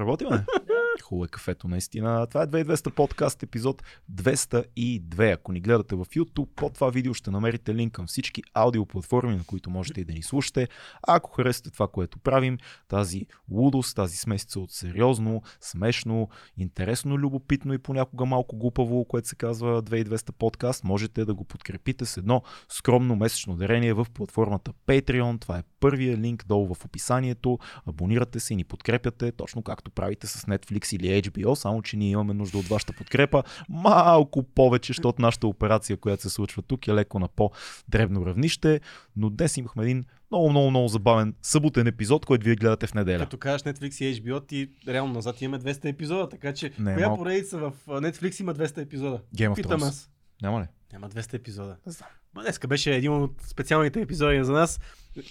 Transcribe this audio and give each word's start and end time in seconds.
Работиме. 0.00 0.44
Хубаво 1.02 1.24
е 1.24 1.28
кафето, 1.28 1.68
наистина. 1.68 2.26
Това 2.26 2.42
е 2.42 2.46
2200 2.46 2.94
подкаст, 2.94 3.42
епизод 3.42 3.82
202. 4.12 5.34
Ако 5.34 5.52
ни 5.52 5.60
гледате 5.60 5.94
в 5.94 6.04
YouTube, 6.04 6.48
под 6.56 6.74
това 6.74 6.90
видео 6.90 7.14
ще 7.14 7.30
намерите 7.30 7.74
линк 7.74 7.92
към 7.92 8.06
всички 8.06 8.42
аудиоплатформи, 8.54 9.36
на 9.36 9.44
които 9.46 9.70
можете 9.70 10.00
и 10.00 10.04
да 10.04 10.12
ни 10.12 10.22
слушате. 10.22 10.68
А 11.08 11.16
ако 11.16 11.30
харесате 11.30 11.70
това, 11.70 11.88
което 11.88 12.18
правим, 12.18 12.58
тази 12.88 13.26
лудост, 13.50 13.96
тази 13.96 14.16
смесица 14.16 14.60
от 14.60 14.70
сериозно, 14.70 15.42
смешно, 15.60 16.28
интересно, 16.56 17.18
любопитно 17.18 17.74
и 17.74 17.78
понякога 17.78 18.24
малко 18.24 18.56
глупаво, 18.56 19.04
което 19.04 19.28
се 19.28 19.36
казва 19.36 19.82
2200 19.82 20.32
подкаст, 20.32 20.84
можете 20.84 21.24
да 21.24 21.34
го 21.34 21.44
подкрепите 21.44 22.06
с 22.06 22.16
едно 22.16 22.42
скромно 22.68 23.16
месечно 23.16 23.56
дарение 23.56 23.92
в 23.92 24.06
платформата 24.14 24.72
Patreon. 24.86 25.40
Това 25.40 25.58
е 25.58 25.62
първия 25.80 26.16
линк 26.16 26.44
долу 26.48 26.74
в 26.74 26.84
описанието. 26.84 27.58
Абонирате 27.86 28.40
се 28.40 28.52
и 28.52 28.56
ни 28.56 28.64
подкрепяте, 28.64 29.32
точно 29.32 29.62
както 29.62 29.90
правите 29.90 30.26
с 30.26 30.46
Netflix 30.46 30.96
или 30.96 31.22
HBO, 31.22 31.54
само 31.54 31.82
че 31.82 31.96
ние 31.96 32.10
имаме 32.10 32.34
нужда 32.34 32.58
от 32.58 32.66
вашата 32.66 32.92
подкрепа 32.92 33.42
малко 33.68 34.42
повече, 34.42 34.90
защото 34.90 35.22
нашата 35.22 35.46
операция, 35.46 35.96
която 35.96 36.22
се 36.22 36.30
случва 36.30 36.62
тук 36.62 36.88
е 36.88 36.94
леко 36.94 37.18
на 37.18 37.28
по-дребно 37.28 38.26
равнище, 38.26 38.80
но 39.16 39.30
днес 39.30 39.56
имахме 39.56 39.82
един 39.82 40.04
много, 40.30 40.50
много, 40.50 40.70
много 40.70 40.88
забавен 40.88 41.34
съботен 41.42 41.86
епизод, 41.86 42.26
който 42.26 42.44
вие 42.44 42.56
гледате 42.56 42.86
в 42.86 42.94
неделя. 42.94 43.18
Като 43.18 43.38
кажеш 43.38 43.62
Netflix 43.62 44.04
и 44.04 44.22
HBO, 44.22 44.46
ти 44.46 44.70
реално 44.88 45.12
назад 45.12 45.42
имаме 45.42 45.58
200 45.62 45.84
епизода, 45.84 46.28
така 46.28 46.52
че 46.54 46.72
Не, 46.78 46.94
коя 46.94 47.06
малко. 47.06 47.22
поредица 47.22 47.58
в 47.58 47.72
Netflix 47.86 48.40
има 48.40 48.54
200 48.54 48.78
епизода? 48.78 49.20
Game 49.36 49.50
of 49.50 49.54
Питам 49.54 49.82
аз. 49.82 50.10
Няма 50.42 50.60
ли? 50.60 50.64
Няма 50.92 51.10
200 51.10 51.34
епизода. 51.34 51.76
Не 51.86 51.92
знам. 51.92 52.08
Ма 52.34 52.42
днеска 52.42 52.68
беше 52.68 52.94
един 52.94 53.12
от 53.12 53.32
специалните 53.42 54.00
епизоди 54.00 54.44
за 54.44 54.52
нас 54.52 54.80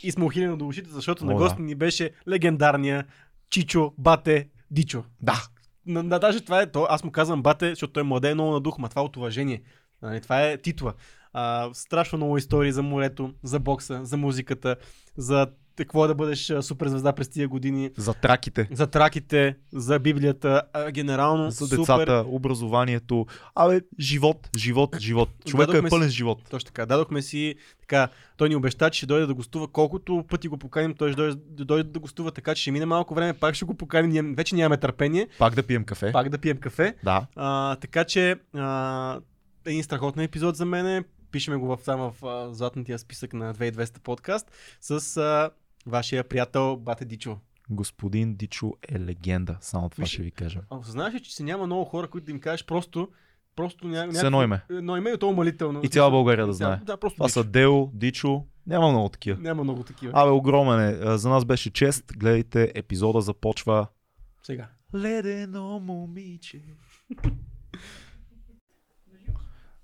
и 0.04 0.12
сме 0.12 0.26
ухилени 0.26 0.58
до 0.58 0.68
ушите, 0.68 0.90
защото 0.90 1.23
О, 1.23 1.27
на 1.27 1.34
да. 1.34 1.38
гост 1.38 1.59
ни 1.59 1.76
беше 1.76 2.12
легендарния 2.27 3.05
Чичо 3.49 3.94
Бате 3.98 4.49
Дичо. 4.72 5.04
Да. 5.22 5.44
На, 5.85 6.04
на, 6.04 6.20
даже 6.20 6.41
това 6.41 6.62
е, 6.62 6.72
то, 6.72 6.88
аз 6.90 7.04
му 7.04 7.12
казвам 7.12 7.44
Бате, 7.44 7.70
защото 7.70 7.94
той 7.94 8.04
младе 8.04 8.30
е 8.30 8.34
много 8.34 8.51
на 8.51 8.62
дух, 8.62 8.77
ма 8.77 8.90
това 8.90 9.01
е 9.01 9.05
от 9.05 9.18
уважение. 9.18 9.62
Нали, 10.01 10.21
това 10.21 10.41
е 10.41 10.57
титла. 10.57 10.93
А, 11.34 11.70
страшно 11.73 12.18
много 12.18 12.38
истории 12.38 12.71
за 12.71 12.84
морето, 12.84 13.34
за 13.44 13.60
бокса, 13.60 14.05
за 14.05 14.18
музиката, 14.18 14.76
за 15.18 15.48
какво 15.80 16.05
е 16.05 16.08
да 16.08 16.16
бъдеш 16.16 16.54
суперзвезда 16.62 17.13
през 17.13 17.30
тия 17.30 17.48
години, 17.48 17.91
За 17.98 18.13
траките, 18.13 18.68
за 18.72 18.88
траките, 18.88 19.55
за 19.72 19.99
Библията, 19.99 20.62
а, 20.74 20.91
генерално 20.91 21.52
за 21.52 21.68
супер. 21.68 21.77
децата, 21.77 22.26
образованието. 22.27 23.26
Абе, 23.55 23.82
живот, 24.00 24.50
живот, 24.57 24.98
живот. 25.00 25.30
Човекът 25.46 25.76
е 25.76 25.90
пълен 25.90 26.10
си- 26.10 26.16
живот. 26.16 26.41
Точно 26.50 26.68
така. 26.68 26.85
Дадохме 26.85 27.22
си 27.22 27.55
така. 27.80 28.07
Той 28.38 28.50
ни 28.50 28.55
обеща, 28.55 28.90
че 28.90 28.98
ще 28.98 29.05
дойде 29.05 29.26
да 29.26 29.34
гостува. 29.34 29.68
Колкото 29.68 30.26
пъти 30.30 30.48
го 30.48 30.57
поканим, 30.57 30.94
той 30.94 31.10
ще 31.10 31.16
дойде, 31.16 31.35
дойде 31.66 31.90
да 31.90 32.00
гостува, 32.00 32.32
така 32.32 32.55
че 32.55 32.62
ще 32.62 32.72
мине 32.72 32.85
малко 32.85 33.13
време, 33.13 33.34
пак 33.34 33.55
ще 33.55 33.66
го 33.66 33.74
поканим. 33.74 34.35
Вече 34.35 34.55
нямаме 34.55 34.77
търпение, 34.77 35.27
Пак 35.40 35.55
да 35.55 35.63
пием 35.63 35.84
кафе. 35.84 36.12
пак 36.12 36.30
да 36.30 36.38
пием 36.38 36.57
кафе. 36.57 36.96
Да. 37.04 37.26
А, 37.35 37.76
така 37.76 38.04
че 38.04 38.35
а, 38.54 39.20
един 39.66 39.84
страхотен 39.84 40.24
епизод 40.24 40.55
за 40.55 40.66
мен. 40.66 41.04
Пишеме 41.32 41.57
го 41.57 41.68
в, 41.68 41.80
там 41.85 42.12
в 42.12 42.26
а, 42.26 42.54
златния 42.54 43.00
списък 43.00 43.34
на 43.34 43.54
2200 43.55 44.00
подкаст 44.00 44.52
с 44.82 45.18
а, 45.18 45.50
вашия 45.85 46.24
приятел 46.24 46.77
Бате 46.77 47.05
Дичо. 47.05 47.38
Господин 47.70 48.35
Дичо 48.35 48.74
е 48.90 48.99
легенда. 48.99 49.58
Само 49.62 49.90
това 49.90 50.04
Виж- 50.04 50.08
ще 50.08 50.22
ви 50.22 50.32
кажа. 50.32 50.62
А 50.70 50.77
осъзнаваш 50.77 51.13
ли, 51.13 51.20
че 51.20 51.35
си 51.35 51.44
няма 51.44 51.66
много 51.66 51.85
хора, 51.85 52.08
които 52.08 52.26
да 52.26 52.32
им 52.32 52.40
кажеш 52.40 52.66
просто 52.66 53.10
Просто 53.55 53.88
ня, 53.88 54.07
С 54.12 54.24
едно 54.24 54.44
име. 54.44 54.62
Едно 54.70 54.98
име 54.98 55.10
и 55.10 55.18
то 55.18 55.30
умалително. 55.30 55.82
И 55.84 55.90
цяла 55.90 56.12
България 56.12 56.48
да 56.48 56.54
знае. 56.54 56.80
Да, 56.84 56.98
просто 56.98 57.16
Това 57.16 57.26
Дичо. 57.27 57.34
са 57.34 57.44
Део, 57.44 57.90
Дичо. 57.94 58.46
Няма 58.68 58.90
много 58.90 59.10
такива. 59.10 59.41
Няма 59.41 59.63
много 59.63 59.84
такива. 59.84 60.12
Абе, 60.16 60.32
огромен 60.32 60.80
е. 60.80 61.18
За 61.18 61.30
нас 61.30 61.46
беше 61.46 61.70
чест. 61.70 62.04
Гледайте, 62.18 62.72
епизода 62.76 63.22
започва. 63.22 63.88
Сега. 64.44 64.68
Ледено 64.96 65.80
момиче. 65.80 66.62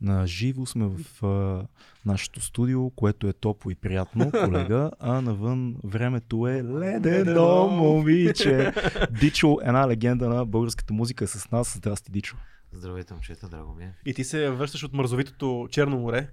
На 0.01 0.27
живо 0.27 0.65
сме 0.65 0.85
в 0.85 1.25
а, 1.25 1.67
нашето 2.05 2.41
студио, 2.41 2.89
което 2.89 3.27
е 3.27 3.33
топло 3.33 3.71
и 3.71 3.75
приятно, 3.75 4.31
колега, 4.43 4.91
а 4.99 5.21
навън 5.21 5.75
времето 5.83 6.47
е 6.47 6.63
ледено 6.63 7.67
момиче. 7.67 8.73
Дичо, 9.19 9.57
една 9.63 9.87
легенда 9.87 10.29
на 10.29 10.45
българската 10.45 10.93
музика 10.93 11.23
е 11.23 11.27
с 11.27 11.51
нас. 11.51 11.73
Здрасти, 11.77 12.11
Дичо. 12.11 12.37
Здравейте, 12.71 13.13
момчета, 13.13 13.49
драго 13.49 13.73
ми 13.73 13.83
е. 13.83 13.93
И 14.05 14.13
ти 14.13 14.23
се 14.23 14.49
връщаш 14.49 14.83
от 14.83 14.93
мързовитото 14.93 15.67
Черно 15.71 15.99
море. 15.99 16.29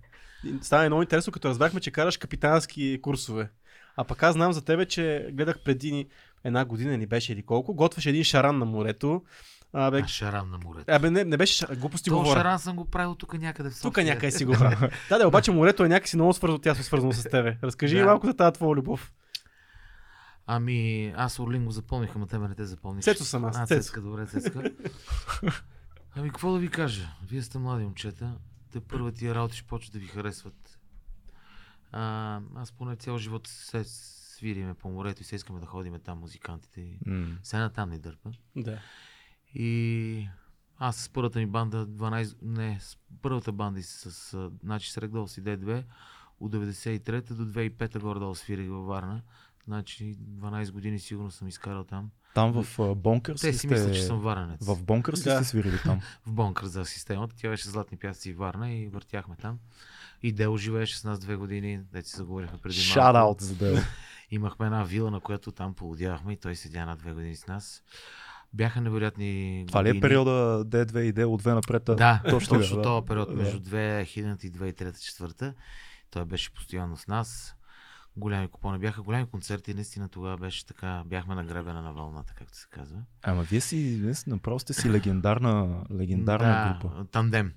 Стана 0.63 0.87
много 0.87 1.03
интересно, 1.03 1.33
като 1.33 1.49
разбрахме, 1.49 1.81
че 1.81 1.91
караш 1.91 2.17
капитански 2.17 2.99
курсове. 3.03 3.51
А 3.97 4.05
пък 4.05 4.23
аз 4.23 4.33
знам 4.33 4.53
за 4.53 4.65
тебе, 4.65 4.87
че 4.87 5.29
гледах 5.33 5.63
преди 5.65 6.07
една 6.45 6.65
година 6.65 6.97
ни 6.97 7.07
беше 7.07 7.33
или 7.33 7.43
колко, 7.43 7.75
готваш 7.75 8.07
един 8.07 8.25
шаран 8.25 8.59
на 8.59 8.65
морето. 8.65 9.23
А, 9.73 9.91
бе, 9.91 9.99
А, 9.99 10.09
шаран 10.09 10.51
на 10.51 10.59
морето. 10.59 10.85
Абе, 10.89 11.11
не, 11.11 11.25
не 11.25 11.37
беше 11.37 11.55
шаран, 11.55 11.77
глупости 11.77 12.11
То 12.11 12.17
говоря. 12.17 12.37
шаран 12.39 12.59
съм 12.59 12.77
го 12.77 12.85
правил 12.85 13.15
тук 13.15 13.35
някъде 13.35 13.71
в 13.71 13.75
София. 13.75 13.91
Тук 13.91 14.05
някъде 14.05 14.31
си 14.31 14.45
го 14.45 14.53
правя. 14.53 14.91
да, 15.09 15.19
да, 15.19 15.29
обаче 15.29 15.53
морето 15.53 15.85
е 15.85 15.89
някакси 15.89 16.17
много 16.17 16.33
свързано, 16.33 16.59
тясно 16.59 16.85
свързано 16.85 17.13
с 17.13 17.23
тебе. 17.23 17.59
Разкажи 17.63 17.99
Да. 17.99 18.05
малко 18.05 18.27
за 18.27 18.35
тази 18.35 18.53
твоя 18.53 18.77
любов. 18.77 19.13
Ами, 20.47 21.13
аз 21.17 21.39
Орлин 21.39 21.65
го 21.65 21.71
запомних, 21.71 22.17
ама 22.17 22.27
тебе 22.27 22.49
не 22.49 22.55
те 22.55 22.65
запомниш. 22.65 23.05
Цецо 23.05 23.25
съм 23.25 23.45
аз, 23.45 23.57
А, 23.57 23.67
Цецо. 23.67 23.83
Цецка, 23.83 24.01
добре, 24.01 24.27
Цецка. 24.27 24.63
Ами, 26.17 26.29
какво 26.29 26.53
да 26.53 26.59
ви 26.59 26.69
кажа? 26.69 27.09
Вие 27.29 27.43
сте 27.43 27.59
млади 27.59 27.85
момчета. 27.85 28.35
Те 28.73 28.81
първа 28.81 29.13
тия 29.13 29.35
работи 29.35 29.57
ще 29.57 29.67
почват 29.67 29.93
да 29.93 29.99
ви 29.99 30.07
харесват. 30.07 30.79
А, 31.93 32.41
аз 32.57 32.73
поне 32.73 32.97
цял 32.97 33.19
живот 33.19 33.47
се 33.47 33.85
свириме 33.85 34.75
по 34.75 34.89
морето 34.91 35.23
и 35.23 35.25
се 35.25 35.37
искаме 35.37 35.61
да 35.61 35.67
ходиме 35.67 35.99
там 35.99 36.19
музикантите. 36.19 36.81
И... 36.81 36.99
Сена 37.43 37.71
там 37.71 37.91
ни 37.91 37.99
дърпа. 37.99 38.31
Да. 38.57 38.79
И 39.55 40.29
аз 40.79 40.97
с 40.97 41.09
първата 41.09 41.39
ми 41.39 41.47
банда, 41.47 41.87
12, 41.87 42.37
не, 42.43 42.79
с 42.81 42.99
първата 43.23 43.53
банда 43.53 43.81
и 43.81 43.83
с, 43.83 44.07
а, 44.35 44.51
значи 44.63 44.93
с 44.93 44.99
Регдол 44.99 45.27
си 45.27 45.43
D2, 45.43 45.85
от 46.41 46.53
93-та 46.53 47.35
до 47.35 47.43
2005-та 47.45 47.99
горе-долу 47.99 48.35
свирих 48.35 48.69
във 48.69 48.87
Варна. 48.87 49.23
Значи 49.65 50.17
12 50.21 50.71
години 50.71 50.99
сигурно 50.99 51.31
съм 51.31 51.49
изкарал 51.49 51.85
там. 51.85 52.11
Там 52.35 52.65
в 52.65 52.95
Бонкърс 52.95 53.41
Те 53.41 53.49
ли 53.49 53.53
си 53.53 53.59
сте... 53.59 53.67
мислят, 53.67 53.95
че 53.95 54.03
съм 54.03 54.21
варненец. 54.21 54.67
В 54.67 54.83
Бонкърс 54.85 55.21
ли 55.21 55.25
Да. 55.25 55.37
сте 55.37 55.45
свирили 55.45 55.79
там? 55.85 56.01
В 56.27 56.33
бонкър 56.33 56.67
за 56.67 56.85
системата. 56.85 57.35
Тя 57.37 57.49
беше 57.49 57.69
Златни 57.69 57.99
пясъци 57.99 58.31
и 58.31 58.33
Варна 58.33 58.73
и 58.73 58.89
въртяхме 58.89 59.37
там. 59.37 59.59
И 60.23 60.33
Дел 60.33 60.57
живееше 60.57 60.99
с 60.99 61.05
нас 61.05 61.19
две 61.19 61.37
години, 61.37 61.81
де 61.93 62.03
си 62.03 62.17
заговорихме 62.17 62.59
преди 62.59 62.75
Shout 62.75 63.13
малко. 63.13 63.41
out 63.41 63.45
за 63.45 63.55
Део. 63.55 63.77
Имахме 64.31 64.67
една 64.67 64.85
вила, 64.85 65.11
на 65.11 65.21
която 65.21 65.53
там 65.53 65.75
полудявахме 65.75 66.33
и 66.33 66.37
той 66.37 66.57
седя 66.57 66.87
на 66.87 66.97
две 66.97 67.13
години 67.13 67.37
с 67.37 67.47
нас. 67.47 67.83
Бяха 68.55 68.81
невероятни 68.81 69.65
Това 69.69 69.85
ли 69.85 69.89
е 69.89 70.01
периода 70.01 70.31
D2 70.65 70.99
и 70.99 71.13
D 71.13 71.25
от 71.25 71.43
2 71.43 71.55
напред? 71.55 71.83
Да, 71.87 72.23
точно, 72.31 72.59
точно, 72.59 72.77
да. 72.77 72.83
този 72.83 73.07
период, 73.07 73.29
Да. 73.29 73.35
между 73.35 73.61
2000 73.61 74.05
и 74.45 74.53
2003-2004. 74.53 75.55
Той 76.11 76.25
беше 76.25 76.53
постоянно 76.53 76.97
с 76.97 77.07
нас. 77.07 77.55
Голями 78.17 78.49
купони 78.49 78.79
бяха, 78.79 79.03
големи 79.03 79.27
концерти. 79.27 79.75
Наистина 79.75 80.09
тогава 80.09 80.37
беше 80.37 80.67
така, 80.67 81.03
бяхме 81.07 81.35
на 81.35 81.45
гребена 81.45 81.83
на 81.83 81.93
вълната, 81.93 82.35
както 82.35 82.57
се 82.57 82.67
казва. 82.71 82.99
Ама 83.23 83.43
вие 83.43 83.61
си, 83.61 83.77
вие 83.97 84.15
си 84.15 84.31
направо 84.31 84.59
сте 84.59 84.73
си 84.73 84.91
легендарна, 84.91 85.85
легендарна 85.93 86.49
да, 86.49 86.79
група. 86.81 87.05
тандем. 87.05 87.53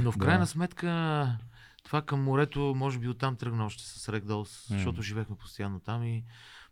Но 0.00 0.12
в 0.12 0.18
Да. 0.18 0.24
крайна 0.24 0.46
сметка, 0.46 1.38
това 1.84 2.02
към 2.02 2.22
морето, 2.22 2.74
може 2.76 2.98
би 2.98 3.08
оттам 3.08 3.36
тръгна 3.36 3.64
още 3.66 3.82
с 3.84 4.08
Регдолс, 4.08 4.70
М. 4.70 4.76
защото 4.76 5.02
живеехме 5.02 5.36
постоянно 5.36 5.80
там 5.80 6.04
и 6.04 6.24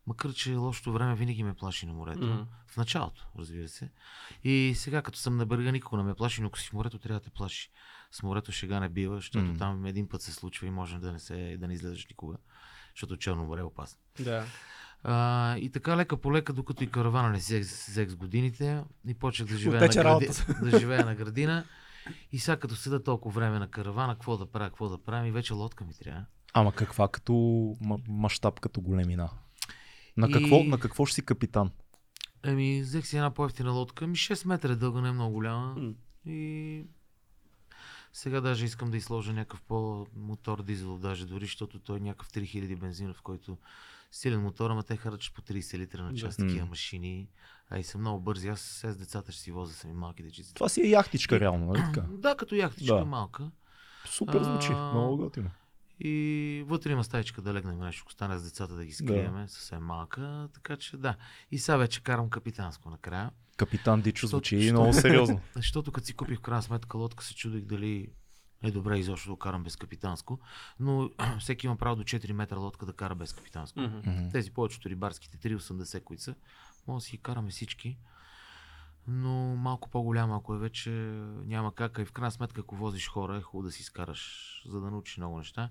макар, 0.06 0.32
че 0.32 0.54
лошото 0.54 0.92
време 0.92 1.14
винаги 1.14 1.42
ме 1.42 1.54
плаши 1.54 1.86
на 1.86 1.92
морето. 1.92 2.26
Мгм. 2.26 2.42
В 2.66 2.76
началото, 2.76 3.26
разбира 3.38 3.68
се. 3.68 3.90
И 4.44 4.72
сега, 4.76 5.02
като 5.02 5.18
съм 5.18 5.36
на 5.36 5.46
брега, 5.46 5.72
никога 5.72 5.96
не 6.02 6.08
ме 6.08 6.14
плаши, 6.14 6.40
но 6.40 6.46
ако 6.46 6.58
си 6.58 6.68
в 6.68 6.72
морето, 6.72 6.98
трябва 6.98 7.20
да 7.20 7.24
те 7.24 7.30
плаши. 7.30 7.70
С 8.12 8.22
морето 8.22 8.52
шега 8.52 8.80
не 8.80 8.88
бива, 8.88 9.16
защото 9.16 9.44
М. 9.44 9.54
там 9.58 9.86
един 9.86 10.08
път 10.08 10.22
се 10.22 10.32
случва 10.32 10.66
и 10.66 10.70
може 10.70 10.98
да 10.98 11.12
не, 11.12 11.18
се, 11.18 11.56
да 11.60 11.68
не 11.68 11.74
излезеш 11.74 12.06
никога. 12.06 12.36
Защото 12.94 13.16
Черно 13.16 13.44
море 13.44 13.60
е 13.60 13.64
опасно. 13.64 13.98
Да. 14.20 14.44
А, 15.02 15.56
и 15.56 15.70
така 15.70 15.96
лека 15.96 16.16
по 16.16 16.32
лека, 16.32 16.52
докато 16.52 16.84
и 16.84 16.90
каравана 16.90 17.30
не 17.30 17.40
се 17.40 17.60
взех 17.60 18.08
с 18.10 18.16
годините 18.16 18.84
и 19.08 19.14
почнах 19.14 19.48
да 19.48 19.56
живея, 19.56 19.84
Отече 19.84 19.98
на, 19.98 20.04
гради... 20.04 20.28
да 20.70 20.78
живея 20.78 21.04
на 21.04 21.14
градина. 21.14 21.64
И 22.32 22.38
сега 22.38 22.56
като 22.56 22.76
седа 22.76 23.02
толкова 23.02 23.34
време 23.40 23.58
на 23.58 23.68
каравана, 23.68 24.14
какво 24.14 24.36
да 24.36 24.46
правя, 24.46 24.68
какво 24.68 24.88
да 24.88 24.98
правя, 24.98 25.28
и 25.28 25.30
вече 25.30 25.52
лодка 25.52 25.84
ми 25.84 25.94
трябва. 25.94 26.24
Ама 26.52 26.72
каква 26.72 27.08
като 27.08 27.32
ма- 27.32 28.08
мащаб, 28.08 28.60
като 28.60 28.80
големина? 28.80 29.30
На 30.20 30.28
И- 30.28 30.32
какво, 30.32 30.64
на 30.64 30.78
какво 30.78 31.06
ще 31.06 31.14
си 31.14 31.22
капитан? 31.22 31.70
Еми, 32.44 32.80
взех 32.82 33.06
си 33.06 33.16
една 33.16 33.30
по-ефтина 33.30 33.70
лодка, 33.70 34.06
ми 34.06 34.16
6 34.16 34.46
метра 34.46 34.72
е 34.72 34.76
дълга, 34.76 35.00
не 35.00 35.08
е 35.08 35.12
много 35.12 35.32
голяма. 35.32 35.74
М. 35.74 35.92
И 36.26 36.84
сега 38.12 38.40
даже 38.40 38.64
искам 38.64 38.90
да 38.90 38.96
изложа 38.96 39.32
някакъв 39.32 39.62
по-мотор 39.62 40.62
дизел, 40.62 40.98
даже 40.98 41.26
дори, 41.26 41.44
защото 41.44 41.78
той 41.78 41.96
е 41.96 42.00
някакъв 42.00 42.28
3000 42.28 42.76
бензинов, 42.76 43.22
който 43.22 43.58
силен 44.12 44.40
мотор, 44.42 44.70
ама 44.70 44.82
те 44.82 44.96
харчат 44.96 45.34
по 45.34 45.42
30 45.42 45.78
литра 45.78 46.02
на 46.02 46.14
час 46.14 46.36
Да. 46.36 46.46
такива 46.46 46.66
машини. 46.66 47.28
А 47.70 47.78
и 47.78 47.82
са 47.82 47.98
много 47.98 48.20
бързи. 48.20 48.48
Аз 48.48 48.60
с 48.60 48.96
децата 48.96 49.32
ще 49.32 49.42
си 49.42 49.52
возя 49.52 49.74
сами 49.74 49.94
малки 49.94 50.22
дечици. 50.22 50.54
Това 50.54 50.68
си 50.68 50.80
е 50.80 50.88
яхтичка 50.88 51.40
реално, 51.40 51.66
нали 51.66 51.82
така? 51.84 52.06
Да, 52.10 52.36
като 52.36 52.54
яхтичка 52.54 52.94
Да. 52.94 53.04
малка. 53.04 53.50
Супер 54.06 54.42
звучи, 54.42 54.68
А, 54.72 54.92
много 54.92 55.16
готино. 55.16 55.50
И 56.00 56.64
вътре 56.66 56.92
има 56.92 57.04
стаечка 57.04 57.42
да 57.42 57.54
легнем 57.54 57.78
нещо, 57.78 58.02
ако 58.04 58.12
стане 58.12 58.38
с 58.38 58.42
децата 58.44 58.74
да 58.74 58.84
ги 58.84 58.92
скриеме, 58.92 59.48
съвсем 59.48 59.82
малка. 59.82 60.48
Така 60.54 60.76
че 60.76 60.96
да. 60.96 61.16
И 61.50 61.58
сега 61.58 61.76
вече 61.76 62.02
карам 62.02 62.30
капитанско 62.30 62.90
накрая. 62.90 63.30
Капитан 63.56 64.00
Дичо 64.00 64.26
звучи 64.26 64.56
защото- 64.56 64.80
много 64.80 64.92
сериозно. 64.92 65.40
Защото 65.54 65.92
като 65.92 66.06
си 66.06 66.14
купих 66.14 66.38
в 66.38 66.42
крайна 66.42 66.62
сметка 66.62 66.98
лодка, 66.98 67.24
се 67.24 67.34
чудих 67.34 67.64
дали 67.64 68.08
е 68.62 68.70
добре 68.70 68.98
изобщо 68.98 69.30
да 69.30 69.38
карам 69.38 69.64
без 69.64 69.76
капитанско. 69.76 70.40
Но 70.80 71.10
всеки 71.40 71.66
има 71.66 71.76
право 71.76 71.96
до 71.96 72.02
4 72.02 72.32
метра 72.32 72.56
лодка 72.56 72.86
да 72.86 72.92
кара 72.92 73.14
без 73.14 73.32
капитанско. 73.32 73.80
Мгм. 73.80 74.28
Тези 74.32 74.50
повечето 74.50 74.88
рибарските 74.90 75.48
3,80, 75.48 76.04
които 76.04 76.22
са, 76.22 76.34
може 76.86 77.02
да 77.02 77.06
си 77.06 77.10
ги 77.16 77.22
караме 77.22 77.50
всички. 77.50 77.98
Но 79.06 79.56
малко 79.56 79.90
по-голяма, 79.90 80.36
ако 80.36 80.54
е 80.54 80.58
вече, 80.58 80.90
няма 81.44 81.74
как. 81.74 81.98
А 81.98 82.02
и 82.02 82.04
в 82.04 82.12
крайна 82.12 82.30
сметка, 82.30 82.60
ако 82.60 82.76
возиш 82.76 83.08
хора, 83.08 83.36
е 83.36 83.42
хубаво 83.42 83.66
да 83.66 83.72
си 83.72 83.82
скараш, 83.82 84.62
за 84.66 84.80
да 84.80 84.90
научиш 84.90 85.16
много 85.16 85.38
неща. 85.38 85.70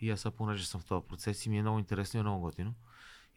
И 0.00 0.10
аз 0.10 0.20
сега, 0.20 0.36
понеже 0.36 0.66
съм 0.66 0.80
в 0.80 0.84
този 0.84 1.06
процес 1.06 1.46
и 1.46 1.50
ми 1.50 1.58
е 1.58 1.62
много 1.62 1.78
интересно 1.78 2.20
и 2.20 2.22
много 2.22 2.40
готино. 2.40 2.74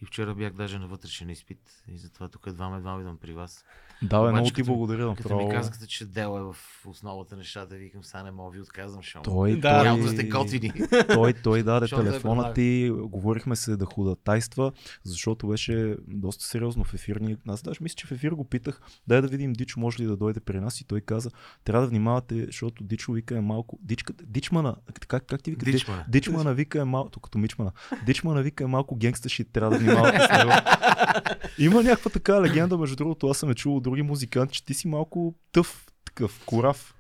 И 0.02 0.06
вчера 0.06 0.36
бях 0.36 0.54
даже 0.54 0.80
на 0.80 0.88
вътрешен 0.88 1.30
изпит 1.30 1.84
и 1.88 1.98
затова 1.98 2.30
тук 2.30 2.48
едва 2.48 2.70
ме 2.70 2.78
едва 2.78 3.00
идвам 3.00 3.18
при 3.18 3.34
вас. 3.34 3.66
Да, 4.01 4.24
бе, 4.24 4.31
много 4.31 4.48
ти 4.48 4.54
като- 4.54 4.66
благодаря. 4.66 5.16
Като 5.16 5.30
ми 5.30 5.44
Направо. 5.44 5.50
казахте, 5.51 5.88
че 5.88 6.06
дело 6.06 6.38
е 6.38 6.42
в 6.44 6.56
основата 6.88 7.36
на 7.36 7.40
нещата, 7.40 7.75
викам, 7.75 8.04
сега 8.04 8.24
не 8.24 8.31
мога 8.31 8.51
да 8.51 8.56
ви 8.56 8.62
отказвам, 8.62 9.01
защото 9.04 9.30
Той, 9.31 9.56
Да, 9.56 9.78
той, 9.78 9.86
явно 9.86 10.07
сте 10.07 10.24
готини. 10.24 10.72
той, 11.07 11.34
той 11.34 11.63
даде 11.63 11.86
е 11.86 11.90
телефона 11.90 12.54
ти, 12.54 12.92
говорихме 12.94 13.56
се 13.56 13.75
да 13.78 13.86
ходатайства, 13.86 14.72
защото 15.04 15.48
беше 15.48 15.96
доста 16.07 16.44
сериозно 16.46 16.84
в 16.84 16.94
ефир. 16.94 17.16
Ние- 17.16 17.38
Аз 17.48 17.62
даже 17.62 17.80
мисля, 17.81 17.96
че 17.96 18.07
в 18.07 18.12
ефир 18.12 18.31
го 18.31 18.44
питах, 18.44 18.81
дай 19.07 19.22
да 19.22 19.28
видим 19.28 19.54
Дичо 19.54 19.80
може 19.80 20.00
ли 20.00 20.06
да 20.06 20.18
дойде 20.18 20.40
при 20.40 20.60
нас 20.60 20.81
и 20.81 20.88
той 20.88 21.02
каза, 21.02 21.30
трябва 21.63 21.81
да 21.81 21.90
внимавате, 21.90 22.45
защото 22.45 22.84
Дичо 22.84 23.12
вика 23.12 23.38
е 23.38 23.42
малко, 23.42 23.80
Дичката, 23.81 24.24
Дичмана, 24.28 24.75
как, 25.07 25.25
как 25.25 25.44
ти 25.44 25.52
вика? 25.52 25.66
Дичмана. 25.66 26.06
Дичмана 26.07 26.54
вика 26.54 26.80
е 26.81 26.84
малко, 26.84 27.19
като 27.19 27.38
Мичмана, 27.38 27.72
Дичмана 28.06 28.42
вика 28.42 28.63
е 28.63 28.68
малко 28.68 28.95
генгста 28.95 29.30
шит, 29.30 29.48
трябва 29.54 29.72
да 29.72 29.84
внимавате 29.84 30.19
с 30.19 30.38
него. 30.38 30.52
Има 31.60 31.84
някаква 31.84 32.12
така 32.12 32.42
легенда, 32.42 32.78
между 32.78 32.95
другото, 32.95 33.28
аз 33.28 33.38
съм 33.38 33.50
е 33.52 33.56
чул 33.56 33.75
от 33.75 33.84
други 33.90 34.02
музиканти, 34.02 34.54
че 34.54 34.66
ти 34.66 34.74
си 34.74 34.88
малко 34.88 35.36
тъв, 35.52 35.92
такъв, 36.06 36.46
корав. 36.46 36.96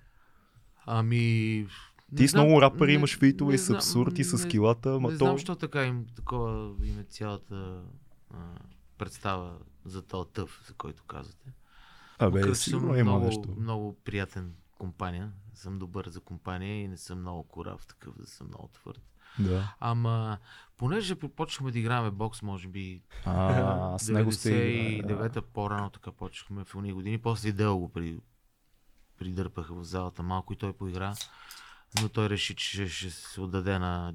Ами... 0.85 1.67
Ти 2.17 2.27
с 2.27 2.33
много 2.33 2.61
рапъри 2.61 2.91
не- 2.91 2.95
имаш 2.95 3.19
фитове 3.19 3.55
и 3.55 3.57
с 3.57 3.69
абсурд 3.69 4.19
и 4.19 4.23
с 4.23 4.47
килата, 4.47 4.95
ама 4.95 5.11
Не 5.11 5.17
то... 5.17 5.25
знам, 5.25 5.35
защо 5.35 5.55
така 5.55 5.85
им, 5.85 6.05
такова 6.15 6.75
им 6.85 6.99
е 6.99 7.03
цялата 7.03 7.83
а, 8.33 8.37
представа 8.97 9.57
за 9.85 10.01
този 10.01 10.29
тъв, 10.33 10.63
за 10.67 10.73
който 10.73 11.03
казвате. 11.03 11.53
Абе, 12.19 12.39
Макар, 12.39 12.53
сигурно 12.53 12.87
съм 12.87 12.99
има 12.99 13.11
много, 13.11 13.25
нещо. 13.25 13.55
много 13.59 13.97
приятен 14.05 14.53
компания. 14.77 15.31
Съм 15.53 15.79
добър 15.79 16.09
за 16.09 16.19
компания 16.19 16.81
и 16.83 16.87
не 16.87 16.97
съм 16.97 17.19
много 17.19 17.43
корав, 17.43 17.85
такъв 17.85 18.17
да 18.17 18.27
съм 18.27 18.47
много 18.47 18.67
твърд. 18.67 19.01
Да. 19.39 19.75
Ама, 19.79 20.37
понеже 20.77 21.15
почнахме 21.15 21.71
да 21.71 21.79
играем 21.79 22.11
бокс, 22.11 22.41
може 22.41 22.67
би 22.67 23.01
А, 23.25 23.99
с 23.99 24.09
него 24.09 24.31
сте... 24.31 24.49
да. 24.49 25.13
99-та 25.13 25.41
по-рано 25.41 25.89
така 25.89 26.11
почнахме 26.11 26.63
в 26.63 26.75
уния 26.75 26.93
години. 26.93 27.17
После 27.17 27.49
и 27.49 27.53
Дел 27.53 27.77
го 27.77 27.89
при, 27.89 28.19
придърпаха 29.19 29.73
в 29.73 29.83
залата 29.83 30.23
малко 30.23 30.53
и 30.53 30.55
той 30.55 30.73
поигра. 30.73 31.13
Но 32.01 32.09
той 32.09 32.29
реши, 32.29 32.55
че 32.55 32.87
ще, 32.87 33.09
се 33.09 33.41
отдаде 33.41 33.79
на, 33.79 34.13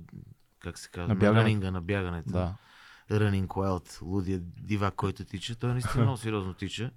как 0.58 0.78
се 0.78 0.88
казва, 0.90 1.08
На 1.08 1.14
на, 1.14 1.20
бягането. 1.20 1.44
ранинга, 1.44 1.70
на 1.70 1.80
бягането. 1.80 2.30
Да. 2.30 2.54
Running 3.10 3.46
Wild, 3.46 4.02
лудия 4.02 4.38
дивак, 4.42 4.94
който 4.94 5.24
тича. 5.24 5.54
Той 5.56 5.72
наистина 5.72 6.02
много 6.04 6.18
сериозно 6.18 6.54
тича. 6.54 6.90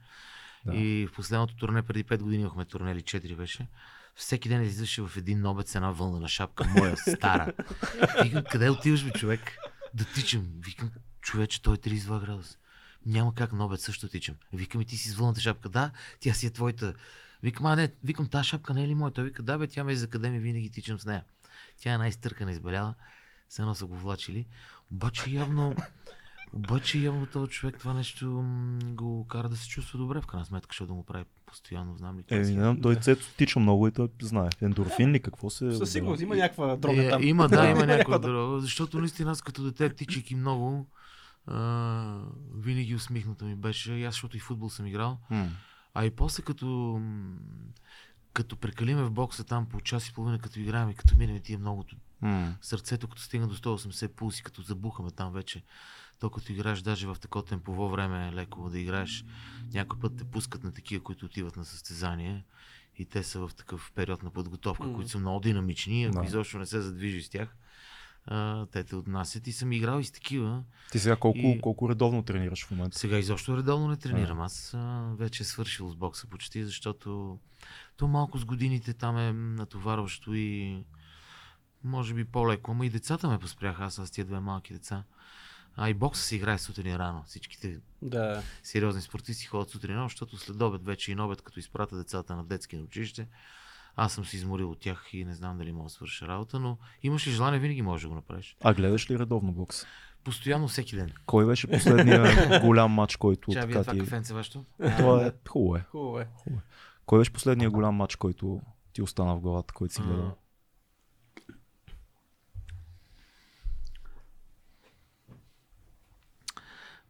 Да. 0.66 0.76
И 0.76 1.08
в 1.08 1.12
последното 1.16 1.56
турне, 1.56 1.84
преди 1.84 2.04
5 2.04 2.18
години 2.22 2.42
имахме 2.42 2.66
турне 2.66 2.92
или 2.92 3.00
4 3.02 3.36
беше. 3.36 3.68
Всеки 4.18 4.50
ден 4.50 4.62
излизаше 4.62 5.02
в 5.02 5.12
един 5.18 5.42
нобет 5.42 5.68
с 5.68 5.76
една 5.76 5.92
вълнена 5.92 6.28
шапка, 6.28 6.66
моя 6.78 6.98
стара. 6.98 7.54
Викам, 8.24 8.44
къде 8.52 8.70
отиваш 8.70 9.06
бе, 9.06 9.12
човек? 9.12 9.58
Да 9.94 10.06
тичам. 10.06 10.48
Викам, 10.60 10.92
човече, 11.22 11.62
той 11.62 11.74
е 11.74 11.78
32 11.78 12.20
градуса. 12.20 12.58
Няма 13.06 13.36
как 13.36 13.54
нобет 13.54 13.82
също 13.82 14.10
тичам. 14.10 14.36
Викам 14.54 14.82
и 14.82 14.86
ти 14.86 14.98
си 14.98 15.10
с 15.10 15.16
вълната 15.16 15.42
шапка. 15.42 15.70
Да, 15.70 15.92
тя 16.20 16.34
си 16.34 16.48
е 16.48 16.50
твоята. 16.50 16.94
Викам, 17.44 17.66
а 17.66 17.76
не, 17.76 17.92
викам, 18.04 18.28
тази 18.30 18.48
шапка 18.48 18.74
не 18.74 18.84
е 18.84 18.88
ли 18.88 18.96
моя? 18.96 19.12
Той 19.12 19.24
вика, 19.24 19.44
да 19.44 19.58
бе, 19.58 19.68
тя 19.68 19.84
ме 19.84 19.92
е 19.92 19.96
за 19.96 20.06
академия, 20.06 20.42
винаги 20.42 20.70
тичам 20.70 21.00
с 21.00 21.06
нея. 21.06 21.24
Тя 21.82 21.94
е 21.94 21.98
най-стъркана, 21.98 22.52
избеляла. 22.52 22.96
Все 23.50 23.62
едно 23.62 23.76
са 23.76 23.86
го 23.86 23.96
влачили. 23.96 24.48
Обаче 24.92 25.30
явно, 25.30 25.76
обаче 26.54 27.00
явно 27.00 27.26
този 27.26 27.52
човек 27.52 27.76
това 27.80 27.94
нещо 27.94 28.46
го 28.84 29.28
кара 29.28 29.50
да 29.50 29.58
се 29.58 29.68
чувства 29.68 30.00
добре 30.00 30.22
в 30.22 30.26
крайна 30.26 30.46
сметка, 30.46 30.68
защото 30.72 30.88
да 30.88 30.94
му 30.94 31.04
прави 31.04 31.26
постоянно, 31.46 31.98
знам 31.98 32.18
ли. 32.18 32.24
Е, 32.30 32.38
не 32.38 32.44
знам, 32.44 32.82
той 32.82 32.96
цето 32.96 33.26
тича 33.38 33.60
много 33.60 33.88
и 33.88 33.92
той 33.92 34.10
знае. 34.22 34.50
Ендорфин 34.62 35.12
ли, 35.12 35.20
какво 35.20 35.50
се... 35.50 35.72
Със 35.72 35.92
сигурност 35.92 36.22
има 36.22 36.36
някаква 36.36 36.76
дрога 36.76 37.06
Е, 37.06 37.10
там. 37.10 37.24
Има, 37.24 37.48
да, 37.48 37.70
има 37.70 37.86
някаква 37.86 38.18
дрога, 38.18 38.60
защото 38.60 39.00
наистина 39.00 39.32
аз 39.32 39.42
като 39.42 39.64
дете, 39.64 39.90
тичайки 39.90 40.36
много, 40.36 40.88
а, 41.48 42.20
винаги 42.56 42.96
усмихната 42.96 43.46
ми 43.46 43.56
беше, 43.56 43.94
и 43.94 44.06
аз 44.06 44.14
защото 44.14 44.38
и 44.38 44.40
футбол 44.40 44.70
съм 44.70 44.88
играл, 44.88 45.18
М. 45.30 45.50
а 45.94 46.06
и 46.06 46.12
после 46.12 46.44
като, 46.44 47.02
като 48.34 48.56
прекалиме 48.56 49.04
в 49.04 49.12
бокса 49.12 49.44
там 49.44 49.66
по 49.66 49.82
час 49.82 50.08
и 50.08 50.14
половина, 50.14 50.40
като 50.40 50.60
играем 50.60 50.90
и 50.90 50.96
като 50.96 51.16
минем 51.18 51.40
тия 51.40 51.60
многото 51.60 51.96
М. 52.22 52.56
сърцето, 52.62 53.08
като 53.08 53.22
стигна 53.22 53.48
до 53.48 53.56
180 53.56 54.08
пулси, 54.08 54.44
като 54.44 54.62
забухаме 54.62 55.12
там 55.12 55.34
вече, 55.34 55.64
то 56.20 56.30
като 56.30 56.52
играеш 56.52 56.82
даже 56.82 57.08
в 57.08 57.16
такова 57.16 57.46
темпово 57.46 57.90
време, 57.90 58.32
леко 58.34 58.70
да 58.70 58.80
играеш, 58.80 59.26
някой 59.74 60.00
път 60.00 60.18
те 60.18 60.24
пускат 60.24 60.64
на 60.64 60.72
такива, 60.72 61.04
които 61.04 61.26
отиват 61.26 61.58
на 61.58 61.66
състезание 61.66 62.46
и 62.96 63.06
те 63.06 63.24
са 63.24 63.40
в 63.40 63.56
такъв 63.56 63.92
период 63.96 64.24
на 64.24 64.30
подготовка, 64.32 64.84
Мгм. 64.84 64.96
които 64.96 65.12
са 65.12 65.20
много 65.20 65.40
динамични, 65.40 66.04
ако 66.06 66.20
Да. 66.20 66.26
изобщо 66.26 66.60
не 66.60 66.66
се 66.66 66.82
задвижи 66.82 67.22
с 67.22 67.30
тях, 67.30 67.56
а, 68.26 68.66
те 68.66 68.84
те 68.84 68.96
отнасят 68.96 69.48
и 69.48 69.52
съм 69.52 69.72
играл 69.72 70.00
и 70.00 70.04
с 70.04 70.12
такива. 70.12 70.64
Ти 70.92 71.00
сега 71.00 71.16
колко, 71.16 71.38
И- 71.40 71.62
колко 71.62 71.90
редовно 71.90 72.24
тренираш 72.24 72.66
в 72.66 72.72
момента? 72.72 72.98
Сега 72.98 73.18
изобщо 73.18 73.58
редовно 73.58 73.88
не 73.88 73.98
тренирам. 73.98 74.42
Аз 74.42 74.74
а, 74.74 75.12
вече 75.14 75.44
е 75.44 75.46
свършил 75.46 75.90
с 75.90 75.96
бокса 75.96 76.28
почти, 76.28 76.64
защото 76.66 77.40
то 77.98 78.08
малко 78.08 78.38
с 78.38 78.46
годините 78.46 78.94
там 78.94 79.18
е 79.18 79.34
натоварващо 79.34 80.34
и 80.34 80.84
може 81.84 82.14
би 82.14 82.26
по-леко. 82.26 82.72
Ама 82.72 82.86
и 82.86 82.90
децата 82.90 83.30
ме 83.30 83.40
поспряха, 83.40 83.84
аз 83.84 83.94
с 83.96 84.12
тия 84.12 84.26
две 84.26 84.40
малки 84.40 84.74
деца. 84.74 85.04
А 85.78 85.90
и 85.90 85.94
бокса 85.94 86.24
се 86.24 86.36
играе 86.36 86.58
сутрин 86.58 86.96
рано. 86.96 87.24
Всичките 87.26 87.80
Да. 88.02 88.44
сериозни 88.64 89.02
спортисти 89.02 89.46
ходят 89.46 89.70
сутрин 89.70 89.96
рано, 89.96 90.10
защото 90.10 90.38
след 90.38 90.62
обед 90.62 90.86
вече 90.86 91.12
и 91.12 91.16
на 91.16 91.26
обед, 91.26 91.42
като 91.42 91.60
изпрата 91.60 91.98
децата 91.98 92.36
на 92.36 92.44
детски 92.44 92.78
на 92.78 92.84
училище, 92.84 93.28
аз 93.96 94.14
съм 94.14 94.26
се 94.26 94.36
изморил 94.36 94.72
от 94.72 94.80
тях 94.80 95.10
и 95.14 95.26
не 95.26 95.34
знам 95.36 95.58
дали 95.58 95.72
мога 95.72 95.84
да 95.84 95.90
свърша 95.90 96.28
работа, 96.28 96.60
но 96.60 96.78
имаш 97.04 97.28
ли 97.28 97.32
желание, 97.32 97.60
винаги 97.60 97.82
можеш 97.82 98.02
да 98.02 98.10
го 98.10 98.16
направиш. 98.16 98.58
А 98.64 98.74
гледаш 98.74 99.10
ли 99.10 99.20
редовно 99.20 99.52
бокс? 99.52 99.86
Постоянно 100.24 100.68
всеки 100.68 100.96
ден. 100.96 101.12
Кой 101.26 101.46
беше 101.46 101.68
последния 101.68 102.60
голям 102.66 102.92
матч, 102.92 103.16
който 103.16 103.52
Чай, 103.52 103.66
вие 103.66 103.74
така 103.74 103.84
това 103.84 103.94
ти... 103.94 104.00
кафенце 104.00 104.34
вашето? 104.34 104.66
Това 104.98 105.26
е 105.26 105.32
хубаво 105.50 105.76
е. 105.76 105.86
Хубаво 105.92 106.20
е. 106.20 106.28
Кой 107.06 107.20
беше 107.20 107.34
последния 107.34 107.70
голям 107.70 107.96
матч, 107.96 108.16
който 108.16 108.62
ти 108.94 109.02
остана 109.02 109.36
в 109.36 109.40
главата, 109.40 109.74
който 109.74 109.94
си 109.94 110.02
гледал? 110.02 110.38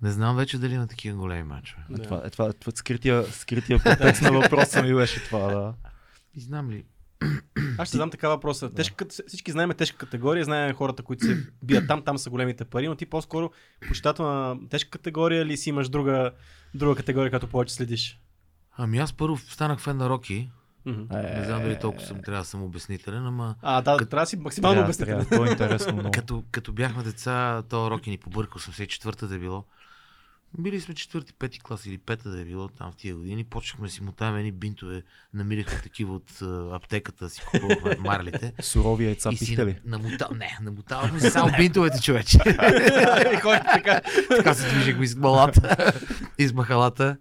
Не 0.01 0.12
знам 0.12 0.36
вече 0.36 0.58
дали 0.58 0.77
на 0.77 0.88
такива 0.88 1.18
големи 1.18 1.44
мачове. 1.44 1.82
Е, 1.96 2.01
това, 2.01 2.22
е, 2.25 2.30
това, 2.30 2.54
това 2.54 2.72
скрития, 2.75 3.24
скрития 3.24 3.80
подтекст 3.84 4.22
на 4.22 4.32
въпроса 4.32 4.84
ми 4.84 4.94
беше 4.96 5.24
това, 5.24 5.39
да. 5.39 5.74
И 6.34 6.42
знам 6.42 6.70
ли, 6.72 6.86
Аз 7.77 7.88
ще 7.88 7.98
задам 7.98 8.10
така 8.12 8.30
въпроса. 8.30 8.70
Тежка, 8.74 9.06
всички 9.27 9.51
знаем 9.51 9.70
тежка 9.77 9.98
категория, 9.98 10.46
знаем 10.46 10.75
хората, 10.75 11.04
които 11.04 11.25
се 11.25 11.48
бият 11.63 11.88
там, 11.88 12.01
там 12.04 12.18
са 12.18 12.30
големите 12.30 12.66
пари, 12.66 12.88
но 12.88 12.96
ти 12.96 13.06
по-скоро 13.06 13.51
почитател 13.88 14.25
на 14.25 14.70
тежка 14.70 14.89
категория 14.89 15.42
или 15.42 15.58
си 15.58 15.70
имаш 15.70 15.89
друга, 15.89 16.32
друга 16.74 16.96
категория, 16.96 17.32
като 17.32 17.48
повече 17.48 17.74
следиш? 17.74 18.20
Ами 18.77 18.98
аз 18.98 19.13
първо 19.13 19.38
станах 19.38 19.80
фен 19.80 19.98
на 19.98 20.10
Роки. 20.10 20.50
Не 20.86 21.44
знам 21.46 21.63
дали 21.63 21.80
толкова 21.80 22.06
съм, 22.06 22.22
трябва 22.22 22.42
да 22.42 22.46
съм 22.46 22.63
обяснителен, 22.63 23.25
ама 23.25 23.56
А, 23.62 23.82
да, 23.82 23.98
Като- 23.98 24.10
трябва 24.10 24.24
да 24.24 24.30
си 24.30 24.38
максимално 24.38 24.74
Трябва, 24.75 24.88
обяснителен. 24.88 25.25
трябва. 25.25 25.46
То 25.46 25.50
е 25.50 25.51
интересно 25.51 25.94
много. 25.94 26.12
като, 26.13 26.44
като 26.51 26.72
бяхме 26.74 27.04
деца, 27.04 27.63
то 27.70 27.92
Роки 27.92 28.10
ни 28.10 28.18
побърка 28.18 28.60
84-та 28.60 29.27
да 29.27 29.36
е 29.36 29.39
било. 29.39 29.66
Били 30.60 30.82
сме 30.82 30.96
четвърти, 30.96 31.34
пети 31.34 31.60
клас 31.60 31.86
или 31.86 31.98
пета 31.98 32.30
да 32.30 32.42
е 32.42 32.46
било 32.46 32.68
там 32.68 32.92
в 32.92 32.96
тия 32.96 33.16
години. 33.16 33.44
Почнахме 33.44 33.89
си 33.89 34.04
мотаваме 34.04 34.39
едни 34.39 34.51
бинтове, 34.51 35.04
намирахме 35.34 35.82
такива 35.82 36.16
от 36.16 36.42
а, 36.42 36.70
аптеката, 36.75 37.30
си 37.30 37.42
купувахме 37.51 37.96
марлите. 38.00 38.54
Сурови 38.62 39.06
яйца 39.06 39.30
пихте 39.30 39.66
ли? 39.66 39.80
намота... 39.86 40.30
Не, 40.36 40.58
намотавахме 40.62 41.20
си 41.20 41.30
само 41.30 41.51
бинтовете, 41.58 42.01
човече. 42.01 42.38
Така. 43.74 44.01
така 44.30 44.54
се 44.54 44.70
движихме 44.70 45.06
из 45.06 45.16
малата, 45.16 45.94
из 46.38 46.54
махалата. 46.54 47.18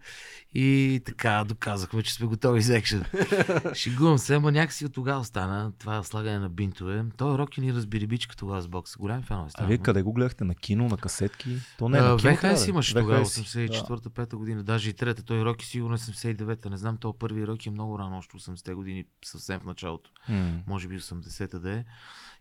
И 0.59 1.01
така, 1.05 1.45
доказахме, 1.45 2.03
че 2.03 2.15
сме 2.15 2.27
готови 2.27 2.63
за 2.63 2.77
екшен. 2.77 3.05
Шегувам 3.75 4.19
се, 4.19 4.35
ама 4.35 4.53
някакси 4.53 4.87
от 4.87 4.93
тогава 4.93 5.25
стана 5.25 5.73
това 5.79 6.03
слагане 6.03 6.39
на 6.39 6.49
бинтове. 6.49 7.05
Той 7.17 7.39
Роки 7.39 7.61
ни 7.61 7.73
разбери 7.73 8.07
бичка 8.07 8.37
тогава 8.37 8.63
с 8.63 8.69
бокса. 8.69 8.99
Голям 8.99 9.23
фенове 9.23 9.47
А 9.47 9.51
стана. 9.51 9.69
вие 9.69 9.79
къде 9.79 10.03
го 10.03 10.13
гледахте? 10.13 10.45
На 10.45 10.55
кино, 10.55 10.89
на 10.89 10.97
касетки? 10.97 11.57
То 11.79 11.89
не 11.89 11.99
е 11.99 12.01
на 12.01 12.17
кино. 12.17 12.37
ВХС 12.37 12.67
имаше 12.67 12.95
тогава, 12.95 13.25
VHS. 13.25 13.69
84-та, 13.69 14.11
5 14.11 14.37
година, 14.37 14.63
даже 14.63 14.91
и 14.91 14.93
трета. 14.93 15.23
Той 15.23 15.45
Роки 15.45 15.67
сигурно 15.67 15.95
е 15.95 15.99
79-та. 15.99 16.71
Не 16.71 16.77
знам, 16.77 16.97
то 16.97 17.13
първи 17.13 17.47
Роки 17.47 17.69
е 17.69 17.73
много 17.73 17.99
рано, 17.99 18.19
още 18.19 18.37
80-те 18.37 18.75
години, 18.75 19.05
съвсем 19.25 19.61
в 19.61 19.65
началото. 19.65 20.11
Може 20.67 20.89
би 20.89 21.01
80-та 21.01 21.59
да 21.59 21.73
е. 21.73 21.85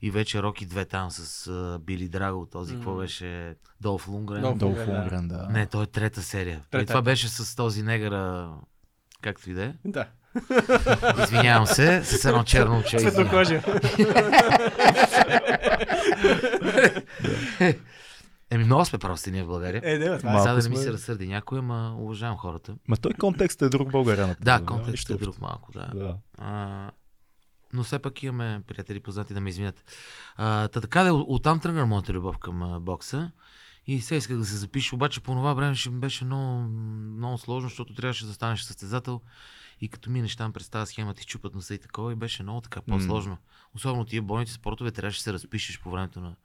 И 0.01 0.11
вече 0.11 0.43
Роки 0.43 0.67
2 0.67 0.89
там 0.89 1.11
с 1.11 1.47
а, 1.47 1.79
Били 1.79 2.09
Драго, 2.09 2.45
този, 2.45 2.73
какво 2.73 2.95
беше? 2.95 3.55
Долф 3.81 4.07
Лунгрен. 4.07 4.57
Долф 4.57 4.87
Лунгрен, 4.87 5.27
да. 5.27 5.47
Не, 5.51 5.65
той 5.65 5.83
е 5.83 5.87
трета 5.87 6.21
серия. 6.21 6.55
Трета. 6.57 6.69
Трета. 6.71 6.85
Това 6.87 7.01
беше 7.01 7.29
с 7.29 7.55
този 7.55 7.83
негъра, 7.83 8.53
както 9.21 9.49
и 9.49 9.53
да 9.53 9.63
е. 9.63 9.73
Да. 9.85 10.05
Извинявам 11.23 11.67
се, 11.67 12.03
с 12.03 12.25
едно 12.25 12.43
черно 12.43 12.79
оче. 12.79 12.97
Цветнокожия. 12.97 13.63
Еми, 18.49 18.63
много 18.63 18.85
сме 18.85 18.99
прости 18.99 19.31
ние 19.31 19.43
в 19.43 19.47
България. 19.47 19.81
Е, 19.85 19.97
не, 19.97 20.17
това 20.17 20.35
е. 20.35 20.39
Сега 20.39 20.53
да 20.53 20.63
не 20.63 20.69
ми 20.69 20.77
се 20.77 20.93
разсърди 20.93 21.27
някой, 21.27 21.59
ама 21.59 21.95
уважавам 21.99 22.37
хората. 22.37 22.75
Ма 22.87 22.97
той 22.97 23.11
контекст 23.13 23.61
е 23.61 23.69
друг 23.69 23.91
българяната. 23.91 24.43
Да, 24.43 24.65
контекстът 24.65 25.17
е 25.17 25.23
друг 25.23 25.41
малко, 25.41 25.71
да. 25.71 25.91
Да. 25.95 26.15
А, 26.37 26.91
но 27.75 27.83
все 27.83 27.99
пак 27.99 28.23
имаме 28.23 28.61
приятели 28.67 28.99
познати 28.99 29.33
да 29.33 29.41
ме 29.41 29.49
извинят. 29.49 29.83
А, 30.35 30.67
та 30.67 30.81
така 30.81 31.03
да, 31.03 31.13
от- 31.13 31.25
оттам 31.29 31.59
тръгна 31.59 31.85
моята 31.85 32.13
любов 32.13 32.37
към 32.37 32.77
бокса. 32.81 33.31
И 33.87 34.01
сега 34.01 34.17
исках 34.17 34.37
да 34.37 34.45
се 34.45 34.55
запиша, 34.55 34.95
обаче 34.95 35.21
по 35.21 35.31
това 35.31 35.53
време 35.53 35.75
ще 35.75 35.89
ми 35.89 35.99
беше 35.99 36.25
много, 36.25 36.59
много 37.17 37.37
сложно, 37.37 37.69
защото 37.69 37.93
трябваше 37.93 38.25
да 38.25 38.33
станеш 38.33 38.61
състезател. 38.61 39.21
И 39.81 39.89
като 39.89 40.09
минеш 40.09 40.35
там 40.35 40.53
през 40.53 40.69
тази 40.69 40.91
схема, 40.91 41.13
ти 41.13 41.25
чупат 41.25 41.55
носа 41.55 41.73
и 41.73 41.77
такова, 41.77 42.11
и 42.11 42.15
беше 42.15 42.43
много 42.43 42.61
така 42.61 42.81
по-сложно. 42.81 43.37
Особено 43.75 44.05
тия 44.05 44.21
бойните 44.21 44.51
спортове, 44.51 44.91
трябваше 44.91 45.19
да 45.19 45.23
се 45.23 45.33
разпишеш 45.33 45.79
по 45.79 45.91
времето 45.91 46.21
на 46.21 46.35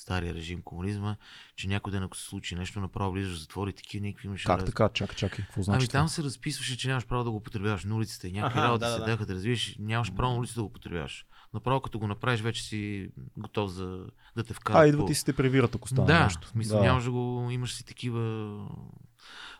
стария 0.00 0.34
режим 0.34 0.62
комунизма, 0.62 1.16
че 1.56 1.68
някой 1.68 1.92
ден 1.92 2.02
ако 2.02 2.16
се 2.16 2.24
случи 2.24 2.54
нещо, 2.54 2.80
направо 2.80 3.12
влизаш 3.12 3.36
в 3.36 3.40
затвори, 3.40 3.72
такива 3.72 4.06
никакви 4.06 4.26
имаше. 4.28 4.44
Как 4.44 4.60
раз- 4.60 4.66
така? 4.66 4.88
Чакай, 4.88 5.16
чакай. 5.16 5.44
Какво 5.44 5.62
значи 5.62 5.82
Ами 5.84 5.88
там 5.88 6.08
се 6.08 6.22
разписваше, 6.22 6.78
че 6.78 6.88
нямаш 6.88 7.06
право 7.06 7.24
да 7.24 7.30
го 7.30 7.36
употребяваш 7.36 7.84
на 7.84 7.94
улицата 7.96 8.28
и 8.28 8.32
някакви 8.32 8.58
Аха, 8.58 8.68
работи 8.68 8.80
да, 8.80 8.86
се 8.92 8.98
да, 8.98 9.04
да. 9.04 9.10
даха 9.10 9.26
да 9.26 9.34
развиеш, 9.34 9.76
нямаш 9.78 10.12
право 10.14 10.32
на 10.32 10.38
улицата 10.38 10.60
да 10.60 10.62
го 10.62 10.68
употребяваш. 10.68 11.26
Направо 11.54 11.80
като 11.80 11.98
го 11.98 12.06
направиш, 12.06 12.40
вече 12.40 12.62
си 12.62 13.08
готов 13.36 13.70
за 13.70 14.06
да 14.36 14.44
те 14.44 14.54
вкарат. 14.54 14.82
А, 14.82 14.86
идват 14.86 15.06
по- 15.06 15.12
и 15.12 15.14
си 15.14 15.24
те 15.24 15.32
превират, 15.32 15.74
ако 15.74 15.88
стане 15.88 16.06
да, 16.06 16.24
нещо. 16.24 16.46
в 16.46 16.50
смисъл, 16.50 16.82
нямаш 16.82 17.04
да 17.04 17.10
го, 17.10 17.48
имаш 17.50 17.74
си 17.74 17.84
такива... 17.84 18.56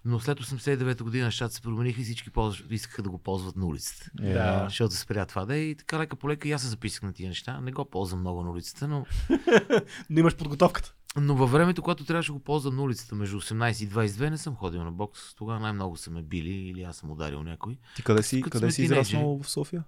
Но 0.04 0.20
след 0.20 0.40
89-та 0.40 1.04
година 1.04 1.24
нещата 1.24 1.54
се 1.54 1.60
промениха 1.60 2.00
и 2.00 2.04
всички 2.04 2.30
ползваш, 2.30 2.64
искаха 2.70 3.02
да 3.02 3.10
го 3.10 3.18
ползват 3.18 3.56
на 3.56 3.66
улицата. 3.66 4.10
Да. 4.14 4.64
Защото 4.64 4.94
спря 4.94 5.26
това 5.26 5.44
да 5.44 5.56
е 5.56 5.60
и 5.60 5.74
така 5.74 5.98
лека 5.98 6.16
по 6.16 6.28
лека 6.28 6.48
и 6.48 6.52
аз 6.52 6.62
се 6.62 6.68
записах 6.68 7.02
на 7.02 7.12
тия 7.12 7.28
неща. 7.28 7.60
Не 7.60 7.72
го 7.72 7.84
ползвам 7.84 8.20
много 8.20 8.42
на 8.44 8.50
улицата, 8.50 8.88
но, 8.88 9.06
Но 10.10 10.20
имаш 10.20 10.36
подготовката. 10.36 10.94
но 11.16 11.34
във 11.36 11.52
времето, 11.52 11.82
когато 11.82 12.04
трябваше 12.04 12.28
да 12.28 12.32
го 12.32 12.44
ползвам 12.44 12.76
на 12.76 12.82
улицата 12.82 13.14
между 13.14 13.40
18 13.40 13.84
и 13.84 13.88
22, 13.88 14.30
не 14.30 14.38
съм 14.38 14.56
ходил 14.56 14.84
на 14.84 14.92
бокс. 14.92 15.34
Тогава 15.34 15.60
най-много 15.60 15.96
са 15.96 16.10
ме 16.10 16.22
били 16.22 16.52
или 16.52 16.82
аз 16.82 16.96
съм 16.96 17.10
ударил 17.10 17.42
някой. 17.42 17.78
Ти 17.96 18.02
къде 18.02 18.22
си, 18.22 18.40
Като 18.42 18.50
къде 18.58 18.72
си 18.72 18.82
израснал 18.82 19.40
в 19.42 19.50
София? 19.50 19.84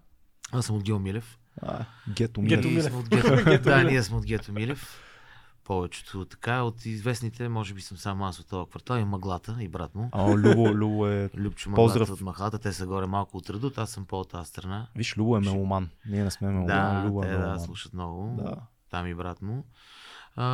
Аз 0.53 0.67
съм 0.67 0.77
от 0.77 0.83
Гео 0.83 0.99
Милев. 0.99 1.39
А, 1.63 1.85
Гето 2.09 2.41
Гето 2.43 2.69
Милев. 2.69 2.93
Милев. 2.93 3.09
Гето. 3.09 3.45
Гето 3.51 3.65
да, 3.65 3.77
Милев. 3.77 3.91
ние 3.93 4.03
сме 4.03 4.17
от 4.17 4.27
Гето 4.27 4.53
Милев. 4.53 5.01
Повечето 5.65 6.25
така. 6.25 6.63
От 6.63 6.87
известните, 6.87 7.49
може 7.49 7.75
би 7.75 7.81
съм 7.81 7.97
само 7.97 8.27
аз 8.27 8.41
от 8.41 8.47
този 8.47 8.71
квартал 8.71 8.97
и 8.97 9.05
Мъглата 9.05 9.57
и 9.61 9.69
брат 9.69 9.95
му. 9.95 10.09
А, 10.13 10.31
Любо, 10.31 10.69
Любо 10.69 11.07
е... 11.07 11.31
Любчо 11.35 11.71
Поздрав. 11.73 12.11
От 12.11 12.21
Махалата. 12.21 12.59
Те 12.59 12.73
са 12.73 12.87
горе 12.87 13.07
малко 13.07 13.37
от 13.37 13.51
Радут, 13.51 13.79
аз 13.79 13.91
съм 13.91 14.05
по 14.05 14.25
тази 14.25 14.49
страна. 14.49 14.87
Виж, 14.97 15.17
Любо 15.17 15.37
е 15.37 15.41
меломан. 15.41 15.89
Ние 16.07 16.25
не 16.25 16.31
сме 16.31 16.49
меломан, 16.49 16.67
Да, 16.67 17.03
Любо 17.07 17.23
е 17.23 17.27
те 17.27 17.33
да, 17.33 17.39
меломан. 17.39 17.61
слушат 17.61 17.95
много. 17.95 18.43
Да. 18.43 18.55
Там 18.91 19.07
и 19.07 19.15
брат 19.15 19.43
му. 19.43 19.65
А, 20.37 20.45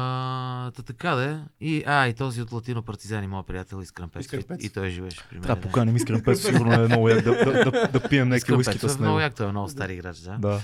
та 0.70 0.82
така 0.82 1.10
да 1.10 1.24
е. 1.24 1.38
И, 1.60 1.84
а, 1.86 2.06
и 2.06 2.14
този 2.14 2.42
от 2.42 2.52
Латино 2.52 2.82
партизани, 2.82 3.26
моят 3.26 3.46
приятел 3.46 3.82
Искрен 3.82 4.08
Пец. 4.08 4.20
Искрен 4.20 4.42
Пец. 4.42 4.64
И 4.64 4.70
той 4.70 4.90
живееше 4.90 5.20
при 5.30 5.34
мен. 5.34 5.42
Трябва 5.42 5.62
да 5.62 5.68
поканим 5.68 5.96
Искрен 5.96 6.22
Пец, 6.22 6.46
сигурно 6.46 6.72
е 6.72 6.78
много 6.78 7.08
як 7.08 7.24
да, 7.24 7.44
да, 7.44 7.70
да, 7.70 7.88
да 7.88 8.08
пием 8.08 8.28
някакви 8.28 8.54
уискита 8.54 8.88
с 8.88 8.98
много 8.98 9.10
него. 9.10 9.20
як, 9.20 9.34
той 9.34 9.46
е 9.46 9.50
много 9.50 9.68
стар 9.68 9.88
играч, 9.88 10.18
да. 10.18 10.38
Да. 10.38 10.60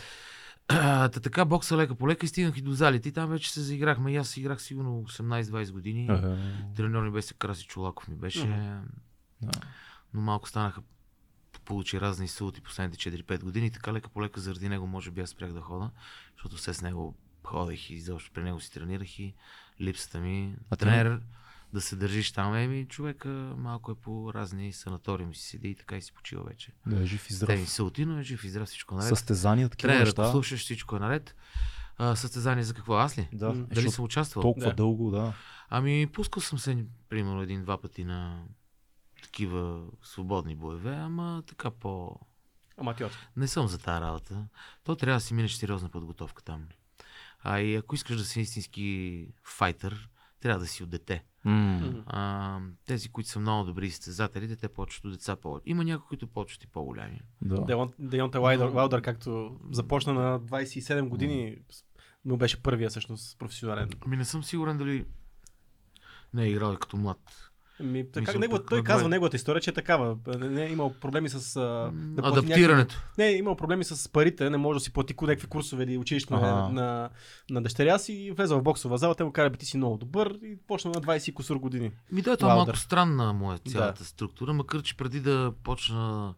Та 0.67 1.09
така 1.09 1.45
бокса 1.45 1.77
лека 1.77 1.95
по 1.95 2.09
лека 2.09 2.27
и 2.27 2.29
стигнах 2.29 2.57
и 2.59 2.63
до 2.63 2.73
залите. 2.73 3.09
И 3.09 3.13
там 3.13 3.31
вече 3.31 3.53
се 3.53 3.61
заиграхме. 3.61 4.13
И 4.13 4.17
аз 4.17 4.37
играх 4.37 4.63
сигурно 4.63 5.05
18-20 5.09 5.73
години. 5.73 6.07
Ага. 6.11 6.37
Треньор 6.77 7.03
ми 7.03 7.11
беше 7.11 7.35
Краси 7.35 7.67
Чулаков 7.67 8.09
ми 8.09 8.15
беше. 8.15 8.47
Да. 9.43 9.51
Но 10.15 10.21
малко 10.21 10.49
станаха 10.49 10.83
получи 11.65 12.01
разни 12.01 12.29
султи 12.29 12.61
последните 12.61 13.11
4-5 13.11 13.43
години. 13.43 13.71
Така 13.71 13.93
лека 13.93 14.09
по 14.09 14.23
лека 14.23 14.41
заради 14.41 14.69
него 14.69 14.87
може 14.87 15.11
би 15.11 15.21
аз 15.21 15.31
спрях 15.31 15.53
да 15.53 15.61
хода, 15.61 15.91
защото 16.37 16.57
все 16.57 16.75
с 16.75 16.83
него 16.83 17.15
ходех 17.45 17.91
и 17.91 17.95
изобщо 17.95 18.31
при 18.35 18.43
него 18.43 18.61
си 18.61 18.73
тренирах 18.73 19.19
и 19.19 19.35
липсата 19.81 20.21
ми. 20.21 20.57
А 20.71 20.75
А 20.75 20.77
тренер 20.77 21.21
да 21.75 21.81
се 21.81 21.97
държиш 21.97 22.33
там, 22.33 22.55
еми 22.55 22.87
човека 22.89 23.29
малко 23.59 23.91
е 23.91 23.95
по 23.95 24.35
разни 24.35 24.73
санаториуми 24.73 25.35
си 25.35 25.49
седи 25.49 25.69
и 25.69 25.75
така 25.75 25.97
и 25.97 26.03
си 26.03 26.13
почива 26.13 26.45
вече. 26.45 26.73
Да 26.87 27.03
е 27.03 27.07
жив 27.07 27.31
и 27.31 27.35
здрав. 27.35 27.69
се 27.69 27.83
отино, 27.83 28.19
е 28.19 28.23
жив 28.23 28.45
и 28.45 28.49
здрав, 28.49 28.69
всичко 28.69 28.95
наред. 28.95 29.09
Състезания, 29.09 29.69
такива 29.69 29.89
Тренера, 29.89 30.05
неща. 30.05 30.31
слушаш, 30.31 30.61
всичко 30.61 30.97
е 30.97 30.99
наред. 30.99 31.35
А, 31.97 32.17
състезание 32.17 32.65
за 32.65 32.75
какво? 32.75 32.95
Аз 32.95 33.19
ли? 33.19 33.29
Да. 33.33 33.53
Дали 33.53 33.67
защото 33.75 33.91
съм 33.91 34.05
участвал? 34.05 34.43
толкова 34.43 34.67
Да. 34.67 34.75
дълго, 34.75 35.11
да. 35.11 35.33
Ами, 35.69 36.07
пускал 36.13 36.41
съм 36.41 36.59
се, 36.59 36.85
примерно, 37.09 37.43
един-два 37.43 37.81
пъти 37.81 38.05
на 38.05 38.45
такива 39.23 39.87
свободни 40.03 40.57
боеве, 40.57 40.95
ама 40.95 41.43
така 41.47 41.71
по... 41.71 42.21
Аматьор. 42.79 43.11
Не 43.37 43.49
съм 43.49 43.69
за 43.69 43.79
тази 43.79 44.01
работа. 44.01 44.47
То 44.85 44.97
трябва 44.97 45.17
да 45.17 45.25
си 45.25 45.35
минеш 45.35 45.53
сериозна 45.55 45.89
подготовка 45.89 46.43
там. 46.43 46.67
А 47.43 47.61
и 47.61 47.75
ако 47.75 47.95
искаш 47.95 48.17
да 48.17 48.25
си 48.25 48.41
истински 48.41 49.27
файтър, 49.45 50.09
трябва 50.41 50.61
да 50.61 50.67
си 50.67 50.83
от 50.83 50.91
дете. 50.91 51.25
М. 51.45 52.05
А, 52.07 52.59
тези, 52.87 53.09
които 53.09 53.31
са 53.31 53.41
много 53.41 53.65
добри 53.65 53.91
състезатели, 53.91 54.57
те 54.57 54.69
почват 54.69 55.05
от 55.05 55.13
деца 55.13 55.37
повече. 55.37 55.63
Има 55.67 55.85
някои, 55.85 56.09
които 56.09 56.27
почват 56.27 56.65
и 56.65 56.67
по-голями. 56.67 57.21
Да. 57.43 57.89
Уайлдър, 58.41 58.69
Уайлдър, 58.69 59.03
както 59.03 59.61
започна 59.71 60.13
на 60.13 60.41
27 60.41 61.09
години, 61.09 61.57
му 62.25 62.37
беше 62.37 62.63
първия 62.63 62.91
всъщност 62.91 63.39
професионален. 63.39 63.91
Ами 64.07 64.17
не 64.17 64.25
съм 64.25 64.45
сигурен 64.45 64.79
дали 64.79 65.05
не 66.35 66.45
е 66.45 66.51
играл 66.51 66.73
и 66.73 66.77
като 66.77 66.97
млад. 66.97 67.51
Ми, 67.85 68.11
така, 68.13 68.21
Мисля, 68.21 68.41
негова, 68.41 68.59
пък 68.59 68.69
той 68.69 68.83
казва 68.83 69.09
неговата 69.09 69.37
история, 69.37 69.61
че 69.61 69.71
е 69.71 69.75
такава. 69.75 70.17
Не, 70.39 70.65
е 70.65 70.73
имал 70.73 70.95
проблеми 71.01 71.29
с... 71.29 71.57
А, 71.57 71.61
да 71.95 72.29
Адаптирането. 72.29 72.95
Някакви, 72.95 73.23
не, 73.23 73.29
е 73.29 73.37
имал 73.37 73.57
проблеми 73.57 73.85
с 73.85 74.13
парите, 74.13 74.51
не 74.51 74.57
може 74.57 74.77
да 74.77 74.81
си 74.81 74.93
плати 74.93 75.15
някакви 75.23 75.47
курсове 75.47 75.85
или 75.85 75.99
училище 75.99 76.35
на, 76.35 76.41
Ага. 76.41 76.73
на, 76.73 77.11
на 77.51 77.63
дъщеря 77.63 77.99
си 77.99 78.13
и 78.13 78.31
влезе 78.31 78.55
в 78.55 78.63
боксова 78.63 78.99
зала, 78.99 79.15
те 79.15 79.25
му 79.25 79.33
кара, 79.33 79.51
бе, 79.51 79.57
ти 79.57 79.67
си 79.67 79.77
много 79.77 79.97
добър 79.97 80.39
и 80.43 80.57
почна 80.67 80.91
на 80.91 81.01
20 81.01 81.29
и 81.29 81.35
кусур 81.35 81.57
години. 81.57 81.91
Ми 82.13 82.23
да, 82.23 82.37
това 82.37 82.53
е 82.53 82.57
малко 82.57 82.77
странна 82.77 83.33
му 83.33 83.53
е 83.53 83.59
цялата 83.59 84.05
структура, 84.05 84.53
макар 84.53 84.83
че 84.83 84.97
преди 84.97 85.21
да 85.21 85.53
почна 85.65 86.35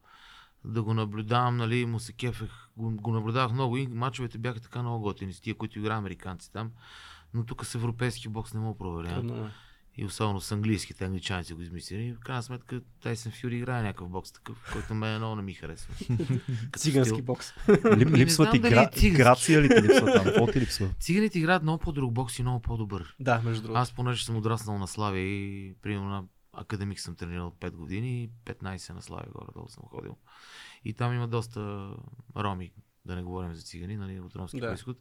да 0.64 0.82
го 0.82 0.94
наблюдавам, 0.94 1.56
нали, 1.56 1.86
му 1.86 2.00
се 2.00 2.12
кефех, 2.12 2.50
го, 2.76 2.90
го 2.90 3.12
наблюдавах 3.12 3.52
много 3.52 3.76
и 3.76 3.86
мачовете 3.86 4.38
бяха 4.38 4.60
така 4.60 4.82
много 4.82 5.00
готини 5.00 5.32
с 5.32 5.40
тия, 5.40 5.54
които 5.54 5.78
игра 5.78 5.94
американци 5.94 6.52
там. 6.52 6.70
Но 7.34 7.44
тук 7.44 7.64
с 7.64 7.74
европейски 7.74 8.28
бокс 8.28 8.54
не 8.54 8.60
мога 8.60 8.74
да 8.74 8.78
проверя. 8.78 9.14
Трудно 9.14 9.46
е. 9.46 9.50
И 9.98 10.04
особено 10.04 10.40
с 10.40 10.52
английските 10.52 11.04
англичани 11.04 11.44
са 11.44 11.54
го 11.54 11.62
измислили. 11.62 12.02
И 12.02 12.12
в 12.12 12.20
крайна 12.20 12.42
сметка 12.42 12.80
Тайсън 13.02 13.32
Фюри 13.32 13.56
играе 13.56 13.82
някакъв 13.82 14.08
бокс 14.08 14.32
такъв, 14.32 14.70
който 14.72 14.94
мен 14.94 15.16
много 15.16 15.36
не 15.36 15.42
ми 15.42 15.54
харесва. 15.54 15.94
Цигански 16.76 17.10
стил. 17.10 17.24
бокс. 17.24 17.52
Лип, 17.68 18.08
Не 18.08 18.18
липсва 18.18 18.44
знам 18.44 18.52
ти 18.52 18.58
дали 18.58 18.70
гра... 18.70 18.82
е 18.82 18.86
цигански. 18.86 19.10
грация 19.10 19.62
ли 19.62 19.68
ти 19.68 19.82
липсва 19.82 20.12
там? 20.12 20.24
Какво 20.24 20.46
ти 20.46 20.60
липсва? 20.60 20.90
Циганите 21.00 21.38
играят 21.38 21.62
много 21.62 21.78
по-друг 21.78 22.12
бокс 22.12 22.38
и 22.38 22.42
много 22.42 22.60
по-добър. 22.60 23.16
Да, 23.20 23.40
между 23.40 23.62
другото. 23.62 23.80
Аз 23.80 23.92
понеже 23.92 24.24
съм 24.24 24.36
отраснал 24.36 24.78
на 24.78 24.88
Славия 24.88 25.24
и 25.24 25.74
примерно 25.74 26.08
на 26.08 26.24
академик 26.52 27.00
съм 27.00 27.14
тренирал 27.16 27.52
5 27.52 27.70
години 27.70 28.22
и 28.22 28.30
15 28.44 28.92
на 28.92 29.02
Славия 29.02 29.32
горе-долу 29.32 29.68
съм 29.68 29.84
ходил. 29.86 30.16
И 30.84 30.94
там 30.94 31.14
има 31.14 31.28
доста 31.28 31.90
роми, 32.36 32.72
да 33.04 33.16
не 33.16 33.22
говорим 33.22 33.54
за 33.54 33.62
цигани, 33.62 33.96
нали, 33.96 34.20
от 34.20 34.36
ромски 34.36 34.60
Да. 34.60 34.66
происход, 34.66 34.98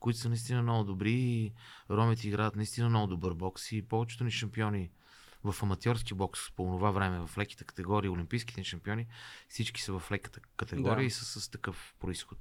които 0.00 0.18
са 0.18 0.28
наистина 0.28 0.62
много 0.62 0.84
добри 0.84 1.12
и 1.12 1.52
ромите 1.90 2.28
играят 2.28 2.56
наистина 2.56 2.88
много 2.88 3.06
добър 3.06 3.34
бокс 3.34 3.72
и 3.72 3.82
повечето 3.82 4.24
ни 4.24 4.30
шампиони 4.30 4.90
в 5.44 5.62
аматьорски 5.62 6.14
бокс 6.14 6.40
по 6.56 6.62
това 6.62 6.90
време, 6.90 7.26
в 7.26 7.38
леките 7.38 7.64
категории, 7.64 8.10
олимпийските 8.10 8.60
ни 8.60 8.64
шампиони, 8.64 9.06
всички 9.48 9.82
са 9.82 9.98
в 9.98 10.10
леката 10.10 10.40
категория 10.56 10.96
Да. 10.96 11.04
и 11.04 11.10
са 11.10 11.40
с 11.40 11.48
такъв 11.48 11.94
происход. 12.00 12.38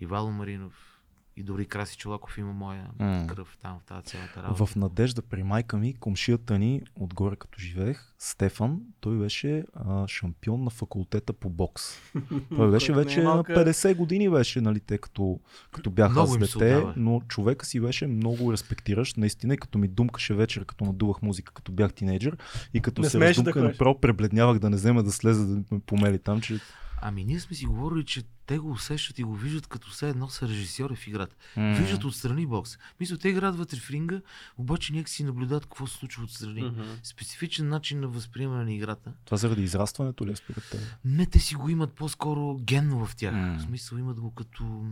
Ивало 0.00 0.30
Маринов, 0.30 0.93
И 1.36 1.42
дори 1.42 1.66
Краси 1.66 1.96
Чолаков 1.96 2.38
има 2.38 2.52
моя 2.52 2.86
М. 2.98 3.26
кръв 3.28 3.58
там 3.62 3.78
в 3.80 3.84
тази 3.84 4.02
цялата 4.02 4.42
работа. 4.42 4.66
В 4.66 4.76
надежда 4.76 5.22
при 5.22 5.42
майка 5.42 5.76
ми, 5.76 5.94
комшията 5.94 6.58
ни, 6.58 6.82
отгоре 6.96 7.36
като 7.36 7.58
живеех, 7.60 8.14
Стефан, 8.18 8.80
той 9.00 9.18
беше 9.18 9.64
а, 9.74 10.08
шампион 10.08 10.64
на 10.64 10.70
факултета 10.70 11.32
по 11.32 11.50
бокс. 11.50 11.82
Той 12.56 12.70
беше 12.70 12.92
не 12.92 13.00
е 13.00 13.04
вече 13.04 13.22
на 13.22 13.30
малка- 13.30 13.54
50 13.54 13.96
години 13.96 14.30
беше, 14.30 14.60
нали, 14.60 14.80
те 14.80 14.98
като, 14.98 15.40
като 15.70 15.90
бяха 15.90 16.12
Много 16.12 16.28
с 16.28 16.34
им 16.34 16.46
се 16.46 16.58
дете, 16.58 16.86
но 16.96 17.20
човека 17.20 17.66
си 17.66 17.80
беше 17.80 18.06
много 18.06 18.52
респектиращ, 18.52 19.16
наистина, 19.16 19.54
и 19.54 19.58
като 19.58 19.78
ми 19.78 19.88
думкаше 19.88 20.34
вечер, 20.34 20.64
като 20.64 20.84
надувах 20.84 21.22
музика, 21.22 21.52
като 21.52 21.72
бях 21.72 21.92
тинейджър, 21.92 22.36
и 22.74 22.80
като 22.80 23.02
Не 23.02 23.08
се 23.08 23.18
да 23.18 23.24
раздумка, 23.28 23.52
ходиш. 23.52 23.68
направо 23.68 24.00
пребледнявах 24.00 24.58
да 24.58 24.70
не 24.70 24.76
взема 24.76 25.02
да 25.02 25.12
слезе 25.12 25.44
да 25.44 25.62
ме 25.70 25.80
помели 25.80 26.18
там, 26.18 26.40
че... 26.40 26.58
Ами 27.06 27.24
ние 27.24 27.40
сме 27.40 27.56
си 27.56 27.66
говорили, 27.66 28.04
че 28.04 28.22
те 28.46 28.58
го 28.58 28.70
усещат 28.70 29.18
и 29.18 29.22
го 29.22 29.34
виждат 29.34 29.66
като 29.66 29.90
все 29.90 30.08
едно 30.08 30.28
са 30.28 30.48
режисьори 30.48 30.96
в 30.96 31.06
играта. 31.06 31.36
М. 31.56 31.74
Виждат 31.74 32.04
отстрани 32.04 32.46
бокс. 32.46 32.78
Мисля, 33.00 33.18
те 33.18 33.28
играят 33.28 33.56
вътре 33.56 33.78
в 33.78 33.90
ринга, 33.90 34.20
обаче 34.56 34.92
някак 34.92 35.08
си 35.08 35.24
наблюдават 35.24 35.64
какво 35.64 35.86
се 35.86 35.96
случва 35.96 36.24
отстрани. 36.24 36.62
Мгм. 36.62 36.82
Специфичен 37.02 37.68
начин 37.68 38.00
на 38.00 38.08
възприемане 38.08 38.64
на 38.64 38.72
играта. 38.72 39.12
Това 39.24 39.36
заради 39.36 39.62
израстването 39.62 40.26
ли 40.26 40.32
е 40.32 40.36
според 40.36 40.70
теб? 40.70 40.80
Не, 41.04 41.26
те 41.26 41.38
си 41.38 41.54
го 41.54 41.68
имат 41.68 41.92
по-скоро 41.92 42.58
генно 42.60 43.06
в 43.06 43.16
тях. 43.16 43.34
М. 43.34 43.56
В 43.58 43.62
смисъл 43.62 43.96
имат 43.96 44.20
го 44.20 44.30
като... 44.30 44.84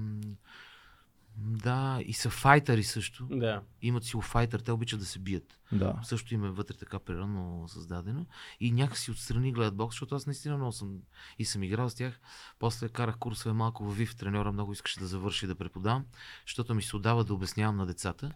Да, 1.36 2.00
и 2.06 2.12
са 2.12 2.30
файтъри 2.30 2.84
също. 2.84 3.26
Да. 3.30 3.62
Имат 3.82 4.04
си 4.04 4.16
файтър, 4.22 4.60
те 4.60 4.72
обичат 4.72 5.00
да 5.00 5.06
се 5.06 5.18
бият. 5.18 5.58
Да. 5.72 6.00
Също 6.02 6.34
им 6.34 6.44
е 6.44 6.50
вътре 6.50 6.76
така 6.76 6.98
природно 6.98 7.68
създадено. 7.68 8.26
И 8.60 8.72
някакси 8.72 9.10
отстрани 9.10 9.52
гледат 9.52 9.76
бокс, 9.76 9.94
защото 9.94 10.14
аз 10.14 10.26
наистина 10.26 10.56
много 10.56 10.72
съм 10.72 10.98
и 11.38 11.44
съм 11.44 11.62
играл 11.62 11.90
с 11.90 11.94
тях. 11.94 12.20
После 12.58 12.88
карах 12.88 13.18
курсове 13.18 13.52
малко 13.52 13.84
във 13.84 13.96
ВИВ, 13.96 14.16
треньора 14.16 14.52
много 14.52 14.72
искаше 14.72 15.00
да 15.00 15.06
завърши 15.06 15.44
и 15.44 15.48
да 15.48 15.54
преподавам, 15.54 16.04
защото 16.46 16.74
ми 16.74 16.82
се 16.82 16.96
отдава 16.96 17.24
да 17.24 17.34
обяснявам 17.34 17.76
на 17.76 17.86
децата 17.86 18.32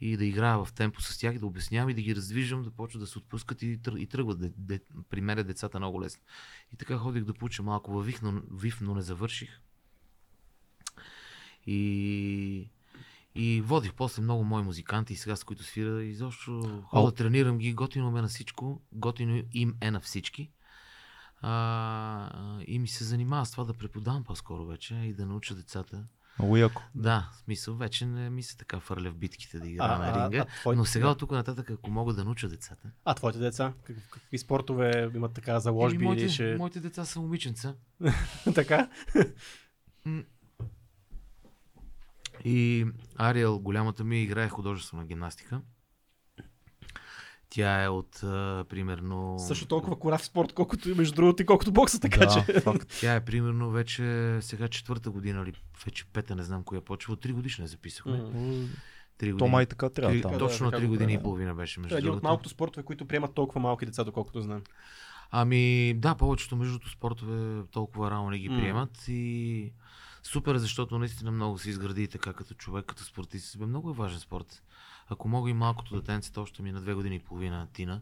и 0.00 0.16
да 0.16 0.24
играя 0.24 0.64
в 0.64 0.72
темпо 0.72 1.02
с 1.02 1.18
тях, 1.18 1.38
да 1.38 1.46
обяснявам 1.46 1.90
и 1.90 1.94
да 1.94 2.02
ги 2.02 2.16
раздвижвам, 2.16 2.62
да 2.62 2.70
почват 2.70 3.00
да 3.00 3.06
се 3.06 3.18
отпускат 3.18 3.62
и, 3.62 3.80
и 3.96 4.06
тръгват. 4.06 4.40
Де, 4.40 4.52
де, 4.56 4.80
при 5.10 5.20
мен 5.20 5.46
децата 5.46 5.78
много 5.78 6.02
лесно. 6.02 6.22
И 6.72 6.76
така 6.76 6.98
ходих 6.98 7.24
да 7.24 7.34
получа 7.34 7.62
малко 7.62 7.92
във 7.92 8.06
ВИВ, 8.06 8.22
но, 8.22 8.42
ВИВ, 8.50 8.80
но 8.80 8.94
не 8.94 9.02
завърших. 9.02 9.60
И 11.70 12.70
и 13.34 13.60
водих 13.60 13.94
после 13.94 14.22
много 14.22 14.44
мои 14.44 14.62
музиканти, 14.62 15.16
сега 15.16 15.36
с 15.36 15.44
които 15.44 15.62
свира, 15.62 16.04
и 16.04 16.14
защо 16.14 16.82
хода, 16.84 17.12
тренирам 17.12 17.58
ги, 17.58 17.74
готино 17.74 18.10
ме 18.10 18.22
на 18.22 18.28
всичко, 18.28 18.82
готино 18.92 19.42
им 19.52 19.74
е 19.80 19.90
на 19.90 20.00
всички. 20.00 20.50
А, 21.40 22.30
и 22.66 22.78
ми 22.78 22.88
се 22.88 23.04
занимава 23.04 23.46
с 23.46 23.50
това 23.50 23.64
да 23.64 23.74
преподавам 23.74 24.24
по-скоро 24.24 24.66
вече 24.66 24.94
и 24.94 25.14
да 25.14 25.26
науча 25.26 25.54
децата. 25.54 26.04
Много 26.38 26.56
яко. 26.56 26.82
Да, 26.94 27.30
в 27.32 27.36
смисъл, 27.36 27.74
вече 27.74 28.06
не 28.06 28.30
ми 28.30 28.42
се 28.42 28.56
така 28.56 28.80
фърля 28.80 29.10
в 29.10 29.16
битките 29.16 29.60
да 29.60 29.68
играя 29.68 29.92
А, 29.92 29.98
на 29.98 30.06
а, 30.06 30.24
ринга. 30.24 30.38
а 30.40 30.46
твоите- 30.46 30.78
но 30.78 30.84
сега 30.84 31.08
от 31.08 31.18
тук 31.18 31.30
нататък, 31.30 31.70
ако 31.70 31.90
мога 31.90 32.14
да 32.14 32.24
науча 32.24 32.48
децата. 32.48 32.90
А 33.04 33.14
твоите 33.14 33.38
деца? 33.38 33.72
Как, 33.84 33.96
какви 34.10 34.38
спортове 34.38 35.10
имат 35.14 35.32
така 35.32 35.60
заложби 35.60 35.96
Еми, 35.96 36.04
моите, 36.04 36.22
или 36.22 36.30
ще... 36.30 36.56
моите 36.56 36.80
деца 36.80 37.04
са 37.04 37.20
момиченца. 37.20 37.74
така? 38.54 38.88
И 42.44 42.86
Ариел, 43.16 43.58
голямата 43.58 44.04
ми, 44.04 44.22
играе 44.22 44.48
художествена 44.48 45.04
гимнастика. 45.04 45.60
Тя 47.50 47.84
е 47.84 47.88
от, 47.88 48.22
а, 48.22 48.64
примерно... 48.68 49.38
Също 49.38 49.66
толкова 49.66 49.98
кора 49.98 50.18
в 50.18 50.24
спорт, 50.24 50.52
колкото 50.52 50.90
и 50.90 50.94
между 50.94 51.14
другото 51.14 51.42
и 51.42 51.46
колкото 51.46 51.72
бокса, 51.72 52.00
така 52.00 52.26
да, 52.26 52.44
че... 52.46 52.60
факт. 52.60 52.96
Тя 53.00 53.14
е 53.14 53.24
примерно 53.24 53.70
вече 53.70 54.38
сега 54.40 54.68
четвърта 54.68 55.10
година 55.10 55.42
или 55.42 55.52
вече 55.84 56.04
пета, 56.12 56.36
не 56.36 56.42
знам 56.42 56.64
коя 56.64 56.80
почва. 56.80 57.12
От 57.12 57.20
три 57.20 57.32
годишна 57.32 57.64
я 57.64 57.68
записахме. 57.68 58.16
Мгм. 58.16 58.64
Три 59.18 59.30
То 59.30 59.36
години. 59.36 59.50
май 59.50 59.66
така 59.66 59.90
трябва 59.90 60.12
Три. 60.12 60.20
Да, 60.20 60.38
точно 60.38 60.70
три 60.70 60.86
го 60.86 60.88
години 60.88 61.12
и 61.12 61.16
правя. 61.16 61.22
половина 61.22 61.54
беше 61.54 61.80
между 61.80 61.88
Това 61.88 61.96
е 61.96 62.00
един 62.00 62.10
от 62.10 62.22
малкото 62.22 62.48
спортове, 62.48 62.84
които 62.84 63.04
приемат 63.08 63.34
толкова 63.34 63.60
малки 63.60 63.86
деца, 63.86 64.04
доколкото 64.04 64.40
знам. 64.40 64.62
Ами 65.30 65.94
да, 65.94 66.14
повечето 66.14 66.56
между 66.56 66.88
спортове 66.88 67.62
толкова 67.70 68.10
рано 68.10 68.30
не 68.30 68.38
ги 68.38 68.48
приемат 68.48 69.08
и 69.08 69.72
супер, 70.30 70.56
защото 70.56 70.98
наистина 70.98 71.30
много 71.30 71.58
се 71.58 71.70
изгради 71.70 72.02
и 72.02 72.08
така 72.08 72.32
като 72.32 72.54
човек, 72.54 72.86
като 72.86 73.04
спортист. 73.04 73.58
Бе, 73.58 73.66
много 73.66 73.90
е 73.90 73.94
важен 73.94 74.20
спорт. 74.20 74.62
Ако 75.08 75.28
мога 75.28 75.50
и 75.50 75.52
малкото 75.52 76.00
детенце, 76.00 76.40
още 76.40 76.62
ми 76.62 76.68
е 76.68 76.72
на 76.72 76.80
две 76.80 76.94
години 76.94 77.16
и 77.16 77.18
половина 77.18 77.68
Тина, 77.72 78.00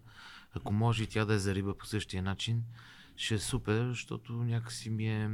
ако 0.54 0.72
може 0.72 1.02
и 1.02 1.06
тя 1.06 1.24
да 1.24 1.34
е 1.34 1.38
за 1.38 1.54
риба 1.54 1.78
по 1.78 1.86
същия 1.86 2.22
начин, 2.22 2.62
ще 3.16 3.34
е 3.34 3.38
супер, 3.38 3.88
защото 3.88 4.32
някакси 4.32 4.90
ми 4.90 5.08
е 5.08 5.30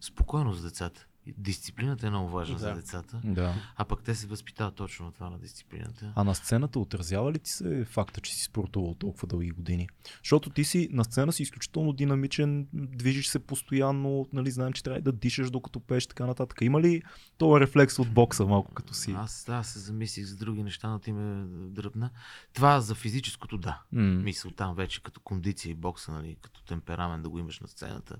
спокойно 0.00 0.52
с 0.52 0.62
децата. 0.62 1.06
Дисциплината 1.26 2.06
е 2.06 2.10
много 2.10 2.28
важна 2.30 2.54
Да. 2.54 2.60
за 2.60 2.74
децата, 2.74 3.20
Да. 3.24 3.54
а 3.76 3.84
пък 3.84 4.02
те 4.02 4.14
се 4.14 4.26
възпитават 4.26 4.74
точно 4.74 5.06
от 5.06 5.14
това 5.14 5.30
на 5.30 5.38
дисциплината. 5.38 6.12
А 6.16 6.24
на 6.24 6.34
сцената 6.34 6.78
отразява 6.78 7.32
ли 7.32 7.38
ти 7.38 7.50
се 7.50 7.84
факта, 7.84 8.20
че 8.20 8.34
си 8.34 8.44
спортувал 8.44 8.94
толкова 8.94 9.28
дълги 9.28 9.50
години? 9.50 9.88
Защото 10.22 10.50
ти 10.50 10.64
си 10.64 10.88
на 10.92 11.04
сцена 11.04 11.32
си 11.32 11.42
изключително 11.42 11.92
динамичен, 11.92 12.68
движиш 12.72 13.26
се 13.28 13.38
постоянно, 13.38 14.28
нали, 14.32 14.50
знаем, 14.50 14.72
че 14.72 14.82
трябва 14.82 15.00
да 15.00 15.12
дишаш 15.12 15.50
докато 15.50 15.80
пееш 15.80 16.06
така 16.06 16.26
нататък. 16.26 16.58
Има 16.60 16.80
ли 16.80 17.02
този 17.38 17.60
рефлекс 17.60 17.98
от 17.98 18.10
бокса 18.14 18.46
малко 18.46 18.74
като 18.74 18.94
си? 18.94 19.14
Аз 19.16 19.44
да, 19.46 19.62
се 19.62 19.78
замислих 19.78 20.24
за 20.24 20.36
други 20.36 20.62
неща, 20.62 20.88
но 20.88 20.98
ти 20.98 21.12
ме 21.12 21.44
дръпна. 21.68 22.10
Това 22.52 22.80
за 22.80 22.94
физическото 22.94 23.58
да. 23.58 23.82
М. 23.92 24.02
Мисъл 24.02 24.50
там 24.50 24.74
вече 24.74 25.02
като 25.02 25.20
кондиция 25.20 25.70
и 25.70 25.74
бокса, 25.74 26.12
нали, 26.12 26.36
като 26.40 26.62
темперамент 26.62 27.22
да 27.22 27.28
го 27.28 27.38
имаш 27.38 27.60
на 27.60 27.68
сцената, 27.68 28.16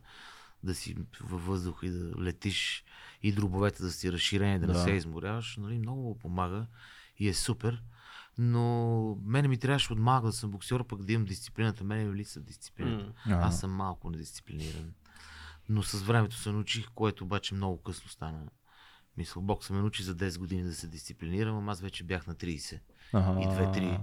да 0.62 0.74
си 0.74 0.96
във 1.20 1.46
въздуха 1.46 1.86
и 1.86 1.90
да 1.90 2.22
летиш 2.22 2.84
и 3.22 3.32
дробовете 3.32 3.82
да 3.82 3.90
си 3.90 4.12
разширени, 4.12 4.58
да, 4.58 4.66
не 4.66 4.72
Да. 4.72 4.78
се 4.78 4.90
изморяваш, 4.90 5.56
нали, 5.56 5.78
много 5.78 6.18
помага 6.18 6.66
и 7.18 7.28
е 7.28 7.34
супер. 7.34 7.82
Но 8.38 8.74
мене 9.24 9.48
ми 9.48 9.58
трябваше 9.58 9.92
от 9.92 9.98
малък 9.98 10.24
да 10.24 10.32
съм 10.32 10.50
боксер, 10.50 10.84
пък 10.84 11.02
да 11.02 11.12
имам 11.12 11.24
дисциплината. 11.26 11.84
Мене 11.84 12.04
ми 12.04 12.16
липсва 12.16 12.40
дисциплината. 12.40 13.12
А, 13.26 13.46
Аз 13.46 13.60
съм 13.60 13.70
малко 13.72 14.10
недисциплиниран. 14.10 14.92
Но 15.68 15.82
с 15.82 16.02
времето 16.02 16.36
се 16.36 16.52
научих, 16.52 16.88
което 16.88 17.24
обаче 17.24 17.54
много 17.54 17.78
късно 17.78 18.08
стана. 18.08 18.46
Мисъл, 19.16 19.42
бокса 19.42 19.72
ме 19.72 19.78
научи 19.78 20.02
за 20.02 20.16
10 20.16 20.38
години 20.38 20.62
да 20.62 20.74
се 20.74 20.86
дисциплинирам, 20.88 21.56
ама 21.56 21.72
аз 21.72 21.80
вече 21.80 22.04
бях 22.04 22.26
на 22.26 22.34
30 22.34 22.80
Ага. 23.12 23.40
и 23.40 23.48
две-три. 23.48 23.98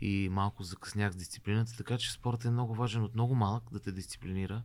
и 0.00 0.28
малко 0.28 0.62
закъснях 0.62 1.12
с 1.12 1.16
дисциплината, 1.16 1.76
така 1.76 1.98
че 1.98 2.12
спортът 2.12 2.44
е 2.44 2.50
много 2.50 2.74
важен 2.74 3.02
от 3.02 3.14
много 3.14 3.34
малък 3.34 3.64
да 3.72 3.80
те 3.80 3.92
дисциплинира. 3.92 4.62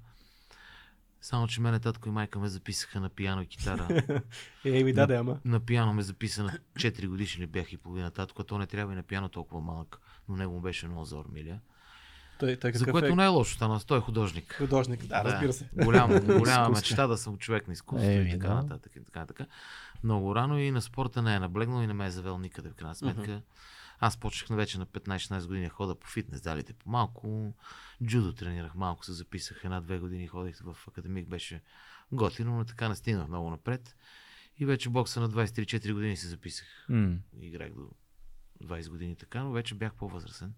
Само, 1.24 1.48
че 1.48 1.62
мене 1.62 1.80
татко 1.80 2.10
и 2.10 2.12
майка 2.12 2.40
ме 2.40 2.48
записаха 2.48 3.00
на 3.00 3.10
пиано 3.10 3.42
и 3.42 3.46
китара. 3.46 4.04
Е, 4.66 4.84
ми 4.84 4.94
да, 4.94 5.08
да, 5.08 5.16
ама. 5.16 5.40
на 5.46 5.60
пиано 5.60 5.94
ме 5.94 6.02
записа 6.02 6.44
на 6.44 6.58
4 6.76 7.08
годишни 7.08 7.48
бях 7.48 7.74
и 7.74 7.78
половина 7.78 8.12
татко, 8.12 8.42
а 8.42 8.46
то 8.46 8.58
не 8.58 8.68
трябва 8.68 8.94
и 8.94 8.96
на 8.96 9.04
пиано 9.04 9.30
толкова 9.30 9.62
малък, 9.62 10.00
но 10.30 10.36
него 10.36 10.54
му 10.54 10.62
беше 10.62 10.88
много 10.88 11.06
зор, 11.06 11.26
миля. 11.34 11.60
Той, 12.40 12.56
той 12.56 12.72
За 12.74 12.86
което 12.86 13.08
е 13.08 13.16
не 13.16 13.24
е 13.24 13.28
лошо, 13.28 13.56
стана, 13.56 13.80
той 13.80 13.98
е 13.98 14.02
художник. 14.02 14.56
художник. 14.58 15.06
Да, 15.06 15.24
разбира 15.24 15.54
се. 15.54 15.70
Голям, 15.74 16.20
голяма 16.40 16.70
мечта 16.70 17.08
да 17.08 17.18
съм 17.18 17.38
човек 17.38 17.68
на 17.68 17.74
изкуство 17.74 18.10
Еми, 18.10 18.30
и 18.30 18.32
така 18.32 18.48
да. 18.48 18.54
нататък. 18.54 18.92
И 18.96 19.04
така, 19.04 19.20
нататък. 19.20 19.48
Много 20.04 20.36
рано 20.36 20.60
и 20.60 20.72
на 20.72 20.82
спорта 20.82 21.22
не 21.22 21.36
е 21.36 21.40
наблегнал 21.40 21.84
и 21.84 21.88
не 21.88 21.94
ме 21.94 22.06
е 22.06 22.12
завел 22.12 22.38
никъде 22.38 22.70
в 22.70 22.74
крайна 22.74 22.96
сметка. 22.96 23.42
Аз 24.00 24.18
почнах 24.18 24.50
на 24.50 24.56
вече 24.56 24.78
на 24.78 24.86
15-16 24.86 25.48
години 25.48 25.66
да 25.66 25.70
хода 25.70 25.96
по 25.96 26.08
фитнес 26.08 26.44
залите 26.44 26.74
по 26.74 26.90
малко. 26.90 27.54
Джудо 28.04 28.34
тренирах 28.34 28.76
малко, 28.76 29.06
се 29.06 29.14
записах 29.14 29.62
една-две 29.64 30.00
години, 30.00 30.28
ходих 30.28 30.62
в 30.64 30.88
академик, 30.88 31.30
беше 31.30 31.62
готино, 32.12 32.58
но 32.58 32.66
така 32.66 32.90
не 32.90 32.96
стигнах 32.96 33.28
много 33.28 33.50
напред. 33.50 33.96
И 34.60 34.66
вече 34.66 34.90
бокса 34.90 35.20
на 35.20 35.30
23-4 35.30 35.94
години 35.94 36.18
се 36.18 36.28
записах. 36.28 36.86
М. 36.90 37.18
Играх 37.42 37.74
до 37.74 37.90
20 38.64 38.90
години 38.90 39.16
така, 39.16 39.44
но 39.44 39.52
вече 39.52 39.76
бях 39.76 39.94
по-възрастен. 39.94 40.54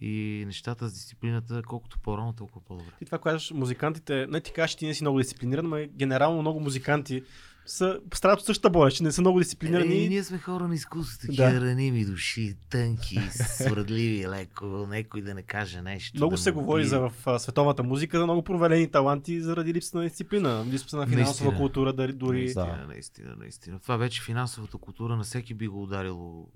И 0.00 0.44
нещата 0.46 0.88
с 0.88 0.92
дисциплината, 0.92 1.62
колкото 1.66 1.98
по-рано, 1.98 2.32
толкова 2.32 2.64
по-добре. 2.64 2.92
Ти 2.98 3.04
това 3.04 3.18
казваш, 3.18 3.50
музикантите, 3.50 4.26
не 4.26 4.40
ти 4.40 4.52
кажеш, 4.52 4.76
ти 4.76 4.86
не 4.86 4.94
си 4.94 5.04
много 5.04 5.18
дисциплиниран, 5.18 5.68
но 5.68 5.86
генерално 5.88 6.40
много 6.40 6.60
музиканти 6.60 7.24
са, 7.66 8.00
страдат 8.14 8.40
от 8.40 8.46
същата 8.46 8.70
болест, 8.70 8.96
че 8.96 9.02
не 9.02 9.12
са 9.12 9.20
много 9.20 9.38
дисциплинирани. 9.38 10.04
Е, 10.04 10.08
ние 10.08 10.24
сме 10.24 10.38
хора 10.38 10.68
на 10.68 10.74
изкуството, 10.74 11.26
Да. 11.26 11.44
такива 11.44 11.60
раними 11.60 12.04
души, 12.04 12.56
тънки, 12.70 13.18
свърдливи, 13.30 14.28
леко, 14.28 14.66
някой 14.66 15.22
да 15.22 15.34
не 15.34 15.42
каже 15.42 15.82
нещо. 15.82 16.16
Много 16.16 16.30
да 16.30 16.38
се 16.38 16.52
му 16.52 16.60
говори 16.60 16.84
за 16.84 17.00
в 17.00 17.12
а, 17.26 17.38
световната 17.38 17.82
музика, 17.82 18.18
за 18.18 18.24
много 18.24 18.42
провалени 18.42 18.90
таланти 18.90 19.40
заради 19.40 19.74
липса 19.74 19.96
на 19.96 20.02
дисциплина, 20.02 20.64
липса 20.66 20.96
на 20.96 21.06
финансова 21.06 21.16
Наистина. 21.44 21.56
култура, 21.56 21.92
дали, 21.92 22.12
дори... 22.12 22.38
Наистина, 22.38 22.78
Да. 22.80 22.86
наистина, 22.86 23.36
наистина. 23.36 23.78
Това 23.80 23.96
вече 23.96 24.22
финансовата 24.22 24.78
култура 24.78 25.16
на 25.16 25.22
всеки 25.22 25.54
би 25.54 25.68
го 25.68 25.82
ударило 25.82 26.48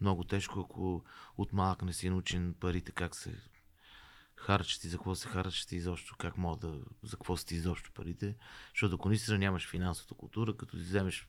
много 0.00 0.24
тежко, 0.24 0.60
ако 0.60 1.02
от 1.38 1.52
малък 1.52 1.82
не 1.82 1.92
си 1.92 2.10
научен 2.10 2.54
парите, 2.60 2.92
как 2.92 3.16
се 3.16 3.30
харчат 4.36 4.84
и 4.84 4.88
за 4.88 4.96
какво 4.96 5.14
се 5.14 5.28
харчат 5.28 5.72
изобщо 5.72 6.16
как 6.18 6.38
мога 6.38 6.56
да, 6.56 6.78
за 7.02 7.16
какво 7.16 7.36
са 7.36 7.46
ти 7.46 7.54
изобщо 7.54 7.92
парите. 7.92 8.36
Защото 8.74 8.94
ако 8.94 9.08
наистина 9.08 9.38
нямаш 9.38 9.68
финансовата 9.68 10.14
култура, 10.14 10.56
като 10.56 10.76
си 10.76 10.82
вземеш 10.82 11.26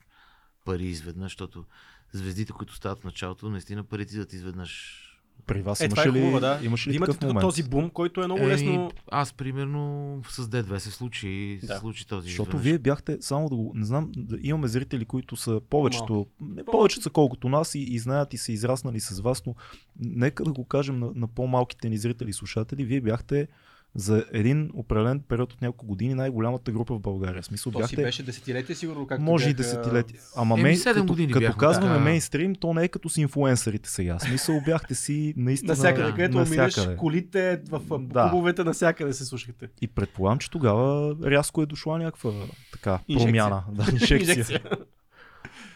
пари 0.64 0.84
изведнъж, 0.84 1.32
защото 1.32 1.66
звездите, 2.12 2.52
които 2.52 2.74
стават 2.74 3.00
в 3.00 3.04
началото, 3.04 3.50
наистина 3.50 3.84
парите 3.84 4.14
идват 4.14 4.32
изведнъж 4.32 5.04
При 5.46 5.62
вас 5.62 5.80
Е, 5.80 5.84
имаше 5.84 6.08
е 6.08 6.12
ли, 6.12 6.20
хубаво, 6.20 6.40
да. 6.40 6.60
имаше 6.62 6.90
ли 6.90 6.96
Имате 6.96 7.12
такъв 7.12 7.22
момент? 7.22 7.40
този 7.40 7.62
бум, 7.62 7.90
който 7.90 8.22
е 8.22 8.24
много 8.24 8.40
Еми, 8.40 8.48
лесно. 8.48 8.90
Аз 9.10 9.32
примерно 9.32 9.82
с 10.28 10.42
D2 10.42 10.78
се 10.78 10.90
случи, 10.90 11.58
Да. 11.62 11.66
се 11.66 11.78
случи 11.78 12.06
този 12.06 12.22
Защото 12.22 12.48
изведнъж. 12.48 12.64
вие 12.64 12.78
бяхте, 12.78 13.18
само 13.20 13.48
да 13.48 13.56
го, 13.56 13.72
не 13.74 13.84
знам, 13.84 14.12
да 14.16 14.38
имаме 14.42 14.68
зрители, 14.68 15.04
които 15.04 15.36
са 15.36 15.60
повечето, 15.62 16.14
не 16.40 16.46
По-малко. 16.46 16.70
повече 16.70 17.00
са 17.00 17.10
колкото 17.10 17.48
нас 17.48 17.74
и, 17.74 17.78
и 17.80 17.98
знаят 17.98 18.34
и 18.34 18.38
са 18.38 18.52
израснали 18.52 19.00
с 19.00 19.20
вас, 19.20 19.46
но 19.46 19.54
нека 19.98 20.44
да 20.44 20.52
го 20.52 20.64
кажем 20.64 20.98
на, 20.98 21.10
на 21.14 21.26
по-малките 21.28 21.88
ни 21.88 21.98
зрители 21.98 22.30
и 22.30 22.34
слушатели, 22.34 22.84
вие 22.84 23.00
бяхте 23.00 23.48
за 23.94 24.24
един 24.32 24.70
определен 24.74 25.20
период 25.20 25.52
от 25.52 25.62
няколко 25.62 25.86
години 25.86 26.14
най-голямата 26.14 26.72
група 26.72 26.94
в 26.94 27.00
България. 27.00 27.42
Смисъл 27.42 27.72
То 27.72 27.78
си 27.78 27.82
бяхте, 27.82 28.02
беше 28.02 28.22
десетилетие, 28.22 28.74
сигурно. 28.74 29.06
Както 29.06 29.22
може 29.22 29.44
и 29.44 29.54
бяха- 29.54 29.56
десетилетия. 29.62 30.20
Ама 30.36 30.54
Еми, 30.54 30.62
мей, 30.62 30.78
като, 30.84 31.04
години 31.04 31.32
като 31.32 31.40
бяхме, 31.40 31.58
казваме 31.58 31.88
така. 31.88 32.00
мейнстрим, 32.00 32.54
то 32.54 32.74
не 32.74 32.84
е 32.84 32.88
като 32.88 33.08
с 33.08 33.16
инфуенсърите 33.16 33.90
сега. 33.90 34.18
Смисъл 34.18 34.60
бяхте 34.60 34.94
си 34.94 35.34
наистина 35.36 35.70
Навсякъде, 35.70 36.10
където 36.10 36.38
минеш, 36.40 36.88
колите, 36.96 37.62
в 37.68 37.98
Да. 38.00 38.28
клубовете, 38.30 38.64
навсякъде 38.64 39.12
се 39.12 39.24
слушахте. 39.24 39.68
И 39.80 39.88
предполагам, 39.88 40.38
че 40.38 40.50
тогава 40.50 41.16
рязко 41.24 41.62
е 41.62 41.66
дошла 41.66 41.98
някаква 41.98 42.32
така 42.72 42.98
Инжекция. 43.08 43.26
промяна. 43.26 43.64
Да, 43.70 43.86
инжекция. 43.92 44.60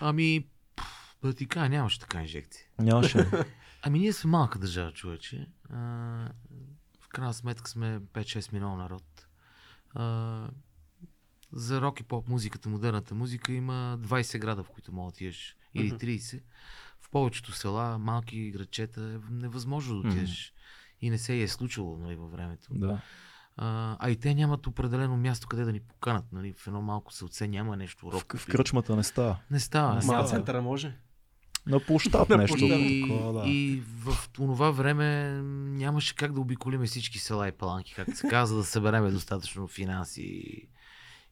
Ами, 0.01 0.44
пф, 0.77 0.85
да 1.22 1.33
ти 1.33 1.46
кажа, 1.46 1.68
нямаше 1.68 2.01
така 2.01 2.20
инжекция. 2.20 2.64
Нямаше. 2.79 3.27
Ами 3.83 3.98
ние 3.98 4.12
сме 4.12 4.31
малка 4.31 4.59
държава, 4.59 4.92
човече. 4.92 5.46
А, 5.70 5.77
крайна 7.12 7.35
сметка 7.35 7.70
сме 7.70 8.01
5-6 8.01 8.53
милиона 8.53 8.77
народ. 8.77 9.27
А, 9.94 10.48
за 11.53 11.81
рок 11.81 12.01
и 12.01 12.05
поп 12.05 12.29
музиката, 12.29 12.68
модерната 12.68 13.14
музика 13.14 13.53
има 13.53 13.98
20 14.01 14.38
града, 14.38 14.64
в 14.64 14.70
които 14.70 14.92
мога 14.92 15.05
да 15.05 15.09
отидеш. 15.09 15.57
Или 15.75 15.87
Мгм. 15.87 15.96
30. 15.96 16.42
В 17.01 17.11
повечето 17.11 17.53
села, 17.53 17.98
малки 17.98 18.51
градчета 18.51 19.01
е 19.01 19.33
невъзможно 19.33 20.03
да 20.03 20.09
отидеш. 20.09 20.53
И 21.01 21.11
не 21.11 21.18
се 21.18 21.42
е 21.42 21.48
случило 21.48 21.98
нали, 21.98 22.16
във 22.16 22.33
времето. 22.33 22.68
да. 22.70 23.01
А, 23.57 23.96
а 24.01 24.11
и 24.11 24.16
те 24.16 24.35
нямат 24.35 24.66
определено 24.66 25.16
място, 25.16 25.46
къде 25.46 25.64
да 25.64 25.72
ни 25.72 25.81
поканат. 25.81 26.33
Нали? 26.33 26.53
В 26.53 26.66
едно 26.66 26.83
малко 26.83 27.12
селце 27.12 27.48
няма 27.48 27.77
нещо 27.77 28.11
В, 28.11 28.14
рок. 28.14 28.37
в 28.37 28.46
кръчмата 28.46 28.96
не 28.96 29.03
става. 29.03 29.38
Не 29.51 29.61
става. 29.61 29.88
Не 29.88 29.94
Ма, 29.94 29.96
Ма 29.96 30.03
става. 30.03 30.22
на 30.22 30.29
центъра 30.29 30.62
може. 30.62 30.96
На 31.66 31.81
площад 31.81 32.29
нещо. 32.29 32.57
И, 32.61 33.03
такова, 33.03 33.33
да. 33.33 33.48
и 33.48 33.83
в 33.98 34.29
това 34.33 34.70
време 34.70 35.31
нямаше 35.72 36.14
как 36.14 36.33
да 36.33 36.40
обиколиме 36.40 36.87
всички 36.87 37.18
села 37.18 37.48
и 37.48 37.53
паланки, 37.53 37.94
както 37.94 38.16
се 38.16 38.29
казва, 38.29 38.57
да 38.57 38.64
събереме 38.64 39.11
достатъчно 39.11 39.68
финанси 39.68 40.22
и, 40.22 40.68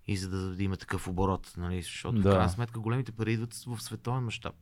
и 0.07 0.17
за 0.17 0.29
да, 0.29 0.39
да 0.39 0.63
има 0.63 0.77
такъв 0.77 1.09
оборот. 1.09 1.53
Нали? 1.57 1.83
Защото 1.83 2.15
Да. 2.15 2.31
в 2.31 2.33
крайна 2.33 2.49
сметка 2.51 2.81
големите 2.81 3.13
пари 3.13 3.33
идват 3.33 3.55
в 3.67 3.81
световен 3.81 4.25
мащаб. 4.25 4.55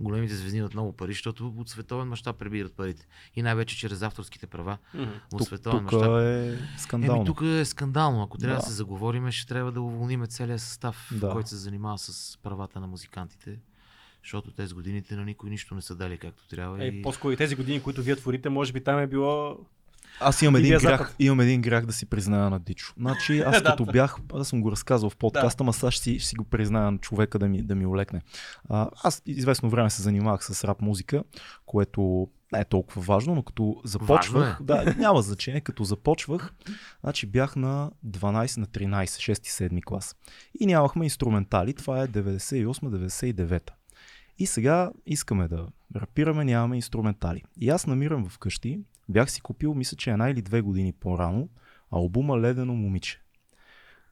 Големите 0.00 0.34
звезди 0.34 0.58
имат 0.58 0.74
много 0.74 0.92
пари, 0.92 1.12
защото 1.12 1.54
от 1.56 1.68
световен 1.68 2.08
мащаб 2.08 2.36
прибират 2.38 2.72
парите. 2.74 3.06
И 3.34 3.42
най-вече 3.42 3.76
чрез 3.76 4.02
авторските 4.02 4.46
права 4.46 4.78
Мгм. 4.94 5.04
от 5.32 5.38
Тук, 5.38 5.46
световен 5.46 5.78
тук 5.80 5.92
мащаб. 5.92 6.18
е 6.20 6.58
скандално. 6.78 7.16
Еми, 7.16 7.26
тук 7.26 7.40
е 7.42 7.64
скандално. 7.64 8.22
Ако 8.22 8.38
трябва 8.38 8.56
да. 8.56 8.60
Да. 8.60 8.66
се 8.66 8.72
заговориме, 8.72 9.32
ще 9.32 9.46
трябва 9.48 9.72
да 9.72 9.80
уволниме 9.80 10.26
целият 10.26 10.60
състав, 10.60 11.08
Да. 11.12 11.30
който 11.30 11.48
се 11.48 11.56
занимава 11.56 11.98
с 11.98 12.38
правата 12.42 12.80
на 12.80 12.86
музикантите. 12.86 13.58
Защото 14.26 14.50
тези 14.50 14.74
годините 14.74 15.16
на 15.16 15.24
никой 15.24 15.50
нищо 15.50 15.74
не 15.74 15.82
са 15.82 15.94
дали 15.94 16.18
както 16.18 16.48
трябва. 16.48 16.84
Е, 16.84 16.86
и... 16.86 17.02
по-скоро 17.02 17.32
и 17.32 17.36
тези 17.36 17.54
години, 17.54 17.82
които 17.82 18.02
вие 18.02 18.16
творите, 18.16 18.48
може 18.48 18.72
би 18.72 18.84
там 18.84 18.98
е 18.98 19.06
било... 19.06 19.58
Аз 20.20 20.42
имам 20.42 20.56
един, 20.56 20.70
грях, 20.70 21.00
Запад. 21.00 21.14
имам 21.18 21.40
един 21.40 21.62
грях 21.62 21.86
да 21.86 21.92
си 21.92 22.06
призная 22.06 22.50
на 22.50 22.60
Дичо. 22.60 22.92
Значи 22.98 23.40
аз 23.46 23.62
като 23.62 23.84
бях, 23.84 24.16
аз 24.34 24.48
съм 24.48 24.62
го 24.62 24.70
разказал 24.70 25.10
в 25.10 25.16
подкаста, 25.16 25.64
ама 25.64 25.72
сега 25.72 25.90
ще 25.90 26.02
си, 26.02 26.18
ще 26.18 26.28
си 26.28 26.36
го 26.36 26.44
призная 26.44 26.90
на 26.90 26.98
човека 26.98 27.38
да 27.38 27.48
ми, 27.48 27.62
да 27.62 27.74
ми 27.74 27.86
олекне. 27.86 28.22
А, 28.68 28.88
аз 29.02 29.22
известно 29.26 29.70
време 29.70 29.90
се 29.90 30.02
занимавах 30.02 30.44
с 30.44 30.64
рап 30.64 30.82
музика, 30.82 31.24
което 31.66 32.28
не 32.52 32.60
е 32.60 32.64
толкова 32.64 33.02
важно, 33.02 33.34
но 33.34 33.42
като 33.42 33.80
започвах, 33.84 34.58
Важно 34.58 34.66
да, 34.66 34.94
няма 34.98 35.22
значение, 35.22 35.60
като 35.60 35.84
започвах, 35.84 36.52
значи 37.00 37.26
бях 37.26 37.56
на 37.56 37.90
12, 38.06 38.58
на 38.58 38.66
13, 38.66 39.04
6-7 39.04 39.84
клас. 39.84 40.16
И 40.60 40.66
нямахме 40.66 41.04
инструментали, 41.04 41.74
това 41.74 42.02
е 42.02 42.08
98-99. 42.08 43.70
И 44.38 44.46
сега 44.46 44.92
искаме 45.06 45.48
да 45.48 45.68
рапираме, 45.96 46.44
нямаме 46.44 46.76
инструментали. 46.76 47.42
И 47.60 47.70
аз 47.70 47.86
намирам 47.86 48.28
вкъщи, 48.28 48.80
бях 49.08 49.30
си 49.30 49.40
купил, 49.40 49.74
мисля, 49.74 49.96
че 49.96 50.10
една 50.10 50.30
или 50.30 50.42
две 50.42 50.60
години 50.60 50.92
по-рано, 50.92 51.48
албума 51.90 52.40
Ледено 52.40 52.74
момиче. 52.74 53.22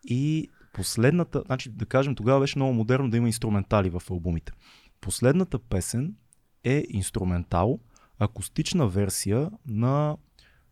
И 0.04 0.48
последната, 0.72 1.42
значи 1.46 1.70
да 1.70 1.86
кажем, 1.86 2.14
тогава 2.14 2.40
беше 2.40 2.58
много 2.58 2.72
модерно 2.72 3.10
да 3.10 3.16
има 3.16 3.26
инструментали 3.26 3.90
в 3.90 4.02
албумите. 4.10 4.52
Последната 5.00 5.58
песен 5.58 6.14
е 6.64 6.84
инструментал, 6.88 7.78
акустична 8.18 8.88
версия 8.88 9.50
на 9.66 10.16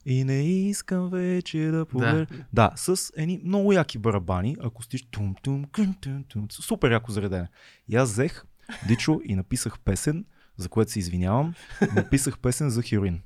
и 0.07 0.25
не 0.25 0.43
искам 0.43 1.11
вече 1.11 1.59
да 1.59 1.87
погледна. 1.87 2.27
Да. 2.27 2.45
да, 2.53 2.73
с 2.77 3.13
едни 3.17 3.41
много 3.45 3.73
яки 3.73 3.99
барабани, 3.99 4.57
акустични. 4.61 5.09
Тум, 5.11 5.35
тум, 5.43 5.65
кун, 5.65 5.95
тум, 6.01 6.25
тум, 6.29 6.47
супер 6.51 6.91
яко 6.91 7.13
заредене. 7.13 7.49
И 7.89 7.97
аз 7.97 8.11
взех 8.11 8.45
Дичо 8.87 9.21
и 9.25 9.35
написах 9.35 9.79
песен, 9.85 10.25
за 10.57 10.69
което 10.69 10.91
се 10.91 10.99
извинявам. 10.99 11.55
Написах 11.95 12.39
песен 12.39 12.71
за 12.71 12.83
хероин. 12.83 13.21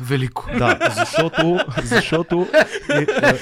Велико. 0.00 0.50
Да, 0.58 0.94
защото, 0.96 1.60
защото 1.82 2.48
е, 2.90 2.98
е, 2.98 3.38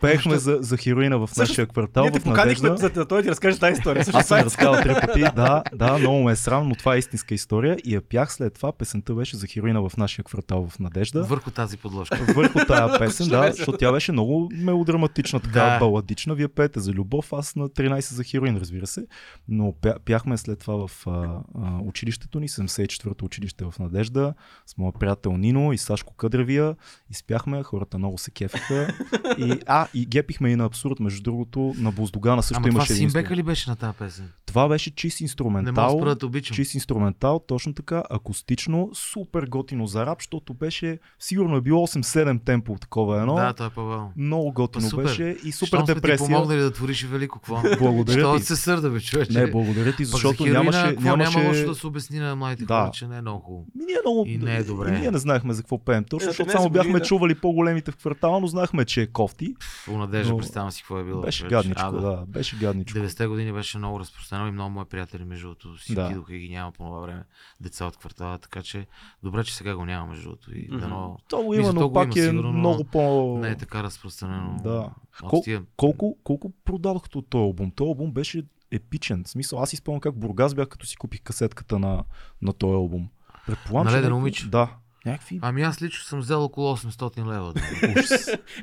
пеехме 0.00 0.36
за, 0.38 0.58
за 0.60 0.76
хероина 0.76 1.18
в 1.18 1.30
нашия 1.36 1.66
квартал 1.66 2.02
Ние 2.04 2.12
те 2.12 2.20
поканихме, 2.20 2.76
за 2.76 2.90
да 2.90 3.08
той 3.08 3.22
ти 3.22 3.28
разкаже 3.28 3.58
тази 3.58 3.72
история. 3.72 4.04
Също 4.04 4.18
Аз 4.18 4.26
съм 4.26 4.38
е- 4.38 4.44
разказал 4.44 4.74
три 4.82 4.94
пъти, 5.06 5.20
да, 5.20 5.62
да, 5.74 5.98
много 5.98 6.22
ме 6.22 6.32
е 6.32 6.36
срам, 6.36 6.68
но 6.68 6.74
това 6.74 6.94
е 6.94 6.98
истинска 6.98 7.34
история 7.34 7.76
и 7.84 7.94
я 7.94 8.00
пях 8.00 8.32
след 8.32 8.54
това. 8.54 8.72
Песента 8.72 9.14
беше 9.14 9.36
за 9.36 9.46
хероина 9.46 9.88
в 9.88 9.96
нашия 9.96 10.24
квартал 10.24 10.68
в 10.68 10.78
Надежда. 10.78 11.22
Върху 11.22 11.50
тази 11.50 11.76
подложка. 11.76 12.18
Върху 12.36 12.58
тая 12.68 12.98
песен, 12.98 13.28
да, 13.28 13.52
защото 13.52 13.78
тя 13.78 13.92
беше 13.92 14.12
много 14.12 14.50
мелодраматична, 14.54 15.40
така 15.40 15.60
Да. 15.60 15.78
баладична. 15.78 16.34
Вие 16.34 16.48
пеете 16.48 16.80
за 16.80 16.92
любов, 16.92 17.32
аз 17.32 17.56
на 17.56 17.68
13 17.68 18.14
за 18.14 18.24
хероин, 18.24 18.56
разбира 18.56 18.86
се. 18.86 19.06
Но 19.48 19.74
пя, 19.80 19.94
пяхме 20.04 20.36
след 20.36 20.58
това 20.58 20.86
в 20.86 21.06
а, 21.06 21.10
а, 21.10 21.78
училището 21.82 22.40
ни, 22.40 22.48
74-то 22.48 23.24
училище 23.24 23.64
в 23.64 23.74
Надежда, 23.78 24.34
с 24.66 24.78
моят 24.78 24.94
приятел 25.00 25.32
Нино 25.36 25.72
и 25.72 25.78
Сашко 25.78 26.14
Къдревия. 26.14 26.76
Изпяхме, 27.10 27.62
хората 27.62 27.98
много 27.98 28.18
се 28.18 28.30
кефиха. 28.30 28.94
И, 29.38 29.60
а, 29.66 29.85
и 29.94 30.06
гепихме 30.06 30.50
и 30.50 30.56
на 30.56 30.64
абсурд, 30.64 31.00
между 31.00 31.22
другото, 31.22 31.74
на 31.78 31.92
Боздогана 31.92 32.42
също 32.42 32.56
Ама 32.56 32.68
това 32.68 32.78
имаше 32.78 32.92
един 32.92 33.10
Симбека 33.10 33.36
ли 33.36 33.42
беше 33.42 33.70
на 33.70 33.76
тази 33.76 33.98
песен? 33.98 34.28
Това 34.46 34.68
беше 34.68 34.90
чист 34.90 35.20
Не 35.20 35.24
мога 35.42 35.52
да 35.54 35.70
инструментал. 35.70 36.14
те 36.14 36.26
обичам. 36.26 36.54
Чист 36.54 36.74
инструментал, 36.74 37.40
точно 37.40 37.74
така, 37.74 38.02
акустично, 38.10 38.90
супер 38.94 39.42
готино 39.42 39.86
за 39.86 40.06
рап, 40.06 40.18
защото 40.20 40.54
беше, 40.54 40.98
сигурно 41.18 41.56
е 41.56 41.60
било 41.60 41.86
8-7 41.86 42.44
темпо 42.44 42.74
такова 42.74 43.20
едно. 43.20 43.34
Да, 43.34 43.52
той 43.52 43.66
е 43.66 43.70
по 43.70 44.08
Много 44.16 44.52
готино 44.52 44.90
супер. 44.90 45.02
беше 45.04 45.36
и 45.44 45.52
супер 45.52 45.66
Щом 45.68 45.78
сме 45.78 45.86
ти 45.86 45.94
депресия. 45.94 46.26
помогнали 46.26 46.60
да 46.60 46.72
твориш 46.72 47.02
и 47.02 47.06
велико, 47.06 47.38
какво? 47.38 47.62
Благодаря 47.78 48.20
Що 48.20 48.36
ти. 48.36 48.44
се 48.44 48.56
сърда, 48.56 48.90
бе, 48.90 49.00
човече? 49.00 49.32
Не, 49.32 49.50
благодаря 49.50 49.92
ти, 49.92 50.04
защото 50.04 50.44
за 50.44 50.50
нямаше... 50.50 50.82
какво, 50.82 51.00
нямаше... 51.02 51.30
няма 51.30 51.48
лошо 51.48 51.66
да 51.66 51.74
се 51.74 51.86
обясни 51.86 52.18
на 52.18 52.36
младите 52.36 52.64
Да. 52.64 52.74
хора, 52.76 52.90
че 52.90 53.06
не 53.06 53.16
е 53.16 53.20
много 53.20 53.40
хубаво. 53.40 53.66
Ми, 53.74 53.84
ние 53.84 53.96
много... 54.04 54.24
И 54.26 54.38
не 54.38 54.56
е 54.56 54.62
добре. 54.62 54.88
И 54.88 55.00
ние 55.00 55.10
не 55.10 55.18
знаехме 55.18 55.54
за 55.54 55.62
какво 55.62 55.78
пеем 55.78 56.04
точно, 56.04 56.26
Е, 56.26 56.30
защото 56.30 56.50
13 56.50 56.52
само 56.52 56.70
бяхме 56.70 57.00
чували 57.00 57.34
по-големите 57.34 57.90
в 57.90 57.96
квартала, 57.96 58.40
но 58.40 58.46
знаехме, 58.46 58.84
че 58.84 59.02
е 59.02 59.06
кофти. 59.06 59.54
В 59.78 59.88
надежда, 59.88 60.32
Но 60.32 60.38
представям 60.38 60.70
си 60.70 60.82
какво 60.82 60.98
е 60.98 61.04
било. 61.04 61.20
Беше 61.20 61.46
гадничко, 61.46 61.82
А, 61.82 61.90
да. 61.92 62.24
Беше 62.28 62.56
гадничко. 62.56 62.98
90-те 62.98 63.26
години 63.26 63.52
беше 63.52 63.78
много 63.78 64.00
разпространено 64.00 64.48
и 64.48 64.52
много 64.52 64.70
мои 64.70 64.84
приятели, 64.84 65.24
между 65.24 65.46
другото, 65.46 65.78
си 65.78 65.94
Да. 65.94 66.04
отидоха 66.04 66.34
и 66.34 66.38
ги 66.38 66.48
няма 66.48 66.72
по 66.72 66.84
това 66.84 67.00
време 67.00 67.24
деца 67.60 67.86
от 67.86 67.96
квартала, 67.96 68.38
така 68.38 68.62
че 68.62 68.86
добре, 69.22 69.44
че 69.44 69.56
сега 69.56 69.76
го 69.76 69.84
няма, 69.84 70.06
между 70.06 70.22
другото. 70.24 70.54
И 70.54 70.68
Мгм. 70.70 70.78
дано 70.78 71.18
То 71.28 71.42
го 71.42 71.54
има, 71.54 71.72
но 71.72 71.92
пак 71.92 72.16
има, 72.16 72.24
е 72.24 72.28
сигурно, 72.28 72.52
много 72.52 72.84
по... 72.84 73.38
не 73.38 73.48
е 73.48 73.56
така 73.56 73.82
разпространено. 73.82 74.56
Да. 74.62 74.90
Кол- 75.20 75.44
тия... 75.44 75.62
Колко, 75.76 76.18
колко 76.24 76.52
продадохте 76.64 77.18
от 77.18 77.28
този 77.28 77.42
албум? 77.42 77.70
Този 77.70 77.88
албум 77.88 78.12
беше 78.12 78.42
епичен. 78.70 79.24
В 79.24 79.28
смисъл, 79.28 79.62
аз 79.62 79.72
изпълням 79.72 80.00
как 80.00 80.16
Бургас 80.16 80.54
бях, 80.54 80.68
като 80.68 80.86
си 80.86 80.96
купих 80.96 81.20
касетката 81.22 81.78
на, 81.78 82.04
на 82.42 82.52
този 82.52 82.74
албум. 82.74 83.08
Предполагам, 83.46 83.84
На 83.84 83.90
че 83.90 83.96
Ледено 83.96 84.08
някакви- 84.08 84.20
момиче? 84.20 84.46
Да. 84.48 84.68
Някакви 85.06 85.38
Ами 85.42 85.62
аз 85.62 85.82
лично 85.82 86.04
съм 86.04 86.18
взел 86.20 86.44
около 86.44 86.76
800 86.76 87.26
лева. 87.26 87.52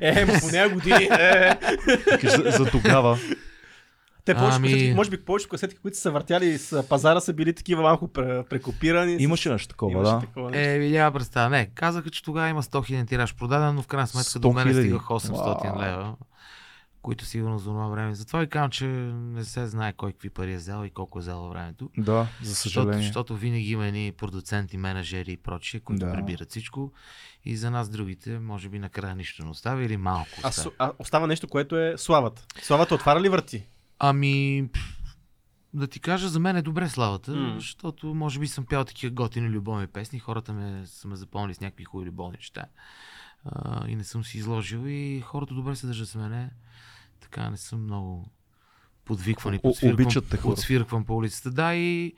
Е, 0.00 0.24
ма 0.24 0.32
по 0.40 0.46
нея 0.46 0.68
години. 0.68 1.04
Е. 1.10 1.58
За, 2.24 2.50
за 2.50 2.64
тогава. 2.64 3.18
Те 4.24 4.34
повече 4.34 4.56
Ами- 4.56 4.68
касети, 4.68 4.92
може 4.94 5.10
би 5.10 5.16
повече 5.18 5.48
касети, 5.48 5.76
които 5.76 5.98
са 5.98 6.10
въртяли 6.10 6.58
с 6.58 6.82
пазара, 6.82 7.20
са 7.20 7.32
били 7.32 7.52
такива 7.54 7.82
малко 7.82 8.08
пре- 8.08 8.44
прекопирани. 8.44 9.16
Имаше 9.18 9.50
нещо 9.50 9.68
такова, 9.68 9.92
Имаше 9.92 10.12
да. 10.12 10.20
такова 10.20 10.50
нещо. 10.50 10.70
Е, 10.70 10.88
няма 10.90 11.12
представа. 11.12 11.50
Не, 11.50 11.66
казаха, 11.66 12.10
че 12.10 12.22
тогава 12.22 12.48
има 12.48 12.62
100 12.62 12.68
000 12.92 13.08
тираж 13.08 13.34
продаден, 13.34 13.74
но 13.74 13.82
в 13.82 13.86
крайна 13.86 14.06
сметка 14.06 14.30
100 14.30 14.38
до 14.38 14.52
мен 14.52 14.68
000. 14.68 14.80
стигах 14.80 15.02
800 15.02 15.30
Вау. 15.64 15.80
лева, 15.82 16.14
които 17.04 17.24
сигурно 17.24 17.58
за 17.58 17.64
това 17.64 17.86
време. 17.86 18.14
Затова 18.14 18.40
ви 18.40 18.48
казвам, 18.48 18.70
че 18.70 18.86
не 18.86 19.44
се 19.44 19.66
знае 19.66 19.92
кой 19.92 20.12
какви 20.12 20.30
пари 20.30 20.52
е 20.52 20.56
взел 20.56 20.84
и 20.84 20.90
колко 20.90 21.18
е 21.18 21.22
взел 21.22 21.38
във 21.38 21.50
времето. 21.50 21.90
Да, 21.98 22.26
за 22.42 22.54
съжаление. 22.54 23.02
защото 23.02 23.36
винаги 23.36 23.70
има 23.70 23.86
едни 23.86 24.12
продуценти, 24.12 24.76
менеджери 24.76 25.32
и 25.32 25.36
прочие, 25.36 25.80
които 25.80 26.06
Да. 26.06 26.12
прибират 26.12 26.50
всичко. 26.50 26.92
И 27.44 27.56
за 27.56 27.70
нас 27.70 27.88
другите, 27.88 28.38
може 28.38 28.68
би 28.68 28.78
накрая 28.78 29.14
нищо 29.14 29.44
не 29.44 29.50
оставя 29.50 29.84
или 29.84 29.96
малко 29.96 30.30
А, 30.34 30.48
оставя. 30.48 30.70
су- 30.70 30.74
а, 30.78 30.92
остава 30.98 31.26
нещо, 31.26 31.48
което 31.48 31.76
е 31.78 31.94
славата. 31.96 32.46
Славата 32.62 32.94
отваря 32.94 33.20
ли 33.20 33.28
врати? 33.28 33.64
Ами, 33.98 34.68
да 35.74 35.86
ти 35.86 36.00
кажа, 36.00 36.28
за 36.28 36.40
мен 36.40 36.56
е 36.56 36.62
добре 36.62 36.88
славата, 36.88 37.30
М. 37.32 37.54
защото 37.54 38.14
може 38.14 38.38
би 38.40 38.46
съм 38.46 38.66
пял 38.66 38.84
такива 38.84 39.10
готини 39.12 39.48
любовни 39.48 39.86
песни, 39.86 40.18
хората 40.18 40.52
ме, 40.52 40.86
са 40.86 41.08
ме 41.08 41.16
запомнили 41.16 41.54
с 41.54 41.60
някакви 41.60 41.84
хубави 41.84 42.08
любовни 42.08 42.36
неща. 42.36 42.64
А, 43.44 43.88
и 43.88 43.96
не 43.96 44.04
съм 44.04 44.24
си 44.24 44.38
изложил 44.38 44.82
и 44.86 45.20
хората 45.20 45.54
добре 45.54 45.76
се 45.76 45.86
държат 45.86 46.08
с 46.08 46.14
мене. 46.14 46.50
Така 47.34 47.50
не 47.50 47.56
съм 47.56 47.82
много 47.82 48.30
подвикван 49.04 49.54
и 49.54 49.58
подсвиркван, 49.58 50.04
обичат 50.06 50.24
те 50.30 50.36
хората. 50.36 50.42
подсвиркван 50.42 51.04
по 51.04 51.16
улицата. 51.16 51.50
Да, 51.50 51.74
и 51.74 52.14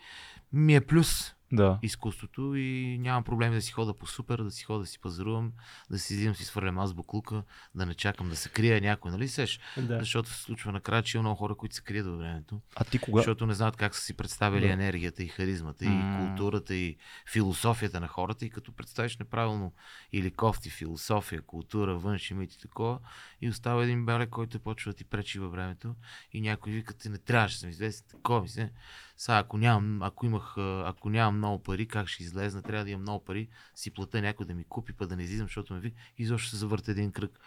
ми 0.52 0.74
е 0.74 0.80
плюс 0.80 1.34
Да. 1.52 1.78
изкуството 1.82 2.54
и 2.54 2.98
нямам 2.98 3.24
проблеми 3.24 3.54
да 3.54 3.62
си 3.62 3.72
хода 3.72 3.94
по 3.94 4.06
супер, 4.06 4.38
да 4.38 4.50
си 4.50 4.64
хода 4.64 4.80
да 4.80 4.86
си 4.86 4.98
пазарувам, 4.98 5.52
да 5.90 5.98
си 5.98 6.14
взимам 6.14 6.34
си 6.34 6.44
свърлям 6.44 6.78
аз 6.78 6.94
буклука, 6.94 7.42
да 7.74 7.86
не 7.86 7.94
чакам 7.94 8.28
да 8.28 8.36
се 8.36 8.48
крия 8.48 8.80
някой, 8.80 9.10
нали 9.10 9.28
сеш? 9.28 9.60
Да. 9.78 9.98
Защото 9.98 10.28
се 10.28 10.42
случва 10.42 10.72
накрая, 10.72 11.02
че 11.02 11.16
има 11.16 11.22
много 11.22 11.38
хора, 11.38 11.54
които 11.54 11.74
се 11.74 11.82
крият 11.82 12.06
във 12.06 12.18
времето, 12.18 12.60
А 12.76 12.84
ти 12.84 12.98
кога? 12.98 13.18
защото 13.18 13.46
не 13.46 13.54
знаят 13.54 13.76
как 13.76 13.94
са 13.94 14.00
си 14.00 14.14
представили 14.14 14.66
Да. 14.66 14.72
енергията 14.72 15.22
и 15.22 15.28
харизмата, 15.28 15.84
и 15.84 15.88
М. 15.88 16.16
културата, 16.18 16.74
и 16.74 16.96
философията 17.30 18.00
на 18.00 18.08
хората, 18.08 18.46
и 18.46 18.50
като 18.50 18.72
представиш 18.72 19.16
неправилно 19.16 19.72
или 20.12 20.30
кофти, 20.30 20.70
философия, 20.70 21.42
култура, 21.42 21.96
външни 21.96 22.36
мити, 22.36 22.58
такова, 22.58 22.98
и 23.40 23.48
остава 23.48 23.84
един 23.84 24.06
белек, 24.06 24.30
който 24.30 24.60
почва 24.60 24.92
да 24.92 24.96
ти 24.96 25.04
пречи 25.04 25.38
във 25.38 25.52
времето, 25.52 25.94
и 26.32 26.40
някой 26.40 26.72
вика, 26.72 26.94
ти 26.94 27.08
не 27.08 27.18
трябваше 27.18 27.54
да 27.54 27.60
съм 27.60 27.70
известен, 27.70 28.06
такова 28.10 28.40
ми 28.42 28.48
се. 28.48 28.70
Сега, 29.16 29.38
ако 29.38 29.58
нямам, 29.58 30.02
ако 30.02 30.26
имах, 30.26 30.54
ако 30.84 31.10
нямам 31.10 31.36
много 31.36 31.62
пари, 31.62 31.88
как 31.88 32.08
ще 32.08 32.22
излезна? 32.22 32.62
Трябва 32.62 32.84
да 32.84 32.90
имам 32.90 33.02
много 33.02 33.24
пари, 33.24 33.48
си 33.74 33.90
плата 33.90 34.20
някой 34.20 34.46
да 34.46 34.54
ми 34.54 34.64
купи, 34.64 34.92
па 34.92 35.06
да 35.06 35.16
не 35.16 35.22
излизам, 35.22 35.46
защото 35.46 35.74
ме 35.74 35.80
ви 35.80 35.92
изобщо 36.18 36.50
се 36.50 36.56
завърта 36.56 36.90
един 36.90 37.12
кръг. 37.12 37.40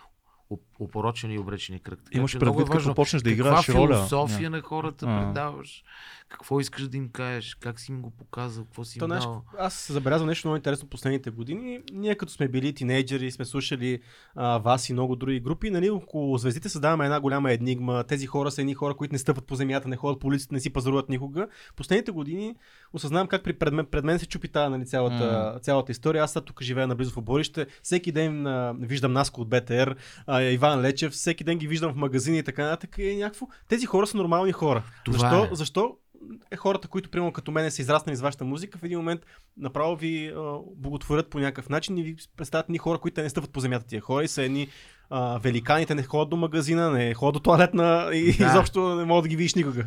Оп- 0.50 0.62
Опорочен 0.80 1.32
и 1.32 1.40
обречен 1.40 1.80
кръг. 1.80 2.00
Така 2.06 2.18
Имаш 2.18 2.36
е 2.36 2.40
предвид, 2.40 2.58
като 2.58 2.74
важно 2.74 2.96
почнеш 2.96 3.22
да 3.22 3.30
каква 3.30 3.50
играеш 3.50 3.70
роля. 3.70 3.96
философия 3.96 4.50
на 4.50 4.62
хората 4.62 5.06
А. 5.10 5.20
предаваш, 5.26 5.84
какво 6.30 6.60
искаш 6.60 6.88
да 6.88 6.98
им 6.98 7.10
кажеш, 7.10 7.56
как 7.56 7.80
си 7.80 7.92
им 7.92 8.02
го 8.02 8.10
показал, 8.10 8.64
какво 8.64 8.84
си 8.84 9.00
То, 9.00 9.06
им 9.06 9.10
дал. 9.10 9.44
аз 9.58 9.92
забелязвам 9.92 10.28
нещо 10.28 10.48
много 10.48 10.56
интересно 10.56 10.90
последните 10.90 11.30
години. 11.30 11.80
Ние 11.94 12.16
като 12.16 12.34
сме 12.34 12.48
били 12.48 12.74
тинейджери, 12.74 13.32
сме 13.32 13.46
слушали 13.46 14.00
а, 14.36 14.58
вас 14.58 14.90
и 14.90 14.94
много 14.94 15.16
други 15.16 15.40
групи, 15.40 15.70
нали, 15.70 15.90
около 15.90 16.38
звездите 16.38 16.70
създаваме 16.70 17.06
една 17.06 17.20
голяма 17.20 17.54
енигма. 17.54 18.04
Тези 18.04 18.26
хора 18.28 18.52
са 18.52 18.62
едни 18.62 18.74
хора, 18.74 18.94
които 18.96 19.14
не 19.14 19.20
стъпват 19.20 19.46
по 19.46 19.56
земята, 19.56 19.88
не 19.88 19.96
ходят 19.96 20.20
по 20.20 20.28
улиците, 20.28 20.54
не 20.54 20.60
си 20.60 20.70
пазаруват 20.70 21.10
никога. 21.10 21.48
Последните 21.76 22.12
години 22.12 22.56
осъзнавам 22.94 23.28
как 23.28 23.44
при 23.44 23.54
пред 23.54 23.74
мен, 23.74 23.86
пред 23.86 24.04
мен 24.04 24.20
се 24.20 24.26
чупи 24.28 24.48
тази, 24.48 24.72
нали, 24.72 24.86
цялата, 24.86 25.60
цялата 25.62 25.92
история. 25.92 26.24
Аз 26.24 26.34
тук 26.46 26.62
живея 26.62 26.88
наблизо 26.88 27.12
в 27.12 27.18
оборище. 27.18 27.68
Всеки 27.84 28.12
ден 28.12 28.48
а, 28.48 28.76
виждам 28.80 29.14
Наско 29.14 29.42
от 29.42 29.50
БТР, 29.50 29.96
а, 30.28 30.39
Иван 30.44 30.82
Лечев, 30.82 31.14
всеки 31.14 31.44
ден 31.44 31.58
ги 31.58 31.68
виждам 31.68 31.94
в 31.94 31.96
магазини 31.96 32.38
и 32.38 32.44
така 32.44 32.64
нататък. 32.64 32.96
И 32.98 33.10
е 33.10 33.16
някакво. 33.18 33.48
Тези 33.68 33.86
хора 33.86 34.08
са 34.08 34.18
нормални 34.18 34.52
хора. 34.52 34.84
Това 35.06 35.18
защо, 35.18 35.44
е. 35.44 35.50
защо 35.56 35.98
е 36.52 36.56
хората, 36.56 36.88
които 36.88 37.10
примерно 37.12 37.34
като 37.34 37.52
мен 37.52 37.72
са 37.72 37.82
израснали 37.82 38.16
с 38.16 38.22
вашата 38.22 38.46
музика, 38.46 38.78
в 38.78 38.84
един 38.84 38.98
момент 38.98 39.22
направо 39.58 39.96
ви 39.96 40.34
а, 40.38 40.42
боготворят 40.76 41.30
по 41.30 41.40
някакъв 41.40 41.70
начин 41.70 41.98
и 41.98 42.04
ви 42.04 42.16
представят 42.38 42.66
едни 42.66 42.78
хора, 42.78 43.00
които 43.00 43.22
не 43.22 43.30
стъпват 43.30 43.52
по 43.52 43.60
земята 43.60 43.86
тия 43.86 44.02
хора 44.02 44.24
и 44.24 44.28
са 44.28 44.44
едни 44.44 44.68
а, 45.10 45.38
великаните, 45.38 45.96
не 45.96 46.04
ходят 46.04 46.30
до 46.30 46.38
магазина, 46.38 46.92
не 46.92 47.14
ходят 47.14 47.34
до 47.34 47.40
туалетна 47.40 48.10
и 48.14 48.38
Да. 48.38 48.46
изобщо 48.46 48.96
не 48.96 49.06
могат 49.06 49.24
да 49.24 49.30
ги 49.30 49.36
видиш 49.36 49.54
никога. 49.56 49.86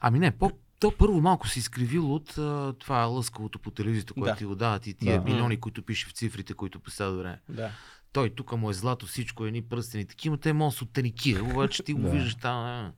Ами 0.00 0.18
не, 0.18 0.30
по, 0.30 0.50
то 0.80 0.92
първо 0.98 1.20
малко 1.20 1.48
се 1.48 1.58
изкривило 1.58 2.14
от 2.14 2.38
а, 2.38 2.72
това 2.78 3.04
лъскавото 3.04 3.58
по 3.58 3.70
телевизията, 3.70 4.14
което 4.14 4.32
Да. 4.32 4.36
ти 4.38 4.44
го 4.44 4.54
дават 4.54 4.86
и 4.86 4.94
тия 4.94 5.18
Да. 5.22 5.24
милиони, 5.30 5.60
които 5.60 5.82
пише 5.82 6.06
в 6.08 6.12
цифрите, 6.12 6.54
които 6.54 6.80
представя 6.80 7.16
време. 7.16 7.40
Да. 7.48 7.70
Той 8.12 8.30
тук 8.30 8.52
му 8.52 8.70
е 8.70 8.74
злато, 8.74 9.06
всичко 9.06 9.46
е 9.46 9.50
ни 9.50 9.62
пръстени, 9.62 10.04
такива, 10.04 10.36
те 10.36 10.52
могат 10.52 10.74
с 10.74 10.82
оттеникия, 10.82 11.44
обаче 11.44 11.82
ти 11.82 11.92
го 11.92 12.00
Да. 12.02 12.10
виждаш 12.10 12.34
там. 12.34 12.56
А, 12.56 12.92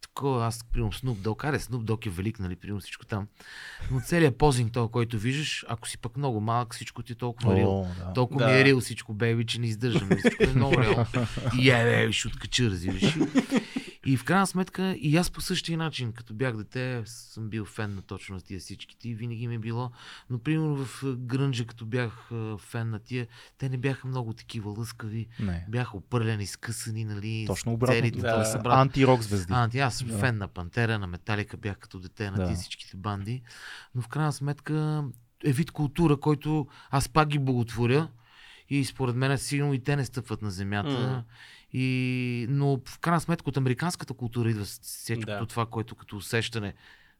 такова, 0.00 0.46
аз, 0.46 0.64
примерно, 0.72 0.92
Snoop 0.92 1.16
Dogg, 1.16 1.44
аре, 1.44 1.58
Snoop 1.58 1.84
Dogg 1.84 2.06
е 2.06 2.10
велик, 2.10 2.38
нали, 2.38 2.56
примерно 2.56 2.80
всичко 2.80 3.06
там. 3.06 3.26
Но 3.90 4.00
целият 4.00 4.38
позинг, 4.38 4.72
това, 4.72 4.88
който 4.88 5.18
виждаш, 5.18 5.64
ако 5.68 5.88
си 5.88 5.98
пък 5.98 6.16
много 6.16 6.40
малък, 6.40 6.74
всичко 6.74 7.02
ти 7.02 7.12
е 7.12 7.16
толкова 7.16 7.56
рил. 7.56 7.80
О, 7.80 7.86
да. 7.98 8.12
Толкова 8.12 8.40
Да. 8.40 8.52
ми 8.52 8.60
е 8.60 8.64
рил 8.64 8.80
всичко, 8.80 9.14
бейби, 9.14 9.46
че 9.46 9.60
не 9.60 9.66
издържам. 9.66 10.08
Всичко 10.18 10.42
е 10.42 10.52
много 10.54 10.82
реално. 10.82 11.06
И 11.58 11.70
е, 11.70 11.84
бе, 12.06 12.12
ще 12.12 12.28
откача, 12.28 12.64
разбираш. 12.64 13.16
И 14.06 14.16
в 14.16 14.24
крайна 14.24 14.46
сметка, 14.46 14.92
и 14.92 15.16
аз 15.16 15.30
по 15.30 15.40
същия 15.40 15.78
начин, 15.78 16.12
като 16.12 16.34
бях 16.34 16.56
дете, 16.56 17.02
съм 17.06 17.48
бил 17.48 17.64
фен 17.64 17.94
на 17.94 18.02
точно 18.02 18.34
на 18.34 18.40
тия 18.40 18.60
всичките 18.60 19.08
и 19.08 19.14
винаги 19.14 19.48
ми 19.48 19.54
е 19.54 19.58
било. 19.58 19.90
Но 20.30 20.38
примерно 20.38 20.76
в 20.76 21.02
а, 21.04 21.16
Грънджа, 21.16 21.64
като 21.66 21.86
бях 21.86 22.32
а, 22.32 22.58
фен 22.58 22.90
на 22.90 22.98
тия, 22.98 23.26
те 23.58 23.68
не 23.68 23.76
бяха 23.78 24.08
много 24.08 24.32
такива 24.32 24.70
лъскави. 24.70 25.28
Не. 25.40 25.66
Бяха 25.68 25.96
опърлени, 25.96 26.46
скъсани, 26.46 27.04
нали? 27.04 27.44
Точно 27.46 27.72
обратно. 27.72 27.94
целите, 27.94 28.20
Да. 28.20 28.34
т.е. 28.34 28.44
са 28.44 28.58
брат. 28.58 28.78
Антирок 28.78 29.22
звезди. 29.22 29.52
А, 29.52 29.70
аз 29.76 29.94
съм 29.96 30.08
Да. 30.08 30.18
фен 30.18 30.38
на 30.38 30.48
Пантера, 30.48 30.98
на 30.98 31.06
Металика, 31.06 31.56
бях 31.56 31.78
като 31.78 31.98
дете 31.98 32.30
на 32.30 32.36
Да. 32.36 32.46
тези 32.46 32.62
всичките 32.62 32.96
банди. 32.96 33.42
Но 33.94 34.02
в 34.02 34.08
крайна 34.08 34.32
сметка 34.32 35.04
е 35.44 35.52
вид 35.52 35.70
култура, 35.70 36.16
който 36.16 36.66
аз 36.90 37.08
пак 37.08 37.28
ги 37.28 37.38
благотворя. 37.38 38.08
И 38.68 38.84
според 38.84 39.16
мен 39.16 39.38
сигурно 39.38 39.74
и 39.74 39.82
те 39.82 39.96
не 39.96 40.04
стъпват 40.04 40.42
на 40.42 40.50
земята. 40.50 40.90
М. 40.90 41.24
И... 41.72 42.46
Но 42.50 42.80
в 42.86 42.98
крайна 42.98 43.20
сметка 43.20 43.48
от 43.48 43.56
американската 43.56 44.14
култура 44.14 44.50
идва 44.50 44.64
всичкото 44.64 45.26
Да. 45.26 45.46
това, 45.46 45.66
което 45.66 45.94
като 45.94 46.16
усещане 46.16 46.74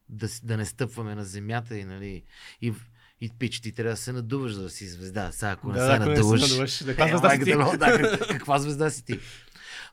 да, 0.09 0.27
да 0.43 0.57
не 0.57 0.65
стъпваме 0.65 1.15
на 1.15 1.23
земята 1.25 1.77
и, 1.77 1.85
нали, 1.85 2.23
и, 2.61 2.73
и 3.21 3.29
пич, 3.39 3.59
ти 3.61 3.71
трябва 3.71 3.93
да 3.93 3.97
се 3.97 4.11
надуваш, 4.11 4.53
за 4.53 4.63
да 4.63 4.69
си 4.69 4.87
звезда. 4.87 5.31
Сега, 5.31 5.51
ако 5.51 5.67
не 5.67 5.73
Да, 5.73 5.99
не 5.99 6.05
се 6.05 6.09
надуваш, 6.09 6.41
надуваш, 6.41 6.83
да, 6.83 6.91
е, 6.91 6.95
да, 6.95 7.77
да, 7.77 8.17
как- 8.17 8.27
каква 8.27 8.59
звезда 8.59 8.89
си 8.89 9.05
ти? 9.05 9.19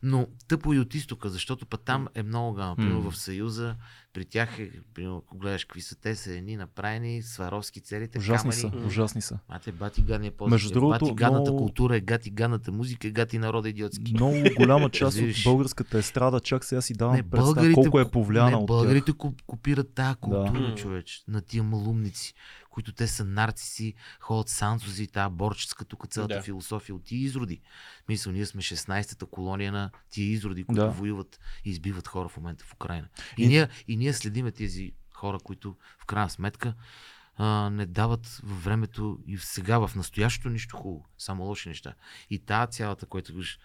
Но 0.02 0.26
тъпо 0.48 0.74
и 0.74 0.78
от 0.78 0.94
изтока, 0.94 1.28
защото 1.28 1.66
път 1.66 1.80
там 1.80 2.08
е 2.14 2.22
много 2.22 2.52
гама. 2.52 2.76
Примерно 2.76 3.10
в 3.10 3.16
Съюза, 3.16 3.76
при 4.12 4.24
тях 4.24 4.58
е, 4.58 4.70
примерно, 4.94 5.16
ако 5.18 5.38
гледаш 5.38 5.64
какви 5.64 5.80
са 5.80 5.96
те, 5.96 6.16
са 6.16 6.32
едни 6.32 6.56
направени, 6.56 7.22
сваровски 7.22 7.80
целите, 7.80 8.18
Ужасни 8.18 8.50
камери. 8.50 8.60
са, 8.72 8.86
ужасни 8.86 9.22
са. 9.22 9.38
Мате, 9.48 9.72
бати 9.72 10.02
гадния 10.02 10.32
позив. 10.32 10.50
Между 10.50 10.70
другото, 10.70 10.98
бати 11.00 11.14
гадната 11.14 11.40
много- 11.42 11.58
култура 11.58 11.96
е 11.96 12.00
гати 12.00 12.30
гадната 12.30 12.72
музика, 12.72 13.08
е 13.08 13.12
гати 13.12 13.38
народа 13.38 13.68
идиотски. 13.68 14.12
Много 14.14 14.36
голяма 14.56 14.90
част 14.90 15.18
от 15.18 15.44
българската 15.44 15.98
естрада, 15.98 16.40
чак 16.40 16.64
сега 16.64 16.80
си 16.80 16.94
давам 16.94 17.16
Не, 17.16 17.22
представа 17.22 17.72
колко 17.74 18.00
е 18.00 18.10
повлияна 18.10 18.50
не, 18.50 18.56
от 18.56 18.66
българите 18.66 19.12
ку- 19.12 19.42
копират 19.46 19.90
тази 19.90 20.16
култура, 20.16 20.60
Да. 20.60 20.74
човеч, 20.74 21.24
на 21.28 21.40
тия 21.40 21.62
малумници, 21.62 22.34
които 22.70 22.92
те 22.92 23.06
са 23.08 23.24
нарциси, 23.24 23.94
ходят 24.20 24.48
санцузи, 24.48 25.06
тази 25.06 25.34
борческа 25.34 25.84
тук 25.84 26.08
цялата 26.08 26.34
Да. 26.34 26.42
философия 26.42 26.94
от 26.94 27.04
тия 27.04 27.18
изроди. 27.18 27.60
Мисля, 28.08 28.32
ние 28.32 28.46
сме 28.46 28.62
16-та 28.62 29.26
колония 29.26 29.72
на 29.72 29.90
тия 30.10 30.26
изроди, 30.26 30.64
които 30.64 30.80
Да. 30.80 30.90
воюват 30.90 31.40
и 31.64 31.70
избиват 31.70 32.08
хора 32.08 32.28
в 32.28 32.36
момента 32.36 32.64
в 32.64 32.72
Украина. 32.72 33.08
И, 33.38 33.42
И- 33.44 33.48
ние, 33.48 33.68
и 33.88 33.96
ние 33.96 34.12
следиме 34.12 34.50
тези 34.52 34.92
хора, 35.14 35.38
които 35.38 35.76
в 35.98 36.06
крайна 36.06 36.30
сметка 36.30 36.74
а, 37.36 37.70
не 37.70 37.86
дават 37.86 38.26
във 38.42 38.64
времето 38.64 39.18
и 39.26 39.38
сега 39.38 39.78
в 39.78 39.94
настоящето 39.94 40.48
нищо 40.48 40.76
хубаво, 40.76 41.08
само 41.18 41.44
лоши 41.44 41.68
неща. 41.68 41.94
И 42.30 42.38
тази 42.38 42.72
цялата, 42.72 43.06
което 43.06 43.32
виж, 43.32 43.58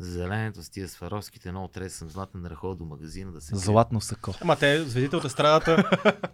зеленето 0.00 0.62
с 0.62 0.70
тия 0.70 0.88
сваровските, 0.88 1.50
много 1.50 1.68
трябва 1.68 1.90
съм 1.90 2.10
златен 2.10 2.42
да 2.42 2.50
ръхода 2.50 2.76
до 2.76 2.84
магазина 2.84 3.32
да 3.32 3.40
се. 3.40 3.56
Златно 3.56 4.00
сако. 4.00 4.34
Ама 4.40 4.56
те, 4.56 4.84
звездите 4.84 5.16
от 5.16 5.24
естрадата, 5.24 5.90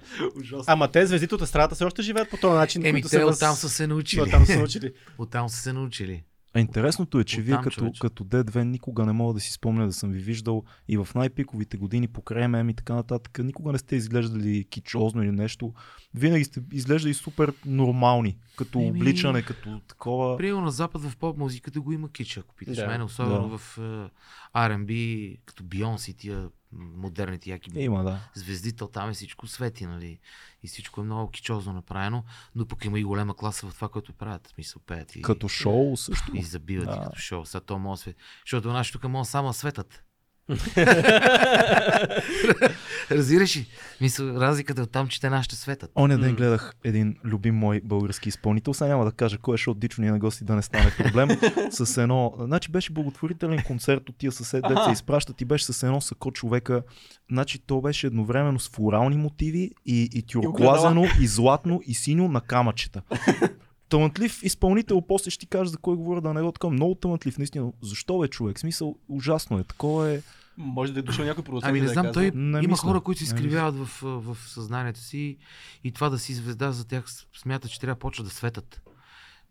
ама 0.67 0.91
те, 0.91 1.07
звездите 1.07 1.35
от 1.35 1.43
естрадата, 1.43 1.75
все 1.75 1.85
още 1.85 2.03
живеят 2.03 2.31
по 2.31 2.37
този 2.37 2.55
начин. 2.55 2.87
Еми, 2.87 3.03
те 3.03 3.09
въз- 3.09 3.35
оттам 3.35 3.55
са 3.55 3.69
се 3.69 3.87
научили. 3.87 4.23
Оттам 4.23 4.47
са 4.47 4.57
научили. 4.57 4.93
Оттам 5.19 5.49
са 5.49 5.57
се 5.57 5.73
научили. 5.73 6.25
А 6.57 6.61
интересното 6.61 7.21
е, 7.21 7.25
че 7.25 7.43
вие 7.43 7.57
като, 7.57 7.71
човече. 7.71 8.01
като 8.01 8.25
D2 8.25 8.63
никога 8.63 9.07
не 9.07 9.13
мога 9.13 9.35
да 9.35 9.41
си 9.41 9.53
спомня 9.53 9.87
да 9.87 9.93
съм 9.93 10.11
ви 10.11 10.19
виждал 10.19 10.65
и 10.89 10.97
в 10.97 11.09
най-пиковите 11.15 11.77
години 11.77 12.09
покрай 12.09 12.49
мем 12.49 12.69
и 12.71 12.75
така 12.75 12.95
нататък. 12.95 13.39
Никога 13.45 13.73
не 13.73 13.79
сте 13.79 13.97
изглеждали 13.97 14.65
кичозно 14.65 15.23
или 15.23 15.33
нещо. 15.33 15.73
Винаги 16.15 16.45
сте 16.45 16.61
изглеждали 16.73 17.15
супер 17.15 17.53
нормални. 17.67 18.39
Като 18.57 18.79
Еми, 18.79 18.91
обличане, 18.91 19.43
като 19.43 19.81
такова. 19.89 20.37
Примерно 20.37 20.61
на 20.61 20.71
Запад 20.71 21.03
в 21.03 21.17
поп 21.17 21.39
музиката 21.39 21.81
го 21.81 21.93
има 21.93 22.13
кича, 22.13 22.41
ако 22.41 22.55
питаш 22.55 22.77
Да. 22.77 22.87
мен, 22.87 23.03
особено 23.03 23.49
Да. 23.49 23.59
в 23.59 23.79
е, 23.79 23.81
R&B, 24.59 25.37
като 25.45 25.65
Бионс 25.65 26.09
и 26.09 26.15
тия 26.15 26.49
модерните 26.77 27.51
яки 27.51 27.71
Има, 27.75 28.05
да. 28.05 28.21
звездите, 28.35 28.85
там 28.93 29.11
е 29.11 29.15
всичко 29.15 29.47
свети, 29.47 29.87
нали? 29.87 30.19
И 30.63 30.69
всичко 30.69 31.01
е 31.01 31.05
много 31.05 31.31
кичозно 31.31 31.73
направено, 31.73 32.25
но 32.55 32.67
пък 32.67 32.85
има 32.85 33.01
и 33.01 33.05
голема 33.05 33.37
класа 33.37 33.71
в 33.71 33.75
това, 33.75 33.89
което 33.89 34.13
правят. 34.13 34.47
В 34.47 34.51
Смисъл, 34.51 34.83
пеят 34.87 35.17
и, 35.17 35.23
Като 35.23 35.49
шоу 35.49 35.97
също. 35.97 36.37
и 36.37 36.43
забиват 36.43 36.87
Да. 36.87 36.97
и 36.97 37.05
като 37.05 37.19
шоу. 37.19 37.45
Сега 37.45 37.61
то 37.61 37.79
може. 37.79 38.15
Защото 38.45 38.73
наши 38.73 38.93
тук 38.93 39.05
може 39.05 39.31
само 39.31 39.49
да 39.49 39.55
светат. 39.55 40.03
Разбираш 43.11 43.57
ли? 43.57 43.67
Мисъл, 44.01 44.27
разликата 44.27 44.83
е 44.83 44.87
там, 44.87 45.09
че 45.09 45.21
те 45.21 45.31
нашите 45.31 45.57
светат. 45.57 45.91
Оня 45.95 46.19
ден 46.19 46.35
гледах 46.35 46.75
един 46.85 47.17
любим 47.25 47.55
мой 47.55 47.81
български 47.85 48.29
изпълнител. 48.29 48.75
Сега 48.75 48.89
няма 48.89 49.05
да 49.05 49.13
кажа 49.13 49.39
кой 49.39 49.55
е, 49.55 49.57
защото 49.57 49.81
дично 49.81 50.05
ни 50.05 50.11
на 50.11 50.19
гости 50.19 50.45
да 50.45 50.55
не 50.55 50.63
стане 50.63 50.93
проблем. 50.99 51.29
с 51.71 52.03
едно. 52.03 52.35
Значи 52.41 52.71
беше 52.71 52.93
благотворителен 52.93 53.63
концерт 53.67 54.09
от 54.09 54.17
тия 54.17 54.33
съсед, 54.33 54.63
деца 54.69 54.81
Аха. 54.81 54.93
изпращат 54.93 55.41
и 55.41 55.45
беше 55.45 55.65
с 55.65 55.83
едно 55.83 56.01
сако 56.01 56.33
човека. 56.33 56.83
Значи 57.31 57.59
то 57.59 57.81
беше 57.81 58.07
едновременно 58.07 58.59
с 58.59 58.69
флорални 58.69 59.17
мотиви 59.17 59.71
и, 59.87 60.09
и 60.15 60.23
тюркуазено, 60.23 61.05
и 61.21 61.27
златно, 61.27 61.81
и 61.87 61.95
синьо 61.95 62.29
на 62.29 62.41
камъчета. 62.41 63.03
Талантлив 63.89 64.43
изпълнител, 64.43 65.01
после 65.01 65.31
ще 65.31 65.41
ти 65.41 65.47
кажа 65.47 65.71
за 65.71 65.79
кой 65.79 65.97
говоря 65.97 66.21
да 66.21 66.35
не 66.35 66.43
го 66.43 66.53
така. 66.53 66.69
Много 66.69 66.95
талантлив, 66.95 67.39
наистина. 67.39 67.73
Защо 67.83 68.19
бе 68.19 68.29
човек? 68.29 68.59
Смисъл, 68.59 68.97
ужасно 69.09 69.59
е. 69.59 69.65
Такова 69.65 70.11
е. 70.11 70.23
Може 70.59 70.93
да 70.93 71.01
е 71.01 71.03
дошъл 71.03 71.25
някой 71.25 71.45
продуцент. 71.45 71.69
Ами 71.69 71.81
не 71.81 71.87
да 71.87 71.91
е 71.91 71.95
знам, 71.95 72.07
той 72.13 72.31
Не 72.31 72.59
има 72.59 72.61
мисля. 72.61 72.77
хора, 72.77 73.01
които 73.01 73.19
се 73.19 73.25
изкривяват 73.25 73.75
в, 73.77 73.89
в 74.03 74.37
съзнанието 74.47 75.01
си 75.01 75.37
и 75.85 75.93
това 75.93 76.09
да 76.09 76.19
си 76.19 76.35
звезда 76.35 76.73
за 76.73 76.87
тях 76.87 77.11
с- 77.11 77.27
смятат, 77.37 77.71
че 77.71 77.81
трябва 77.81 77.95
да 77.95 77.99
почва 77.99 78.25
да 78.25 78.31
светат. 78.31 78.81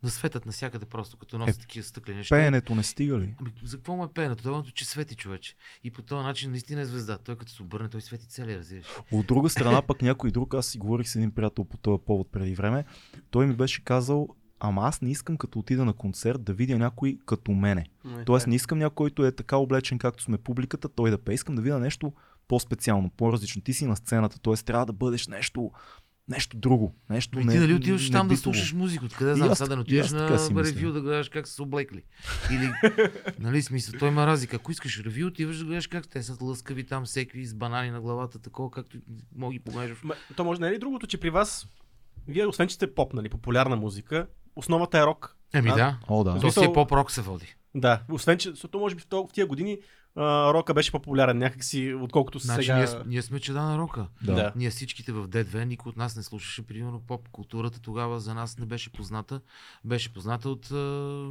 Да 0.03 0.10
светат 0.10 0.45
навсякъде 0.45 0.86
просто, 0.86 1.17
като 1.17 1.38
носят 1.38 1.55
Е, 1.55 1.60
такива 1.60 1.86
стъклени 1.86 2.17
неща. 2.17 2.36
Пеенето 2.36 2.75
не 2.75 2.84
стига 2.84 3.19
ли? 3.19 3.36
Ами, 3.39 3.51
за 3.63 3.77
какво 3.77 3.95
му 3.95 4.03
е 4.03 4.08
пеенето? 4.13 4.63
Е, 4.67 4.71
че 4.71 4.86
свети 4.86 5.15
човече. 5.15 5.55
И 5.84 5.91
по 5.91 6.01
този 6.01 6.23
начин 6.23 6.51
наистина 6.51 6.81
е 6.81 6.86
звезда. 6.86 7.17
Той 7.17 7.36
като 7.36 7.51
се 7.51 7.63
обърне, 7.63 7.89
той 7.89 8.01
свети 8.01 8.27
целия, 8.27 8.60
разбираш. 8.60 8.86
От 9.12 9.27
друга 9.27 9.49
страна 9.49 9.81
пък 9.81 10.01
някой 10.01 10.31
друг, 10.31 10.53
аз 10.53 10.67
си 10.67 10.77
говорих 10.77 11.08
с 11.08 11.15
един 11.15 11.31
приятел 11.31 11.63
по 11.65 11.77
този 11.77 12.01
повод 12.05 12.31
преди 12.31 12.55
време, 12.55 12.86
той 13.31 13.47
ми 13.47 13.55
беше 13.55 13.84
казал, 13.84 14.27
ама 14.60 14.81
аз 14.81 15.01
не 15.01 15.12
искам 15.12 15.38
като 15.38 15.60
отида 15.60 15.86
на 15.86 15.93
концерт 15.93 16.43
да 16.43 16.53
видя 16.53 16.77
някой 16.77 17.17
като 17.25 17.51
мене. 17.51 17.86
Не, 18.05 18.12
Тоест 18.12 18.25
това 18.25 18.39
е. 18.39 18.49
не 18.49 18.55
искам 18.55 18.77
някой, 18.79 18.95
който 18.95 19.25
е 19.25 19.31
така 19.31 19.58
облечен, 19.58 19.99
както 19.99 20.23
сме 20.23 20.38
публиката, 20.38 20.89
той 20.89 21.10
да 21.12 21.17
пее. 21.17 21.36
Искам 21.36 21.55
да 21.55 21.62
видя 21.62 21.79
нещо 21.79 22.13
по-специално, 22.47 23.10
по-различно. 23.10 23.62
Ти 23.62 23.73
си 23.73 23.86
на 23.86 23.95
сцената, 23.95 24.39
т.е. 24.39 24.53
трябва 24.53 24.86
да 24.86 24.93
бъдеш 24.93 25.27
нещо, 25.27 25.71
нещо 26.27 26.57
друго. 26.57 26.95
Нещо 27.09 27.39
не, 27.39 27.53
ти 27.53 27.59
нали 27.59 27.73
отиваш 27.73 28.11
там 28.11 28.27
да 28.27 28.38
слушаш 28.38 28.73
музика? 28.73 29.05
Откъде 29.05 29.35
знам 29.35 29.55
сега 29.55 29.67
да 29.67 29.75
не 29.75 29.81
отидеш 29.81 30.05
аз 30.05 30.11
на 30.49 30.63
ревю 30.63 30.91
да 30.91 31.01
гледаш 31.01 31.29
как 31.29 31.47
са 31.47 31.53
се 31.53 31.61
облекли? 31.61 32.03
Или, 32.51 32.71
нали 33.39 33.61
смисъл, 33.61 33.99
той 33.99 34.07
има 34.07 34.27
разлика. 34.27 34.55
Ако 34.55 34.71
искаш 34.71 34.99
ревю, 34.99 35.27
отиваш 35.27 35.57
да 35.57 35.65
гледаш 35.65 35.88
как 35.88 36.07
те 36.07 36.23
са 36.23 36.38
лъскави 36.41 36.85
там, 36.85 37.05
секви 37.05 37.45
с 37.45 37.53
банани 37.53 37.91
на 37.91 38.01
главата, 38.01 38.39
такова, 38.39 38.71
както 38.71 38.97
мога 39.35 39.53
ги. 39.53 39.61
Ма, 40.03 40.15
То 40.35 40.43
може 40.43 40.61
не 40.61 40.67
е 40.67 40.71
ли 40.71 40.79
другото, 40.79 41.07
че 41.07 41.19
при 41.19 41.29
вас, 41.29 41.67
вие 42.27 42.45
освен, 42.47 42.67
че 42.67 42.75
сте 42.75 42.93
поп, 42.95 43.13
нали, 43.13 43.29
популярна 43.29 43.75
музика, 43.75 44.27
основата 44.55 44.99
е 44.99 45.05
рок. 45.05 45.38
Еми 45.53 45.69
А? 45.69 45.75
да. 45.75 45.99
О, 46.07 46.23
да. 46.23 46.39
То 46.39 46.51
си 46.51 46.63
е 46.63 46.73
поп-рок 46.73 47.11
се 47.11 47.21
води. 47.21 47.55
Да, 47.75 48.01
освен, 48.11 48.38
че 48.38 48.49
защото 48.49 48.79
може 48.79 48.95
би 48.95 49.01
в, 49.01 49.07
то- 49.07 49.27
в 49.27 49.33
тия 49.33 49.47
години 49.47 49.77
а, 50.15 50.54
рока 50.54 50.73
беше 50.73 50.91
по-популярен 50.91 51.38
някакси, 51.38 51.93
отколкото 52.01 52.39
Значи 52.39 52.65
сега. 52.65 52.78
ние, 52.78 52.88
ние 53.06 53.21
сме 53.21 53.39
чеда 53.39 53.62
на 53.62 53.78
рока. 53.78 54.08
Да. 54.23 54.34
Да. 54.34 54.54
Ние 54.56 54.69
всичките 54.69 55.12
в 55.12 55.28
D2, 55.28 55.63
никой 55.63 55.89
от 55.89 55.97
нас 55.97 56.15
не 56.15 56.23
слушаше, 56.23 56.62
примерно 56.67 56.99
поп 57.08 57.30
културата 57.30 57.82
тогава 57.82 58.19
за 58.19 58.34
нас 58.34 58.58
не 58.58 58.65
беше 58.65 58.91
позната. 58.91 59.41
Беше 59.86 60.13
позната 60.13 60.49
от, 60.49 60.71
а, 60.71 61.28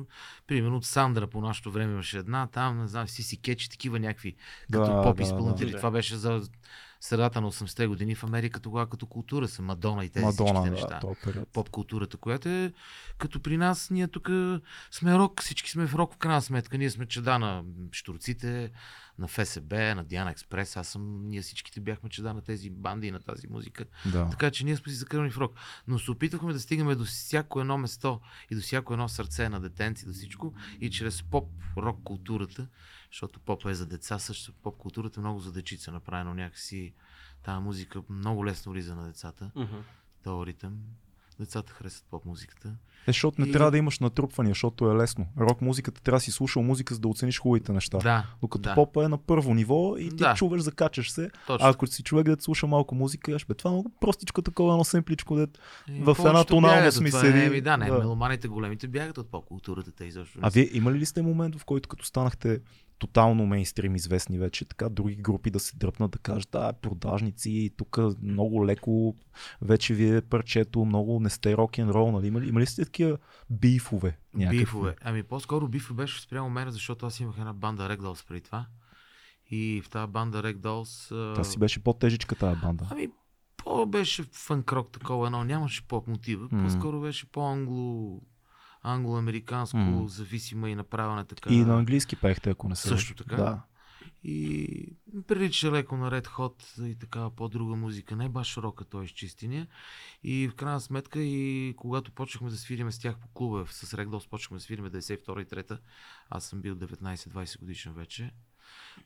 примерно 0.47 0.77
от 0.77 0.85
Сандра 0.85 1.27
по 1.27 1.41
нашето 1.41 1.71
време 1.71 1.93
имаше 1.93 2.19
една, 2.19 2.47
там, 2.47 2.79
не 2.81 2.89
знам, 2.89 3.09
си 3.09 3.23
си 3.23 3.37
кечи, 3.41 3.71
такива 3.71 3.99
някакви, 3.99 4.35
като 4.73 4.97
Да, 4.97 5.03
поп 5.03 5.17
да, 5.17 5.23
изпълнители. 5.23 5.71
да. 5.71 5.77
Това 5.77 5.91
беше 5.91 6.17
за 6.17 6.43
средата 7.05 7.41
на 7.41 7.53
80-те 7.53 7.87
години 7.87 8.15
в 8.15 8.25
Америка 8.25 8.61
тогава 8.61 8.87
като 8.87 9.07
култура 9.07 9.49
са 9.49 9.63
Мадона 9.63 10.05
и 10.05 10.09
тези 10.09 10.25
Мадона, 10.25 10.63
да, 10.63 10.71
неща. 10.71 11.01
Поп 11.53 11.71
културата, 11.71 12.17
която 12.17 12.49
е 12.49 12.73
като 13.19 13.41
при 13.41 13.57
нас, 13.57 13.91
ние 13.91 14.09
тук 14.09 14.31
сме 14.91 15.15
рок, 15.15 15.43
всички 15.43 15.71
сме 15.71 15.87
в 15.87 15.95
рок 15.95 16.15
в 16.15 16.17
крайна 16.17 16.43
сметка. 16.43 16.79
Ние 16.79 16.91
сме 16.91 17.07
чеда 17.07 17.39
на 17.39 17.65
штурците, 17.93 18.71
на 19.19 19.29
ФСБ, 19.29 19.95
на 19.95 20.05
Диана 20.05 20.31
Експрес. 20.31 20.77
Аз 20.77 20.89
съм, 20.89 21.29
ние 21.29 21.43
всичките 21.43 21.81
бяхме 21.81 22.11
чеда 22.11 22.35
на 22.35 22.43
тези 22.43 22.71
банди 22.71 23.07
и 23.07 23.11
на 23.11 23.21
тази 23.21 23.49
музика. 23.49 23.85
Да. 24.13 24.31
Така 24.31 24.51
че 24.51 24.65
ние 24.65 24.77
сме 24.77 24.93
си 24.93 24.99
закървани 24.99 25.31
в 25.31 25.39
рок. 25.39 25.55
Но 25.89 25.99
се 25.99 26.11
опитвахме 26.11 26.53
да 26.53 26.61
стигнем 26.61 26.99
до 26.99 27.05
всяко 27.05 27.61
едно 27.61 27.79
место 27.79 28.21
и 28.51 28.55
до 28.55 28.61
всяко 28.61 28.93
едно 28.93 29.09
сърце 29.09 29.49
на 29.49 29.61
детенци, 29.61 30.07
до 30.07 30.13
всичко. 30.13 30.55
И 30.81 30.91
чрез 30.91 31.23
поп-рок 31.23 32.03
културата, 32.05 32.67
защото 33.15 33.41
поп 33.41 33.67
е 33.67 33.75
за 33.75 33.87
деца, 33.87 34.19
също 34.19 34.53
поп 34.55 34.77
културата 34.77 35.21
е 35.21 35.23
много 35.23 35.41
за 35.41 35.53
дечица 35.53 35.93
направено 35.93 36.35
някакси. 36.35 36.95
Тая 37.43 37.61
музика 37.61 38.03
много 38.11 38.47
лесно 38.47 38.73
влиза 38.73 38.95
на 38.95 39.07
децата. 39.07 39.51
Този 40.25 40.47
ритъм. 40.47 40.73
Децата 41.41 41.73
харесват 41.73 42.05
поп 42.11 42.25
музиката. 42.25 42.69
Е, 42.69 42.73
защото 43.07 43.41
не 43.41 43.49
И- 43.49 43.53
трябва 43.53 43.71
да 43.71 43.79
имаш 43.79 43.99
натрупвания, 43.99 44.51
защото 44.51 44.91
е 44.91 44.97
лесно. 44.97 45.27
Рок 45.39 45.61
музиката 45.61 46.03
трябва 46.03 46.17
да 46.17 46.21
си 46.21 46.31
слушал 46.31 46.63
музика, 46.63 46.95
за 46.95 47.01
да 47.01 47.09
оцениш 47.09 47.39
хубавите 47.41 47.73
неща. 47.73 47.99
Да. 47.99 48.27
Докато 48.41 48.63
да. 48.63 48.75
попа 48.75 49.05
е 49.05 49.09
на 49.09 49.19
първо 49.19 49.55
ниво 49.55 49.97
и 49.99 50.09
ти 50.09 50.17
Да. 50.17 50.35
чуваш, 50.35 50.61
закачаш 50.63 51.11
се. 51.11 51.31
Точно. 51.47 51.67
А 51.67 51.71
ако 51.71 51.87
си 51.87 52.03
човек 52.03 52.27
да 52.27 52.37
слуша 52.41 52.67
малко 52.67 52.95
музика, 52.95 53.33
кажеш, 53.33 53.47
бе, 53.47 53.55
това 53.55 53.71
е 53.71 53.75
много 53.75 53.91
простичко 54.01 54.43
такова, 54.43 54.73
едно 54.73 54.85
семпличко, 54.85 55.37
дет. 55.37 55.59
И 55.89 56.01
в 56.01 56.17
една 56.19 56.45
тоналност 56.45 56.75
бягат 56.81 56.95
от 56.95 57.01
ми 57.01 57.11
това. 57.11 57.21
седи. 57.21 57.39
Еми, 57.39 57.61
да, 57.61 57.77
не, 57.77 57.87
Да. 57.87 57.99
меломаните 57.99 58.49
големите 58.49 58.89
бягат 58.89 59.19
от 59.19 59.31
поп 59.31 59.45
културата, 59.45 59.93
те 59.93 60.05
изобщо. 60.05 60.39
А 60.43 60.51
вие 60.51 60.69
имали 60.73 60.99
ли 60.99 61.07
сте 61.07 61.23
момент, 61.23 61.57
в 61.57 61.65
който 61.65 61.89
като 61.89 62.05
станахте 62.05 62.61
тотално 62.99 63.47
мейнстрим 63.47 63.95
известни 63.95 64.39
вече, 64.39 64.65
така 64.65 64.89
други 64.89 65.17
групи 65.17 65.51
да 65.51 65.61
се 65.61 65.77
дръпнат 65.77 66.11
да 66.11 66.19
кажат, 66.19 66.49
да, 66.53 66.73
продажници, 66.73 67.71
тук 67.77 67.99
много 68.23 68.67
леко 68.67 69.17
вече 69.63 69.95
ви 69.95 70.17
е 70.17 70.21
парчето, 70.23 70.85
много 70.85 71.21
не 71.21 71.31
сте 71.31 71.57
рок 71.57 71.79
н 71.79 71.91
рол, 71.91 72.13
нали? 72.13 72.27
Имали, 72.27 72.49
имали 72.49 72.67
сте 72.67 72.85
такива 72.85 73.19
бифове? 73.51 74.19
някакви? 74.35 74.59
Бифове. 74.59 74.97
Ами 75.03 75.23
по-скоро 75.23 75.69
бифове 75.69 76.03
беше 76.03 76.21
спрямо 76.21 76.51
мен, 76.51 76.71
защото 76.71 77.07
аз 77.07 77.21
имах 77.21 77.39
една 77.39 77.53
банда 77.53 77.89
Регдалс 77.89 78.25
преди 78.25 78.41
това. 78.41 78.67
И 79.51 79.83
в 79.85 79.91
тази 79.91 80.13
банда 80.13 80.43
Регдалс... 80.43 81.09
Та 81.09 81.45
си 81.45 81.59
беше 81.59 81.83
по-тежичка 81.83 82.35
тази 82.35 82.61
банда. 82.61 82.87
Ами, 82.91 83.09
по 83.57 83.87
беше 83.87 84.23
фанк-рок 84.23 84.93
такова 84.93 85.27
едно, 85.27 85.45
нямаше 85.45 85.87
поп 85.89 86.07
мотива. 86.07 86.49
По-скоро 86.49 87.01
беше 87.01 87.27
по-англо 87.27 88.21
англо-американско, 88.85 89.77
М. 89.79 90.09
зависима 90.09 90.71
и 90.71 90.75
направена 90.75 91.25
така. 91.25 91.55
И 91.55 91.65
на 91.65 91.79
английски 91.79 92.17
пеехте, 92.17 92.51
ако 92.51 92.69
не 92.69 92.77
се 92.77 92.89
Също 92.89 93.15
така. 93.15 93.37
Да. 93.37 93.63
И 94.27 94.89
прилича 95.27 95.73
леко 95.73 95.97
на 95.97 96.11
Red 96.11 96.27
Hot 96.27 96.87
и 96.87 96.99
така 96.99 97.31
по-друга 97.31 97.77
музика. 97.77 98.17
Не 98.17 98.29
баш 98.29 98.57
рока, 98.57 98.85
той 98.85 99.03
е 99.03 99.05
изчистения. 99.05 99.67
И 100.23 100.49
в 100.49 100.55
крайна 100.55 100.81
сметка 100.81 101.21
и 101.23 101.75
когато 101.77 102.13
почнахме 102.13 102.51
да 102.51 102.57
свириме 102.57 102.93
с 102.93 102.99
тях 102.99 103.19
по 103.19 103.29
клуба, 103.29 103.67
с 103.71 103.97
Ragdolls 103.97 104.29
почнахме 104.29 104.57
да 104.57 104.61
свириме 104.61 104.91
92 104.91 105.43
и 105.43 105.47
3 105.47 105.79
аз 106.31 106.45
съм 106.45 106.61
бил 106.61 106.75
19-20 106.75 107.59
годишен 107.61 107.93
вече. 107.93 108.31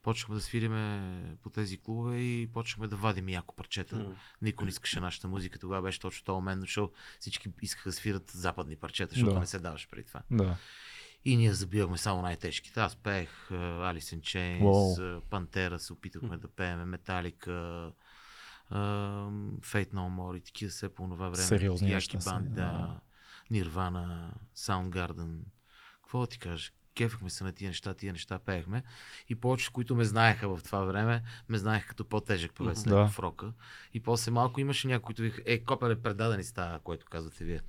Почнахме 0.02 0.34
да 0.34 0.40
свириме 0.40 1.36
по 1.42 1.50
тези 1.50 1.78
клубове 1.78 2.18
и 2.20 2.50
почнахме 2.52 2.88
да 2.88 2.96
вадим 2.96 3.28
яко 3.28 3.54
парчета. 3.54 3.96
М. 3.96 4.16
Никой 4.42 4.64
не 4.64 4.68
искаше 4.68 5.00
нашата 5.00 5.28
музика. 5.28 5.58
Тогава 5.58 5.82
беше 5.82 6.00
точно 6.00 6.24
този 6.24 6.34
момент, 6.34 6.60
защото 6.60 6.92
всички 7.20 7.48
искаха 7.62 7.88
да 7.88 7.92
свират 7.92 8.30
западни 8.30 8.76
парчета, 8.76 9.14
защото 9.14 9.34
Да. 9.34 9.40
не 9.40 9.46
се 9.46 9.58
даваше 9.58 9.88
преди 9.90 10.06
това. 10.06 10.22
да. 10.30 10.56
И 11.24 11.36
ние 11.36 11.52
забивахме 11.54 11.98
само 11.98 12.22
най-тежките. 12.22 12.80
Аз 12.80 12.96
пеех 12.96 13.30
uh, 13.50 13.54
Alice 13.94 14.16
in 14.16 14.20
Chains, 14.20 14.62
Уау. 14.62 15.20
Пантера, 15.20 15.78
се 15.78 15.92
опитахме 15.92 16.38
да 16.38 16.48
пееме, 16.48 16.84
Металика, 16.84 17.50
uh, 18.72 19.30
Fate 19.60 19.92
No 19.92 20.08
More 20.18 20.36
и 20.36 20.40
такива 20.40 20.70
все 20.70 20.94
по 20.94 21.02
това 21.08 21.28
време. 21.28 21.44
Сериозни 21.44 21.90
Яки 21.90 22.18
банди, 22.24 22.48
да. 22.50 23.00
Нирвана, 23.50 24.34
Soundgarden. 24.56 25.38
Какво 25.94 26.20
да 26.20 26.26
ти 26.26 26.38
кажа? 26.38 26.70
Кефахме 26.98 27.30
се 27.30 27.44
на 27.44 27.52
тия 27.52 27.68
неща, 27.68 27.94
тия 27.94 28.12
неща 28.12 28.38
пеехме. 28.38 28.82
И 29.28 29.34
повече, 29.34 29.72
които 29.72 29.94
ме 29.94 30.04
знаеха 30.04 30.56
в 30.56 30.62
това 30.62 30.84
време, 30.84 31.22
ме 31.48 31.58
знаеха 31.58 31.88
като 31.88 32.04
по-тежък 32.04 32.52
певец 32.54 32.86
Мгм. 32.86 32.94
mm 32.94 33.04
Да. 33.04 33.08
в 33.08 33.18
рока. 33.18 33.52
И 33.94 34.00
после 34.00 34.30
малко 34.30 34.60
имаше 34.60 34.86
някой, 34.88 35.04
които 35.04 35.22
викаха, 35.22 35.42
е, 35.46 35.58
копеле, 35.58 35.96
предадени 35.96 36.44
става, 36.44 36.78
което 36.78 37.06
казвате 37.10 37.44
вие. 37.44 37.60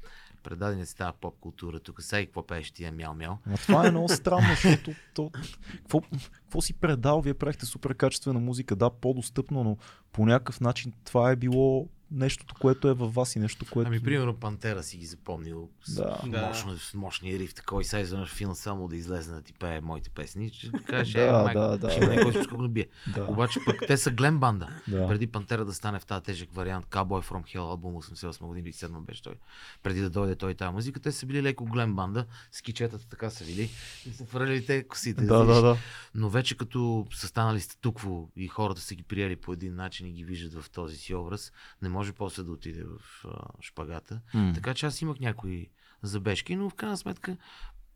Предадени 0.43 0.85
става 0.85 1.13
поп 1.13 1.39
култура. 1.39 1.79
Тук 1.79 2.01
сега 2.01 2.19
и 2.19 2.25
какво 2.25 2.47
пееш 2.47 2.71
тия 2.71 2.91
мяу-мяу. 2.91 3.37
Но 3.45 3.57
това 3.57 3.87
е 3.87 3.91
много 3.91 4.09
странно, 4.09 4.47
защото 4.49 4.91
то, 5.13 5.31
какво, 5.75 6.01
какво 6.33 6.61
си 6.61 6.73
предал? 6.73 7.21
Вие 7.21 7.33
правихте 7.33 7.65
супер 7.65 7.95
качествена 7.95 8.39
музика, 8.39 8.75
да, 8.75 8.89
по-достъпно, 8.89 9.63
но 9.63 9.77
по 10.11 10.25
някакъв 10.25 10.61
начин 10.61 10.93
това 11.05 11.31
е 11.31 11.35
било 11.35 11.89
нещото, 12.12 12.56
което 12.60 12.88
е 12.88 12.93
във 12.93 13.13
вас 13.13 13.36
и 13.36 13.39
нещо, 13.39 13.65
което... 13.72 13.88
Ами, 13.88 14.04
примерно, 14.04 14.34
Пантера 14.34 14.84
си 14.84 14.98
ги 14.98 15.06
запомнил. 15.06 15.69
С 15.84 15.95
Да. 15.95 16.22
Да. 16.26 16.48
Мощно, 16.48 16.78
с 16.78 16.93
мощния 16.93 17.39
риф, 17.39 17.54
такой, 17.54 17.84
сега 17.84 18.00
изведнъж 18.00 18.30
филм 18.30 18.56
само 18.56 18.88
да 18.88 18.95
излезе 18.95 19.32
да 19.32 19.41
ти 19.41 19.54
пее 19.54 19.82
моите 19.82 20.10
песни. 20.10 20.50
Ще 20.50 20.72
кажеш, 20.72 21.13
Да, 21.13 21.22
е, 21.22 21.26
да, 21.26 21.43
майко, 21.43 21.78
да, 21.78 21.91
ще 22.32 22.39
да. 22.39 22.48
го 22.48 22.62
набие. 22.62 22.88
Да, 23.15 23.24
Обаче 23.24 23.60
пък 23.65 23.76
те 23.88 23.98
са 23.98 24.12
глем 24.12 24.39
банда. 24.39 24.67
да. 24.88 25.08
Преди 25.08 25.28
Пантера 25.28 25.65
да 25.65 25.74
стане 25.74 26.00
в 26.00 26.06
тази 26.06 26.24
тежък 26.24 26.54
вариант, 26.54 26.86
Cowboy 26.86 27.30
from 27.30 27.56
Hell, 27.56 27.69
албум 27.69 27.93
88 27.93 28.39
години, 28.45 28.74
7 28.74 29.06
беше 29.06 29.24
той. 29.24 29.36
Преди 29.84 30.02
да 30.02 30.10
дойде 30.10 30.36
той 30.36 30.54
тази 30.54 30.74
музика, 30.74 31.00
те 31.00 31.12
са 31.12 31.26
били 31.26 31.43
леко 31.43 31.65
глем 31.65 31.95
банда, 31.95 32.26
с 32.52 32.62
кичетата 32.62 33.10
така 33.10 33.30
са 33.30 33.45
били 33.45 33.69
и 34.06 34.13
са 34.13 34.26
фърляли 34.26 34.65
те 34.65 34.84
косите. 34.84 35.26
Да, 35.26 35.45
да, 35.45 35.62
да. 35.62 35.78
Но 36.15 36.30
вече 36.30 36.58
като 36.58 37.08
са 37.13 37.28
станали 37.28 37.60
статукво 37.60 38.30
и 38.36 38.48
хората 38.48 38.82
са 38.82 38.95
ги 38.95 39.04
приели 39.04 39.36
по 39.36 39.54
един 39.54 39.76
начин 39.76 40.08
и 40.08 40.12
ги 40.12 40.24
виждат 40.24 40.63
в 40.63 40.69
този 40.69 40.98
си 40.98 41.15
образ, 41.15 41.52
не 41.82 41.89
може 41.99 42.13
после 42.13 42.43
да 42.43 42.51
отиде 42.51 42.83
в 42.83 43.25
а, 43.25 43.29
шпагата. 43.62 44.21
М. 44.33 44.51
Така 44.55 44.73
че 44.73 44.85
аз 44.85 45.01
имах 45.01 45.19
някои 45.19 45.67
забежки, 46.01 46.55
но 46.55 46.69
в 46.69 46.73
крайна 46.73 46.97
сметка 46.97 47.38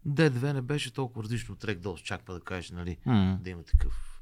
D2 0.07 0.53
не 0.53 0.61
беше 0.61 0.93
толкова 0.93 1.23
различно 1.23 1.53
от 1.53 1.63
Ragdolls, 1.63 2.03
чак 2.03 2.21
па 2.25 2.33
да 2.33 2.39
кажеш, 2.39 2.71
нали, 2.71 2.97
М. 3.05 3.37
да 3.41 3.49
има 3.49 3.63
такъв. 3.63 4.21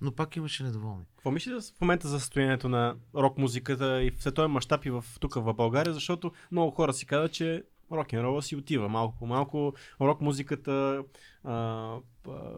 Но 0.00 0.12
пак 0.12 0.36
имаше 0.36 0.62
недоволни. 0.62 1.04
Какво 1.16 1.30
мислиш 1.30 1.54
в 1.76 1.80
момента 1.80 2.08
за 2.08 2.20
състоянието 2.20 2.68
на 2.68 2.96
рок 3.14 3.38
музиката 3.38 4.02
и 4.02 4.10
в 4.10 4.20
световен 4.20 4.50
мащаб 4.50 4.84
и 4.86 4.90
в, 4.90 5.04
тук 5.20 5.34
в 5.34 5.54
България, 5.54 5.94
защото 5.94 6.32
много 6.52 6.70
хора 6.70 6.92
си 6.92 7.06
казват, 7.06 7.32
че 7.32 7.62
рок 7.92 8.12
н 8.12 8.22
рола 8.22 8.42
си 8.42 8.56
отива 8.56 8.88
малко 8.88 9.18
по 9.18 9.26
малко, 9.26 9.74
рок 10.00 10.20
музиката, 10.20 11.02
а, 11.44 11.96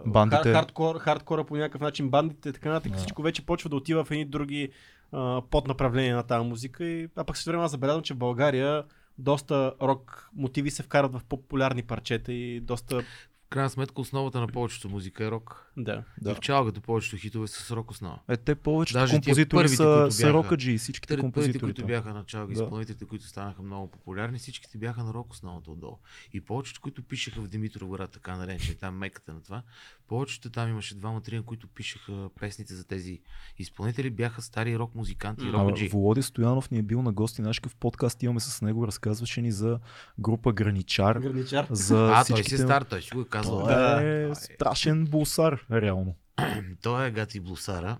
Бандите. 0.06 0.52
хардкор, 0.52 0.98
хардкора 0.98 1.44
по 1.44 1.56
някакъв 1.56 1.80
начин, 1.80 2.10
бандите, 2.10 2.52
така 2.52 2.68
нататък, 2.68 2.92
Да. 2.92 2.98
всичко 2.98 3.22
вече 3.22 3.46
почва 3.46 3.70
да 3.70 3.76
отива 3.76 4.04
в 4.04 4.10
едни 4.10 4.24
други 4.24 4.70
а, 5.12 5.42
поднаправления 5.50 6.16
на 6.16 6.22
тази 6.22 6.48
музика. 6.48 6.84
И, 6.84 7.08
а 7.16 7.24
пък 7.24 7.36
също 7.36 7.50
време 7.50 7.64
аз 7.64 7.70
забелязвам, 7.70 8.02
че 8.02 8.14
в 8.14 8.18
България 8.18 8.84
доста 9.18 9.72
рок 9.82 10.30
мотиви 10.34 10.70
се 10.70 10.82
вкарат 10.82 11.12
в 11.12 11.20
популярни 11.28 11.82
парчета 11.82 12.32
и 12.32 12.60
доста 12.60 13.02
крайна 13.50 13.70
сметка 13.70 14.00
основата 14.00 14.40
на 14.40 14.46
повечето 14.48 14.88
музика 14.88 15.24
е 15.24 15.30
рок. 15.30 15.72
Да. 15.76 16.02
Да. 16.20 16.30
И 16.30 16.34
в 16.34 16.40
чалгата 16.40 16.80
повечето 16.80 17.16
хитове 17.16 17.46
са 17.48 17.62
с 17.62 17.70
рок 17.70 17.90
основа. 17.90 18.18
Е, 18.28 18.36
те 18.36 18.54
повечето 18.54 18.98
Даже 18.98 19.12
композитори 19.14 19.58
първите, 19.58 19.76
са, 19.76 19.98
които 20.00 20.14
са 20.14 20.32
рокаджи 20.32 20.72
и 20.72 20.78
всичките 20.78 21.14
Те 21.14 21.20
първите, 21.20 21.22
композитори. 21.34 21.58
които 21.60 21.86
бяха 21.86 22.14
на 22.14 22.24
чалга, 22.24 22.54
Да. 22.54 22.62
изпълнителите, 22.62 23.04
които 23.04 23.26
станаха 23.26 23.62
много 23.62 23.90
популярни, 23.90 24.38
всичките 24.38 24.78
бяха 24.78 25.04
на 25.04 25.14
рок 25.14 25.32
основата 25.32 25.70
отдолу. 25.70 25.98
И 26.32 26.40
повечето, 26.40 26.80
които 26.80 27.02
пишеха 27.02 27.40
в 27.40 27.48
Димитровград, 27.48 28.10
така 28.10 28.36
наречени, 28.36 28.76
там 28.76 28.96
меката 28.96 29.32
на 29.34 29.42
това, 29.42 29.62
повечето 30.08 30.50
там 30.50 30.68
имаше 30.70 30.94
двама 30.94 31.20
трима, 31.20 31.42
които 31.42 31.66
пишеха 31.68 32.28
песните 32.40 32.74
за 32.74 32.84
тези 32.84 33.20
изпълнители, 33.58 34.10
бяха 34.10 34.42
стари 34.42 34.78
рок 34.78 34.94
музиканти 34.94 35.46
и 35.46 35.52
рокаджи. 35.52 35.88
Володя 35.88 36.22
Стоянов 36.22 36.70
ни 36.70 36.78
е 36.78 36.82
бил 36.82 37.02
на 37.02 37.12
гости 37.12 37.42
наш 37.42 37.60
в 37.60 37.74
подкаст, 37.76 38.22
имаме 38.22 38.40
с 38.40 38.62
него, 38.62 38.86
разказваше 38.86 39.42
ни 39.42 39.52
за 39.52 39.78
група 40.18 40.52
Граничар, 40.52 41.18
Граничар. 41.18 41.66
за 41.70 42.06
А, 42.06 42.14
той 42.16 42.24
си 42.26 42.32
всичките... 42.42 42.62
стар, 42.62 42.82
той 42.82 43.02
си 43.02 43.10
го 43.14 43.20
е 43.20 43.24
казал. 43.36 43.60
Той 43.60 43.74
Да. 43.74 44.00
е 44.02 44.34
страшен 44.34 45.04
булсар, 45.04 45.66
реално. 45.72 46.14
Той 46.82 47.06
е 47.06 47.10
Гати 47.10 47.40
Блусара. 47.40 47.98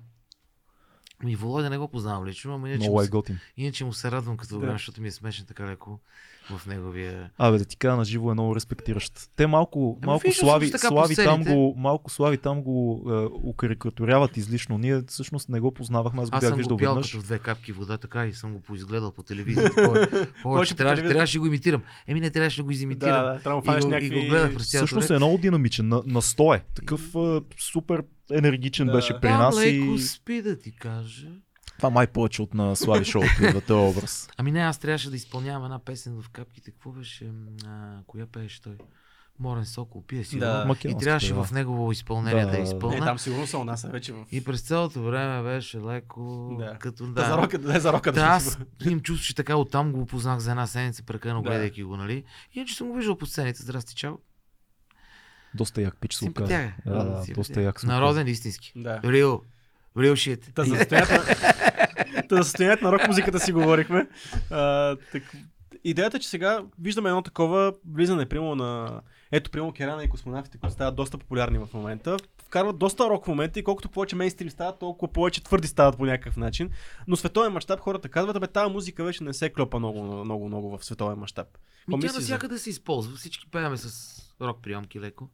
И 1.27 1.37
Володя 1.37 1.71
не 1.71 1.79
го 1.79 1.89
познавам 1.89 2.27
лично, 2.27 2.55
ама 2.55 2.69
иначе, 2.69 2.79
Много 2.81 2.95
му, 2.95 3.03
е 3.03 3.09
готин. 3.09 3.39
иначе 3.57 3.85
му 3.85 3.93
се 3.93 4.11
радвам 4.11 4.37
като 4.37 4.59
Да. 4.59 4.67
да. 4.67 4.73
защото 4.73 5.01
ми 5.01 5.09
е 5.09 5.13
смешен 5.13 5.47
така 5.47 5.67
леко 5.67 6.01
в 6.51 6.67
неговия... 6.67 7.31
Абе, 7.39 7.59
да 7.59 7.65
ти 7.65 7.77
кажа, 7.77 7.97
на 7.97 8.05
живо 8.05 8.31
е 8.31 8.35
много 8.35 8.57
респектиращ. 8.57 9.13
Те 9.37 9.47
малко, 9.47 9.99
Ами, 10.03 10.07
малко 10.07 10.23
съм 10.23 10.33
слави, 10.33 10.69
слави 10.79 11.17
там 11.17 11.45
го, 11.45 11.75
малко 11.77 12.11
слави 12.11 12.39
там 12.39 12.63
го 12.63 13.05
е, 13.11 13.49
укарикатуряват 13.49 14.37
излишно. 14.37 14.79
Ние 14.79 15.03
всъщност 15.09 15.49
не 15.49 15.61
го 15.61 15.73
познавахме, 15.73 16.23
аз 16.23 16.31
го 16.31 16.37
Аз 16.37 16.41
бях 16.41 16.49
съм 16.49 16.57
виждал 16.57 16.77
го 16.77 16.81
пял 16.83 16.95
веднъж. 16.95 17.11
като 17.11 17.23
в 17.23 17.25
две 17.25 17.39
капки 17.39 17.73
вода, 17.73 17.99
така 17.99 18.27
и 18.27 18.33
съм 18.33 18.53
го 18.53 18.61
поизгледал 18.61 19.13
по 19.13 19.23
телевизията. 19.23 19.75
Повече, 19.87 20.11
Повече 20.11 20.33
повече 20.43 20.75
по 20.75 20.79
трябваше, 20.79 21.03
трябваше 21.03 21.33
да 21.33 21.41
го 21.41 21.47
имитирам. 21.47 21.83
Еми 22.07 22.21
не 22.21 22.31
трябваше 22.31 22.57
да 22.57 22.63
го 22.65 22.71
изимитирам. 22.71 23.25
Да, 23.25 23.33
да, 23.33 23.41
трябва 23.41 23.63
да 23.63 23.81
го, 23.81 23.89
някакви... 23.89 24.21
го 24.21 24.27
гледах 24.27 24.55
през 24.55 24.71
цялото 24.71 24.87
Всъщност 24.87 25.11
е 25.11 25.17
много 25.17 25.39
динамичен, 25.39 25.89
на, 25.89 26.03
на 26.07 26.23
стоя. 26.23 26.63
Такъв 26.75 27.15
е, 27.15 27.41
супер 27.59 28.03
енергичен 28.33 28.87
Да. 28.87 28.93
беше 28.93 29.13
при 29.21 29.29
Там 29.29 29.39
нас 29.39 29.57
леко 29.57 29.95
и 29.95 29.99
спи 29.99 30.43
да 30.43 30.59
ти 30.59 30.77
кажа. 30.77 31.29
Това 31.77 31.91
май 31.91 32.07
повече 32.07 32.43
от 32.43 32.55
на 32.55 32.77
Слави 32.77 33.05
Шоу, 33.05 33.23
идва 33.43 33.61
този 33.61 33.99
образ. 33.99 34.29
Ами 34.37 34.53
не, 34.53 34.61
аз 34.61 34.79
трябваше 34.79 35.11
да 35.11 35.17
изпълнявам 35.17 35.65
една 35.65 35.79
песен 35.79 36.23
в 36.23 36.29
капките. 36.29 36.71
Какво 36.71 36.91
беше? 36.91 37.31
А, 37.67 37.97
коя 38.07 38.27
пееше 38.27 38.63
той? 38.63 38.77
Морен 39.39 39.67
Сокол, 39.67 40.03
пие 40.07 40.25
си. 40.25 40.39
Да. 40.39 40.77
И 40.85 40.97
трябваше 40.99 41.35
да. 41.35 41.45
в 41.45 41.53
негово 41.53 41.93
изпълнение 41.93 42.45
Да, 42.45 42.51
да, 42.51 42.57
да. 42.57 42.63
изпълня. 42.63 42.97
Е, 42.97 43.01
там 43.01 43.19
сигурно 43.19 43.47
са 43.47 43.59
у 43.59 43.65
нас 43.65 43.83
вече 43.83 44.13
в... 44.13 44.25
И 44.33 44.45
през 44.45 44.61
цялото 44.61 45.03
време 45.03 45.43
беше 45.43 45.81
леко, 45.81 46.57
Да. 46.59 46.77
като 46.79 47.07
Да. 47.07 47.25
За 47.25 47.37
рока, 47.37 47.59
да, 47.59 47.81
за 47.81 47.93
рока 47.93 48.13
Да, 48.13 48.21
да, 48.21 48.27
аз 48.27 48.59
им 48.91 49.01
чувствах, 49.01 49.27
че 49.27 49.35
така 49.35 49.57
оттам 49.57 49.93
го 49.93 50.07
познах 50.07 50.39
за 50.39 50.51
една 50.51 50.67
седмица, 50.67 51.03
прекалено 51.03 51.43
Да. 51.43 51.51
гледайки 51.51 51.83
го, 51.83 51.97
нали? 51.97 52.25
Иначе 52.55 52.75
съм 52.75 52.89
го 52.89 52.95
виждал 52.95 53.19
по 53.19 53.27
сцените. 53.27 53.63
Здрасти, 53.63 53.95
чао. 53.95 54.15
Доста 55.55 55.83
як 55.83 55.97
пич 56.01 56.15
се 56.15 56.25
оказа. 56.25 56.47
Симпатяга. 56.47 56.73
Да, 56.87 57.05
да, 57.05 57.35
доста 57.35 57.63
як. 57.63 57.83
Народен 57.83 58.29
истински. 58.29 58.73
Да. 58.77 59.01
Real. 59.01 59.41
Real 59.97 60.13
shit. 60.13 60.55
Та 60.55 60.65
за 60.65 60.77
състоянието, 60.77 62.45
състоянието 62.45 62.85
на 62.85 62.93
рок 62.99 63.09
музиката 63.09 63.41
си 63.41 63.53
говорихме. 63.53 64.09
А, 64.51 64.97
так, 65.13 65.23
идеята 65.85 66.17
е, 66.17 66.21
че 66.21 66.29
сега 66.29 66.65
виждаме 66.81 67.09
едно 67.09 67.23
такова 67.23 67.73
влизане, 67.93 68.27
примерно 68.27 68.55
на... 68.55 69.01
Ето, 69.33 69.51
примерно 69.51 69.73
Керана 69.73 70.05
и 70.05 70.09
космонавтите, 70.09 70.59
които 70.59 70.75
стават 70.75 70.97
доста 70.97 71.19
популярни 71.19 71.59
в 71.59 71.69
момента. 71.75 72.17
Вкарват 72.45 72.79
доста 72.79 73.05
рок 73.05 73.25
в 73.25 73.29
момента 73.29 73.61
и 73.61 73.65
колкото 73.65 73.89
повече 73.89 74.17
мейнстрим 74.17 74.51
стават, 74.51 74.79
толкова 74.79 75.13
повече 75.13 75.45
твърди 75.45 75.69
стават 75.69 75.97
по 75.97 76.07
някакъв 76.07 76.37
начин. 76.37 76.71
Но 77.09 77.17
световен 77.17 77.53
мащаб 77.53 77.81
хората 77.81 78.09
казват, 78.09 78.41
бе, 78.41 78.47
тази 78.47 78.73
музика 78.73 79.05
вече 79.05 79.25
не 79.25 79.33
се 79.33 79.51
клопа 79.51 79.79
много, 79.79 80.25
много, 80.25 80.47
много 80.47 80.79
в 80.79 80.85
световен 80.85 81.19
мащаб. 81.19 81.47
Ми 81.89 82.01
тя 82.01 82.13
навсякъде 82.13 82.59
се 82.59 82.71
използва. 82.71 83.17
Всички 83.17 83.51
пееме 83.51 83.77
с 83.77 84.17
рок 84.41 84.63
приемки 84.63 85.01
леко. 85.01 85.29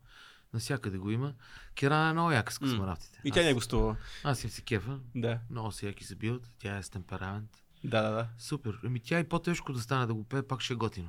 Навсякъде 0.52 0.98
го 0.98 1.10
има. 1.10 1.34
Керана 1.74 2.10
е 2.10 2.12
много 2.12 2.30
яка 2.30 2.52
с 2.52 2.58
космонавтите. 2.58 3.20
И 3.24 3.30
тя 3.30 3.42
не 3.42 3.54
гостува. 3.54 3.96
Аз 4.24 4.44
им 4.44 4.50
се 4.50 4.62
кефа. 4.62 5.00
Да. 5.14 5.40
Много 5.50 5.72
се 5.72 5.86
яки 5.86 6.04
се 6.04 6.14
бият. 6.14 6.52
Тя 6.58 6.76
е 6.76 6.82
с 6.82 6.90
темперамент. 6.90 7.50
Да, 7.84 8.02
да, 8.02 8.10
да. 8.10 8.28
Супер. 8.38 8.80
Ами 8.84 9.00
тя 9.00 9.20
и 9.20 9.28
по-тежко 9.28 9.72
да 9.72 9.80
стане 9.80 10.06
да 10.06 10.14
го 10.14 10.24
пее, 10.24 10.42
пак 10.42 10.60
ще 10.60 10.72
е 10.72 10.76
готино. 10.76 11.08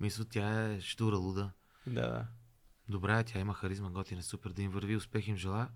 Мисля, 0.00 0.24
тя 0.24 0.72
е 0.72 0.80
штура 0.80 1.16
луда. 1.16 1.50
Да, 1.86 2.00
да. 2.00 2.26
Добра 2.88 3.18
е, 3.18 3.24
тя 3.24 3.38
има 3.38 3.54
харизма, 3.54 3.90
готина, 3.90 4.22
супер, 4.22 4.50
да 4.50 4.62
им 4.62 4.70
върви, 4.70 4.96
успех 4.96 5.28
им 5.28 5.36
желая. 5.36 5.68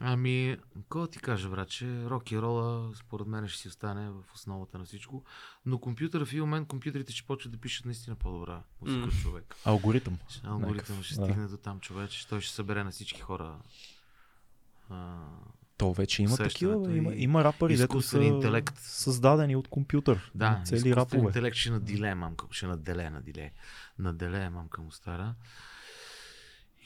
Ами, 0.00 0.56
какво 0.74 1.00
да 1.00 1.08
ти 1.08 1.18
кажа, 1.18 1.48
братче, 1.48 2.04
рок 2.04 2.30
и 2.32 2.38
рола, 2.38 2.94
според 2.94 3.26
мен 3.26 3.48
ще 3.48 3.60
си 3.60 3.68
остане 3.68 4.10
в 4.10 4.22
основата 4.34 4.78
на 4.78 4.84
всичко. 4.84 5.24
Но 5.66 5.78
компютъра 5.78 6.26
в 6.26 6.32
един 6.32 6.40
момент, 6.40 6.68
компютрите 6.68 7.12
ще 7.12 7.26
почват 7.26 7.52
да 7.52 7.58
пишат 7.58 7.84
наистина 7.86 8.16
по-добра 8.16 8.62
музика 8.82 9.04
от 9.04 9.22
човек. 9.22 9.56
Алгоритъм. 9.64 10.18
Алгоритъм 10.44 11.02
ще 11.02 11.14
да. 11.14 11.24
стигне 11.24 11.46
до 11.46 11.56
там 11.56 11.80
човече, 11.80 12.28
той 12.28 12.40
ще 12.40 12.54
събере 12.54 12.84
на 12.84 12.90
всички 12.90 13.20
хора. 13.20 13.56
А, 14.90 15.16
То 15.76 15.92
вече 15.92 16.22
има 16.22 16.36
такива. 16.36 16.96
Има, 16.96 17.12
и 17.14 17.22
има 17.22 17.44
рапъри, 17.44 17.76
дето 17.76 18.02
са 18.02 18.22
интелект. 18.22 18.78
създадени 18.78 19.56
от 19.56 19.68
компютър. 19.68 20.30
да, 20.34 20.62
цели 20.64 20.96
рапове. 20.96 21.26
интелект 21.26 21.56
ще 21.56 21.70
наделе 21.70 22.14
мамка, 22.14 22.46
ще 22.50 22.66
наделе, 22.66 23.10
наделе, 23.10 23.52
наделе 23.98 24.50
мамка 24.50 24.82
му 24.82 24.90
стара. 24.90 25.34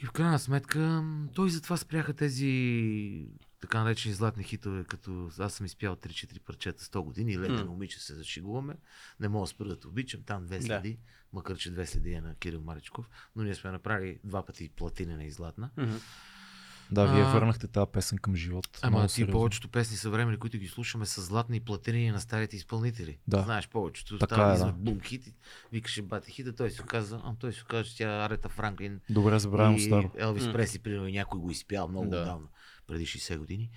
И 0.03 0.05
в 0.05 0.11
крайна 0.11 0.39
сметка, 0.39 1.03
той 1.35 1.49
затова 1.49 1.77
спряха 1.77 2.13
тези 2.13 3.27
така 3.61 3.83
наречени 3.83 4.13
златни 4.15 4.43
хитове, 4.43 4.83
като 4.83 5.29
аз 5.39 5.53
съм 5.53 5.65
изпял 5.65 5.95
3-4 5.95 6.39
парчета 6.39 6.83
100 6.83 7.03
години, 7.03 7.39
лете 7.39 7.51
М. 7.51 7.65
момиче 7.65 7.99
се 7.99 8.15
зашигуваме, 8.15 8.75
не 9.19 9.29
мога 9.29 9.43
да 9.43 9.47
спра 9.47 9.75
да 9.75 9.87
обичам, 9.87 10.21
там 10.25 10.45
две 10.45 10.57
Да. 10.59 10.65
следи, 10.65 10.99
макар 11.33 11.57
че 11.57 11.71
две 11.71 11.85
следи 11.85 12.13
е 12.13 12.21
на 12.21 12.35
Кирил 12.35 12.61
Маричков, 12.61 13.09
но 13.35 13.43
ние 13.43 13.55
сме 13.55 13.71
направили 13.71 14.19
два 14.23 14.45
пъти 14.45 14.69
платинена 14.69 15.23
и 15.23 15.31
златна. 15.31 15.69
Мгм. 15.77 15.95
Да, 16.91 17.05
вие 17.05 17.23
А, 17.23 17.31
върнахте 17.31 17.67
тази 17.67 17.91
песен 17.93 18.17
към 18.17 18.35
живот. 18.35 18.79
Ама 18.81 19.07
ти 19.07 19.13
сериозно. 19.13 19.31
повечето 19.31 19.67
песни 19.67 19.97
съвремени, 19.97 20.37
които 20.37 20.57
ги 20.57 20.67
слушаме, 20.67 21.05
са 21.05 21.21
златни 21.21 21.57
и 21.57 21.59
платинени 21.59 22.11
на 22.11 22.19
старите 22.21 22.55
изпълнители. 22.55 23.17
Да. 23.27 23.41
Знаеш 23.41 23.67
повечето. 23.69 24.17
Така 24.17 24.35
Така 24.35 24.49
е, 24.49 24.55
е, 24.55 24.57
да. 24.57 24.71
бум 24.73 24.99
хит, 25.01 25.33
викаше 25.71 26.01
бати 26.01 26.31
хита, 26.31 26.55
той 26.55 26.71
се 26.71 26.83
каза, 26.83 27.21
а 27.23 27.35
той 27.35 27.53
се 27.53 27.63
каза, 27.67 27.83
че 27.83 27.97
тя 27.97 28.15
е 28.15 28.25
Арета 28.25 28.49
Франклин 28.49 28.99
Добре, 29.09 29.39
забравям 29.39 29.75
и 29.75 29.79
старо. 29.81 30.11
Елвис 30.17 30.45
М. 30.45 30.53
Пресли, 30.53 30.79
примерно, 30.79 31.07
и 31.07 31.11
някой 31.11 31.39
го 31.39 31.51
изпял 31.51 31.87
много 31.87 32.09
Да. 32.09 32.17
отдавна, 32.17 32.47
преди 32.87 33.05
60 33.05 33.37
години. 33.37 33.69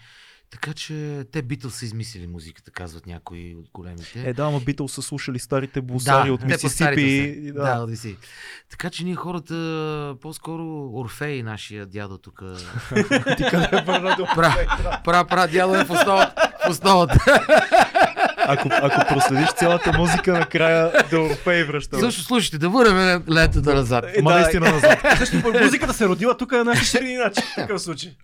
Така 0.52 0.72
че 0.72 1.24
те 1.32 1.42
Битъл 1.42 1.70
са 1.70 1.84
измислили 1.84 2.26
музиката, 2.26 2.70
казват 2.70 3.06
някои 3.06 3.54
от 3.54 3.66
големите. 3.74 4.22
Е, 4.24 4.32
да, 4.32 4.42
ама 4.42 4.60
Битъл 4.60 4.88
са 4.88 5.02
слушали 5.02 5.38
старите 5.38 5.80
бусари 5.80 6.30
от 6.30 6.40
по 6.40 6.68
старите 6.68 7.02
Мисисипи. 7.02 7.52
Да, 7.52 7.62
Да. 7.62 7.82
от 7.82 7.90
Мисисипи. 7.90 8.26
Така 8.70 8.90
че 8.90 9.04
ние 9.04 9.14
хората, 9.14 9.54
по-скоро 10.22 10.90
Орфей, 10.94 11.42
нашия 11.42 11.86
дядо 11.86 12.18
тук, 12.18 12.42
Ти 13.36 13.44
къде 13.50 13.82
върна 13.86 14.16
до... 14.16 14.26
пра, 14.34 14.54
пра, 15.04 15.24
пра, 15.24 15.46
дядо 15.46 15.74
е 15.74 15.84
в 15.84 15.90
основата. 15.90 16.52
В 16.66 16.70
основата. 16.70 17.18
Ако, 18.46 18.68
ако 18.72 19.14
проследиш 19.14 19.48
цялата 19.48 19.98
музика, 19.98 20.32
накрая 20.32 20.92
до 21.10 21.24
Орфей 21.24 21.64
връща. 21.64 22.00
Също 22.00 22.22
слушайте, 22.22 22.58
да 22.58 22.68
върнем 22.68 23.24
лентата 23.32 23.74
назад. 23.74 24.04
Ма 24.22 24.32
да, 24.32 24.38
наистина 24.38 24.70
назад. 24.70 24.98
Също 25.18 25.36
музиката 25.62 25.94
се 25.94 26.08
родила 26.08 26.36
тук 26.36 26.52
на 26.52 26.64
нашия 26.64 26.84
ширин 26.84 27.18
начин. 27.18 27.44
В 27.52 27.54
такъв 27.54 27.82
случай. 27.82 28.16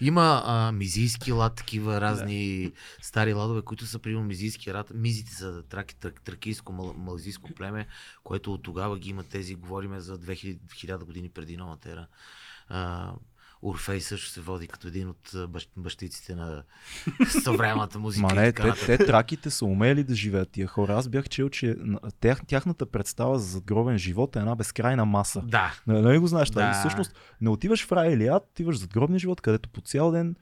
Има 0.00 0.42
а, 0.44 0.72
мизийски 0.72 1.32
лад, 1.32 1.54
такива 1.54 2.00
разни 2.00 2.72
стари 3.02 3.32
ладове, 3.32 3.62
които 3.62 3.86
са 3.86 3.98
примерно 3.98 4.24
мизийски 4.24 4.74
рад. 4.74 4.92
Мизите 4.94 5.34
са 5.34 5.62
траки, 5.62 5.96
трак, 5.96 6.22
тракийско, 6.22 6.72
мал, 6.72 6.94
малазийско 6.98 7.54
племе, 7.54 7.86
което 8.24 8.54
от 8.54 8.62
тогава 8.62 8.98
ги 8.98 9.10
има 9.10 9.24
тези, 9.24 9.54
говориме 9.54 10.00
за 10.00 10.18
2000 10.18 10.58
1000 10.58 11.04
години 11.04 11.28
преди 11.28 11.56
новата 11.56 11.90
ера. 11.90 12.06
А, 12.68 13.12
Орфей 13.64 14.00
също 14.00 14.28
се 14.28 14.40
води 14.40 14.66
като 14.66 14.88
един 14.88 15.08
от 15.08 15.50
бащ, 15.50 15.70
бащиците 15.76 16.34
на 16.34 16.62
съвременната 17.42 17.98
музика. 17.98 18.26
Ма 18.26 18.40
не, 18.40 18.52
те, 18.52 18.72
те 18.86 18.98
траките 18.98 19.50
са 19.50 19.64
умели 19.64 20.04
да 20.04 20.14
живеят 20.14 20.50
тия 20.50 20.66
хора. 20.66 20.94
Аз 20.94 21.08
бях 21.08 21.28
чел, 21.28 21.48
че 21.48 21.76
тях, 22.20 22.40
тяхната 22.46 22.86
представа 22.86 23.38
за 23.38 23.46
задгробен 23.46 23.98
живот 23.98 24.36
е 24.36 24.38
една 24.38 24.54
безкрайна 24.54 25.04
маса. 25.04 25.42
Да. 25.42 25.74
Нали 25.86 26.00
нали 26.00 26.18
го 26.18 26.26
знаеш? 26.26 26.50
Да. 26.50 26.72
Всъщност 26.72 27.14
не 27.40 27.50
отиваш 27.50 27.86
в 27.86 27.92
рай 27.92 28.12
или 28.12 28.26
ад, 28.26 28.42
отиваш 28.50 28.76
в 28.76 28.78
задгробния 28.78 29.18
живот, 29.18 29.40
където 29.40 29.68
по 29.68 29.80
цял 29.80 30.10
ден, 30.10 30.36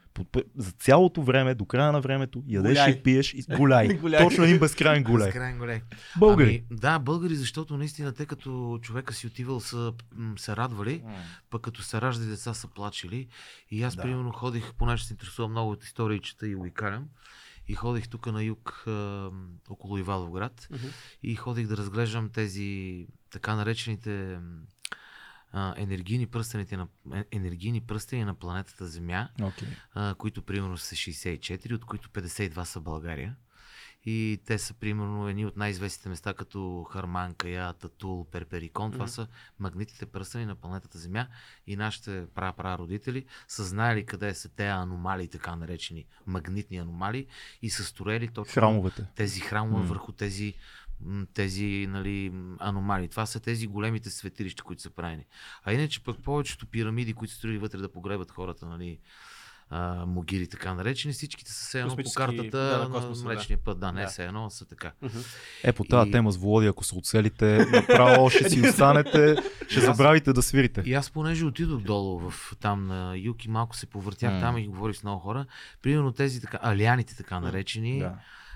за 0.56 0.72
цялото 0.72 1.22
време, 1.22 1.54
до 1.54 1.64
края 1.64 1.92
на 1.92 2.00
времето, 2.00 2.42
ядеш 2.46 2.78
Гуляй. 2.78 2.90
и 2.90 3.02
пиеш 3.02 3.34
и 3.34 3.44
гуляй. 3.56 3.94
Гуляй. 4.00 4.20
Точно 4.24 4.44
един 4.44 4.58
безкрайен 4.58 5.02
гуляй. 5.02 5.26
Безкрайен 5.26 5.58
голей. 5.58 5.80
Българи. 6.18 6.64
Ами, 6.70 6.78
да, 6.80 6.98
българи, 6.98 7.34
защото 7.34 7.76
наистина 7.76 8.12
те 8.12 8.26
като 8.26 8.78
човека 8.82 9.14
си 9.14 9.26
отивал 9.26 9.60
са 9.60 9.92
се 10.36 10.56
радвали, 10.56 11.02
пък 11.50 11.62
като 11.62 11.82
са 11.82 12.00
раждали 12.00 12.28
деца 12.30 12.54
са 12.54 12.68
плачели. 12.68 13.28
И 13.70 13.82
аз, 13.82 13.96
Да. 13.96 14.02
примерно, 14.02 14.32
ходих, 14.32 14.74
понеже 14.74 15.04
се 15.04 15.12
интересувам 15.12 15.50
много 15.50 15.70
от 15.70 15.84
истории, 15.84 16.18
чета 16.20 16.48
и 16.48 16.56
уикалям. 16.56 17.08
И 17.68 17.74
ходих 17.74 18.08
тук 18.08 18.26
на 18.26 18.42
юг, 18.42 18.84
а, 18.86 19.30
около 19.68 19.98
Иваловград. 19.98 20.68
И 21.22 21.34
ходих 21.34 21.66
да 21.66 21.76
разглеждам 21.76 22.28
тези 22.28 23.06
така 23.30 23.54
наречените 23.54 24.10
м, 24.10 24.40
а, 25.52 25.74
енергийни 25.76 26.26
пръстените 26.26 26.76
на, 26.76 26.86
е- 27.12 27.24
енергийни 27.32 27.80
пръстени 27.80 28.24
на 28.24 28.34
планетата 28.34 28.86
Земя, 28.86 29.28
Okay. 29.40 29.66
а, 29.94 30.14
които 30.14 30.42
примерно 30.42 30.78
са 30.78 30.94
64, 30.96 31.74
от 31.74 31.84
които 31.84 32.08
52 32.10 32.62
са 32.62 32.80
България. 32.80 33.36
И 34.04 34.40
те 34.46 34.58
са 34.58 34.74
примерно 34.74 35.28
едни 35.28 35.46
от 35.46 35.56
най-известните 35.56 36.08
места, 36.08 36.34
като 36.34 36.82
Харманка, 36.84 37.48
Я, 37.48 37.72
Татул, 37.72 38.24
Перперикон. 38.24 38.92
Това 38.92 39.04
Мгм. 39.04 39.10
са 39.10 39.26
магнитите 39.58 40.06
пръстени 40.06 40.46
на 40.46 40.54
планетата 40.54 40.98
Земя 40.98 41.26
и 41.66 41.76
нашите 41.76 42.26
пра-пра-родители 42.26 43.24
са 43.48 43.64
знаели 43.64 44.06
къде 44.06 44.34
са 44.34 44.48
те 44.48 44.66
аномалии, 44.66 45.28
така 45.28 45.56
наречени 45.56 46.04
магнитни 46.26 46.76
аномалии 46.76 47.26
и 47.62 47.70
са 47.70 47.84
строели 47.84 48.28
точно 48.28 48.54
Храмовете. 48.54 49.06
тези 49.14 49.40
храмове 49.40 49.78
М. 49.78 49.86
върху 49.86 50.12
тези 50.12 50.54
тези 51.34 51.86
нали, 51.90 52.32
аномалии. 52.58 53.08
Това 53.08 53.26
са 53.26 53.40
тези 53.40 53.66
големите 53.66 54.10
светилища, 54.10 54.62
които 54.62 54.82
са 54.82 54.90
правени. 54.90 55.26
А 55.64 55.72
иначе 55.72 56.02
пък 56.02 56.18
повечето 56.18 56.66
пирамиди, 56.66 57.12
които 57.14 57.32
са 57.32 57.38
строили 57.38 57.58
вътре 57.58 57.78
да 57.78 57.92
погребат 57.92 58.30
хората, 58.30 58.66
нали, 58.66 58.98
а, 59.74 60.06
могили, 60.06 60.46
така 60.48 60.74
наречени, 60.74 61.14
всичките 61.14 61.52
са 61.52 61.66
все 61.66 61.80
едно 61.80 61.96
по 61.96 62.10
картата 62.16 62.58
да, 62.58 62.78
на 62.78 62.88
на 62.88 62.90
космоса, 62.90 63.22
да. 63.22 63.28
Млечния 63.28 63.58
път. 63.58 63.78
Да, 63.80 63.92
не 63.92 64.00
Да. 64.02 64.06
все 64.08 64.24
едно, 64.24 64.50
са 64.50 64.64
така. 64.64 64.92
Е, 65.64 65.72
по 65.72 65.84
тази 65.84 66.08
И- 66.08 66.12
тема 66.12 66.32
с 66.32 66.36
Володя, 66.36 66.68
ако 66.68 66.84
се 66.84 66.94
оцелите, 66.94 67.66
направо 67.66 68.30
ще 68.30 68.50
си 68.50 68.60
останете, 68.68 69.36
ще 69.68 69.80
Аз- 69.80 69.84
забравите 69.86 70.32
да 70.32 70.42
свирите. 70.42 70.82
И 70.86 70.94
аз 70.94 71.10
понеже 71.10 71.44
отидох 71.44 71.80
долу 71.82 72.18
в, 72.20 72.56
там 72.60 72.86
на 72.86 73.16
юг 73.16 73.44
и 73.44 73.48
малко 73.48 73.76
се 73.76 73.86
повъртях 73.86 74.32
М. 74.32 74.40
там 74.40 74.58
и 74.58 74.66
говорих 74.66 74.96
с 74.96 75.02
много 75.02 75.20
хора, 75.20 75.46
примерно 75.82 76.12
тези 76.12 76.40
така, 76.40 76.58
алианите 76.62 77.16
така 77.16 77.40
наречени, 77.40 77.98
Да. 77.98 78.14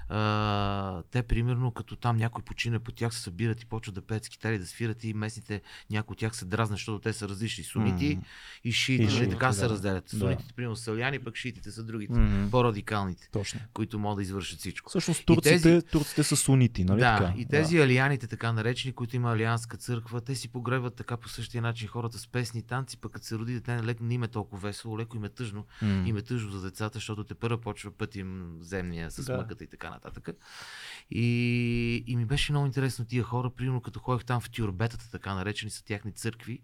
А, 0.09 1.03
те, 1.11 1.23
примерно, 1.23 1.71
като 1.71 1.97
там 1.97 2.17
някой 2.17 2.45
почине 2.45 2.79
по 2.79 2.93
тях, 2.93 3.15
се 3.15 3.21
събират 3.21 3.63
и 3.63 3.67
почват 3.67 3.95
да 3.95 4.03
пеят 4.03 4.25
с 4.25 4.29
китари, 4.29 4.59
да 4.59 4.67
свират 4.67 5.05
и 5.05 5.15
местните, 5.15 5.63
някои 5.91 6.15
от 6.15 6.19
тях 6.19 6.37
се 6.37 6.45
дразнат, 6.45 6.77
защото 6.79 6.99
те 6.99 7.13
са 7.13 7.29
различни. 7.29 7.65
Сунити 7.65 8.17
М. 8.17 8.23
и 8.65 8.73
шиити. 8.73 9.03
И 9.03 9.07
нали, 9.07 9.17
шиити, 9.17 9.31
така 9.31 9.47
да. 9.47 9.53
се 9.53 9.69
разделят. 9.69 10.05
Да. 10.13 10.19
Сунитите, 10.19 10.53
примерно, 10.55 10.77
са 10.77 10.93
аляни, 10.93 11.19
пък 11.19 11.37
шиитите 11.37 11.71
са 11.71 11.85
другите. 11.85 12.19
Мгм. 12.19 12.51
По-радикалните, 12.51 13.29
Точно. 13.33 13.61
които 13.73 13.99
могат 13.99 14.17
да 14.17 14.23
извършат 14.23 14.59
всичко. 14.59 14.89
Всъщност 14.91 15.27
турците, 15.27 15.61
тези- 15.63 15.83
турците 15.83 16.23
са 16.23 16.37
сунити, 16.37 16.85
нали 16.85 17.01
да, 17.01 17.19
така? 17.19 17.35
и 17.37 17.47
тези 17.47 17.79
алианите, 17.79 18.27
така 18.27 18.53
наречени, 18.53 18.93
които 18.93 19.17
има 19.17 19.33
алианска 19.33 19.77
църква, 19.77 20.21
те 20.21 20.35
си 20.35 20.49
погребват 20.49 20.95
така 20.95 21.17
по 21.17 21.29
същия 21.29 21.63
начин 21.63 21.89
хората 21.89 22.19
с 22.19 22.27
песни 22.29 22.61
и 22.61 22.63
танци, 22.63 22.97
пък 22.97 23.13
като 23.13 23.27
се 23.27 23.39
роди 23.39 23.55
дете, 23.55 23.83
леко 23.85 24.05
не 24.05 24.15
им 24.15 24.23
е 24.23 24.29
толкова 24.29 24.59
весело, 24.59 24.99
леко 24.99 25.17
им 25.17 25.25
е 25.25 25.29
тъжно. 25.29 25.67
Да. 25.83 25.87
М. 25.87 26.09
Им 26.09 26.17
е 26.17 26.23
тъжно 26.23 26.51
за 26.51 26.63
децата, 26.63 26.95
защото 26.95 27.25
те 27.25 27.35
първо 27.35 27.59
почва 27.61 27.91
път 27.91 28.17
им 28.17 28.57
земния 28.61 29.11
с 29.11 29.25
Да. 29.25 29.37
мъката 29.37 29.65
и 29.65 29.67
така 29.67 29.91
нататък. 30.05 30.29
И, 31.11 32.05
и 32.07 32.17
ми 32.17 32.25
беше 32.25 32.53
много 32.53 32.67
интересно 32.67 33.05
тия 33.05 33.23
хора, 33.23 33.51
примерно 33.51 33.81
като 33.81 34.01
ходих 34.01 34.25
там 34.25 34.41
в 34.41 34.51
тюрбетата, 34.51 35.11
така 35.11 35.35
наречени 35.35 35.71
са 35.71 35.85
тяхни 35.85 36.13
църкви, 36.13 36.63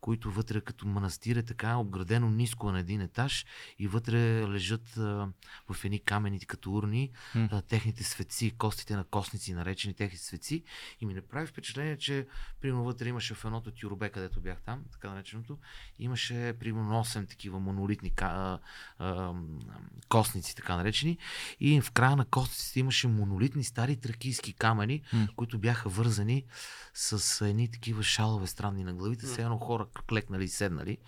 които 0.00 0.30
вътре 0.30 0.60
като 0.60 0.86
манастир 0.86 1.36
е 1.36 1.42
така 1.42 1.76
обградено 1.76 2.30
ниско 2.30 2.72
на 2.72 2.78
един 2.78 3.00
етаж 3.00 3.46
и 3.78 3.88
вътре 3.88 4.48
лежат 4.48 4.96
а, 4.96 5.28
в 5.72 5.84
едни 5.84 5.98
камени 5.98 6.40
като 6.40 6.72
урни 6.72 7.10
М. 7.34 7.48
а, 7.52 7.62
техните 7.62 8.04
светци, 8.04 8.54
костите 8.58 8.96
на 8.96 9.04
костници, 9.04 9.54
наречени 9.54 9.94
техни 9.94 10.18
светци. 10.18 10.64
И 11.00 11.06
ми 11.06 11.14
направи 11.14 11.46
впечатление, 11.46 11.98
че 11.98 12.26
примерно 12.60 12.84
вътре 12.84 13.08
имаше 13.08 13.34
в 13.34 13.44
едното 13.44 13.70
тюрбе, 13.70 14.10
където 14.10 14.40
бях 14.40 14.60
там, 14.60 14.84
така 14.92 15.10
нареченото, 15.10 15.58
имаше 15.98 16.54
примерно 16.60 17.04
8 17.04 17.28
такива 17.28 17.60
монолитни 17.60 18.12
а, 18.20 18.58
а, 18.98 19.32
костници, 20.08 20.56
така 20.56 20.76
наречени. 20.76 21.18
И 21.60 21.80
в 21.80 21.90
края 21.90 22.16
на 22.16 22.24
костниците 22.24 22.80
имаше 22.80 23.08
монолитни 23.08 23.64
стари 23.64 23.96
тракийски 23.96 24.52
камъни, 24.52 25.02
М. 25.12 25.28
които 25.36 25.58
бяха 25.58 25.88
вързани 25.88 26.44
с 26.94 27.46
едни 27.46 27.70
такива 27.70 28.02
шалове 28.02 28.46
странни 28.46 28.84
на 28.84 28.94
главите, 28.94 29.26
все 29.26 29.42
едно 29.42 29.58
хора 29.58 29.87
клекнали 30.08 30.44
и 30.44 30.48
седнали, 30.48 30.98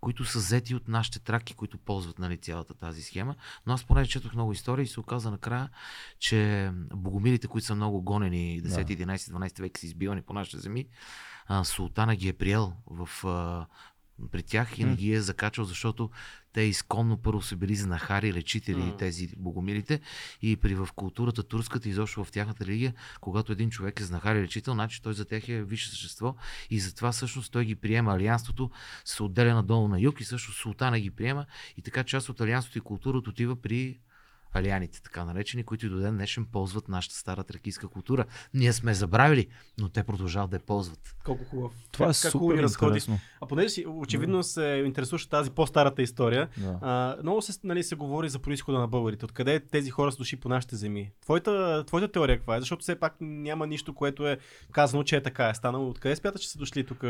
които 0.00 0.24
са 0.24 0.38
взети 0.38 0.74
от 0.74 0.88
нашите 0.88 1.18
траки, 1.18 1.54
които 1.54 1.78
ползват 1.78 2.18
нали, 2.18 2.38
цялата 2.38 2.74
тази 2.74 3.02
схема. 3.02 3.34
Но 3.66 3.72
аз 3.72 3.84
поне 3.84 4.06
четох 4.06 4.34
много 4.34 4.52
истории 4.52 4.82
и 4.82 4.86
се 4.86 5.00
оказа 5.00 5.30
накрая, 5.30 5.70
че 6.18 6.70
богомилите, 6.94 7.46
които 7.46 7.66
са 7.66 7.74
много 7.74 8.02
гонени 8.02 8.62
10, 8.62 8.84
11, 8.84 9.16
12 9.16 9.60
век 9.60 9.78
са 9.78 9.86
избивани 9.86 10.22
по 10.22 10.32
нашите 10.32 10.58
земи, 10.58 10.88
султана 11.64 12.16
ги 12.16 12.28
е 12.28 12.32
приел 12.32 12.72
в, 12.86 13.08
при 14.32 14.42
тях 14.42 14.78
и 14.78 14.84
не 14.84 14.94
ги 14.94 15.12
е 15.12 15.20
закачал, 15.20 15.64
защото 15.64 16.10
те 16.56 16.62
изконно 16.62 17.16
първо 17.16 17.42
са 17.42 17.56
били 17.56 17.76
знахари, 17.76 18.32
лечители, 18.32 18.76
М. 18.76 18.96
тези 18.96 19.28
богомилите. 19.36 20.00
И 20.42 20.56
при 20.56 20.74
в 20.74 20.88
културата 20.96 21.42
турската, 21.42 21.88
изобщо 21.88 22.24
в 22.24 22.30
тяхната 22.30 22.66
религия, 22.66 22.94
когато 23.20 23.52
един 23.52 23.70
човек 23.70 24.00
е 24.00 24.04
знахар 24.04 24.36
и 24.36 24.42
лечител, 24.42 24.74
значи 24.74 25.02
той 25.02 25.14
за 25.14 25.24
тях 25.24 25.48
е 25.48 25.64
висше 25.64 25.90
същество 25.90 26.36
и 26.70 26.80
затова 26.80 27.12
всъщност 27.12 27.52
той 27.52 27.64
ги 27.64 27.74
приема. 27.74 28.14
Алианството 28.14 28.70
се 29.04 29.22
отделя 29.22 29.54
надолу 29.54 29.88
на 29.88 30.00
юг 30.00 30.20
и 30.20 30.24
също 30.24 30.52
султана 30.52 31.00
ги 31.00 31.10
приема 31.10 31.46
и 31.76 31.82
така 31.82 32.04
част 32.04 32.28
от 32.28 32.40
алианството 32.40 32.78
и 32.78 32.80
културата 32.80 33.30
отива 33.30 33.56
при 33.56 33.98
алианите, 34.56 35.02
така 35.02 35.24
наречени, 35.24 35.64
които 35.64 35.86
и 35.86 35.88
до 35.88 35.98
ден 35.98 36.14
днешен 36.14 36.44
ползват 36.44 36.88
нашата 36.88 37.14
стара 37.16 37.44
тракийска 37.44 37.88
култура. 37.88 38.24
Ние 38.54 38.72
сме 38.72 38.94
забравили, 38.94 39.46
но 39.78 39.88
те 39.88 40.02
продължават 40.02 40.50
да 40.50 40.56
я 40.56 40.60
ползват. 40.60 41.14
Колко 41.24 41.44
хубав. 41.44 41.72
Това 41.92 42.06
е 42.06 42.08
Как- 42.08 42.32
хубаво 42.32 42.50
супер 42.50 42.62
разходи. 42.62 43.00
А 43.40 43.46
понеже 43.46 43.68
си 43.68 43.84
очевидно 43.88 44.42
се 44.42 44.82
интересуваш 44.86 45.26
тази 45.26 45.50
по-старата 45.50 46.02
история, 46.02 46.48
Да. 46.56 46.78
а, 46.82 47.16
много 47.22 47.42
се, 47.42 47.52
нали, 47.64 47.82
се 47.82 47.94
говори 47.94 48.28
за 48.28 48.38
происхода 48.38 48.78
на 48.78 48.88
българите. 48.88 49.24
Откъде 49.24 49.60
тези 49.60 49.90
хора 49.90 50.12
са 50.12 50.18
дошли 50.18 50.36
по 50.36 50.48
нашите 50.48 50.76
земи? 50.76 51.10
Твоята, 51.20 51.84
твоята 51.86 52.12
теория 52.12 52.36
каква 52.36 52.56
е? 52.56 52.60
Защото 52.60 52.82
все 52.82 53.00
пак 53.00 53.16
няма 53.20 53.66
нищо, 53.66 53.94
което 53.94 54.28
е 54.28 54.38
казано, 54.72 55.02
че 55.02 55.16
е 55.16 55.22
така. 55.22 55.48
Е 55.48 55.54
станало. 55.54 55.88
Откъде 55.88 56.16
смяташ, 56.16 56.40
че 56.40 56.48
са 56.48 56.58
дошли 56.58 56.86
тук 56.86 57.04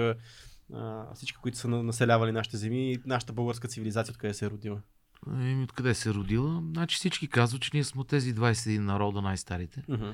всички, 1.14 1.38
които 1.38 1.58
са 1.58 1.68
на- 1.68 1.82
населявали 1.82 2.32
нашите 2.32 2.56
земи 2.56 2.92
и 2.92 2.98
нашата 3.06 3.32
българска 3.32 3.68
цивилизация, 3.68 4.12
откъде 4.12 4.34
се 4.34 4.46
е 4.46 4.50
родила? 4.50 4.78
Еми, 5.26 5.64
откъде 5.64 5.94
се 5.94 6.08
е 6.08 6.14
родила? 6.14 6.62
Значи 6.64 6.96
всички 6.96 7.28
казват, 7.28 7.62
че 7.62 7.70
ние 7.74 7.84
сме 7.84 8.04
тези 8.04 8.34
21 8.34 8.78
народа 8.78 9.22
най-старите, 9.22 9.82
Мгм. 9.88 10.10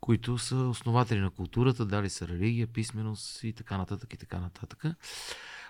които 0.00 0.38
са 0.38 0.56
основатели 0.56 1.20
на 1.20 1.30
културата, 1.30 1.84
дали 1.86 2.10
са 2.10 2.28
религия, 2.28 2.66
писменост 2.66 3.44
и 3.44 3.52
така 3.52 3.78
нататък 3.78 4.14
и 4.14 4.16
така 4.16 4.40
нататък. 4.40 4.84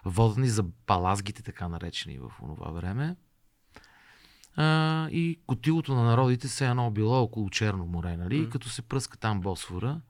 Водени 0.04 0.48
за 0.48 0.64
палазгите, 0.86 1.42
така 1.42 1.68
наречени 1.68 2.18
в 2.18 2.30
онова 2.42 2.70
време. 2.70 3.16
А, 4.56 5.08
и 5.08 5.40
котилото 5.46 5.94
на 5.94 6.02
народите 6.02 6.48
се 6.48 6.68
едно 6.68 6.90
било 6.90 7.22
около 7.22 7.50
Черно 7.50 7.86
море, 7.86 8.16
нали? 8.16 8.38
И 8.38 8.50
като 8.50 8.68
се 8.68 8.82
пръска 8.82 9.16
там 9.18 9.40
Босфора, 9.40 10.00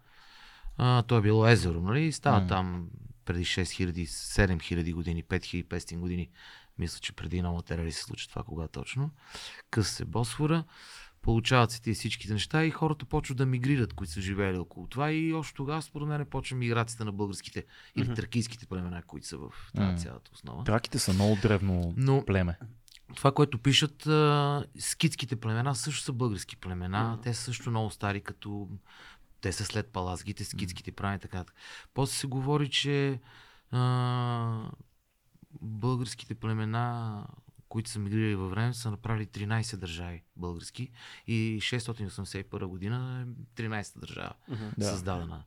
а, 0.76 1.02
то 1.02 1.16
е 1.16 1.22
било 1.22 1.46
езеро, 1.46 1.80
нали? 1.80 2.04
И 2.04 2.12
става 2.12 2.40
М. 2.40 2.46
там 2.46 2.88
преди 3.24 3.44
6000, 3.44 4.06
7000 4.06 4.92
години, 4.94 5.22
5500 5.24 5.98
години. 5.98 6.30
Мисля, 6.78 6.98
че 7.00 7.12
преди 7.12 7.42
на 7.42 7.52
материали 7.52 7.92
се 7.92 8.02
случи 8.02 8.28
това, 8.28 8.42
кога 8.42 8.68
точно. 8.68 9.10
Къса 9.70 9.94
се 9.94 10.04
Босфора, 10.04 10.64
получават 11.22 11.70
се 11.70 11.82
тези 11.82 11.98
всичките 11.98 12.32
неща 12.32 12.64
и 12.64 12.70
хората 12.70 13.04
почват 13.04 13.38
да 13.38 13.46
мигрират, 13.46 13.92
които 13.92 14.12
са 14.12 14.20
живеели 14.20 14.58
около 14.58 14.86
това 14.86 15.12
и 15.12 15.32
още 15.34 15.54
тогава 15.54 15.82
според 15.82 16.08
мен 16.08 16.26
почва 16.26 16.56
миграцията 16.56 17.04
на 17.04 17.12
българските 17.12 17.64
или 17.96 18.04
Мгм. 18.04 18.14
тракийските 18.14 18.66
племена, 18.66 19.02
които 19.02 19.26
са 19.26 19.38
в 19.38 19.50
тази 19.76 20.02
цялата 20.04 20.30
основа. 20.34 20.64
Траките 20.64 20.98
са 20.98 21.12
много 21.12 21.36
древно 21.42 21.94
Но 21.96 22.24
племе. 22.24 22.58
това, 23.16 23.32
което 23.32 23.58
пишат, 23.58 24.08
скитските 24.78 25.36
племена 25.36 25.74
също 25.74 26.02
са 26.04 26.12
български 26.12 26.56
племена. 26.56 27.12
Мгм. 27.12 27.22
Те 27.22 27.34
са 27.34 27.42
също 27.42 27.70
много 27.70 27.90
стари, 27.90 28.20
като 28.20 28.68
те 29.40 29.52
са 29.52 29.64
след 29.64 29.86
палазгите, 29.86 30.44
скитските 30.44 30.92
племена 30.92 31.16
и 31.16 31.20
така. 31.20 31.44
После 31.94 32.14
се 32.14 32.26
говори, 32.26 32.70
че 32.70 33.20
а, 33.70 34.70
българските 35.60 36.34
племена, 36.34 37.26
които 37.68 37.90
са 37.90 37.98
мигрирали 37.98 38.34
във 38.34 38.50
време, 38.50 38.74
са 38.74 38.90
направили 38.90 39.26
13 39.26 39.76
държави 39.76 40.22
български 40.36 40.90
и 41.26 41.58
681 41.62 42.66
година 42.66 43.26
е 43.58 43.62
13 43.62 43.98
държава. 43.98 44.34
Да. 44.78 44.84
създадена 44.84 45.44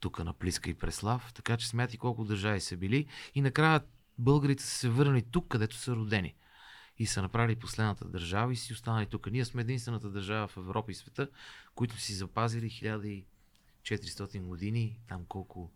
тук 0.00 0.24
на 0.24 0.32
Плиска 0.32 0.70
и 0.70 0.74
Преслав. 0.74 1.32
Така 1.32 1.56
че 1.56 1.68
смятай 1.68 1.98
колко 1.98 2.24
държави 2.24 2.60
са 2.60 2.76
били. 2.76 3.06
И 3.34 3.40
накрая 3.40 3.80
българите 4.18 4.62
са 4.62 4.70
се 4.70 4.88
върнали 4.88 5.22
тук, 5.22 5.48
където 5.48 5.76
са 5.76 5.96
родени. 5.96 6.34
И 6.98 7.06
са 7.06 7.22
направили 7.22 7.56
последната 7.56 8.08
държава 8.08 8.52
и 8.52 8.56
си 8.56 8.72
останали 8.72 9.06
тук. 9.06 9.30
Ние 9.30 9.44
сме 9.44 9.62
единствената 9.62 10.10
държава 10.10 10.48
в 10.48 10.56
Европа 10.56 10.90
и 10.90 10.94
света, 10.94 11.28
които 11.74 12.00
си 12.00 12.14
запазили 12.14 12.70
1400 12.70 14.42
години, 14.42 15.00
там 15.08 15.24
колко 15.28 15.72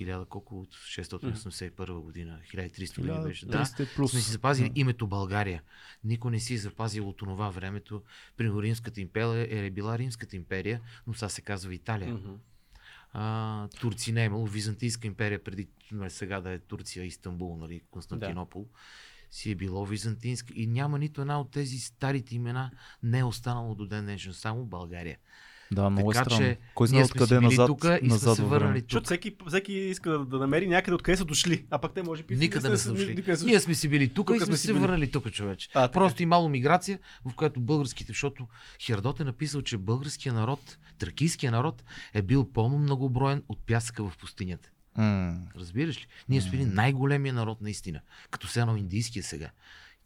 1000, 0.00 0.28
колко 0.28 0.60
от 0.60 0.74
681 0.74 2.00
година, 2.00 2.40
1300 2.54 3.00
години 3.00 3.22
беше. 3.22 3.46
Да, 3.46 3.64
1300 3.64 3.94
плюс. 3.96 4.10
сме 4.10 4.20
си 4.20 4.32
запазили 4.32 4.68
Да. 4.68 4.80
името 4.80 5.06
България. 5.06 5.62
Никой 6.04 6.30
не 6.30 6.40
си 6.40 6.54
е 6.54 6.58
запазил 6.58 7.08
от 7.08 7.16
това 7.16 7.50
времето. 7.50 8.02
Примерно 8.36 8.62
Римската 8.62 9.00
империя 9.00 9.66
е 9.66 9.70
била 9.70 9.98
Римската 9.98 10.36
империя, 10.36 10.80
но 11.06 11.14
сега 11.14 11.28
се 11.28 11.40
казва 11.42 11.74
Италия. 11.74 12.14
Мгм. 12.14 12.32
А, 13.12 13.68
Турци 13.68 14.12
не 14.12 14.22
е 14.22 14.26
имало. 14.26 14.46
Византийска 14.46 15.06
империя 15.06 15.44
преди 15.44 15.68
сега 16.08 16.40
да 16.40 16.50
е 16.50 16.58
Турция, 16.58 17.04
Истанбул, 17.04 17.56
нали, 17.56 17.80
Константинопол. 17.90 18.66
Си 19.30 19.50
е 19.50 19.54
било 19.54 19.86
византинска. 19.86 20.52
И 20.56 20.66
няма 20.66 20.98
нито 20.98 21.20
една 21.20 21.40
от 21.40 21.50
тези 21.50 21.78
старите 21.78 22.34
имена 22.34 22.70
не 23.02 23.18
е 23.18 23.24
останало 23.24 23.74
до 23.74 23.86
ден 23.86 24.04
днешен. 24.04 24.32
Само 24.32 24.64
България. 24.64 25.18
Да, 25.72 25.90
много 25.90 26.12
така 26.12 26.20
е 26.20 26.24
странно. 26.24 26.40
че 26.40 26.58
Кой 26.74 26.88
знае 26.88 27.04
сме 27.04 27.22
откъде 27.22 27.40
назад, 27.40 27.66
тук 27.66 27.84
и 27.84 27.98
сме 27.98 28.08
назад 28.08 28.36
се 28.36 28.42
във 28.42 28.50
върнали. 28.50 28.80
Защото 28.80 28.96
тук. 28.96 29.04
всеки, 29.04 29.36
всеки 29.48 29.72
иска 29.72 30.10
да, 30.10 30.24
да 30.24 30.38
намери 30.38 30.66
някъде 30.68 30.94
откъде 30.94 31.16
са 31.16 31.24
дошли, 31.24 31.64
а 31.70 31.78
пък 31.78 31.92
те 31.94 32.02
може 32.02 32.22
би... 32.22 32.36
Никъде 32.36 32.68
не 32.68 32.76
са 32.76 32.92
дошли. 32.92 33.14
никъде 33.14 33.36
са 33.36 33.46
Ние 33.46 33.60
сме 33.60 33.74
си 33.74 33.88
били 33.88 34.08
тук 34.08 34.26
Тук 34.26 34.36
и 34.36 34.38
сме 34.38 34.46
сме 34.46 34.56
си 34.56 34.66
се 34.66 34.72
били. 34.72 34.82
върнали 34.82 35.10
тук, 35.10 35.30
човече. 35.32 35.68
А, 35.74 35.82
така. 35.82 35.92
Просто 35.92 36.22
и 36.22 36.26
мало 36.26 36.48
миграция, 36.48 36.98
в 37.24 37.34
която 37.34 37.60
българските, 37.60 38.10
защото 38.12 38.46
Хердот 38.82 39.20
е 39.20 39.24
написал, 39.24 39.62
че 39.62 39.78
българския 39.78 40.32
народ, 40.32 40.78
тракийския 40.98 41.52
народ 41.52 41.84
е 42.14 42.22
бил 42.22 42.52
по-многоброен 42.52 43.42
от 43.48 43.58
пясъка 43.66 44.04
в 44.10 44.16
пустинята. 44.16 44.70
М, 44.96 45.36
Разбираш 45.56 45.96
ли? 45.96 46.06
Ние 46.28 46.40
сме 46.40 46.50
били 46.50 46.64
най-големия 46.64 47.34
народ 47.34 47.60
наистина, 47.60 48.00
като 48.30 48.46
се 48.46 48.60
едно 48.60 48.76
индийския 48.76 49.22
сега. 49.22 49.50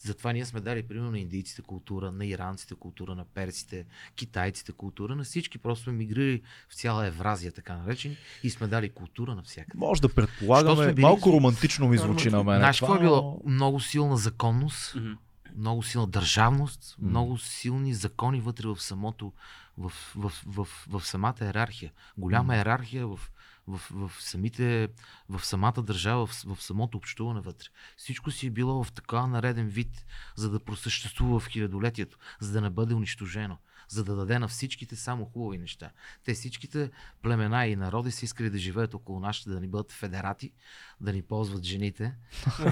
Затова 0.02 0.32
ние 0.32 0.44
сме 0.44 0.60
дали 0.60 0.82
примерно 0.82 1.10
на 1.10 1.18
индийците 1.18 1.62
култура, 1.62 2.12
на 2.12 2.26
иранците 2.26 2.74
култура, 2.74 3.14
на 3.14 3.24
перците, 3.24 3.86
китайците 4.16 4.72
култура, 4.72 5.16
на 5.16 5.24
всички. 5.24 5.58
Просто 5.58 5.82
сме 5.82 5.92
мигрирали 5.92 6.40
в 6.68 6.74
цяла 6.74 7.06
Евразия, 7.06 7.52
така 7.52 7.76
наречени, 7.76 8.16
и 8.42 8.50
сме 8.50 8.66
дали 8.66 8.90
култура 8.90 9.34
на 9.34 9.42
всяка. 9.42 9.70
Може 9.74 10.02
да 10.02 10.08
предполагаме, 10.10 10.86
били- 10.86 11.02
малко 11.02 11.32
романтично 11.32 11.88
ми 11.88 11.98
звучи 11.98 12.30
на 12.30 12.44
мен. 12.44 12.58
Знаеш 12.58 12.80
какво 12.80 12.94
е 12.94 12.98
това, 12.98 13.06
било? 13.06 13.40
Много 13.46 13.80
силна 13.80 14.16
законност, 14.16 14.94
Мгм. 14.94 15.12
много 15.56 15.82
силна 15.82 16.06
държавност, 16.06 16.96
М. 16.98 17.08
много 17.08 17.38
силни 17.38 17.94
закони 17.94 18.40
вътре 18.40 18.68
в 18.68 18.76
самото, 18.78 19.32
в, 19.78 19.92
в, 20.16 20.32
в, 20.46 20.66
в, 20.88 21.00
в 21.00 21.06
самата 21.06 21.34
иерархия. 21.40 21.92
Голяма 22.18 22.56
иерархия 22.56 23.06
в, 23.06 23.20
в, 23.68 23.80
в, 23.90 24.12
самите, 24.20 24.88
в 25.28 25.44
самата 25.44 25.82
държава, 25.82 26.26
в, 26.26 26.44
в 26.54 26.62
самото 26.62 26.98
общуване 26.98 27.40
вътре. 27.40 27.66
Всичко 27.96 28.30
си 28.30 28.46
е 28.46 28.50
било 28.50 28.84
в 28.84 28.92
така 28.92 29.26
нареден 29.26 29.68
вид, 29.68 30.06
за 30.36 30.50
да 30.50 30.60
просъществува 30.60 31.40
в 31.40 31.48
хилядолетието, 31.48 32.18
за 32.40 32.52
да 32.52 32.60
не 32.60 32.70
бъде 32.70 32.94
унищожено, 32.94 33.58
за 33.88 34.04
да 34.04 34.16
даде 34.16 34.38
на 34.38 34.48
всичките 34.48 34.96
само 34.96 35.24
хубави 35.24 35.58
неща. 35.58 35.90
Те 36.24 36.34
всичките 36.34 36.90
племена 37.22 37.66
и 37.66 37.76
народи 37.76 38.10
са 38.10 38.24
искали 38.24 38.50
да 38.50 38.58
живеят 38.58 38.94
около 38.94 39.20
нашите, 39.20 39.50
да 39.50 39.60
ни 39.60 39.68
бъдат 39.68 39.92
федерати, 39.92 40.52
да 41.00 41.12
ни 41.12 41.22
ползват 41.22 41.64
жените. 41.64 42.12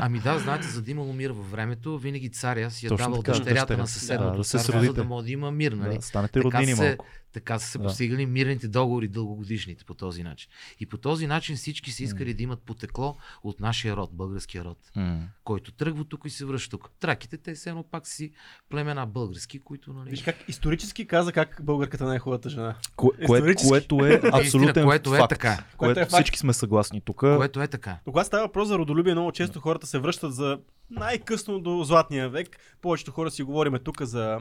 ами 0.00 0.20
да, 0.20 0.38
знаете, 0.38 0.66
за 0.66 0.82
да 0.82 0.90
имало 0.90 1.12
мир 1.12 1.30
във 1.30 1.50
времето, 1.50 1.98
винаги 1.98 2.30
царя 2.30 2.70
си 2.70 2.86
е 2.86 2.88
Точно 2.88 3.04
давал 3.06 3.22
така, 3.22 3.32
дъщерята 3.32 3.60
дъщеря. 3.60 3.78
на 3.78 3.86
съседното 3.86 4.32
Да, 4.32 4.38
да 4.38 4.44
се 4.44 4.50
царство, 4.50 4.80
за 4.80 4.92
да 4.92 5.04
може 5.04 5.24
да 5.26 5.32
има 5.32 5.50
мир. 5.50 5.72
Нали? 5.72 5.94
Да, 5.96 6.02
станете 6.02 6.32
Така 6.32 6.44
роднини 6.44 6.76
се- 6.76 6.88
малко. 6.88 7.06
Така 7.36 7.58
са 7.58 7.66
се 7.68 7.78
Да. 7.78 7.84
постигали 7.84 8.26
мирните 8.26 8.68
договори 8.68 9.08
дългогодишните 9.08 9.84
по 9.84 9.94
този 9.94 10.22
начин. 10.22 10.50
И 10.80 10.86
по 10.86 10.98
този 10.98 11.26
начин 11.26 11.56
всички 11.56 11.90
са 11.90 12.02
искали 12.04 12.34
да 12.34 12.42
имат 12.42 12.60
потекло 12.60 13.16
от 13.42 13.60
нашия 13.60 13.96
род, 13.96 14.10
българския 14.12 14.64
род, 14.64 14.78
М. 14.96 15.18
който 15.44 15.72
тръгва 15.72 16.04
тук 16.04 16.22
и 16.26 16.30
се 16.30 16.44
връща 16.44 16.70
тук. 16.70 16.90
Траките, 17.00 17.36
те 17.36 17.54
все 17.54 17.70
едно 17.70 17.82
пак 17.82 18.06
си 18.06 18.32
племена 18.70 19.06
български, 19.06 19.58
които 19.58 19.92
нали... 19.92 20.10
Виж 20.10 20.22
как 20.22 20.36
исторически 20.48 21.06
каза 21.06 21.32
как 21.32 21.60
българката 21.62 22.04
е 22.04 22.06
най-хубавата 22.06 22.50
жена. 22.50 22.74
Кое, 22.96 23.10
което 23.26 24.06
е 24.06 24.20
абсолютен 24.32 24.84
което 24.84 25.14
е 25.14 25.18
факт. 25.18 25.30
така. 25.30 25.56
Което, 25.56 25.76
Което 25.76 26.00
е 26.00 26.02
факт. 26.02 26.12
всички 26.12 26.38
сме 26.38 26.52
съгласни 26.52 27.00
тук. 27.00 27.16
Което 27.18 27.62
е 27.62 27.68
така. 27.68 27.98
Но 28.06 28.12
когато 28.12 28.26
става 28.26 28.46
въпрос 28.46 28.68
за 28.68 28.78
родолюбие, 28.78 29.12
много 29.14 29.32
често 29.32 29.60
хората 29.60 29.86
се 29.86 29.98
връщат 29.98 30.34
за 30.34 30.58
най-късно 30.90 31.60
до 31.60 31.84
Златния 31.84 32.28
век. 32.28 32.48
Повечето 32.82 33.10
хора 33.10 33.30
си 33.30 33.42
говориме 33.42 33.78
тук 33.78 34.02
за, 34.02 34.38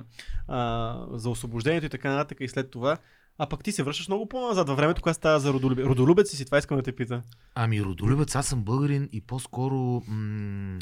а, 0.47 0.97
за 1.11 1.29
освобождението 1.29 1.85
и 1.85 1.89
така 1.89 2.09
нататък 2.11 2.37
и 2.41 2.47
след 2.47 2.71
това. 2.71 2.97
А 3.37 3.49
пък 3.49 3.63
ти 3.63 3.71
се 3.71 3.83
връщаш 3.83 4.07
много 4.07 4.29
по-назад 4.29 4.67
във 4.67 4.77
времето, 4.77 5.01
когато 5.01 5.17
става 5.17 5.39
за 5.39 5.53
родолюбие. 5.53 5.85
Родолюбец 5.85 6.29
си 6.29 6.37
си, 6.37 6.45
това 6.45 6.57
искам 6.57 6.77
да 6.77 6.83
те 6.83 6.95
пита. 6.95 7.21
Ами 7.55 7.83
родолюбец, 7.83 8.35
аз 8.35 8.47
съм 8.47 8.63
българин 8.63 9.09
и 9.11 9.21
по-скоро 9.21 10.01
м- 10.07 10.79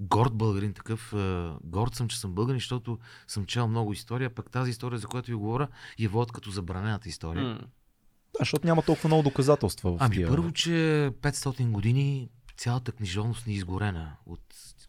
горд 0.00 0.32
българин, 0.34 0.72
такъв 0.72 1.12
е, 1.12 1.48
горд 1.64 1.94
съм, 1.94 2.08
че 2.08 2.20
съм 2.20 2.32
българин, 2.32 2.58
защото 2.58 2.98
съм 3.26 3.44
чел 3.46 3.68
много 3.68 3.92
история, 3.92 4.34
пък 4.34 4.50
тази 4.50 4.70
история, 4.70 4.98
за 4.98 5.06
която 5.06 5.30
ви 5.30 5.34
говоря, 5.34 5.68
я 5.98 6.08
водят 6.08 6.32
като 6.32 6.50
забранената 6.50 7.08
история. 7.08 7.44
М. 7.44 7.58
Да, 8.32 8.38
защото 8.38 8.66
няма 8.66 8.82
толкова 8.82 9.08
много 9.08 9.22
доказателства 9.22 9.92
в 9.92 9.96
Ами 10.00 10.14
тия. 10.16 10.28
първо, 10.28 10.52
че 10.52 10.70
500 11.22 11.70
години 11.70 12.28
цялата 12.56 12.92
книжовност 12.92 13.46
ни 13.46 13.52
е 13.52 13.56
изгорена 13.56 14.16
от 14.26 14.40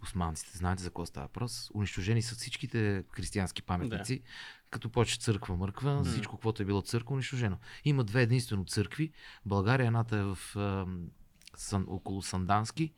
османците. 0.03 0.57
Знаете 0.57 0.83
за 0.83 0.89
какво 0.89 1.05
става 1.05 1.25
въпрос? 1.25 1.71
Унищожени 1.73 2.21
са 2.21 2.35
всичките 2.35 3.03
християнски 3.11 3.61
паметници, 3.61 4.21
като 4.69 4.89
почне 4.89 5.21
църква 5.21 5.55
мърква, 5.55 5.93
М. 5.93 6.03
всичко, 6.03 6.37
което 6.37 6.61
е 6.61 6.65
било 6.65 6.81
църква, 6.81 7.13
унищожено. 7.13 7.57
Има 7.85 8.03
две 8.03 8.21
единствено 8.21 8.65
църкви. 8.65 9.11
България 9.45 9.87
едната 9.87 10.17
е 10.17 10.23
в 10.23 10.37
ам, 10.55 11.07
Сан, 11.55 11.85
около 11.87 12.21
Сандански, 12.21 12.93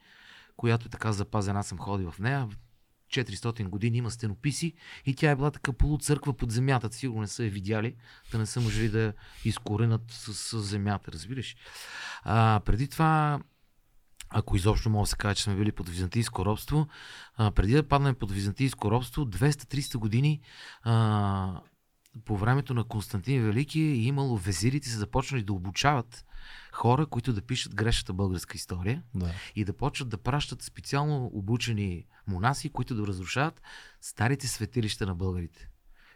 която 0.58 0.88
е 0.88 0.90
така 0.90 1.12
запазена, 1.12 1.60
аз 1.60 1.68
съм 1.68 1.78
ходил 1.78 2.12
в 2.12 2.20
нея. 2.20 2.48
400 3.12 3.68
години 3.68 3.98
има 3.98 4.12
стенописи 4.12 4.74
и 5.06 5.16
тя 5.16 5.32
е 5.32 5.36
била 5.36 5.52
така 5.52 5.74
полуцърква 5.74 6.34
под 6.34 6.52
земята. 6.52 6.94
Сигурно 6.94 7.22
не 7.22 7.28
са 7.28 7.44
я 7.44 7.50
видяли, 7.50 7.96
да 8.32 8.38
не 8.38 8.46
са 8.46 8.62
можели 8.62 8.90
да 8.90 9.02
я 9.02 9.14
изкоренят 9.46 10.02
с, 10.12 10.34
с 10.34 10.62
земята, 10.62 11.12
разбираш. 11.12 11.56
А, 12.24 12.62
преди 12.66 12.88
това, 12.88 13.40
ако 14.32 14.56
изобщо 14.56 14.90
мога 14.90 15.04
да 15.04 15.08
се 15.08 15.16
каже, 15.16 15.36
че 15.36 15.44
сме 15.44 15.56
били 15.56 15.72
под 15.72 15.90
византийско 15.90 16.46
робство, 16.46 16.88
а, 17.36 17.52
преди 17.52 17.74
да 17.74 17.88
паднем 17.88 18.16
под 18.16 18.32
византийско 18.32 18.92
робство, 18.92 19.26
200-300 19.26 19.98
години 19.98 20.42
а, 20.84 21.62
по 22.26 22.38
времето 22.38 22.74
на 22.74 22.84
Константин 22.84 23.44
Велики 23.44 23.80
е 23.80 23.94
имало 23.96 24.38
везирите 24.38 24.90
се 24.90 24.98
започнали 24.98 25.44
да 25.44 25.54
обучават 25.54 26.26
хора, 26.72 27.06
които 27.06 27.34
да 27.34 27.42
пишат 27.42 27.76
грешната 27.76 28.14
българска 28.14 28.58
история 28.58 29.04
Да. 29.16 29.34
и 29.56 29.66
да 29.66 29.74
почват 29.74 30.10
да 30.10 30.18
пращат 30.18 30.62
специално 30.62 31.30
обучени 31.34 32.06
монаси, 32.28 32.70
които 32.70 32.96
да 32.96 33.08
разрушават 33.08 33.62
старите 34.02 34.48
светилища 34.48 35.06
на 35.06 35.16
българите, 35.16 35.70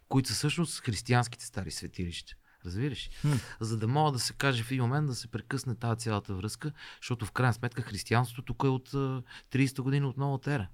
които 0.09 0.30
са 0.30 0.36
всъщност 0.36 0.80
християнските 0.80 1.45
стари 1.45 1.72
светилища. 1.72 2.34
Разбираш? 2.66 3.09
Хм. 3.22 3.32
За 3.59 3.78
да 3.78 3.88
мога 3.88 4.11
да 4.11 4.20
се 4.20 4.34
каже 4.34 4.63
в 4.63 4.72
един 4.72 4.84
момент 4.84 5.07
да 5.07 5.16
се 5.16 5.28
прекъсне 5.28 5.76
тази 5.76 5.99
цялата 5.99 6.34
връзка, 6.34 6.72
защото 7.01 7.26
в 7.26 7.32
крайна 7.32 7.53
сметка 7.53 7.82
християнството 7.82 8.41
тук 8.41 8.63
е 8.63 8.68
от 8.68 8.93
а, 8.93 9.24
30 9.51 9.82
години 9.82 10.05
от 10.05 10.18
новата 10.18 10.53
ера. 10.53 10.68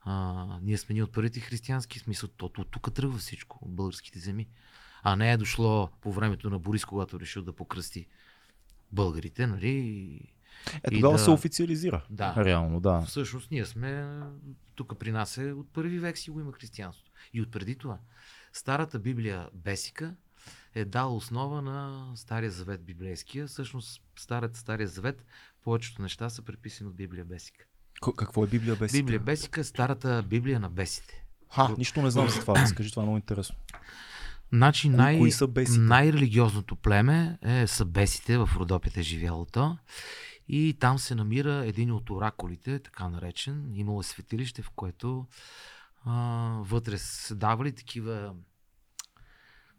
А, 0.00 0.46
ние 0.62 0.78
сме 0.78 0.94
ни 0.94 1.02
от 1.02 1.12
първите 1.12 1.40
християнски 1.40 1.98
смисъл. 1.98 2.28
Тото 2.28 2.60
от 2.60 2.70
тук 2.70 2.94
тръгва 2.94 3.18
всичко, 3.18 3.58
от 3.62 3.74
българските 3.74 4.18
земи. 4.18 4.48
А 5.02 5.16
не 5.16 5.32
е 5.32 5.36
дошло 5.36 5.90
по 6.00 6.12
времето 6.12 6.50
на 6.50 6.58
Борис, 6.58 6.84
когато 6.84 7.20
решил 7.20 7.42
да 7.42 7.52
покръсти 7.52 8.06
българите, 8.92 9.46
нали? 9.46 10.20
Е, 10.82 10.90
тогава 10.90 11.16
да- 11.16 11.18
се 11.24 11.30
официализира. 11.30 12.04
Да. 12.10 12.34
Реално, 12.44 12.80
да. 12.80 13.00
Всъщност 13.00 13.50
ние 13.50 13.66
сме, 13.66 14.20
тук 14.74 14.98
при 14.98 15.12
нас 15.12 15.38
е 15.38 15.52
от 15.52 15.72
първи 15.72 15.98
век 15.98 16.18
си 16.18 16.30
го 16.30 16.40
има 16.40 16.52
християнството. 16.52 17.10
И 17.32 17.42
от 17.42 17.50
преди 17.50 17.76
това. 17.76 17.98
Старата 18.52 18.98
Библия 18.98 19.48
Бесика 19.54 20.14
е 20.74 20.84
дала 20.84 21.14
основа 21.14 21.62
на 21.62 22.06
Стария 22.16 22.50
завет 22.50 22.84
библейския. 22.84 23.46
Всъщност 23.46 24.02
Старата 24.18 24.58
Стария 24.58 24.88
завет, 24.88 25.24
повечето 25.64 26.02
неща 26.02 26.30
са 26.30 26.42
преписани 26.42 26.90
от 26.90 26.96
Библия 26.96 27.24
Бесика. 27.24 27.64
Какво 28.16 28.44
е 28.44 28.46
Библия 28.46 28.76
без 28.76 28.92
Библия 28.92 29.20
Бесика 29.20 29.60
е 29.60 29.64
старата 29.64 30.24
Библия 30.28 30.60
на 30.60 30.70
бесите. 30.70 31.24
Ха, 31.54 31.74
нищо 31.78 32.02
не 32.02 32.10
знам 32.10 32.28
за 32.28 32.40
това. 32.40 32.54
Разкажи, 32.54 32.90
това 32.90 33.02
е 33.02 33.06
много 33.06 33.16
интересно. 33.16 33.56
Значи 34.52 34.88
най- 34.88 35.18
кои 35.18 35.32
са 35.32 35.46
бесите? 35.46 35.78
най-религиозното 35.80 36.76
племе 36.76 37.38
е, 37.42 37.66
са 37.66 37.84
бесите, 37.84 38.38
в 38.38 38.50
Родопите 38.56 39.00
е 39.00 39.02
живяло 39.02 39.44
то. 39.44 39.78
И 40.48 40.76
там 40.80 40.98
се 40.98 41.14
намира 41.14 41.66
един 41.66 41.92
от 41.92 42.10
оракулите, 42.10 42.78
така 42.78 43.08
наречен. 43.08 43.70
Имало 43.74 44.00
е 44.00 44.04
светилище, 44.04 44.62
в 44.62 44.70
което 44.70 45.26
а, 46.04 46.12
вътре 46.60 46.98
са 46.98 47.34
давали 47.34 47.72
такива 47.72 48.34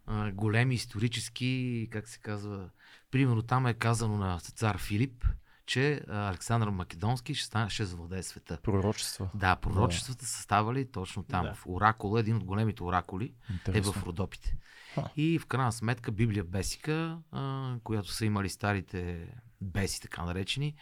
а, 0.06 0.32
големи 0.32 0.74
исторически, 0.74 1.88
как 1.92 2.08
се 2.08 2.18
казва, 2.18 2.70
примерно 3.10 3.42
там 3.42 3.66
е 3.66 3.74
казано 3.74 4.16
на 4.16 4.40
цар 4.40 4.78
Филип, 4.78 5.24
че 5.66 6.00
а, 6.08 6.28
Александър 6.28 6.68
Македонски 6.68 7.34
ще, 7.34 7.46
стане, 7.46 7.70
ще 7.70 7.84
завладее 7.84 8.22
света. 8.22 8.58
Пророчества. 8.62 9.30
Да, 9.34 9.56
пророчествата 9.56 10.24
са 10.24 10.42
ставали 10.42 10.90
точно 10.90 11.22
там. 11.22 11.44
Да. 11.44 11.54
В 11.54 11.66
Оракула, 11.66 12.20
един 12.20 12.36
от 12.36 12.44
големите 12.44 12.82
оракули, 12.82 13.24
е 13.24 13.52
Интересно. 13.52 13.92
в 13.92 14.06
Родопите. 14.06 14.56
Ха. 14.94 15.10
И 15.16 15.38
в 15.38 15.46
крайна 15.46 15.72
сметка 15.72 16.12
Библия 16.12 16.44
Бесика, 16.44 17.18
а, 17.32 17.74
която 17.84 18.12
са 18.12 18.26
имали 18.26 18.48
старите 18.48 19.28
беси, 19.60 20.00
така 20.00 20.24
наречени, 20.24 20.74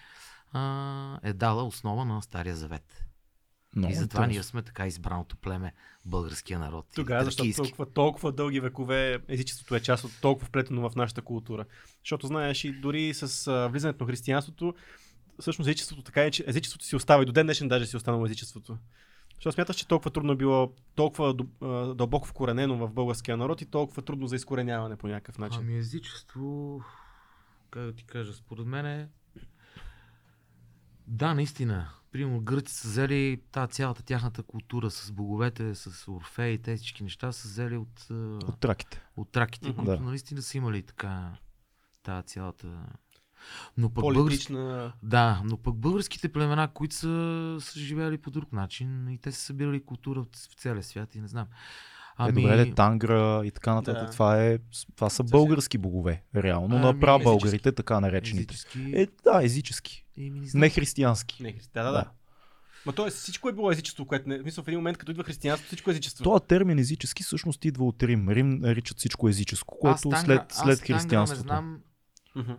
а, 0.52 1.18
е 1.22 1.32
дала 1.32 1.64
основа 1.64 2.04
на 2.04 2.22
Стария 2.22 2.56
Завет. 2.56 3.04
Много 3.76 3.92
и 3.92 3.96
затова 3.96 4.26
ние 4.26 4.42
сме 4.42 4.62
така 4.62 4.86
избраното 4.86 5.36
племе, 5.36 5.72
българския 6.04 6.58
народ. 6.58 6.86
Тогава, 6.94 7.24
защото 7.24 7.52
толкова, 7.56 7.86
толкова 7.86 8.32
дълги 8.32 8.60
векове 8.60 9.18
езичеството 9.28 9.74
е 9.74 9.80
част 9.80 10.04
от 10.04 10.12
толкова 10.20 10.46
вплетено 10.46 10.90
в 10.90 10.96
нашата 10.96 11.22
култура. 11.22 11.64
Защото 12.04 12.26
знаеш 12.26 12.64
и 12.64 12.72
дори 12.72 13.14
с 13.14 13.46
а, 13.46 13.68
влизането 13.68 14.04
на 14.04 14.10
християнството, 14.10 14.74
всъщност 15.40 15.68
езичеството 15.68 16.02
така 16.02 16.22
е, 16.22 16.30
че 16.30 16.44
езичеството 16.46 16.84
си 16.84 16.96
остава 16.96 17.22
и 17.22 17.26
до 17.26 17.32
ден 17.32 17.46
днешен 17.46 17.68
даже 17.68 17.86
си 17.86 17.96
е 17.96 17.98
останало 17.98 18.26
езичеството. 18.26 18.78
Защото 19.34 19.54
смяташ, 19.54 19.76
че 19.76 19.88
толкова 19.88 20.10
трудно 20.10 20.32
е 20.32 20.36
било, 20.36 20.72
толкова 20.94 21.34
дълбоко 21.94 22.28
вкоренено 22.28 22.76
в 22.76 22.92
българския 22.92 23.36
народ 23.36 23.60
и 23.60 23.66
толкова 23.66 24.02
трудно 24.02 24.26
за 24.26 24.36
изкореняване 24.36 24.96
по 24.96 25.08
някакъв 25.08 25.38
начин. 25.38 25.60
Ами 25.60 25.78
езичество, 25.78 26.80
как 27.70 27.82
да 27.82 27.92
ти 27.92 28.04
кажа, 28.04 28.32
според 28.32 28.66
мен 28.66 28.86
е... 28.86 29.08
Да, 31.06 31.34
наистина, 31.34 31.88
примерно 32.12 32.40
гърци 32.40 32.74
са 32.74 32.88
взели 32.88 33.40
тази 33.52 33.72
цялата 33.72 34.02
тяхната 34.02 34.42
култура 34.42 34.90
с 34.90 35.12
боговете, 35.12 35.74
с 35.74 36.08
Орфей 36.08 36.50
и 36.50 36.58
тези 36.58 36.78
всички 36.78 37.02
неща 37.02 37.32
са 37.32 37.48
взели 37.48 37.76
от, 37.76 38.06
От 38.48 38.60
траките. 38.60 39.02
от 39.16 39.32
траките, 39.32 39.68
Мгм. 39.68 39.76
които 39.76 40.02
Да. 40.02 40.08
наистина 40.08 40.42
са 40.42 40.56
имали 40.56 40.82
така 40.82 41.30
тази 42.02 42.26
цялата... 42.26 42.86
Но 43.76 43.90
пък. 43.90 44.02
Политична... 44.02 44.92
Да, 45.02 45.42
но 45.44 45.56
пък 45.56 45.76
българските 45.76 46.32
племена, 46.32 46.68
които 46.68 46.94
са, 46.94 47.56
са 47.60 47.80
живеели 47.80 48.18
по 48.18 48.30
друг 48.30 48.52
начин 48.52 49.08
и 49.10 49.18
те 49.18 49.32
са 49.32 49.40
събирали 49.40 49.84
култура 49.84 50.22
в 50.22 50.26
в 50.50 50.54
целия 50.54 50.82
свят 50.82 51.14
и 51.14 51.20
не 51.20 51.28
знам. 51.28 51.46
Ами... 52.16 52.40
Е, 52.40 52.42
добре, 52.42 52.64
де, 52.64 52.74
Тангра 52.74 53.42
и 53.44 53.50
така 53.50 53.74
нататък. 53.74 54.04
Да. 54.04 54.10
Това, 54.10 54.44
е, 54.44 54.58
това 54.96 55.10
са 55.10 55.24
български 55.24 55.78
богове, 55.78 56.22
реално, 56.36 56.78
на 56.78 56.88
Ами, 56.88 57.00
прабългарите, 57.00 57.72
така 57.72 58.00
наречените. 58.00 58.54
езически... 58.54 58.92
Е, 58.94 59.06
да, 59.24 59.44
езически. 59.44 60.04
Еми, 60.18 60.48
не 60.54 60.70
християнски. 60.70 61.42
Не, 61.42 61.54
да, 61.74 61.82
да, 61.84 61.92
да. 61.92 62.10
Ма 62.86 62.92
то 62.92 63.06
е, 63.06 63.10
всичко 63.10 63.48
е 63.48 63.52
било 63.52 63.70
езичество, 63.72 64.06
което 64.06 64.28
не... 64.28 64.38
Мисля, 64.38 64.62
в 64.62 64.68
един 64.68 64.78
момент, 64.78 64.98
като 64.98 65.12
идва 65.12 65.24
християнство, 65.24 65.66
всичко 65.66 65.90
е 65.90 65.92
езичество. 65.92 66.24
Този 66.24 66.44
термин 66.48 66.78
езически 66.78 67.22
всъщност 67.22 67.64
идва 67.64 67.84
от 67.84 68.02
Рим. 68.02 68.28
Рим 68.28 68.58
наричат 68.58 68.98
всичко 68.98 69.28
езическо, 69.28 69.78
което 69.78 70.08
Аз 70.12 70.20
след, 70.22 70.40
аз 70.40 70.58
след 70.58 70.78
Тангра 70.78 70.94
християнството. 70.94 71.42
Не 71.42 71.48
знам, 71.48 71.80
Мгм. 72.36 72.52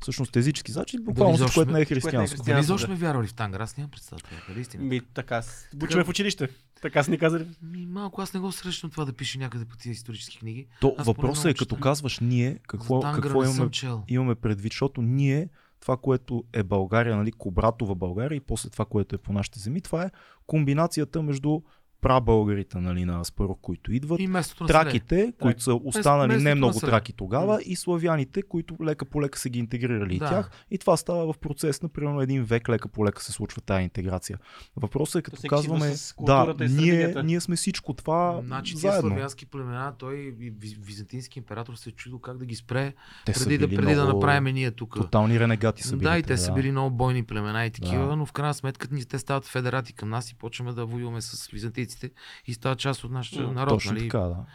Всъщност 0.00 0.36
езически 0.36 0.72
значи 0.72 0.98
буквално 0.98 1.36
всичко, 1.36 1.54
което 1.54 1.72
не 1.72 1.80
е 1.80 1.84
което 1.84 1.94
не 1.94 1.98
е 1.98 2.02
християнско. 2.02 2.42
дали 2.42 2.60
изобщо 2.60 2.86
сме 2.86 2.94
вярвали 2.94 3.26
в 3.26 3.34
Тангра, 3.34 3.62
аз 3.62 3.76
нямам 3.76 3.90
представа. 3.90 4.20
това 4.20 4.36
е, 4.36 4.40
Дали 4.48 4.60
истина? 4.60 4.84
Ми, 4.84 5.00
така, 5.14 5.42
учиме 5.82 6.04
в 6.04 6.08
училище. 6.08 6.48
Така 6.82 7.02
са 7.02 7.10
ни 7.10 7.18
казали. 7.18 7.46
Ми, 7.62 7.86
малко 7.86 8.22
аз 8.22 8.34
не 8.34 8.40
го 8.40 8.52
срещам 8.52 8.90
това 8.90 9.04
да 9.04 9.12
пише 9.12 9.38
някъде 9.38 9.64
по 9.64 9.76
тия 9.76 9.90
исторически 9.90 10.38
книги. 10.38 10.66
То 10.80 10.94
Аз 10.98 11.06
въпросът 11.06 11.44
е, 11.44 11.54
като 11.54 11.76
казваш 11.76 12.18
ние, 12.18 12.58
какво, 12.68 13.00
какво 13.00 13.42
не 13.42 13.50
имаме, 13.50 13.70
имаме 14.08 14.34
предвид, 14.34 14.72
защото 14.72 15.02
ние, 15.02 15.48
това, 15.80 15.96
което 15.96 16.44
е 16.52 16.62
България, 16.62 17.16
нали, 17.16 17.32
Кобратова 17.32 17.94
България 17.94 18.36
и 18.36 18.40
после 18.40 18.70
това, 18.70 18.84
което 18.84 19.14
е 19.14 19.18
по 19.18 19.32
нашите 19.32 19.60
земи, 19.60 19.80
това 19.80 20.02
е 20.02 20.10
комбинацията 20.46 21.22
между 21.22 21.60
прабългарите 22.00 22.78
нали, 22.78 23.04
на 23.04 23.20
Аспарух, 23.20 23.58
които 23.62 23.92
идват, 23.92 24.20
И 24.20 24.28
траките, 24.66 25.32
които 25.40 25.62
са 25.62 25.74
останали 25.74 26.28
местното 26.28 26.44
не 26.48 26.54
много 26.54 26.80
траки 26.80 27.12
тогава 27.12 27.60
и 27.64 27.76
славяните, 27.76 28.42
които 28.42 28.76
лека 28.84 29.04
по 29.04 29.22
лека 29.22 29.38
са 29.38 29.48
ги 29.48 29.58
интегрирали 29.58 30.18
Да. 30.18 30.24
и 30.24 30.28
тях. 30.28 30.50
И 30.70 30.78
това 30.78 30.96
става 30.96 31.32
в 31.32 31.38
процес 31.38 31.82
на 31.82 31.88
примерно 31.88 32.20
един 32.20 32.44
век, 32.44 32.68
лека 32.68 32.88
по 32.88 33.06
лека 33.06 33.22
се 33.22 33.32
случва 33.32 33.60
тази 33.60 33.82
интеграция. 33.84 34.38
Въпросът 34.76 35.20
е 35.20 35.22
като 35.22 35.36
всеки 35.36 35.54
идва 35.54 35.56
казваме, 35.56 35.94
да, 36.20 36.54
ние, 36.68 37.14
ние 37.24 37.40
сме 37.40 37.56
всичко 37.56 37.94
това 37.94 38.40
Значи 38.44 38.76
заедно. 38.76 39.10
славянски 39.10 39.46
племена, 39.46 39.94
той 39.98 40.34
византийски 40.80 41.38
император 41.38 41.74
се 41.74 41.88
е 41.88 41.92
чудил 41.92 42.18
как 42.18 42.38
да 42.38 42.44
ги 42.46 42.54
спре, 42.54 42.94
Те 43.26 43.32
преди, 43.32 43.58
да, 43.58 43.68
преди 43.68 43.94
да 43.94 44.04
много 44.04 44.18
направим 44.18 44.54
ние 44.54 44.70
тук. 44.70 44.94
Тотални 44.94 45.40
ренегати 45.40 45.82
са 45.82 45.96
били. 45.96 46.08
Да, 46.08 46.18
и 46.18 46.22
те, 46.22 46.26
те 46.26 46.36
са 46.36 46.52
били 46.52 46.70
много 46.70 46.96
бойни 46.96 47.22
племена 47.22 47.66
и 47.66 47.70
такива, 47.70 48.06
Да. 48.06 48.16
но 48.16 48.26
в 48.26 48.32
крайна 48.32 48.54
сметка 48.54 48.88
ние, 48.90 49.04
те 49.04 49.18
стават 49.18 49.46
федерати 49.46 49.92
към 49.92 50.08
нас 50.08 50.30
и 50.30 50.34
почваме 50.34 50.72
да 50.72 50.86
воюваме 50.86 51.20
с 51.20 51.52
византийците 51.90 52.10
и 52.46 52.54
стават 52.54 52.78
част 52.78 53.04
от 53.04 53.10
нашия 53.10 53.48
народ, 53.48 53.74
Точно 53.74 53.92
нали? 53.92 54.08
така, 54.08 54.18
да. 54.18 54.46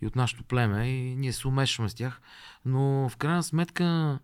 и 0.00 0.06
от 0.06 0.16
нашето 0.16 0.44
племе 0.44 0.88
и 0.88 1.16
ние 1.16 1.32
се 1.32 1.48
умешваме 1.48 1.88
с 1.88 1.94
тях. 1.94 2.20
Но 2.64 3.08
в 3.08 3.16
крайна 3.16 3.42
сметка 3.42 4.18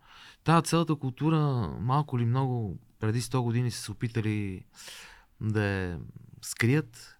тази 0.45 0.65
цялата 0.65 0.97
култура 0.97 1.39
малко 1.81 2.19
или 2.19 2.25
много 2.25 2.79
преди 3.01 3.21
100 3.21 3.43
години 3.43 3.71
са 3.71 3.83
се 3.83 3.91
опитали 3.91 4.65
да 5.41 5.99
скрият, 6.43 7.19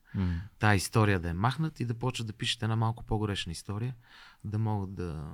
Тази 0.59 0.77
история 0.77 1.21
да 1.21 1.29
я 1.29 1.35
махнат 1.35 1.81
и 1.81 1.85
да 1.85 1.95
почват 1.95 2.27
да 2.27 2.33
пишат 2.33 2.63
една 2.63 2.77
малко 2.77 3.05
по-грешна 3.05 3.53
история, 3.53 3.95
да 4.45 4.59
могат 4.59 4.95
да... 4.95 5.25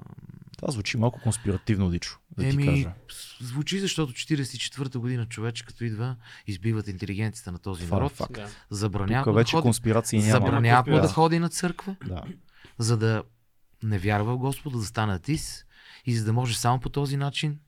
Това 0.59 0.72
звучи 0.72 0.97
малко 0.97 1.20
конспиративно, 1.20 1.91
Дичо, 1.91 2.18
да 2.31 2.43
ти 2.43 2.49
Еми, 2.49 2.66
кажа. 2.66 2.93
с- 3.11 3.45
звучи, 3.45 3.81
защото 3.81 4.12
44-та 4.12 4.99
година 4.99 5.26
човече, 5.26 5.64
като 5.64 5.85
идва, 5.85 6.16
избиват 6.47 6.89
интелигенцията 6.89 7.53
на 7.53 7.59
този 7.59 7.85
Това 7.85 7.97
е 7.97 8.01
народ, 8.01 8.12
факт. 8.12 8.33
Да. 8.33 8.49
забраняват 8.70 9.24
Тук 9.24 9.26
му 9.26 9.33
да 9.33 9.39
вече 9.39 9.53
ходи, 9.53 9.62
конспирации 9.62 10.18
няма. 10.18 10.31
забраняват 10.31 10.87
му 10.87 11.01
да 11.01 11.09
ходи 11.09 11.39
на 11.39 11.49
църква, 11.49 11.97
Да. 12.07 12.22
за 12.79 12.97
да 12.97 13.22
не 13.83 13.99
вярва 13.99 14.35
в 14.35 14.39
Господа, 14.39 14.79
да 14.79 14.85
стане 14.85 15.12
атис 15.12 15.64
и 16.07 16.16
за 16.16 16.24
да 16.24 16.33
може 16.33 16.57
само 16.57 16.81
по 16.81 16.89
този 16.89 17.16
начин 17.16 17.59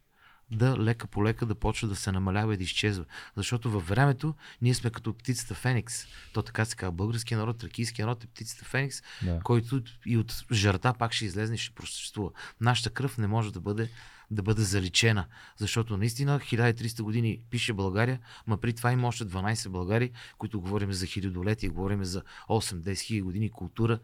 да 0.50 0.78
лека 0.78 1.06
по 1.06 1.24
лека 1.24 1.46
да 1.46 1.54
почва 1.54 1.88
да 1.88 1.96
се 1.96 2.12
намалява 2.12 2.54
и 2.54 2.56
да 2.56 2.62
изчезва. 2.62 3.04
Защото 3.36 3.70
във 3.70 3.88
времето 3.88 4.34
ние 4.62 4.74
сме 4.74 4.90
като 4.90 5.14
птицата 5.14 5.54
Феникс. 5.54 6.06
То 6.32 6.42
така 6.42 6.64
се 6.64 6.76
казва. 6.76 6.92
Българския 6.92 7.38
народ, 7.38 7.58
тракийския 7.58 8.06
народ 8.06 8.24
е 8.24 8.26
птицата 8.26 8.64
Феникс, 8.64 9.02
да. 9.22 9.40
който 9.44 9.82
и 10.06 10.16
от 10.16 10.44
жарта 10.52 10.94
пак 10.94 11.12
ще 11.12 11.24
излезне 11.24 11.54
и 11.54 11.58
ще 11.58 11.74
просъществува. 11.74 12.30
Нашата 12.60 12.90
кръв 12.90 13.18
не 13.18 13.26
може 13.26 13.52
да 13.52 13.60
бъде 13.60 13.90
да 14.30 14.42
бъде 14.42 14.62
заличена. 14.62 15.26
Защото 15.56 15.96
наистина 15.96 16.40
1300 16.40 17.02
години 17.02 17.38
пише 17.50 17.72
България, 17.72 18.18
ма 18.46 18.56
при 18.56 18.72
това 18.72 18.92
има 18.92 19.08
още 19.08 19.24
12 19.24 19.68
Българи, 19.68 20.10
които 20.38 20.60
говорим 20.60 20.92
за 20.92 21.06
хилядолетие, 21.06 21.68
говорим 21.68 22.04
за 22.04 22.22
8-10 22.48 23.00
хиляди 23.00 23.22
години 23.22 23.50
култура 23.50 23.98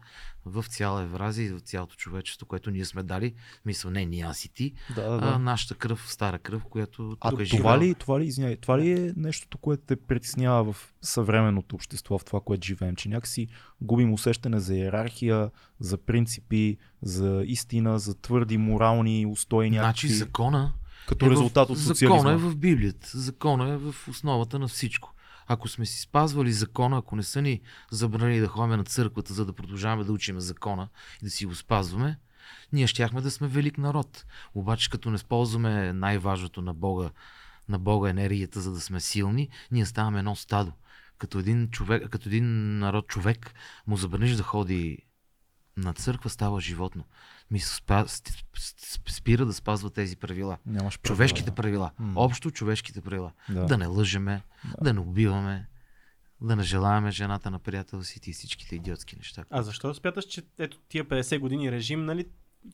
в 0.45 0.65
цяла 0.67 1.03
Евразия 1.03 1.45
и 1.45 1.49
в 1.49 1.59
цялото 1.59 1.95
човечество, 1.95 2.47
което 2.47 2.71
ние 2.71 2.85
сме 2.85 3.03
дали. 3.03 3.33
Мисля, 3.65 3.91
не 3.91 4.05
ние, 4.05 4.23
аз 4.23 4.45
и 4.45 4.49
ти. 4.53 4.73
Да, 4.95 5.01
да, 5.01 5.15
А, 5.15 5.31
да. 5.31 5.39
нашата 5.39 5.75
кръв, 5.75 6.11
стара 6.11 6.39
кръв, 6.39 6.65
която 6.65 7.17
А 7.19 7.29
тук 7.29 7.39
е 7.39 7.45
това 7.45 7.79
ли, 7.79 7.95
това 7.95 8.19
ли, 8.19 8.25
извиняй, 8.25 8.55
това 8.55 8.79
ли 8.79 8.91
е 8.91 9.13
нещото, 9.15 9.57
което 9.57 9.83
те 9.87 9.95
притеснява 9.95 10.73
в 10.73 10.93
съвременното 11.01 11.75
общество, 11.75 12.17
в 12.17 12.25
това, 12.25 12.39
което 12.41 12.67
живеем, 12.67 12.95
че 12.95 13.09
някакси 13.09 13.47
губим 13.81 14.13
усещане 14.13 14.59
за 14.59 14.75
иерархия, 14.75 15.51
за 15.79 15.97
принципи, 15.97 16.77
за 17.01 17.43
истина, 17.45 17.99
за 17.99 18.21
твърди 18.21 18.57
морални 18.57 19.25
устои 19.25 19.69
някакви, 19.69 20.07
Значи 20.07 20.07
закона 20.07 20.73
като 21.07 21.25
е 21.25 21.29
резултат 21.29 21.67
в, 21.67 21.71
от 21.71 21.77
Закона 21.77 21.95
социализма. 21.95 22.31
е 22.31 22.37
в 22.37 22.55
Библията. 22.55 23.09
Закона 23.13 23.69
е 23.69 23.77
в 23.77 23.95
основата 24.07 24.59
на 24.59 24.67
всичко. 24.67 25.13
Ако 25.47 25.67
сме 25.67 25.85
си 25.85 26.01
спазвали 26.01 26.51
закона, 26.51 26.97
ако 26.97 27.15
не 27.15 27.23
са 27.23 27.41
ни 27.41 27.61
забранили 27.91 28.39
да 28.39 28.47
ходим 28.47 28.77
на 28.77 28.83
църквата, 28.83 29.33
за 29.33 29.45
да 29.45 29.53
продължаваме 29.53 30.03
да 30.03 30.11
учим 30.11 30.39
закона 30.39 30.87
и 31.21 31.25
да 31.25 31.31
си 31.31 31.45
го 31.45 31.55
спазваме, 31.55 32.19
ние 32.73 32.87
щяхме 32.87 33.21
да 33.21 33.31
сме 33.31 33.47
велик 33.47 33.77
народ. 33.77 34.25
Обаче 34.55 34.89
като 34.89 35.09
не 35.09 35.17
спазваме 35.17 35.93
най-важното 35.93 36.61
на 36.61 36.73
Бога, 36.73 37.09
на 37.69 37.79
Бога 37.79 38.09
енергията, 38.09 38.61
за 38.61 38.71
да 38.71 38.81
сме 38.81 38.99
силни, 38.99 39.49
ние 39.71 39.85
ставаме 39.85 40.19
едно 40.19 40.35
стадо. 40.35 40.71
Като 41.17 41.39
един, 41.39 41.69
човек, 41.69 42.09
като 42.09 42.29
един 42.29 42.79
народ 42.79 43.07
човек 43.07 43.53
му 43.87 43.97
забраниш 43.97 44.35
да 44.35 44.43
ходи 44.43 44.97
на 45.77 45.93
църква, 45.93 46.29
става 46.29 46.61
животно. 46.61 47.03
Ми 47.51 47.59
спа, 47.59 48.05
спира 49.09 49.45
да 49.45 49.53
спазва 49.53 49.89
тези 49.89 50.15
правила. 50.15 50.57
Нямаш 50.65 50.99
право, 50.99 51.15
Човешките 51.15 51.49
да. 51.49 51.55
правила. 51.55 51.91
М. 51.99 52.13
Общо 52.15 52.51
човешките 52.51 53.01
правила. 53.01 53.31
Да. 53.49 53.65
Да 53.65 53.77
не 53.77 53.85
лъжеме, 53.85 54.41
да 54.81 54.93
не 54.93 54.99
убиваме, 54.99 55.67
да 56.41 56.55
не 56.55 56.63
желаем 56.63 57.11
жената 57.11 57.51
на 57.51 57.59
приятел 57.59 58.03
си 58.03 58.19
и 58.27 58.33
всичките 58.33 58.75
идиотски 58.75 59.15
неща. 59.15 59.43
А 59.49 59.63
защо 59.63 59.93
смяташ, 59.93 60.25
че 60.25 60.43
ето 60.57 60.77
тия 60.89 61.05
50 61.05 61.39
години 61.39 61.71
режим, 61.71 62.05
нали, 62.05 62.25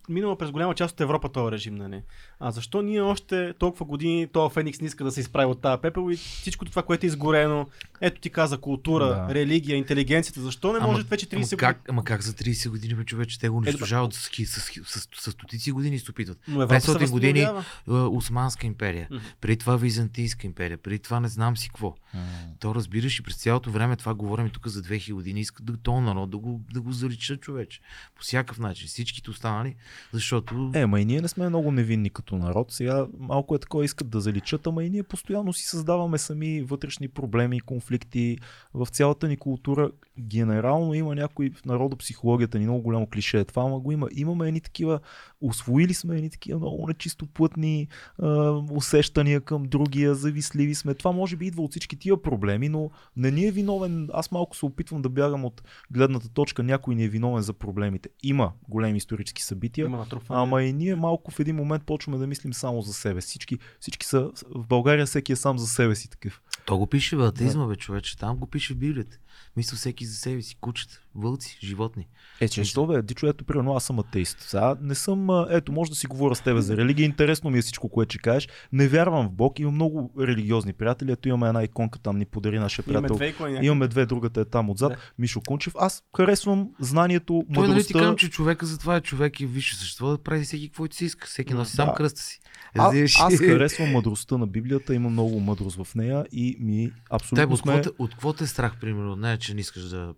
минала 0.09 0.37
през 0.37 0.51
голяма 0.51 0.75
част 0.75 0.93
от 0.93 1.01
Европа 1.01 1.31
този 1.31 1.51
режим, 1.51 1.75
нали? 1.75 2.01
А 2.39 2.51
защо 2.51 2.81
ние 2.81 3.01
още 3.01 3.53
толкова 3.53 3.85
години, 3.85 4.27
този 4.27 4.53
Феникс 4.53 4.81
не 4.81 4.87
иска 4.87 5.03
да 5.03 5.11
се 5.11 5.19
изправи 5.19 5.45
от 5.45 5.61
тази 5.61 5.81
пепел 5.81 6.11
и 6.11 6.15
всичкото 6.15 6.71
това, 6.71 6.83
което 6.83 7.05
е 7.05 7.07
изгорено, 7.07 7.67
ето 8.01 8.21
ти 8.21 8.29
каза 8.29 8.57
култура, 8.57 9.05
Да. 9.05 9.33
религия, 9.35 9.77
интелигенцията, 9.77 10.41
защо 10.41 10.73
не 10.73 10.79
може 10.79 11.03
вече 11.03 11.25
30 11.25 11.33
ама 11.33 11.41
години? 11.41 11.57
как, 11.57 11.89
ама 11.89 12.03
как 12.03 12.21
за 12.21 12.33
30 12.33 12.69
години, 12.69 12.95
бе, 12.95 13.03
човече, 13.03 13.39
те 13.39 13.49
го 13.49 13.57
унищожават 13.57 14.13
с, 14.13 14.29
хи- 14.29 14.45
с, 14.45 14.61
с, 14.61 14.99
с, 15.01 15.07
с, 15.15 15.31
стотици 15.31 15.71
години 15.71 15.99
се 15.99 16.11
опитват. 16.11 16.37
Но 16.47 16.61
Европа 16.61 16.81
се 16.81 16.91
500 16.91 17.09
години 17.09 17.39
е, 17.39 17.47
Османска 17.91 18.67
империя, 18.67 19.07
Мгм. 19.11 19.21
преди 19.41 19.57
това 19.57 19.75
Византийска 19.75 20.47
империя, 20.47 20.77
преди 20.77 20.99
това 20.99 21.19
не 21.19 21.27
знам 21.27 21.57
си 21.57 21.67
какво. 21.67 21.95
М. 22.13 22.19
То 22.59 22.75
разбираш 22.75 23.19
и 23.19 23.23
през 23.23 23.35
цялото 23.35 23.71
време 23.71 23.95
това 23.95 24.13
говорим 24.13 24.49
тук 24.49 24.67
за 24.67 24.81
2000 24.81 25.13
години, 25.13 25.41
искат 25.41 25.65
да 25.65 25.77
този 25.77 26.01
народ 26.01 26.29
да 26.29 26.37
го, 26.37 26.61
да 26.73 26.81
го 26.81 26.91
заличат 26.91 27.41
човече. 27.41 27.79
По 28.15 28.21
всякакъв 28.21 28.59
начин. 28.59 28.87
Всичките 28.87 29.29
останали, 29.29 29.75
защото 30.11 30.71
Е, 30.73 30.85
ма 30.85 31.01
и 31.01 31.05
ние 31.05 31.21
не 31.21 31.27
сме 31.27 31.49
много 31.49 31.71
невинни 31.71 32.09
като 32.09 32.37
народ. 32.37 32.71
Сега 32.71 33.07
малко 33.19 33.55
е 33.55 33.59
такова 33.59 33.85
искат 33.85 34.09
да 34.09 34.21
заличат, 34.21 34.67
ама 34.67 34.83
и 34.83 34.89
ние 34.89 35.03
постоянно 35.03 35.53
си 35.53 35.63
създаваме 35.63 36.17
сами 36.17 36.61
вътрешни 36.61 37.07
проблеми, 37.07 37.59
конфликти. 37.59 38.37
В 38.73 38.87
цялата 38.87 39.27
ни 39.27 39.37
култура 39.37 39.91
генерално 40.19 40.93
има 40.93 41.15
някой 41.15 41.49
в 41.49 41.65
народопсихологията 41.65 42.59
ни 42.59 42.65
много 42.65 42.81
голямо 42.81 43.07
клише. 43.07 43.39
е 43.39 43.45
Това 43.45 43.63
ама 43.63 43.79
го 43.79 43.91
има. 43.91 44.07
Имаме 44.11 44.47
едни 44.47 44.61
такива, 44.61 44.99
освоили 45.41 45.93
сме 45.93 46.15
едни 46.15 46.29
такива 46.29 46.59
много 46.59 46.87
нечистоплътни 46.87 47.87
а, 48.19 48.51
усещания 48.71 49.41
към 49.41 49.63
другия, 49.63 50.15
завистливи 50.15 50.75
сме. 50.75 50.93
Това 50.93 51.11
може 51.11 51.35
би 51.35 51.45
идва 51.45 51.63
от 51.63 51.71
всички 51.71 51.95
тия 51.95 52.21
проблеми, 52.21 52.69
но 52.69 52.91
не 53.17 53.31
ни 53.31 53.47
е 53.47 53.51
виновен. 53.51 54.09
Аз 54.13 54.31
малко 54.31 54.55
се 54.55 54.65
опитвам 54.65 55.01
да 55.01 55.09
бягам 55.09 55.45
от 55.45 55.63
гледната 55.91 56.29
точка, 56.29 56.63
някой 56.63 56.95
ни 56.95 57.03
е 57.03 57.09
виновен 57.09 57.43
за 57.43 57.53
проблемите. 57.53 58.09
Има 58.23 58.51
големи 58.69 58.97
исторически 58.97 59.43
събития, 59.43 59.62
Има 59.87 59.97
натрупване. 59.97 60.41
Ама 60.41 60.63
и 60.63 60.73
ние 60.73 60.95
малко 60.95 61.31
в 61.31 61.39
един 61.39 61.55
момент 61.55 61.83
почваме 61.83 62.17
да 62.17 62.27
мислим 62.27 62.53
само 62.53 62.81
за 62.81 62.93
себе 62.93 63.21
си. 63.21 63.27
Всички, 63.27 63.57
всички 63.79 64.05
са, 64.05 64.31
в 64.55 64.67
България 64.67 65.05
всеки 65.05 65.31
е 65.31 65.35
сам 65.35 65.59
за 65.59 65.67
себе 65.67 65.95
си 65.95 66.09
такъв. 66.09 66.41
То 66.65 66.77
го 66.77 66.87
пише 66.87 67.15
в 67.15 67.27
атеизма, 67.27 67.67
бе, 67.67 67.75
човече. 67.75 68.17
Там 68.17 68.37
го 68.37 68.47
пише 68.47 68.73
в 68.73 68.77
Библията. 68.77 69.17
Мисля 69.57 69.77
всеки 69.77 70.05
за 70.05 70.15
себе 70.15 70.41
си. 70.41 70.55
Кучета, 70.61 70.99
вълци, 71.15 71.59
животни. 71.63 72.07
Е, 72.41 72.49
че 72.49 72.63
що 72.63 72.87
бе, 72.87 73.01
Дичо, 73.01 73.27
ето, 73.27 73.45
примерно 73.45 73.75
аз 73.75 73.83
съм 73.83 73.99
атеист. 73.99 74.41
Сега 74.41 74.75
не 74.81 74.95
съм, 74.95 75.27
ето, 75.49 75.71
може 75.71 75.91
да 75.91 75.95
си 75.95 76.07
говоря 76.07 76.35
с 76.35 76.41
тебе 76.41 76.61
за 76.61 76.77
религия, 76.77 77.05
интересно 77.05 77.49
ми 77.49 77.59
е 77.59 77.61
всичко, 77.61 77.89
което 77.89 78.13
ще 78.13 78.21
кажеш. 78.21 78.49
Не 78.71 78.87
вярвам 78.87 79.27
в 79.27 79.31
Бог, 79.31 79.59
имам 79.59 79.75
много 79.75 80.11
религиозни 80.19 80.73
приятели, 80.73 81.11
ето 81.11 81.27
имаме 81.29 81.47
една 81.47 81.63
иконка 81.63 81.99
там, 81.99 82.17
ни 82.17 82.25
подари 82.25 82.59
нашия 82.59 82.83
Имаме 82.87 83.07
приятел. 83.07 83.15
две 83.15 83.27
икони. 83.27 83.51
някакви. 83.51 83.67
Имаме 83.67 83.87
две, 83.87 84.05
другата 84.05 84.41
е 84.41 84.45
там 84.45 84.69
отзад. 84.69 84.91
Да. 84.91 84.97
Мишо 85.19 85.41
Кунчев. 85.41 85.73
Аз 85.77 86.03
харесвам 86.17 86.69
знанието, 86.79 87.43
Той 87.53 87.63
нали 87.63 87.65
ти 87.65 87.69
мъдростта. 87.69 87.99
казвам, 87.99 88.15
че 88.15 88.29
човека 88.29 88.65
затова 88.65 88.95
е 88.95 89.01
човек 89.01 89.39
и 89.39 89.45
висше 89.45 89.75
същество 89.75 90.09
да 90.09 90.17
прави 90.17 90.43
всеки 90.43 90.67
каквото 90.67 90.95
си 90.95 91.05
иска. 91.05 91.27
Всеки 91.27 91.53
носи 91.53 91.75
сам 91.75 91.87
да. 91.87 91.93
кръста 91.93 92.21
си. 92.21 92.39
А, 92.77 92.91
аз 93.19 93.37
харесвам 93.37 93.91
мъдростта 93.91 94.37
на 94.37 94.47
Библията, 94.47 94.95
има 94.95 95.09
много 95.09 95.39
мъдрост 95.39 95.83
в 95.83 95.95
нея 95.95 96.25
и 96.31 96.57
ми 96.59 96.85
Теб, 96.85 96.93
абсолютно 97.09 97.53
от, 97.53 97.59
сме... 97.59 97.81
от 97.99 98.11
какво 98.11 98.33
те 98.33 98.47
страх, 98.47 98.77
примерно? 98.81 99.15
Не, 99.23 99.37
че 99.37 99.53
не 99.53 99.61
искаш 99.61 99.83
да 99.83 100.13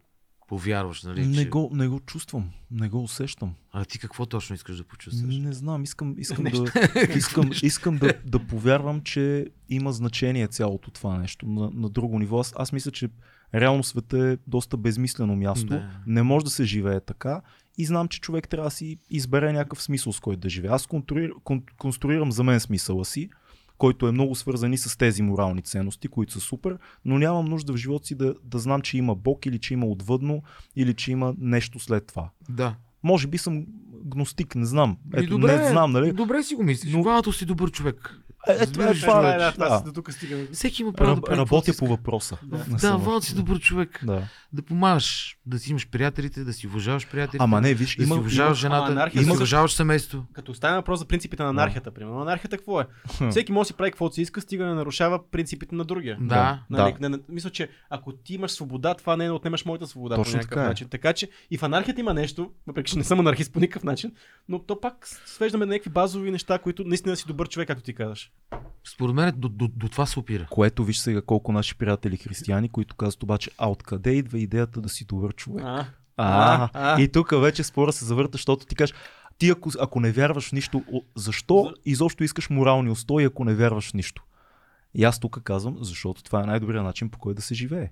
повярваш, 0.48 1.04
нали? 1.04 1.26
Не 1.26 1.44
че... 1.44 1.50
го, 1.50 1.70
не 1.74 1.88
го 1.88 2.00
чувствам, 2.00 2.52
не 2.72 2.90
го 2.90 3.04
усещам. 3.04 3.54
А 3.72 3.86
ти 3.86 4.00
какво 4.00 4.26
точно 4.26 4.56
искаш 4.56 4.78
да 4.78 4.84
почувстваш? 4.84 5.36
Не 5.36 5.54
знам, 5.54 5.84
искам, 5.84 6.16
искам, 6.18 6.44
да, 6.44 6.72
искам, 7.18 7.52
искам 7.64 7.98
да, 7.98 8.14
да 8.26 8.40
повярвам, 8.40 9.02
че 9.02 9.48
има 9.70 9.92
значение 9.92 10.48
цялото 10.48 10.92
това 10.92 11.18
нещо 11.18 11.48
на, 11.48 11.72
на 11.74 11.90
друго 11.90 12.20
ниво. 12.20 12.40
Аз, 12.40 12.54
аз 12.58 12.72
мисля, 12.72 12.92
че 12.92 13.10
реално 13.56 13.84
света 13.84 14.28
е 14.28 14.38
доста 14.48 14.78
безмислено 14.78 15.36
място. 15.36 15.68
Да. 15.68 15.90
Не 16.08 16.24
може 16.24 16.46
да 16.46 16.52
се 16.52 16.64
живее 16.64 17.00
така. 17.00 17.42
И 17.78 17.86
знам, 17.86 18.08
че 18.08 18.22
човек 18.22 18.50
трябва 18.50 18.70
да 18.70 18.76
си 18.76 18.98
избере 19.10 19.54
някакъв 19.54 19.82
смисъл, 19.82 20.14
с 20.14 20.20
който 20.20 20.40
да 20.40 20.50
живее. 20.50 20.72
Аз 20.72 20.88
конструир, 20.88 21.32
кон, 21.44 21.64
конструирам 21.78 22.32
за 22.32 22.44
мен 22.44 22.60
смисъла 22.60 23.06
си, 23.06 23.30
който 23.78 24.08
е 24.08 24.12
много 24.12 24.36
свързан 24.36 24.74
и 24.74 24.78
с 24.78 24.98
тези 24.98 25.22
морални 25.22 25.62
ценности, 25.62 26.08
които 26.08 26.34
са 26.34 26.40
супер, 26.40 26.78
но 27.06 27.18
нямам 27.18 27.46
нужда 27.46 27.74
в 27.74 27.78
живота 27.78 28.06
си 28.06 28.16
да, 28.16 28.36
да 28.44 28.60
знам, 28.60 28.82
че 28.82 28.98
има 28.98 29.16
Бог 29.16 29.46
или 29.46 29.60
че 29.60 29.74
има 29.74 29.86
отвъдно, 29.86 30.44
или 30.76 30.94
че 30.94 31.12
има 31.12 31.34
нещо 31.38 31.80
след 31.80 32.08
това. 32.08 32.30
Да. 32.50 32.76
Може 33.04 33.28
би 33.28 33.38
съм 33.38 33.66
гностик, 34.06 34.56
не 34.56 34.66
знам. 34.66 34.98
Ето, 35.14 35.38
не 35.38 35.70
знам, 35.70 35.92
нали? 35.92 36.12
Добре 36.12 36.44
си 36.44 36.56
го 36.56 36.64
мислиш. 36.64 36.94
Но-. 36.94 37.02
Главното 37.02 37.34
си 37.34 37.46
добър 37.46 37.72
човек. 37.72 38.20
Е, 38.48 38.58
ето, 38.60 38.82
е, 38.82 38.94
това, 38.94 39.22
Да, 39.22 39.36
е, 39.36 39.38
да, 39.38 39.52
това 39.52 39.70
да. 39.70 39.78
си 39.78 39.84
до 39.84 39.92
тук 39.92 40.14
стигаме. 40.14 40.48
Всеки 40.54 40.82
има 40.82 40.94
право 40.94 41.12
да 41.12 41.18
Раб, 41.18 41.26
прави 41.26 41.38
работя 41.38 41.72
по 41.80 41.88
въпроса. 41.88 42.38
Да, 42.44 42.98
главното 42.98 43.26
си 43.26 43.36
добър 43.36 43.60
човек. 43.60 44.00
Да. 44.04 44.22
Да 44.54 44.62
помагаш, 44.62 45.38
да 45.46 45.60
си 45.60 45.72
имаш 45.72 45.90
приятелите, 45.90 46.44
да 46.44 46.54
си 46.54 46.68
уважаваш 46.68 47.08
приятелите. 47.08 47.44
Ама 47.44 47.62
не, 47.62 47.74
виж, 47.74 47.96
да 47.96 48.04
има, 48.04 48.16
си 48.16 48.20
уважаваш 48.20 48.50
има, 48.64 48.70
жената, 48.70 48.92
анархия 48.92 49.20
да 49.22 49.26
си 49.26 49.32
уважаваш 49.32 49.74
семейство. 49.74 50.24
Като 50.34 50.54
стане 50.54 50.76
въпрос 50.76 51.00
за 51.00 51.06
принципите 51.06 51.44
на 51.44 51.50
анархията, 51.50 51.92
примерно. 51.92 52.22
Анархията 52.22 52.58
какво 52.58 52.82
е? 52.82 52.86
Всеки 53.32 53.52
може 53.52 53.66
да 53.66 53.68
си 53.68 53.74
прави 53.74 53.92
каквото 53.92 54.16
си 54.16 54.22
иска, 54.22 54.42
стига 54.42 54.64
да 54.64 54.70
не 54.70 54.76
нарушава 54.76 55.32
принципите 55.32 55.76
на 55.76 55.86
другия. 55.86 56.18
Да. 56.22 56.64
Нали, 56.70 56.94
Да. 56.94 56.98
не, 57.00 57.10
не, 57.10 57.24
мисля, 57.30 57.50
че 57.50 57.70
ако 57.90 58.12
ти 58.12 58.34
имаш 58.34 58.52
свобода, 58.52 58.94
това 58.94 59.18
не 59.18 59.26
е 59.26 59.28
да 59.28 59.34
отнемаш 59.34 59.66
моята 59.66 59.88
свобода 59.88 60.16
Точно 60.16 60.32
по 60.32 60.38
някакъв 60.38 60.50
така 60.50 60.66
е. 60.66 60.68
начин. 60.68 60.88
Така 60.90 61.14
че 61.14 61.30
и 61.52 61.58
в 61.58 61.64
анархията 61.64 62.00
има 62.02 62.14
нещо, 62.14 62.52
въпреки 62.68 62.92
че 62.92 62.98
не 62.98 63.04
съм 63.04 63.20
анархист 63.20 63.54
по 63.54 63.60
никакъв 63.60 63.84
начин, 63.84 64.12
но 64.50 64.60
то 64.60 64.82
пак 64.82 65.08
свеждаме 65.26 65.66
на 65.66 65.72
някакви 65.74 65.90
базови 65.90 66.32
неща, 66.32 66.60
които 66.60 66.84
наистина 66.84 67.16
си 67.16 67.24
добър 67.28 67.50
човек, 67.50 67.68
както 67.68 67.84
ти 67.84 67.94
казваш. 67.94 68.32
Според 68.94 69.16
мен 69.16 69.34
до, 69.38 69.50
до, 69.50 69.68
до 69.68 69.90
това 69.90 70.06
се 70.06 70.20
опира. 70.20 70.48
Което 70.50 70.84
виж 70.84 70.98
сега 70.98 71.22
колко 71.22 71.52
наши 71.52 71.78
приятели 71.78 72.18
християни, 72.18 72.70
които 72.70 72.96
казват 72.96 73.24
обаче, 73.24 73.52
а 73.58 73.70
откъде 73.70 74.12
идва 74.12 74.40
идеята 74.40 74.82
да 74.82 74.90
си 74.90 75.06
добър 75.06 75.34
човек? 75.34 75.66
А, 75.66 75.86
А, 76.18 76.70
а. 76.74 77.02
и 77.02 77.08
тук 77.08 77.42
вече 77.42 77.64
спора 77.64 77.94
се 77.94 78.06
завърта, 78.06 78.32
защото 78.32 78.66
ти 78.66 78.76
кажеш, 78.76 78.96
ти 79.38 79.50
ако, 79.50 79.70
ако 79.80 80.00
не 80.00 80.12
вярваш 80.12 80.50
в 80.50 80.52
нищо, 80.52 80.84
защо 81.16 81.74
изобщо 81.86 82.24
искаш 82.24 82.50
морални 82.50 82.90
устои, 82.90 83.24
ако 83.24 83.46
не 83.46 83.56
вярваш 83.56 83.90
в 83.90 83.94
нищо? 83.94 84.24
И 84.94 85.04
аз 85.04 85.20
тук 85.20 85.42
казвам, 85.44 85.78
защото 85.82 86.24
това 86.24 86.44
е 86.44 86.46
най-добрият 86.46 86.86
начин 86.86 87.10
по 87.10 87.20
който 87.20 87.36
да 87.36 87.42
се 87.42 87.54
живее. 87.54 87.90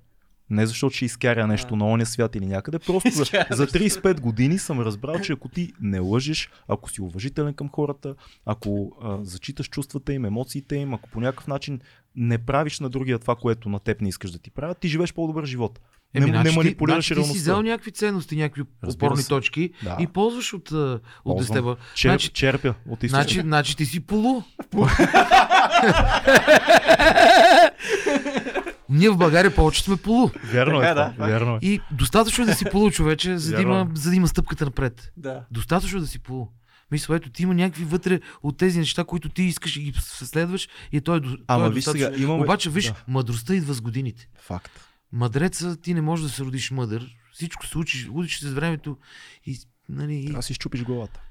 Не 0.53 0.65
защото 0.65 0.95
ще 0.95 1.05
изкаря 1.05 1.47
нещо 1.47 1.75
на 1.75 1.85
оня 1.85 2.05
свят 2.05 2.35
или 2.35 2.45
някъде, 2.45 2.79
просто 2.79 3.09
за, 3.09 3.23
за 3.51 3.63
нещо. 3.63 3.77
35 3.99 4.19
години 4.19 4.59
съм 4.59 4.79
разбрал, 4.79 5.19
че 5.19 5.33
ако 5.33 5.49
ти 5.49 5.73
не 5.81 5.99
лъжиш, 5.99 6.49
ако 6.67 6.89
си 6.89 7.01
уважителен 7.01 7.53
към 7.53 7.69
хората, 7.69 8.15
ако 8.45 8.91
а, 9.03 9.17
зачиташ 9.21 9.69
чувствата 9.69 10.13
им, 10.13 10.25
емоциите 10.25 10.75
им, 10.75 10.93
ако 10.93 11.09
по 11.09 11.21
някакъв 11.21 11.47
начин 11.47 11.79
не 12.15 12.37
правиш 12.37 12.79
на 12.79 12.89
другия 12.89 13.19
това, 13.19 13.35
което 13.35 13.69
на 13.69 13.79
теб 13.79 14.01
не 14.01 14.09
искаш 14.09 14.31
да 14.31 14.39
ти 14.39 14.51
правят, 14.51 14.77
ти 14.77 14.87
живееш 14.87 15.13
по-добър 15.13 15.45
живот. 15.45 15.79
Еми, 16.13 16.25
не, 16.25 16.31
значи 16.31 16.43
не 16.45 16.49
ти- 16.51 16.57
манипулираш 16.57 17.07
значи 17.07 17.21
ти 17.23 17.27
си 17.27 17.37
взел 17.37 17.61
някакви 17.61 17.91
ценности, 17.91 18.35
някакви 18.35 18.63
Разбира 18.83 19.07
опорни 19.07 19.23
се. 19.23 19.29
точки 19.29 19.71
Да. 19.83 19.97
и 19.99 20.07
ползваш 20.07 20.53
от, 20.53 20.71
от 20.71 21.01
Ползвам. 21.23 21.37
дестеба. 21.39 21.75
Черп, 21.95 22.11
Значи- 22.11 22.29
черпя 22.29 22.73
от 22.87 23.03
източника. 23.03 23.23
Значи, 23.23 23.41
значи 23.41 23.77
ти 23.77 23.85
си 23.85 23.99
полу. 23.99 24.41
Ние 28.93 29.09
в 29.09 29.17
България 29.17 29.55
повече 29.55 29.83
сме 29.83 29.97
полу. 29.97 30.29
Вярно 30.43 30.81
е 30.81 30.93
да. 30.93 31.13
Вярно 31.19 31.55
е. 31.55 31.59
И 31.61 31.81
достатъчно 31.91 32.43
е 32.43 32.47
да 32.47 32.55
си 32.55 32.65
полу, 32.71 32.91
човече, 32.91 33.37
за 33.37 33.55
да, 33.55 33.61
има, 33.61 33.87
за 33.93 34.09
да 34.09 34.15
има 34.15 34.27
стъпката 34.27 34.65
напред. 34.65 35.11
Да. 35.17 35.45
Достатъчно 35.51 35.97
е 35.97 36.01
да 36.01 36.07
си 36.07 36.19
полу. 36.19 36.47
Мисля, 36.91 37.15
ето 37.15 37.29
ти 37.29 37.43
има 37.43 37.53
някакви 37.53 37.85
вътре 37.85 38.19
от 38.43 38.57
тези 38.57 38.79
неща, 38.79 39.03
които 39.03 39.29
ти 39.29 39.43
искаш 39.43 39.75
и 39.75 39.81
ги 39.81 39.93
следваш 40.01 40.69
и 40.91 41.01
той 41.01 41.17
е, 41.17 41.19
до- 41.19 41.37
Ама 41.47 41.63
той 41.63 41.71
е 41.71 41.73
виж 41.73 41.83
сега, 41.83 42.11
имаме... 42.17 42.43
Обаче, 42.43 42.69
виж, 42.69 42.85
Да. 42.85 42.95
мъдростта 43.07 43.55
идва 43.55 43.73
с 43.73 43.81
годините. 43.81 44.27
Факт. 44.39 44.71
Мъдреца, 45.11 45.77
ти 45.81 45.93
не 45.93 46.01
можеш 46.01 46.23
да 46.23 46.31
се 46.31 46.43
родиш 46.43 46.71
мъдър. 46.71 47.15
Всичко 47.33 47.65
се 47.67 47.77
учиш, 47.77 48.07
учиш 48.11 48.39
се 48.39 48.47
с 48.47 48.53
времето 48.53 48.97
и, 49.45 49.59
нали, 49.89 50.23
Трябва 50.23 50.39
да 50.39 50.43
си 50.43 50.51
изчупиш 50.51 50.83
главата. 50.83 51.21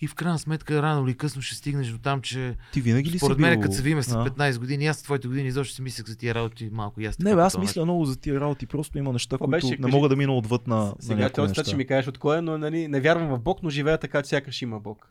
И 0.00 0.06
в 0.06 0.14
крайна 0.14 0.38
сметка 0.38 0.82
рано 0.82 1.06
или 1.06 1.16
късно 1.16 1.42
ще 1.42 1.54
стигнеш 1.54 1.88
до 1.88 1.98
там, 1.98 2.22
че 2.22 2.56
Ти 2.72 2.80
винаги 2.80 3.10
ли 3.10 3.18
според 3.18 3.36
си 3.36 3.42
бил... 3.42 3.46
мен, 3.50 3.60
като 3.60 3.74
се 3.74 3.82
видим 3.82 4.02
след 4.02 4.16
А? 4.16 4.30
15 4.30 4.58
години, 4.58 4.86
аз 4.86 5.00
в 5.00 5.02
твоите 5.02 5.28
години 5.28 5.48
изобщо 5.48 5.74
си 5.74 5.82
мислех 5.82 6.06
за 6.06 6.16
тия 6.16 6.34
работи 6.34 6.70
малко 6.72 7.00
и 7.00 7.06
аз. 7.06 7.18
Не, 7.18 7.34
бе, 7.34 7.40
аз 7.40 7.58
мисля 7.58 7.84
много 7.84 8.04
за 8.04 8.16
тия 8.16 8.40
работи. 8.40 8.66
Просто 8.66 8.98
има 8.98 9.12
неща, 9.12 9.38
които 9.38 9.50
беше? 9.50 9.66
не 9.66 9.76
Кажи. 9.76 9.92
мога 9.94 10.08
да 10.08 10.16
мина 10.16 10.32
отвъд 10.32 10.66
на, 10.66 10.76
на 10.76 10.94
Сега 11.00 11.14
някои 11.14 11.34
този 11.34 11.48
неща. 11.48 11.64
ще 11.64 11.76
ми 11.76 11.86
кажеш 11.86 12.08
от 12.08 12.18
кой 12.18 12.38
е, 12.38 12.40
но 12.40 12.58
нали, 12.58 12.88
не 12.88 13.00
вярвам 13.00 13.28
в 13.28 13.40
Бог, 13.40 13.62
но 13.62 13.70
живея 13.70 13.98
така, 13.98 14.24
сякаш 14.24 14.62
има 14.62 14.80
Бог. 14.80 15.08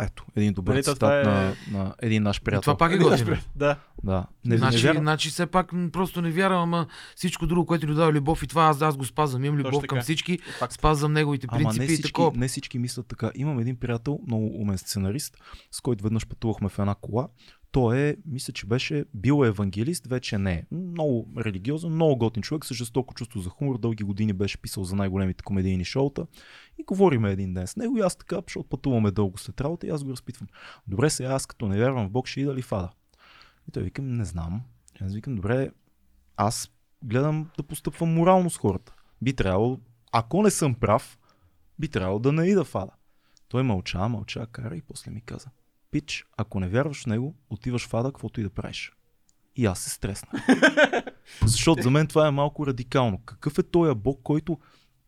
Ето, 0.00 0.24
един 0.36 0.52
добър 0.52 0.74
то 0.74 0.82
цитат 0.82 0.98
това 0.98 1.20
е- 1.20 1.24
на, 1.24 1.54
на 1.70 1.94
един 1.98 2.22
наш 2.22 2.36
И 2.36 2.40
приятел. 2.40 2.60
това 2.62 2.76
пак 2.76 2.92
е 2.92 2.98
готино. 2.98 3.36
Да. 3.56 3.76
Да. 4.04 4.26
Не, 4.44 4.58
значи, 4.58 4.76
не 4.76 4.82
вярвам. 4.82 5.02
значи 5.02 5.28
все 5.30 5.46
пак 5.46 5.70
просто 5.92 6.22
не 6.22 6.30
вярвам, 6.30 6.62
ама 6.64 6.86
всичко 7.16 7.46
друго, 7.46 7.66
което 7.66 7.86
ни 7.86 7.94
дава 7.94 8.12
любов 8.12 8.42
и 8.42 8.46
това 8.46 8.64
аз, 8.64 8.82
аз 8.82 8.96
го 8.96 9.04
спазвам. 9.04 9.44
Имам 9.44 9.58
любов 9.58 9.84
към 9.86 10.00
всички, 10.00 10.38
Факт. 10.58 10.72
спазвам 10.72 11.12
неговите 11.12 11.46
Ама 11.50 11.58
не 11.58 11.64
принципи 11.64 11.84
и 11.84 11.88
всички, 11.88 12.08
такова. 12.08 12.32
не 12.34 12.48
всички 12.48 12.78
мислят 12.78 13.06
така. 13.06 13.30
Имам 13.34 13.58
един 13.58 13.76
приятел, 13.76 14.20
много 14.26 14.46
умен 14.46 14.78
сценарист, 14.78 15.36
с 15.70 15.80
който 15.80 16.04
веднъж 16.04 16.26
пътувахме 16.26 16.68
в 16.68 16.78
една 16.78 16.94
кола. 16.94 17.28
Той 17.74 17.98
е, 17.98 18.16
мисля, 18.26 18.52
че 18.52 18.66
беше 18.66 19.04
бил 19.14 19.44
евангелист, 19.44 20.06
вече 20.06 20.38
не 20.38 20.52
е. 20.52 20.64
Много 20.70 21.28
религиозен, 21.38 21.90
много 21.90 22.16
готин 22.16 22.42
човек, 22.42 22.64
с 22.64 22.74
жестоко 22.74 23.14
чувство 23.14 23.40
за 23.40 23.50
хумор. 23.50 23.78
Дълги 23.78 24.04
години 24.04 24.32
беше 24.32 24.58
писал 24.58 24.84
за 24.84 24.96
най-големите 24.96 25.44
комедийни 25.44 25.84
шоута. 25.84 26.26
И 26.78 26.84
говориме 26.84 27.32
един 27.32 27.54
ден 27.54 27.66
с 27.66 27.76
него 27.76 27.98
и 27.98 28.00
аз 28.00 28.16
така, 28.16 28.40
защото 28.46 28.68
пътуваме 28.68 29.10
дълго 29.10 29.38
след 29.38 29.60
работа 29.60 29.86
и 29.86 29.90
аз 29.90 30.04
го 30.04 30.10
разпитвам. 30.10 30.48
Добре, 30.86 31.10
сега 31.10 31.28
аз 31.28 31.46
като 31.46 31.68
не 31.68 31.78
вярвам 31.78 32.08
в 32.08 32.10
Бог, 32.10 32.26
ще 32.26 32.40
ида 32.40 32.54
ли 32.54 32.62
фада? 32.62 32.90
И 33.68 33.72
той 33.72 33.82
викам, 33.82 34.16
не 34.16 34.24
знам. 34.24 34.62
И 35.00 35.04
аз 35.04 35.14
викам, 35.14 35.34
добре, 35.34 35.70
аз 36.36 36.70
гледам 37.04 37.50
да 37.56 37.62
постъпвам 37.62 38.14
морално 38.14 38.50
с 38.50 38.56
хората. 38.56 38.94
Би 39.22 39.32
трябвало, 39.32 39.80
ако 40.12 40.42
не 40.42 40.50
съм 40.50 40.74
прав, 40.74 41.18
би 41.78 41.88
трябвало 41.88 42.18
да 42.18 42.32
не 42.32 42.46
ида 42.46 42.64
фада. 42.64 42.92
Той 43.48 43.62
мълча, 43.62 44.08
мълча, 44.08 44.46
кара 44.46 44.76
и 44.76 44.82
после 44.82 45.10
ми 45.10 45.20
каза. 45.20 45.50
Пич, 45.94 46.26
ако 46.36 46.60
не 46.60 46.68
вярваш 46.68 47.02
в 47.02 47.06
него, 47.06 47.34
отиваш 47.50 47.86
в 47.86 47.94
ада, 47.94 48.08
каквото 48.08 48.40
и 48.40 48.42
да 48.42 48.50
правиш. 48.50 48.92
И 49.56 49.66
аз 49.66 49.78
се 49.78 49.90
стреснах. 49.90 50.46
Защото 51.46 51.82
за 51.82 51.90
мен 51.90 52.06
това 52.06 52.28
е 52.28 52.30
малко 52.30 52.66
радикално. 52.66 53.18
Какъв 53.18 53.58
е 53.58 53.62
този 53.62 53.94
бог, 53.94 54.20
който 54.22 54.58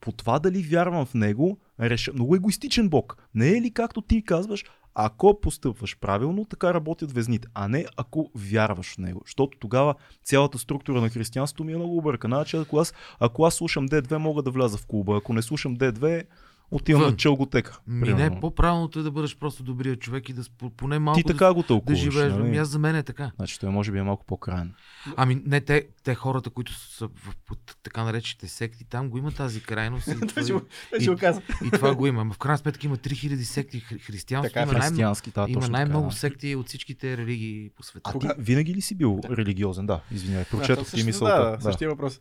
по 0.01 0.12
това 0.12 0.39
дали 0.39 0.62
вярвам 0.62 1.07
в 1.07 1.14
него, 1.14 1.59
реша... 1.80 2.12
много 2.12 2.37
егоистичен 2.37 2.89
бог. 2.89 3.16
Не 3.34 3.49
е 3.49 3.61
ли 3.61 3.70
както 3.70 4.03
ти 4.03 4.24
казваш, 4.24 4.64
ако 4.95 5.41
постъпваш 5.41 5.99
правилно, 5.99 6.45
така 6.45 6.74
работят 6.74 7.12
везните, 7.12 7.49
а 7.55 7.68
не 7.68 7.87
ако 7.97 8.30
вярваш 8.34 8.95
в 8.95 8.99
него. 8.99 9.22
Защото 9.26 9.59
тогава 9.59 9.95
цялата 10.24 10.59
структура 10.59 11.01
на 11.01 11.09
християнството 11.09 11.64
ми 11.64 11.72
е 11.72 11.76
много 11.76 11.97
объркана. 11.97 12.37
Значи, 12.37 12.57
ако 12.57 12.78
аз, 12.78 12.95
ако 13.20 13.45
аз 13.45 13.55
слушам 13.55 13.89
D2, 13.89 14.16
мога 14.16 14.43
да 14.43 14.51
вляза 14.51 14.78
в 14.78 14.87
клуба. 14.87 15.16
Ако 15.16 15.32
не 15.32 15.43
слушам 15.43 15.76
D2, 15.76 16.24
отивам 16.71 17.03
Вън. 17.03 17.11
на 17.11 17.17
челготека. 17.17 17.79
Ми 17.87 18.09
не, 18.09 18.41
по-правилното 18.41 18.99
е 18.99 19.03
да 19.03 19.11
бъдеш 19.11 19.37
просто 19.37 19.62
добрия 19.62 19.97
човек 19.97 20.29
и 20.29 20.33
да 20.33 20.43
поне 20.77 20.99
малко 20.99 21.17
Ти 21.17 21.25
така 21.25 21.47
го 21.47 21.55
да, 21.55 21.62
да 21.62 21.67
тълкуваш. 21.67 21.99
живееш. 22.01 22.33
нали? 22.33 22.43
Ами 22.43 22.57
аз 22.57 22.69
за 22.69 22.79
мен 22.79 22.97
е 22.97 23.03
така. 23.03 23.31
Значи 23.37 23.61
той 23.61 23.71
може 23.71 23.93
би 23.93 23.99
е 23.99 24.03
малко 24.03 24.25
по-крайен. 24.27 24.75
Ами 25.17 25.43
не, 25.47 25.61
те, 25.61 25.87
те 26.05 26.14
хората, 26.14 26.51
които 26.51 26.73
са 26.75 27.07
в 27.07 27.35
под 27.47 27.77
така 27.83 28.05
наречените 28.05 28.49
секти, 28.49 28.85
там 28.85 29.11
го 29.11 29.19
има 29.19 29.33
тази 29.33 29.62
крайност. 29.62 30.07
И, 30.09 30.11
Това 31.01 31.17
казвам. 31.17 31.45
и 31.64 31.71
това 31.71 31.95
го 31.95 32.07
има. 32.07 32.21
Ама 32.21 32.35
в 32.35 32.39
крайна 32.39 32.59
сметка 32.59 32.87
има 32.87 32.97
3000 32.97 33.43
секти. 33.43 33.81
Хри- 33.81 34.01
Християнството 34.01 34.51
Така 34.51 34.61
е, 34.61 34.64
има, 34.64 34.73
най- 34.73 34.81
Християнски, 34.83 35.31
да, 35.31 35.47
има 35.49 35.69
най-много 35.69 36.09
така. 36.09 36.17
секти 36.17 36.55
от 36.55 36.67
всичките 36.69 37.17
религии 37.17 37.71
по 37.71 37.83
света. 37.83 38.11
А 38.14 38.19
ти 38.19 38.27
винаги 38.39 38.75
ли 38.75 38.81
си 38.81 38.95
бил 38.95 39.21
религиозен? 39.31 39.87
Да, 39.87 40.01
извинявай, 40.11 40.45
Да, 40.45 40.51
прочетох 40.51 40.91
ти 40.91 41.05
мисълта. 41.05 41.51
Да, 41.51 41.62
същия 41.62 41.89
въпрос. 41.91 42.21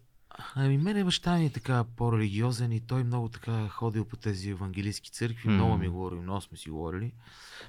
Ами 0.55 0.77
мене 0.77 1.03
баща 1.03 1.35
ми 1.37 1.45
е 1.45 1.49
така 1.49 1.83
по-религиозен 1.95 2.71
и 2.71 2.79
той 2.79 3.03
много 3.03 3.29
така 3.29 3.67
ходил 3.67 4.05
по 4.05 4.15
тези 4.15 4.49
евангелистски 4.49 5.11
църкви. 5.11 5.49
М. 5.49 5.53
Много 5.55 5.77
ми 5.77 5.87
говори, 5.87 6.15
много 6.15 6.41
сме 6.41 6.57
си 6.57 6.69
говорили. 6.69 7.13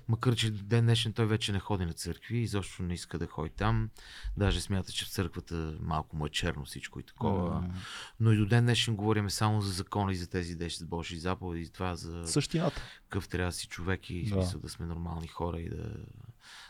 Макар, 0.09 0.35
че 0.35 0.51
ден 0.51 0.85
днешен 0.85 1.13
той 1.13 1.27
вече 1.27 1.53
не 1.53 1.59
ходи 1.59 1.85
на 1.85 1.93
църкви, 1.93 2.39
изобщо 2.39 2.83
не 2.83 2.95
иска 2.95 3.19
да 3.19 3.27
ходи 3.27 3.51
там. 3.51 3.91
Даже 4.37 4.61
смята, 4.61 4.93
че 4.93 5.05
в 5.05 5.09
църквата 5.09 5.77
малко 5.81 6.17
му 6.17 6.27
е 6.27 6.31
черно 6.31 6.65
всичко 6.65 7.01
и 7.01 7.03
такова. 7.03 7.61
М, 7.61 7.75
Но 8.21 8.33
и 8.33 8.37
до 8.37 8.47
ден 8.47 8.65
днешен 8.65 8.97
говорим 8.97 9.31
само 9.31 9.61
за 9.61 9.73
закона 9.73 10.13
и 10.13 10.17
за 10.17 10.27
тези 10.27 10.59
10 10.59 10.85
Божии 10.85 11.19
заповеди, 11.19 11.63
и 11.65 11.69
това 11.69 11.97
за 11.97 12.27
Същината. 12.27 12.83
какъв 13.03 13.29
трябва 13.29 13.49
да 13.49 13.57
си 13.57 13.67
човек 13.69 14.11
и 14.11 14.23
да. 14.23 14.31
смисъл 14.31 14.61
да 14.61 14.69
сме 14.69 14.87
нормални 14.87 15.27
хора 15.29 15.61
и 15.61 15.69
да, 15.69 15.95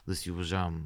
да 0.07 0.17
си 0.17 0.31
уважавам 0.31 0.83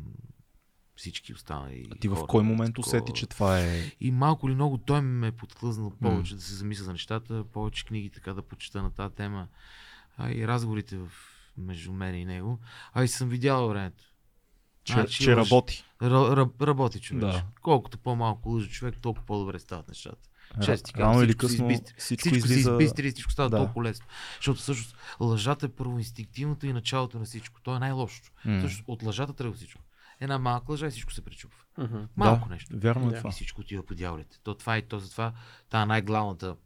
всички 1.01 1.35
останали. 1.35 1.87
А 1.93 1.95
ти 1.95 2.09
в 2.09 2.15
хора. 2.15 2.27
кой 2.27 2.43
момент 2.43 2.75
Такова- 2.75 2.89
усети, 2.89 3.13
че 3.13 3.27
това 3.27 3.61
е... 3.61 3.93
И 4.01 4.11
малко 4.11 4.49
или 4.49 4.55
много 4.55 4.79
той 4.79 5.01
ме 5.01 5.27
е 5.27 5.33
подхлъзнал 5.33 5.93
повече 5.93 6.35
да 6.35 6.41
се 6.41 6.55
замисля 6.55 6.85
за 6.85 6.93
нещата, 6.93 7.45
повече 7.45 7.85
книги 7.85 8.11
така 8.11 8.33
да 8.33 8.43
почета 8.43 8.83
на 8.83 8.91
тази 8.91 9.15
тема, 9.15 9.49
а 10.17 10.31
и 10.31 10.49
разговорите 10.49 10.97
в, 10.97 11.09
между 11.59 11.93
мен 11.93 12.15
и 12.15 12.25
него. 12.25 12.59
А 12.93 13.05
и 13.05 13.09
съм 13.09 13.29
видял 13.29 13.69
времето. 13.69 14.05
Че, 14.85 14.93
Значи, 14.93 15.15
че 15.15 15.31
лъж- 15.31 15.37
работи. 15.37 15.85
Ра, 16.03 16.37
ра, 16.37 16.49
работи 16.63 17.01
човек. 17.01 17.21
Да. 17.23 17.45
Колкото 17.63 17.99
по-малко 17.99 18.49
лъжи 18.49 18.71
човек, 18.71 18.95
толкова 19.01 19.27
по-добре 19.27 19.59
стават 19.59 19.89
нещата. 19.89 20.29
Често 20.63 20.87
ти 20.87 20.93
казвам, 20.93 21.15
всичко 21.17 21.49
се 21.49 21.49
късно 21.49 21.71
избистри. 21.71 21.95
всичко, 21.99 22.29
Всичко 22.29 22.49
се 22.49 22.55
избистри 22.55 23.09
и 23.09 23.11
всичко 23.11 23.33
става 23.33 23.51
Да. 23.51 23.57
толкова 23.57 23.85
лесно. 23.85 24.07
Защото 24.37 24.61
всъщност 24.61 24.97
лъжата 25.21 25.67
е 25.67 25.71
първоинстинктивното 25.71 26.67
и 26.67 26.73
началото 26.73 27.19
на 27.19 27.25
всичко. 27.25 27.61
То 27.63 27.77
е 27.77 27.79
най-лошото. 27.79 28.31
М. 28.45 28.59
Всъщност 28.59 28.85
от 28.87 29.03
лъжата 29.03 29.33
тръгва 29.33 29.57
всичко. 29.57 29.81
Една 30.21 30.39
малка 30.39 30.73
лъжа 30.73 30.87
и 30.87 30.91
всичко 30.91 31.13
се 31.13 31.25
пречупва. 31.25 31.59
Мгм. 31.79 31.99
Малко 32.17 32.49
да, 32.49 32.55
нещо. 32.55 32.77
Вярно 32.79 33.07
е 33.09 33.11
Да. 33.11 33.19
това. 33.19 33.29
И 33.29 33.33
всичко 33.33 33.61
отива 33.61 33.83
по 33.83 33.95
дяволите. 33.95 34.39
То 34.43 34.55
това 34.55 34.79
и 34.79 34.83
то 34.83 34.99
затова 34.99 35.33
та 35.69 35.87
най-главната, 35.87 36.57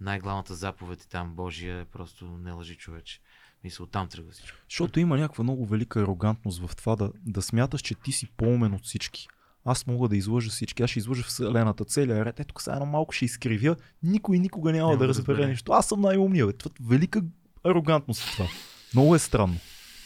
най-главната 0.00 0.54
заповед 0.54 1.02
е 1.02 1.08
там 1.08 1.34
Божия 1.34 1.80
е 1.80 1.84
просто 1.84 2.24
не 2.24 2.52
лъжи 2.52 2.74
човече. 2.74 3.20
Мисля, 3.64 3.84
оттам 3.84 4.08
тръгва 4.08 4.32
всичко. 4.32 4.58
Защото 4.70 5.00
има 5.00 5.18
някаква 5.18 5.44
много 5.44 5.66
велика 5.66 6.00
арогантност 6.00 6.66
в 6.66 6.76
това 6.76 6.96
да, 6.96 7.12
да 7.26 7.42
смяташ, 7.42 7.80
че 7.80 7.94
ти 7.94 8.12
си 8.12 8.26
по-умен 8.36 8.74
от 8.74 8.84
всички. 8.84 9.28
Аз 9.64 9.86
мога 9.86 10.08
да 10.08 10.16
излъжа 10.16 10.50
всички. 10.50 10.82
Аз 10.82 10.90
ще 10.90 10.98
излъжа 10.98 11.22
Вселената 11.22 11.84
целия 11.84 12.24
ред. 12.24 12.40
Ето 12.40 12.62
сега 12.62 12.74
едно 12.74 12.86
малко 12.86 13.12
ще 13.12 13.24
изкривя. 13.24 13.76
Никой 14.02 14.38
никога 14.38 14.72
няма, 14.72 14.88
Няма 14.90 14.98
да 14.98 15.08
разбере 15.08 15.46
нищо. 15.46 15.72
Аз 15.72 15.86
съм 15.86 16.00
най-умният. 16.00 16.58
Това 16.58 16.70
велика 16.80 17.22
арогантност 17.64 18.28
е 18.28 18.32
това. 18.32 18.46
Много 18.94 19.14
е 19.14 19.18
странно. 19.18 19.56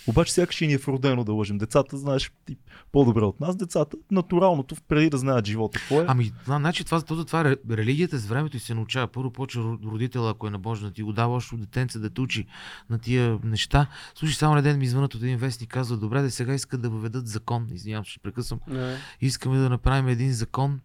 Обаче 0.06 0.32
сякаш 0.32 0.60
и 0.60 0.66
ни 0.66 0.72
е 0.72 0.78
вродено 0.78 1.24
да 1.24 1.32
лъжим. 1.32 1.58
Децата, 1.58 1.98
знаеш, 1.98 2.32
ти 2.46 2.56
по-добре 2.92 3.24
от 3.24 3.40
нас. 3.40 3.56
Децата, 3.56 3.96
натуралното, 4.10 4.76
преди 4.88 5.10
да 5.10 5.18
знаят 5.18 5.46
живота. 5.46 5.78
Какво 5.78 6.00
е? 6.00 6.04
Ами, 6.08 6.32
това, 6.44 6.56
значи, 6.56 6.84
това, 6.84 7.00
това, 7.00 7.24
това 7.24 7.44
ре- 7.44 7.76
религията 7.76 8.18
с 8.18 8.26
времето 8.26 8.56
и 8.56 8.60
се 8.60 8.74
научава. 8.74 9.08
Първо 9.08 9.30
почва 9.30 9.62
ро- 9.62 9.90
родителя, 9.90 10.30
ако 10.30 10.46
е 10.46 10.50
набожен, 10.50 10.88
да 10.88 10.94
ти 10.94 11.02
го 11.02 11.12
дава 11.12 11.34
още 11.34 11.56
детенце 11.56 11.98
да 11.98 12.10
те 12.10 12.20
учи 12.20 12.46
на 12.90 12.98
тия 12.98 13.38
неща. 13.44 13.86
Слушай, 14.14 14.34
само 14.34 14.54
на 14.54 14.62
ден 14.62 14.78
ми 14.78 14.86
звънат 14.86 15.14
от 15.14 15.22
един 15.22 15.36
вестник, 15.38 15.70
казва, 15.70 15.96
добре, 15.96 16.22
да 16.22 16.30
сега 16.30 16.54
искат 16.54 16.82
да 16.82 16.90
въведат 16.90 17.28
закон. 17.28 17.66
Извинявам, 17.72 18.04
ще 18.04 18.18
прекъсвам. 18.18 18.60
Не. 18.66 18.96
Искаме 19.20 19.58
да 19.58 19.68
направим 19.70 20.08
един 20.08 20.32
закон 20.32 20.80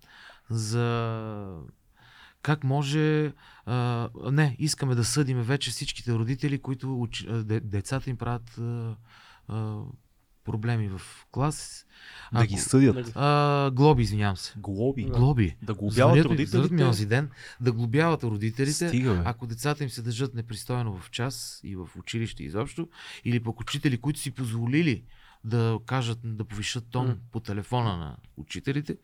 за 0.49 1.55
как 2.45 2.63
може. 2.63 3.33
А, 3.65 4.09
не, 4.31 4.55
искаме 4.59 4.95
да 4.95 5.03
съдиме 5.03 5.43
вече 5.43 5.71
всичките 5.71 6.13
родители, 6.13 6.59
които 6.59 7.01
уч... 7.01 7.23
а, 7.23 7.43
де, 7.43 7.59
децата 7.59 8.09
им 8.09 8.17
правят 8.17 8.57
а, 8.57 8.95
а, 9.47 9.79
проблеми 10.43 10.89
в 10.89 11.01
клас. 11.31 11.85
да 12.33 12.45
ги 12.45 12.57
съдят. 12.57 13.11
А, 13.15 13.71
глоби, 13.71 14.03
извинявам 14.03 14.37
се. 14.37 14.53
Глоби. 14.57 15.03
Глоби. 15.03 15.57
Да 15.61 15.73
глобяват 15.73 16.13
Звънят 16.13 16.25
ми- 16.25 16.35
ми 16.35 16.47
родителите. 16.47 16.83
онзи 16.83 17.05
ден 17.05 17.29
да 17.61 17.71
глобяват 17.71 18.23
родителите, 18.23 18.87
Стига, 18.89 19.13
бе. 19.13 19.21
ако 19.25 19.47
децата 19.47 19.83
им 19.83 19.89
се 19.89 20.01
държат 20.01 20.33
непристойно 20.33 20.97
в 20.97 21.11
час 21.11 21.61
и 21.63 21.75
в 21.75 21.89
училище 21.97 22.43
изобщо, 22.43 22.87
или 23.23 23.39
пък 23.39 23.59
учители, 23.59 23.97
които 23.97 24.19
си 24.19 24.31
позволили 24.31 25.03
да 25.43 25.79
кажат, 25.85 26.19
да 26.23 26.45
повишат 26.45 26.85
тон 26.89 27.07
М. 27.07 27.15
по 27.31 27.39
телефона 27.39 27.97
на 27.97 28.17
учителите, 28.37 28.97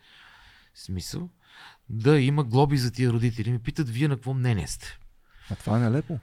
смисъл, 0.76 1.30
да 1.92 2.20
има 2.20 2.44
глоби 2.44 2.78
за 2.78 2.92
тия 2.92 3.12
родители. 3.12 3.52
Ми 3.52 3.60
питат, 3.60 3.90
вие 3.90 4.08
на 4.08 4.16
какво 4.16 4.34
мнение 4.34 4.68
сте? 4.68 4.98
А 5.50 5.56
това 5.56 5.78
е 5.78 5.80
нелепо. 5.80 6.20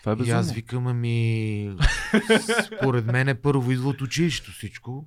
Това 0.00 0.12
е 0.12 0.14
И 0.14 0.18
безумно. 0.18 0.40
аз 0.40 0.52
викам, 0.52 0.86
ами, 0.86 1.76
според 2.66 3.06
мен 3.06 3.28
е 3.28 3.34
първо 3.34 3.72
идва 3.72 3.88
от 3.88 4.00
училището 4.00 4.52
всичко. 4.52 5.06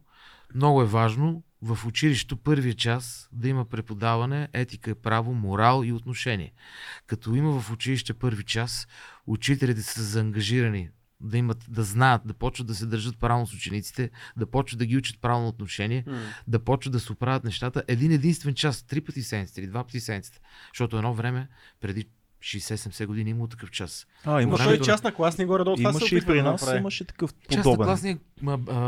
Много 0.55 0.81
е 0.81 0.85
важно 0.85 1.43
в 1.61 1.85
училището 1.85 2.37
първия 2.37 2.73
час 2.73 3.29
да 3.31 3.47
има 3.47 3.65
преподаване, 3.65 4.47
етика, 4.53 4.95
право, 4.95 5.33
морал 5.33 5.83
и 5.85 5.91
отношение. 5.91 6.53
Като 7.07 7.35
има 7.35 7.61
в 7.61 7.71
училище 7.71 8.13
първи 8.13 8.43
час, 8.43 8.87
учителите 9.27 9.81
са 9.81 10.03
заангажирани 10.03 10.89
да 11.23 11.37
имат, 11.37 11.65
да 11.69 11.83
знаят, 11.83 12.21
да 12.25 12.33
почват 12.33 12.67
да 12.67 12.75
се 12.75 12.85
държат 12.85 13.19
правилно 13.19 13.47
с 13.47 13.53
учениците, 13.53 14.09
да 14.37 14.45
почват 14.45 14.79
да 14.79 14.85
ги 14.85 14.97
учат 14.97 15.21
правилно 15.21 15.47
отношение, 15.47 16.03
М. 16.07 16.21
да 16.47 16.59
почват 16.59 16.91
да 16.93 16.99
се 16.99 17.11
оправят 17.11 17.43
нещата 17.43 17.83
един 17.87 18.11
единствен 18.11 18.53
час, 18.53 18.83
три 18.83 19.01
пъти 19.01 19.23
седмицата 19.23 19.61
или 19.61 19.67
два 19.67 19.83
пъти 19.83 19.99
седмицата. 19.99 20.39
Защото 20.73 20.97
едно 20.97 21.13
време, 21.13 21.47
преди 21.81 22.05
60-70 22.43 23.05
години 23.05 23.29
имало 23.29 23.47
такъв 23.47 23.71
час. 23.71 24.07
А, 24.25 24.31
Ма 24.31 24.41
имаше, 24.41 24.69
е 24.69 24.79
частна 24.79 25.11
класни 25.11 25.45
горе-долу. 25.45 25.75
Това 25.77 25.93
се 25.93 25.97
имаше 25.97 26.15
и 26.17 26.21
при 26.21 26.35
да 26.35 26.43
нас, 26.43 26.61
направи. 26.61 26.79
имаше 26.79 27.05
такъв 27.05 27.33
подобен. 27.33 27.75
класния 27.77 28.17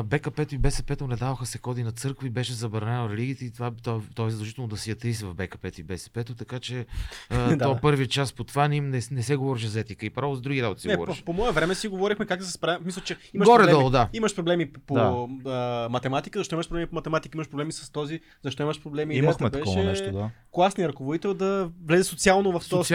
БКП-то 0.03 0.56
и 0.56 0.58
БСП-то 0.58 1.08
не 1.08 1.16
даваха 1.16 1.45
се 1.45 1.58
коди 1.58 1.84
на 1.84 1.91
църкви, 1.91 2.30
беше 2.30 2.53
забранено 2.53 3.10
религията 3.10 3.45
и 3.45 3.51
това 3.51 3.72
то, 3.74 4.01
то 4.16 4.28
е 4.28 4.32
задължително 4.32 4.68
да 4.68 4.78
си 4.78 4.91
атеист 4.91 5.22
в 5.22 5.34
БКП-то 5.34 5.82
и 5.82 5.84
БСП-то, 5.84 6.36
така 6.36 6.60
че 6.60 6.86
а, 7.30 7.47
Да. 7.56 7.58
то 7.60 7.80
първи 7.82 8.08
час 8.08 8.34
по 8.34 8.43
това 8.43 8.68
не, 8.68 8.76
им 8.76 8.89
не, 8.89 9.01
не 9.12 9.24
се 9.24 9.36
говореше 9.36 9.68
за 9.68 9.80
етика 9.80 10.06
и 10.06 10.10
право 10.10 10.36
с 10.36 10.41
други 10.41 10.64
работи 10.64 10.82
се 10.82 10.88
Не, 10.88 10.95
говореше. 10.95 11.20
по, 11.20 11.26
по 11.26 11.34
мое 11.34 11.51
време 11.51 11.76
си 11.76 11.88
говорихме 11.88 12.26
как 12.26 12.39
да 12.39 12.45
се 12.45 12.51
справим. 12.51 12.82
Мисля, 12.86 13.01
че 13.01 13.18
имаш 13.34 13.45
Горе-долу, 13.45 13.84
проблеми. 13.84 13.91
да. 13.91 14.10
Имаш 14.14 14.36
проблеми 14.36 14.72
по 14.78 14.93
Да. 14.93 15.28
а, 15.45 15.89
математика, 15.89 16.39
защо 16.39 16.56
имаш 16.56 16.68
проблеми 16.68 16.88
по 16.88 16.95
математика, 16.95 17.38
имаш 17.38 17.49
проблеми 17.49 17.72
с 17.72 17.91
този, 17.91 18.20
защо 18.43 18.64
имаш 18.64 18.82
проблеми. 18.82 19.16
Имахме 19.16 19.49
такова 19.51 19.84
нещо, 19.84 20.12
да. 20.12 20.30
класният 20.51 20.89
ръководител 20.89 21.34
да 21.34 21.70
влезе 21.86 22.03
социално 22.03 22.51
в 22.51 22.70
този 22.70 22.84
в- 22.84 22.88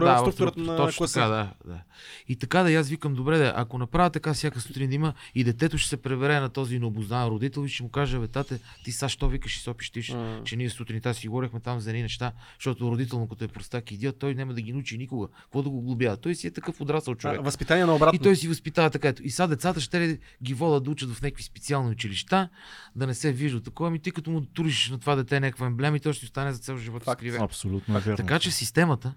структура, 0.00 0.24
да, 0.24 0.30
в 0.30 0.34
структурата 0.34 0.60
на 0.72 0.76
точно 0.76 0.98
класа. 0.98 1.14
така, 1.14 1.28
да, 1.28 1.52
да. 1.66 1.82
И 2.28 2.36
така 2.36 2.62
да, 2.62 2.70
и 2.70 2.74
аз 2.74 2.88
викам, 2.88 3.14
добре, 3.14 3.38
да, 3.38 3.52
ако 3.56 3.78
направя 3.78 4.10
така 4.10 4.34
всяка 4.34 4.60
сутрин 4.60 4.88
да 4.88 4.94
има 4.94 5.14
и 5.34 5.44
детето 5.44 5.78
ще 5.78 5.88
се 5.88 5.96
пребере 5.96 6.40
на 6.40 6.48
този 6.48 6.78
необознан 6.78 7.28
родител 7.28 7.64
и 7.64 7.68
ще 7.68 7.82
му 7.82 7.88
каже, 7.88 8.18
бе, 8.18 8.28
тате, 8.28 8.58
ти 8.84 8.92
са 8.92 9.08
що 9.08 9.28
викаш 9.28 9.56
и 9.56 9.60
сопищиш, 9.60 10.08
М. 10.08 10.40
че 10.44 10.56
ние 10.56 10.70
сутринта 10.70 11.14
си 11.14 11.28
говорихме 11.28 11.60
там 11.60 11.80
за 11.80 11.90
едни 11.90 12.02
неща, 12.02 12.32
защото 12.58 12.90
родител 12.90 13.18
му 13.18 13.28
като 13.28 13.44
е 13.44 13.48
простак 13.48 13.90
идиот, 13.92 14.18
той 14.18 14.34
няма 14.34 14.54
да 14.54 14.60
ги 14.60 14.72
научи 14.72 14.98
никога. 14.98 15.28
Какво 15.42 15.62
да 15.62 15.70
го 15.70 15.82
глобява? 15.82 16.16
Той 16.16 16.34
си 16.34 16.46
е 16.46 16.50
такъв 16.50 16.80
отрасъл 16.80 17.14
човек. 17.14 17.38
А, 17.38 17.42
възпитание 17.42 17.86
на 17.86 17.94
обратно. 17.94 18.16
И 18.16 18.18
той 18.18 18.36
си 18.36 18.48
възпитава 18.48 18.90
така. 18.90 19.08
Ето. 19.08 19.22
И 19.22 19.30
сега 19.30 19.46
децата 19.46 19.80
ще 19.80 20.18
ги 20.42 20.54
водят 20.54 20.84
да 20.84 20.90
учат 20.90 21.10
в 21.10 21.22
някакви 21.22 21.42
специални 21.42 21.90
училища, 21.90 22.48
да 22.96 23.06
не 23.06 23.14
се 23.14 23.32
вижда 23.32 23.62
такова. 23.62 23.88
Ами 23.88 23.98
ти 23.98 24.10
като 24.10 24.30
му 24.30 24.40
туриш 24.40 24.90
на 24.90 24.98
това 24.98 25.16
дете 25.16 25.40
някаква 25.40 25.66
емблема 25.66 25.96
и 25.96 26.00
той 26.00 26.12
ще 26.12 26.24
остане 26.24 26.52
за 26.52 26.58
цял 26.58 26.76
живот 26.76 27.02
Факт. 27.04 27.20
скривен. 27.20 27.42
Абсолютно. 27.42 28.00
Така 28.16 28.38
че 28.38 28.50
системата 28.50 29.14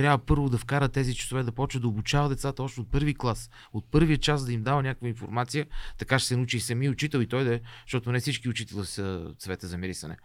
трябва 0.00 0.18
първо 0.18 0.48
да 0.48 0.58
вкара 0.58 0.88
тези 0.88 1.14
часове, 1.14 1.42
да 1.42 1.52
почва 1.52 1.80
да 1.80 1.88
обучава 1.88 2.28
децата 2.28 2.62
още 2.62 2.80
от 2.80 2.90
първи 2.90 3.14
клас, 3.14 3.50
от 3.72 3.84
първия 3.90 4.18
час 4.18 4.46
да 4.46 4.52
им 4.52 4.62
дава 4.62 4.82
някаква 4.82 5.08
информация, 5.08 5.66
така 5.98 6.18
ще 6.18 6.28
се 6.28 6.36
научи 6.36 6.56
и 6.56 6.60
самия 6.60 6.90
учител 6.90 7.18
и 7.18 7.26
той 7.26 7.44
да 7.44 7.54
е, 7.54 7.60
защото 7.86 8.12
не 8.12 8.20
всички 8.20 8.48
учители 8.48 8.84
са 8.84 9.32
цвете 9.38 9.66
за 9.66 9.78
мирисане. 9.78 10.16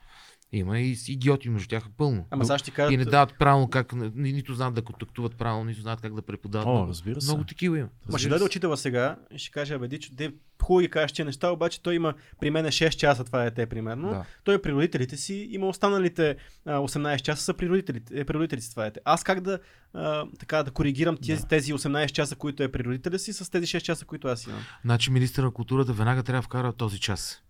Има 0.51 0.79
и 0.79 0.95
с 0.95 1.09
идиоти 1.09 1.49
между 1.49 1.67
тях 1.67 1.83
пълно. 1.97 2.25
Ама 2.29 2.45
сега 2.45 2.57
ще 2.57 2.71
кажат, 2.71 2.91
И 2.93 2.97
не 2.97 3.05
дават 3.05 3.33
правилно 3.39 3.69
как, 3.69 3.93
ни- 3.93 4.33
нито 4.33 4.53
знаят 4.53 4.73
да 4.73 4.81
контактуват 4.81 5.35
правилно, 5.37 5.65
нито 5.65 5.81
знаят 5.81 6.01
как 6.01 6.15
да 6.15 6.21
преподават. 6.21 6.67
О, 6.67 6.71
много, 6.71 6.87
разбира 6.89 7.21
се. 7.21 7.27
много 7.27 7.43
такива 7.43 7.79
има. 7.79 7.89
Ма 8.11 8.19
ще 8.19 8.29
дойде 8.29 8.45
учителя 8.45 8.77
сега 8.77 9.15
и 9.31 9.39
ще 9.39 9.51
каже, 9.51 9.73
абе, 9.73 9.87
Дичо, 9.87 10.09
де, 10.13 10.31
хубаво 10.61 10.79
ги 10.81 10.89
кажеш 10.89 11.11
тия 11.11 11.25
неща, 11.25 11.49
обаче 11.51 11.81
той 11.81 11.95
има 11.95 12.13
при 12.39 12.49
мен 12.49 12.65
6 12.65 12.89
часа, 12.89 13.23
това 13.23 13.45
е 13.45 13.51
те 13.51 13.65
примерно. 13.65 14.09
Да. 14.09 14.25
Той 14.43 14.55
е 14.55 14.61
при 14.61 14.73
родителите 14.73 15.17
си, 15.17 15.47
има 15.51 15.67
останалите 15.67 16.35
а, 16.65 16.77
18 16.77 17.21
часа 17.21 17.43
са 17.43 17.53
при 17.53 17.69
родителите, 17.69 18.19
е, 18.19 18.25
при 18.25 18.33
родителите 18.33 18.65
си, 18.65 18.71
това 18.71 18.85
е 18.85 18.91
те. 18.91 18.99
Аз 19.05 19.23
как 19.23 19.41
да, 19.41 19.59
а, 19.93 20.25
така, 20.39 20.63
да 20.63 20.71
коригирам 20.71 21.17
тези, 21.17 21.41
Да. 21.41 21.47
тези 21.47 21.73
18 21.73 22.11
часа, 22.11 22.35
които 22.35 22.63
е 22.63 22.71
при 22.71 22.83
родителя 22.83 23.19
си, 23.19 23.33
с 23.33 23.51
тези 23.51 23.67
6 23.67 23.81
часа, 23.81 24.05
които 24.05 24.27
аз 24.27 24.47
имам? 24.47 24.59
Значи 24.83 25.11
министър 25.11 25.43
на 25.43 25.51
културата 25.51 25.93
веднага 25.93 26.23
трябва 26.23 26.39
да 26.39 26.45
вкара 26.45 26.73
този 26.73 26.99
час. 26.99 27.41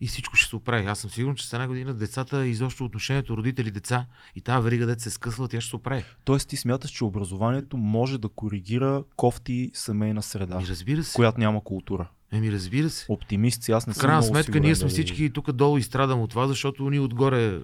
И 0.00 0.06
всичко 0.06 0.36
ще 0.36 0.48
се 0.48 0.56
оправи. 0.56 0.86
Аз 0.86 0.98
съм 0.98 1.10
сигурен, 1.10 1.36
че 1.36 1.46
с 1.48 1.52
една 1.52 1.66
година 1.66 1.94
децата, 1.94 2.46
изобщо 2.46 2.84
отношението 2.84 3.36
родители-деца 3.36 4.06
и 4.34 4.40
тази 4.40 4.64
верига 4.64 4.86
дете 4.86 5.02
се 5.02 5.10
скъсва, 5.10 5.48
тя 5.48 5.60
ще 5.60 5.70
се 5.70 5.76
оправи. 5.76 6.04
Тоест 6.24 6.48
ти 6.48 6.56
смяташ, 6.56 6.90
че 6.90 7.04
образованието 7.04 7.76
може 7.76 8.18
да 8.18 8.28
коригира 8.28 9.04
кофти 9.16 9.70
семейна 9.74 10.22
среда, 10.22 10.54
Ами 10.56 10.66
разбира 10.66 11.04
се. 11.04 11.14
която 11.14 11.40
няма 11.40 11.64
култура. 11.64 12.08
Еми 12.32 12.52
разбира 12.52 12.90
се. 12.90 13.06
Оптимист 13.08 13.62
си, 13.62 13.72
аз 13.72 13.86
не 13.86 13.92
В 13.92 13.96
съм 13.96 14.00
крайна 14.00 14.16
много 14.16 14.28
сметка 14.34 14.44
сигурен 14.44 14.62
ние 14.62 14.74
сме 14.74 14.88
всички 14.88 15.30
тук 15.30 15.52
долу 15.52 15.78
и 15.78 15.82
страдам 15.82 16.20
от 16.20 16.30
това, 16.30 16.46
защото 16.46 16.90
ние 16.90 17.00
отгоре 17.00 17.60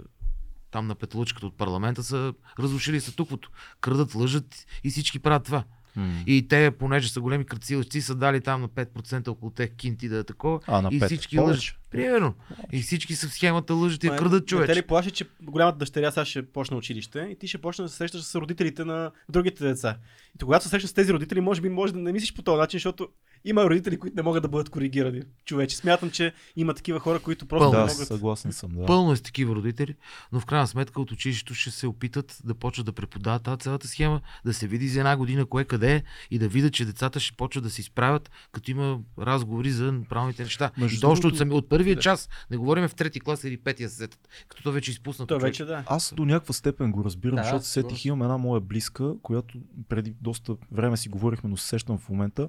там 0.70 0.87
на 0.87 0.95
петлучката 0.95 1.47
от 1.47 1.57
парламента 1.57 2.03
са 2.03 2.35
разрушили 2.59 3.01
статуквото. 3.01 3.51
Крадат, 3.80 4.14
лъжат 4.14 4.66
и 4.85 4.91
всички 4.91 5.18
правят 5.18 5.45
това. 5.45 5.64
И 6.26 6.49
те, 6.49 6.70
понеже 6.70 7.09
са 7.09 7.20
големи 7.20 7.45
кръцилъци, 7.45 8.01
са 8.01 8.14
дали 8.14 8.40
там 8.40 8.61
на 8.61 8.68
5% 8.68 9.28
около 9.28 9.51
тех 9.51 9.70
кинти 9.70 10.09
да 10.09 10.18
е 10.18 10.24
такова. 10.24 10.61
А, 10.66 10.82
на 10.82 10.88
и 10.92 11.01
пет. 11.01 11.07
всички 11.07 11.38
лъжат. 11.38 11.76
Примерно. 11.90 12.34
И 12.72 12.82
всички 12.82 13.14
са 13.14 13.28
в 13.28 13.32
схемата 13.32 13.74
лъжат 13.74 14.05
и 14.05 14.09
Ма, 14.09 14.16
крадат 14.16 14.47
човек. 14.47 14.66
те 14.66 14.76
ли 14.76 14.82
плаши, 14.82 15.11
че 15.11 15.24
голямата 15.42 15.78
дъщеря 15.78 16.11
сега 16.11 16.24
ще 16.24 16.47
почне 16.47 16.76
училище 16.76 17.28
и 17.32 17.38
ти 17.38 17.49
ще 17.49 17.59
почне 17.59 17.82
да 17.82 17.88
се 17.88 17.97
срещаш 17.97 18.22
с 18.22 18.34
родителите 18.34 18.84
на 18.84 19.11
другите 19.28 19.64
деца. 19.64 19.97
И 20.34 20.38
когато 20.45 20.62
се 20.64 20.68
срещаш 20.68 20.90
с 20.90 20.92
тези 20.92 21.12
родители, 21.12 21.40
може 21.40 21.61
би 21.61 21.68
може 21.68 21.92
да 21.92 21.99
не 21.99 22.12
мислиш 22.12 22.34
по 22.34 22.42
този 22.42 22.59
начин, 22.59 22.78
защото 22.78 23.09
има 23.45 23.64
родители, 23.64 23.97
които 23.97 24.16
не 24.16 24.22
могат 24.22 24.42
да 24.42 24.49
бъдат 24.49 24.70
коригирани. 24.70 25.22
Човече, 25.45 25.76
смятам, 25.76 26.11
че 26.11 26.32
има 26.57 26.74
такива 26.74 27.01
хора, 27.01 27.18
които 27.18 27.47
просто 27.47 27.62
Пълно. 27.62 27.78
не 27.78 27.86
Да, 27.86 27.92
могат. 27.92 28.09
съгласен 28.09 28.53
съм, 28.53 28.70
да. 28.70 28.86
Пълно 28.86 29.12
е 29.12 29.16
с 29.16 29.22
такива 29.22 29.55
родители, 29.55 29.95
но 30.32 30.40
в 30.40 30.47
крайна 30.47 30.66
сметка 30.66 31.01
от 31.01 31.12
училището 31.12 31.55
ще 31.55 31.70
се 31.70 31.86
опитат 31.86 32.38
да 32.45 32.55
почват 32.55 32.86
да 32.86 32.92
преподават 32.92 33.42
тази 33.42 33.59
цялата 33.59 33.88
схема, 33.88 34.20
да 34.45 34.55
се 34.55 34.66
види 34.66 34.88
за 34.88 34.99
една 34.99 35.16
година 35.16 35.47
кое 35.47 35.64
къде 35.64 35.95
е 35.95 36.03
и 36.30 36.38
да 36.38 36.49
видят, 36.49 36.72
че 36.72 36.84
децата 36.84 37.20
ще 37.20 37.36
почват 37.36 37.64
да 37.64 37.70
се 37.70 37.80
изправят, 37.80 38.30
като 38.53 38.70
има 38.70 38.99
разговори 39.18 39.70
за 39.70 39.95
правилните 40.09 40.42
неща. 40.42 40.70
Между 40.78 40.97
и 40.97 41.01
то 41.01 41.11
още 41.11 41.26
от, 41.26 41.38
сами, 41.38 41.55
от 41.55 41.68
първия 41.68 41.97
Да. 41.97 42.03
час, 42.03 42.28
не 42.51 42.57
говорим 42.57 42.88
в 42.88 42.95
трети 42.95 43.20
клас 43.20 43.45
или 43.45 43.57
петия 43.57 43.88
се 43.88 43.97
сетят, 43.97 44.28
като 44.49 44.62
то 44.62 44.72
вече 44.72 44.90
е 44.90 44.92
изпуснато. 44.92 45.26
Той 45.26 45.38
човек. 45.38 45.53
вече 45.53 45.64
да. 45.64 45.84
Аз 45.86 46.14
до 46.16 46.24
някаква 46.24 46.55
степен 46.55 46.92
го 46.92 47.05
разбирам, 47.05 47.36
Да, 47.36 47.42
защото 47.42 47.64
сетих, 47.64 48.05
имам 48.05 48.22
една 48.22 48.38
моя 48.38 48.61
близка, 48.61 49.12
която 49.22 49.59
преди 49.88 50.14
доста 50.20 50.57
време 50.72 50.97
си 50.97 51.09
говорихме, 51.09 51.51
но 51.51 51.57
се 51.57 51.68
сещам 51.68 51.99
в 51.99 52.09
момента. 52.09 52.49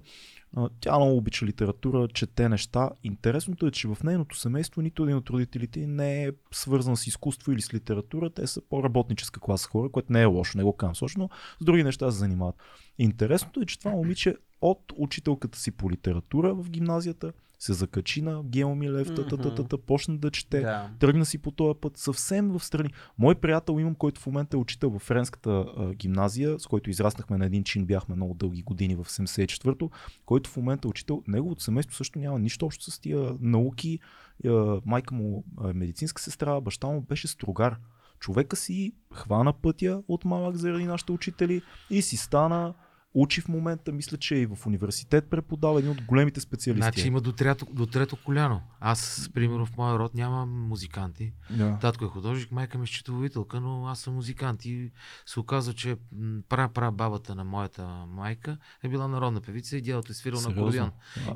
Тя 0.79 0.95
много 0.99 1.17
обича 1.17 1.45
литература, 1.45 2.07
чете 2.07 2.49
неща. 2.49 2.89
Интересното 3.03 3.67
е, 3.67 3.71
че 3.71 3.87
в 3.87 3.97
нейното 4.03 4.37
семейство 4.37 4.81
нито 4.81 5.03
един 5.03 5.15
от 5.15 5.29
родителите 5.29 5.87
не 5.87 6.23
е 6.23 6.31
свързан 6.51 6.97
с 6.97 7.07
изкуство 7.07 7.51
или 7.51 7.61
с 7.61 7.73
литература. 7.73 8.29
Те 8.29 8.47
са 8.47 8.61
по-работническа 8.69 9.39
класа 9.39 9.69
хора, 9.69 9.89
което 9.89 10.13
не 10.13 10.21
е 10.21 10.25
лошо, 10.25 10.57
не 10.57 10.63
го 10.63 10.73
казвам 10.73 10.95
сочно, 10.95 11.23
но 11.23 11.29
с 11.61 11.65
други 11.65 11.83
неща 11.83 12.11
се 12.11 12.17
занимават. 12.17 12.55
Интересното 12.97 13.61
е, 13.61 13.65
че 13.65 13.79
това 13.79 13.91
момиче 13.91 14.35
от 14.61 14.93
учителката 14.97 15.59
си 15.59 15.71
по 15.71 15.91
литература 15.91 16.53
в 16.53 16.69
гимназията 16.69 17.33
се 17.59 17.73
закачи 17.73 18.21
на 18.21 18.43
Гео 18.43 18.75
Милев, 18.75 19.07
та, 19.15 19.27
та, 19.27 19.37
та, 19.37 19.55
та, 19.55 19.63
та, 19.63 19.77
почна 19.77 20.17
да 20.17 20.31
чете 20.31 20.61
Да. 20.61 20.89
тръгна 20.99 21.25
си 21.25 21.37
по 21.37 21.51
този 21.51 21.79
път 21.81 21.97
съвсем 21.97 22.51
в 22.51 22.63
страни. 22.63 22.89
Мой 23.17 23.35
приятел 23.35 23.79
имам, 23.79 23.95
който 23.95 24.21
в 24.21 24.25
момента 24.25 24.57
е 24.57 24.59
учител 24.59 24.89
в 24.89 24.99
френската 24.99 25.65
а, 25.77 25.93
гимназия, 25.93 26.59
с 26.59 26.67
който 26.67 26.89
израснахме 26.89 27.37
на 27.37 27.45
един 27.45 27.63
чин, 27.63 27.85
бяхме 27.85 28.15
много 28.15 28.33
дълги 28.33 28.61
години 28.61 28.95
в 28.95 29.05
74-то, 29.05 29.89
който 30.25 30.49
в 30.49 30.57
момента 30.57 30.87
е 30.87 30.89
учител. 30.89 31.23
Неговото 31.27 31.63
семейство 31.63 31.95
също 31.95 32.19
няма 32.19 32.39
нищо 32.39 32.65
общо 32.65 32.91
с 32.91 32.99
тия 32.99 33.35
науки. 33.39 33.99
А, 34.45 34.81
майка 34.85 35.15
му 35.15 35.43
е 35.69 35.73
медицинска 35.73 36.21
сестра, 36.21 36.61
баща 36.61 36.87
му 36.87 37.01
беше 37.01 37.27
строгар. 37.27 37.77
Човека 38.19 38.55
си 38.55 38.93
хвана 39.13 39.53
пътя 39.53 40.03
от 40.07 40.25
малък 40.25 40.55
заради 40.55 40.85
нашите 40.85 41.11
учители 41.11 41.61
и 41.89 42.01
си 42.01 42.17
стана 42.17 42.73
учи 43.16 43.41
в 43.41 43.47
момента, 43.47 43.91
мисля, 43.91 44.18
че 44.18 44.36
и 44.36 44.45
в 44.45 44.57
университет 44.66 45.30
преподава 45.30 45.80
един 45.80 45.91
от 45.91 46.01
големите 46.01 46.39
специалисти. 46.39 46.82
Значи 46.82 47.07
има 47.07 47.22
до 47.22 47.32
трето, 47.32 47.66
до 47.72 47.86
трето 47.86 48.16
коляно. 48.24 48.61
Аз, 48.80 49.30
примерно, 49.34 49.66
в 49.66 49.78
моя 49.78 49.99
род 49.99 50.13
няма 50.13 50.45
музиканти. 50.45 51.34
да. 51.49 51.78
Татко 51.82 52.05
е 52.05 52.07
художник, 52.07 52.51
майка 52.51 52.78
ми 52.78 52.84
е 52.84 52.88
счетоводителка, 52.88 53.61
но 53.61 53.88
аз 53.88 53.99
съм 53.99 54.13
музикант 54.13 54.66
и 54.66 54.91
се 55.26 55.39
оказва, 55.39 55.74
че 55.74 55.97
м, 56.11 56.41
пра, 56.49 56.70
пра 56.70 56.91
бабата 56.91 57.36
на 57.36 57.43
моята 57.43 57.88
майка 58.07 58.57
е 58.84 58.89
била 58.89 59.07
народна 59.07 59.41
певица 59.41 59.78
и 59.78 59.82
дядото 59.82 60.11
е 60.11 60.16
свирил 60.16 60.41
на 60.41 60.49
акордеон. 60.49 60.91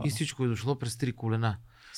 И 0.06 0.10
всичко 0.10 0.44
е 0.46 0.48
дошло 0.48 0.80
през 0.80 0.98
три 0.98 1.14
колена. 1.14 1.58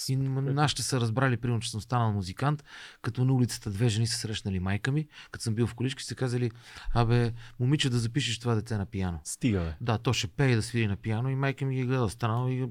И 0.10 0.18
м- 0.18 0.42
нашите 0.42 0.82
са 0.84 1.02
разбрали, 1.02 1.38
примерно, 1.38 1.62
че 1.62 1.72
съм 1.72 1.82
станал 1.82 2.12
музикант, 2.14 2.64
като 3.02 3.26
на 3.26 3.34
улицата 3.34 3.70
две 3.70 3.90
жени 3.90 4.08
са 4.08 4.18
срещнали 4.18 4.60
майка 4.60 4.92
ми, 4.92 5.08
като 5.32 5.44
съм 5.44 5.56
бил 5.56 5.68
в 5.68 5.76
колички, 5.76 6.04
са 6.04 6.16
казали, 6.16 6.52
абе, 6.96 7.34
момиче 7.60 7.90
да 7.90 8.00
запишеш 8.00 8.40
това 8.40 8.56
дете 8.56 8.78
на 8.78 8.86
пияно. 8.86 9.20
Стига, 9.24 9.60
бе. 9.60 9.76
Да, 9.82 9.98
то 9.98 10.14
ще 10.14 10.28
пее 10.28 10.56
да 10.56 10.64
свири 10.64 10.88
на 10.88 10.96
пияно 10.96 11.30
и 11.30 11.36
майка 11.36 11.66
ми 11.66 11.76
ги 11.76 11.82
е 11.82 11.86
гледала 11.86 12.10
станала 12.10 12.52
и 12.52 12.66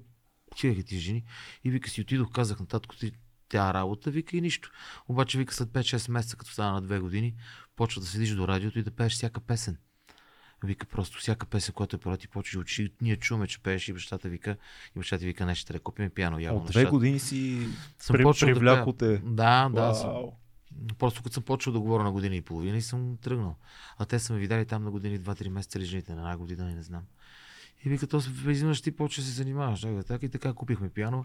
чуваха 0.56 0.82
ти 0.82 0.98
жени. 0.98 1.24
И 1.64 1.70
вика 1.70 1.90
си 1.90 2.00
отидох, 2.00 2.32
казах 2.32 2.60
на 2.60 2.66
татко 2.66 2.96
ти 2.96 3.12
тя 3.48 3.74
работа, 3.74 4.10
вика 4.10 4.36
и 4.36 4.40
нищо. 4.40 4.70
Обаче 5.08 5.38
вика 5.38 5.54
след 5.54 5.68
5-6 5.68 6.10
месеца, 6.10 6.36
като 6.36 6.52
стана 6.52 6.80
на 6.80 6.82
2 6.82 7.00
години, 7.00 7.34
почва 7.76 8.00
да 8.00 8.06
седиш 8.06 8.30
до 8.30 8.48
радиото 8.48 8.78
и 8.78 8.82
да 8.82 8.90
пееш 8.90 9.12
всяка 9.12 9.40
песен. 9.40 9.76
Вика 10.64 10.86
просто 10.86 11.18
всяка 11.18 11.46
песен, 11.46 11.74
която 11.74 11.96
е 11.96 11.98
пора 11.98 12.16
ти 12.16 12.28
почва 12.28 12.56
да 12.56 12.60
учи. 12.60 12.92
Ние 13.00 13.16
чуваме, 13.16 13.46
че 13.46 13.62
пееш 13.62 13.88
и 13.88 13.92
бащата 13.92 14.28
вика, 14.28 14.56
и 14.96 14.98
бащата 14.98 15.24
вика, 15.24 15.46
не, 15.46 15.54
ще 15.54 15.66
трябва 15.66 15.78
да 15.78 15.82
купим 15.82 16.10
пиано. 16.10 16.38
Явно 16.38 16.60
От 16.60 16.66
две 16.66 16.80
щата. 16.80 16.90
години 16.90 17.18
си 17.18 17.68
Съм 17.98 18.14
при, 18.14 18.22
почнал 18.22 18.54
да 18.54 18.92
те. 18.98 19.18
Да, 19.18 19.68
да. 19.68 19.94
Съм, 19.94 20.10
Вау. 20.10 20.32
просто 20.98 21.22
като 21.22 21.34
съм 21.34 21.42
почвал 21.42 21.72
да 21.72 21.80
говоря 21.80 22.04
на 22.04 22.12
година 22.12 22.36
и 22.36 22.42
половина 22.42 22.76
и 22.76 22.82
съм 22.82 23.16
тръгнал. 23.16 23.56
А 23.98 24.04
те 24.04 24.18
са 24.18 24.32
ме 24.32 24.38
видяли 24.38 24.66
там 24.66 24.84
на 24.84 24.90
години 24.90 25.20
2-3 25.20 25.48
месеца 25.48 25.78
или 25.78 25.84
жените 25.84 26.14
на 26.14 26.20
една 26.20 26.36
година 26.36 26.70
и 26.70 26.74
не 26.74 26.82
знам. 26.82 27.02
И 27.84 27.88
вика, 27.88 28.06
то 28.06 28.20
се 28.20 28.30
изведнъж 28.48 28.80
ти 28.80 28.90
почва 28.90 29.20
да 29.20 29.26
се 29.26 29.32
занимаваш. 29.34 29.80
Така, 29.80 30.02
така, 30.02 30.26
и 30.26 30.28
така 30.28 30.52
купихме 30.52 30.88
пиано 30.88 31.24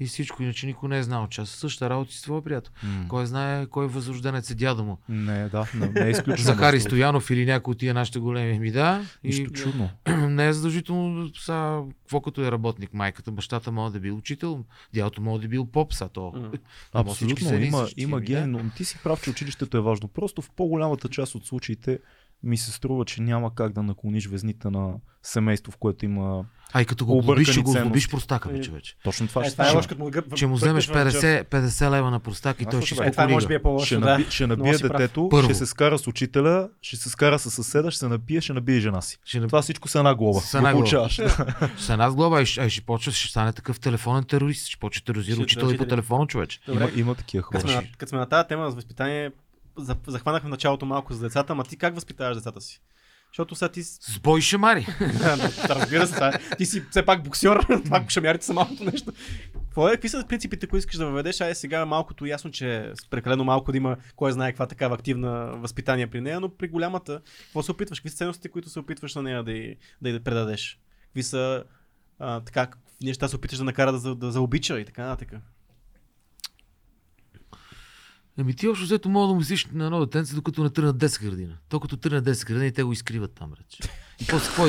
и 0.00 0.06
всичко, 0.06 0.42
иначе 0.42 0.66
никой 0.66 0.88
не 0.88 0.98
е 0.98 1.02
знал. 1.02 1.26
Че 1.28 1.40
аз 1.40 1.48
същата 1.48 1.90
работа 1.90 2.12
с 2.12 2.22
твоя 2.22 2.42
приятел. 2.42 2.72
М. 2.82 3.06
Кой 3.08 3.26
знае 3.26 3.66
кой 3.66 3.86
възрожденец 3.86 4.50
е 4.50 4.54
дядо 4.54 4.84
му. 4.84 4.98
Не, 5.08 5.48
да, 5.48 5.70
не, 5.74 5.88
не 5.88 6.06
е 6.06 6.10
изключено. 6.10 6.46
Захари. 6.46 6.80
Стоянов 6.80 7.30
или 7.30 7.46
някой 7.46 7.72
от 7.72 7.78
тия 7.78 7.94
нашите 7.94 8.18
големи 8.18 8.58
ми 8.58 8.70
да. 8.70 9.04
И 9.24 9.28
Нищо 9.28 9.50
чудно. 9.50 9.90
не 10.28 10.48
е 10.48 10.52
задължително 10.52 11.34
са, 11.34 11.82
какво 12.02 12.20
като 12.20 12.44
е 12.44 12.52
работник 12.52 12.94
майката. 12.94 13.30
Бащата 13.30 13.72
може 13.72 13.92
да 13.92 13.98
е 13.98 14.00
бил 14.00 14.16
учител, 14.16 14.64
дядото 14.94 15.22
може 15.22 15.40
да 15.40 15.46
е 15.46 15.48
бил 15.48 15.66
поп, 15.66 15.94
са 15.94 16.08
то. 16.08 16.32
Всички 16.32 16.52
Абсолютно, 16.92 17.58
и 17.58 17.66
има, 17.66 17.88
има 17.96 18.16
ами, 18.16 18.26
ген, 18.26 18.52
да. 18.52 18.58
но 18.62 18.70
ти 18.76 18.84
си 18.84 18.98
прав, 19.04 19.22
че 19.22 19.30
училището 19.30 19.76
е 19.76 19.80
важно. 19.80 20.08
Просто 20.08 20.42
в 20.42 20.50
по-голямата 20.50 21.08
част 21.08 21.34
от 21.34 21.46
случаите 21.46 21.98
ми 22.42 22.56
се 22.56 22.72
струва, 22.72 23.04
че 23.04 23.22
няма 23.22 23.54
как 23.54 23.72
да 23.72 23.82
наклониш 23.82 24.26
везните 24.26 24.70
на 24.70 24.92
семейство, 25.22 25.72
в 25.72 25.76
което 25.76 26.04
има... 26.04 26.44
А 26.74 26.82
и 26.82 26.84
като 26.84 27.06
го 27.06 27.20
глобиш, 27.20 27.50
ще 27.50 27.60
го 27.60 27.72
глобиш 27.72 28.08
простака, 28.10 28.48
Е, 28.48 28.52
бе, 28.52 28.60
човече. 28.60 28.94
Точно 29.04 29.28
това 29.28 29.42
Е, 29.42 29.44
ще 29.44 29.52
това 29.52 29.64
е 29.64 29.66
стане. 29.66 29.76
лошо, 29.78 29.88
като 29.88 30.02
му 30.02 30.10
гъб- 30.10 30.34
Че 30.34 30.46
му 30.46 30.54
вземеш 30.54 30.88
бръкнеш 30.88 31.14
в 31.14 31.16
джоб. 31.16 31.22
50, 31.22 31.44
50 31.44 31.90
лева 31.90 32.10
на 32.10 32.20
простак 32.20 32.60
и 32.60 32.66
той 32.66 32.82
ще 32.82 32.94
това. 32.94 33.06
Е, 33.06 33.10
това 33.10 33.28
може 33.28 33.46
би 33.46 33.54
е 33.54 33.62
по-лошо, 33.62 33.86
Ще, 33.86 33.96
да. 33.96 34.00
наби, 34.10 34.26
ще 34.30 34.46
набие 34.46 34.72
детето, 34.72 35.28
Първо. 35.30 35.44
ще 35.44 35.54
се 35.54 35.66
скара 35.66 35.98
с 35.98 36.06
учителя, 36.06 36.68
ще 36.82 36.96
се 36.96 37.10
скара 37.10 37.38
с 37.38 37.50
съседа, 37.50 37.90
ще 37.90 37.98
се 37.98 38.08
напие, 38.08 38.40
ще 38.40 38.52
набие 38.52 38.80
жена 38.80 39.00
си. 39.00 39.18
Ще 39.24 39.40
не... 39.40 39.46
Това 39.46 39.62
всичко 39.62 39.88
са 39.88 39.98
една 39.98 40.14
глоба. 40.14 40.40
С 40.40 40.54
една 40.54 40.72
глоба. 40.72 41.08
С 41.78 41.88
една 41.90 42.10
с 42.10 42.14
глоба, 42.14 42.42
и 42.42 42.46
ще, 42.46 42.80
почва, 42.80 43.12
ще 43.12 43.28
стане 43.28 43.52
такъв 43.52 43.80
телефонен 43.80 44.24
терорист, 44.24 44.66
ще 44.66 44.76
почне 44.76 45.00
да 45.00 45.04
тероризира 45.04 45.40
учител 45.42 45.66
и 45.66 45.78
по 45.78 45.86
телефона, 45.86 46.26
човече. 46.26 46.60
Има, 46.68 46.88
има 46.96 47.14
такива 47.14 47.42
хора. 47.42 47.82
като 47.98 48.10
сме 48.10 48.18
на 48.18 48.26
тази 48.26 48.48
тема 48.48 48.70
за 48.70 48.76
възпитание, 48.76 49.30
за- 49.78 49.96
захванахме 50.06 50.50
началото 50.50 50.86
малко 50.86 51.14
за 51.14 51.20
децата, 51.20 51.52
ама 51.52 51.64
ти 51.64 51.76
как 51.76 51.94
възпитаваш 51.94 52.36
децата 52.36 52.60
си? 52.60 52.80
Защото 53.32 53.54
сега 53.54 53.68
ти... 53.68 53.82
с- 53.82 54.20
бой 54.22 54.40
шамари. 54.40 54.86
Да, 55.00 55.36
Разбира 55.68 56.06
се, 56.06 56.24
е. 56.24 56.56
ти 56.56 56.66
си 56.66 56.82
все 56.90 57.04
пак 57.04 57.22
боксер, 57.22 57.58
това 57.84 58.04
шамярите 58.08 58.44
са 58.46 58.52
малкото 58.52 58.84
нещо. 58.84 59.12
Какво 59.54 59.88
е, 59.88 59.92
какви 59.92 60.08
са 60.08 60.24
принципите, 60.28 60.66
които 60.66 60.78
искаш 60.78 60.96
да 60.96 61.06
въведеш? 61.06 61.40
Ай 61.40 61.54
сега 61.54 61.80
е 61.80 61.84
малкото 61.84 62.26
ясно, 62.26 62.50
че 62.50 62.92
прекалено 63.10 63.44
малко 63.44 63.70
да 63.72 63.76
има 63.76 63.96
кой 64.16 64.32
знае 64.32 64.50
каква 64.50 64.66
такава 64.66 64.94
активна 64.94 65.52
възпитание 65.56 66.06
при 66.06 66.20
нея, 66.20 66.40
но 66.40 66.48
при 66.48 66.68
голямата, 66.68 67.20
какво 67.42 67.62
се 67.62 67.70
опитваш? 67.72 67.98
Какви 68.00 68.10
са 68.10 68.16
ценностите, 68.16 68.48
които 68.48 68.68
се 68.70 68.78
опитваш 68.78 69.14
на 69.14 69.22
нея 69.22 69.44
да 69.44 69.52
й, 69.52 69.76
да 70.02 70.08
й 70.08 70.20
предадеш? 70.20 70.78
Какви 71.04 71.22
са 71.22 71.64
а, 72.18 72.40
така, 72.40 72.68
неща 73.02 73.28
се 73.28 73.36
опиташ 73.36 73.58
да 73.58 73.64
накара 73.64 73.92
да, 73.92 74.14
да 74.14 74.32
заобича 74.32 74.80
и 74.80 74.84
така 74.84 75.02
нататък? 75.04 75.32
Еми 78.38 78.56
ти 78.56 78.68
общо 78.68 78.84
взето 78.84 79.08
мога 79.08 79.28
да 79.28 79.34
му 79.34 79.42
сиш 79.42 79.66
на 79.72 79.84
едно 79.84 80.00
детенце, 80.00 80.34
докато 80.34 80.62
не 80.62 80.70
тръгнат 80.70 80.96
10 80.96 81.22
градина. 81.22 81.54
То 81.68 81.80
като 81.80 81.96
тръгнат 81.96 82.24
10 82.24 82.46
градина 82.46 82.66
и 82.66 82.72
те 82.72 82.82
го 82.82 82.92
изкриват 82.92 83.32
там, 83.34 83.52
реч. 83.52 83.90
И 84.20 84.26
после 84.26 84.48
какво 84.48 84.66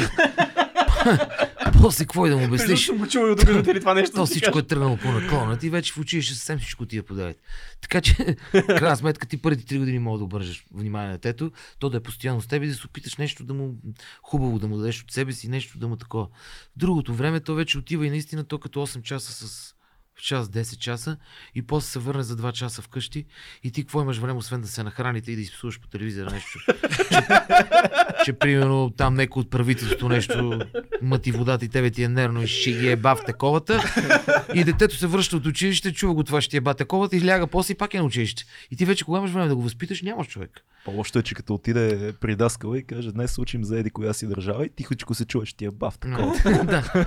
после 1.82 2.03
какво 2.03 2.28
и 2.28 2.30
да 2.30 2.38
му 2.38 2.45
обясниш? 2.45 2.86
съм 2.86 2.97
и 2.97 3.18
от 3.18 3.43
родители 3.43 3.80
това 3.80 3.93
нещо. 3.93 4.16
То 4.16 4.26
всичко 4.26 4.59
е 4.59 4.64
тръгнало 4.64 4.97
по 4.97 5.11
наклона. 5.11 5.57
Ти 5.57 5.70
вече 5.70 5.93
в 5.93 5.97
училище 5.97 6.34
съвсем 6.34 6.59
всичко 6.59 6.86
ти 6.86 6.97
я 6.97 7.03
подарят. 7.03 7.38
Така 7.82 8.01
че, 8.01 8.36
крайна 8.51 8.97
сметка, 8.97 9.28
ти 9.28 9.41
първите 9.41 9.66
три 9.66 9.80
години 9.80 9.99
мога 9.99 10.18
да 10.18 10.24
обържаш 10.24 10.66
внимание 10.74 11.07
на 11.07 11.14
детето, 11.14 11.51
то 11.80 11.89
да 11.89 11.97
е 11.97 11.99
постоянно 11.99 12.41
с 12.41 12.47
теб 12.47 12.64
и 12.64 12.68
да 12.68 12.74
се 12.74 12.88
опиташ 12.88 13.18
нещо 13.18 13.43
да 13.43 13.53
му 13.53 13.76
хубаво 14.24 14.59
да 14.59 14.68
му 14.68 14.78
дадеш 14.78 15.03
от 15.03 15.11
себе 15.11 15.34
си, 15.34 15.49
нещо 15.49 15.78
да 15.78 15.88
му 15.88 15.95
такова. 15.95 16.28
Другото 16.78 17.14
време 17.14 17.39
то 17.39 17.55
вече 17.55 17.78
отива 17.78 18.07
и 18.07 18.09
наистина 18.09 18.43
то 18.43 18.59
като 18.59 18.88
8 18.88 19.01
часа 19.01 19.47
с 19.47 19.76
в 20.16 20.22
час 20.22 20.47
10 20.47 20.78
часа 20.78 21.18
и 21.55 21.61
после 21.61 21.88
се 21.88 21.99
върне 21.99 22.24
за 22.24 22.38
2 22.38 22.51
часа 22.51 22.82
вкъщи 22.82 23.26
и 23.64 23.72
ти 23.72 23.84
какво 23.84 24.01
имаш 24.01 24.18
време, 24.18 24.39
освен 24.39 24.61
да 24.61 24.68
се 24.68 24.84
нахраните 24.84 25.32
и 25.32 25.36
да 25.36 25.41
изпсуваш 25.41 25.80
по 25.80 25.88
телевизора 25.88 26.32
нещо. 26.32 26.59
че, 27.09 28.26
че, 28.26 28.34
примерно 28.34 28.93
там 28.97 29.16
некой 29.16 29.41
от 29.41 29.49
правителството 29.49 30.09
нещо 30.09 30.59
мъти 31.01 31.32
водата 31.32 31.66
и 31.66 31.70
тебе 31.70 31.91
ти 31.91 32.03
е 32.03 32.09
нервно 32.09 32.43
и 32.43 32.47
ще 32.47 32.72
ги 32.72 32.89
еба 32.89 33.16
в 33.16 33.26
таковата. 33.26 33.84
И 34.53 34.64
детето 34.64 34.95
се 34.95 35.07
връща 35.07 35.38
от 35.38 35.45
училище, 35.45 35.93
чува 35.93 36.14
го 36.14 36.24
това 36.24 36.41
ще 36.41 36.49
ти 36.51 36.57
еба 36.57 36.74
таковата 36.74 37.18
и 37.18 37.26
ляга 37.26 37.47
после 37.47 37.72
и 37.72 37.78
пак 37.78 37.93
е 37.93 37.97
на 37.97 38.03
училище. 38.03 38.43
И 38.72 38.76
ти 38.76 38.86
вече 38.86 39.05
кога 39.05 39.20
имаш 39.20 39.32
време 39.32 39.47
да 39.47 39.55
го 39.55 39.61
възпиташ, 39.61 40.01
нямаш 40.01 40.28
човек. 40.28 40.61
По-лошо 40.86 41.20
е, 41.20 41.24
че 41.24 41.36
като 41.36 41.53
отиде 41.53 42.14
при 42.22 42.36
даскала 42.36 42.78
и 42.78 42.84
каже, 42.84 43.11
днес 43.11 43.38
учим 43.38 43.64
за 43.64 43.80
еди 43.80 43.89
коя 43.89 44.14
си 44.14 44.28
държава 44.28 44.66
и 44.66 44.70
тихочко 44.70 45.14
се 45.14 45.26
чуваш 45.26 45.53
тия 45.53 45.72
бав 45.72 45.97
такова. 45.99 46.64
да. 46.64 47.05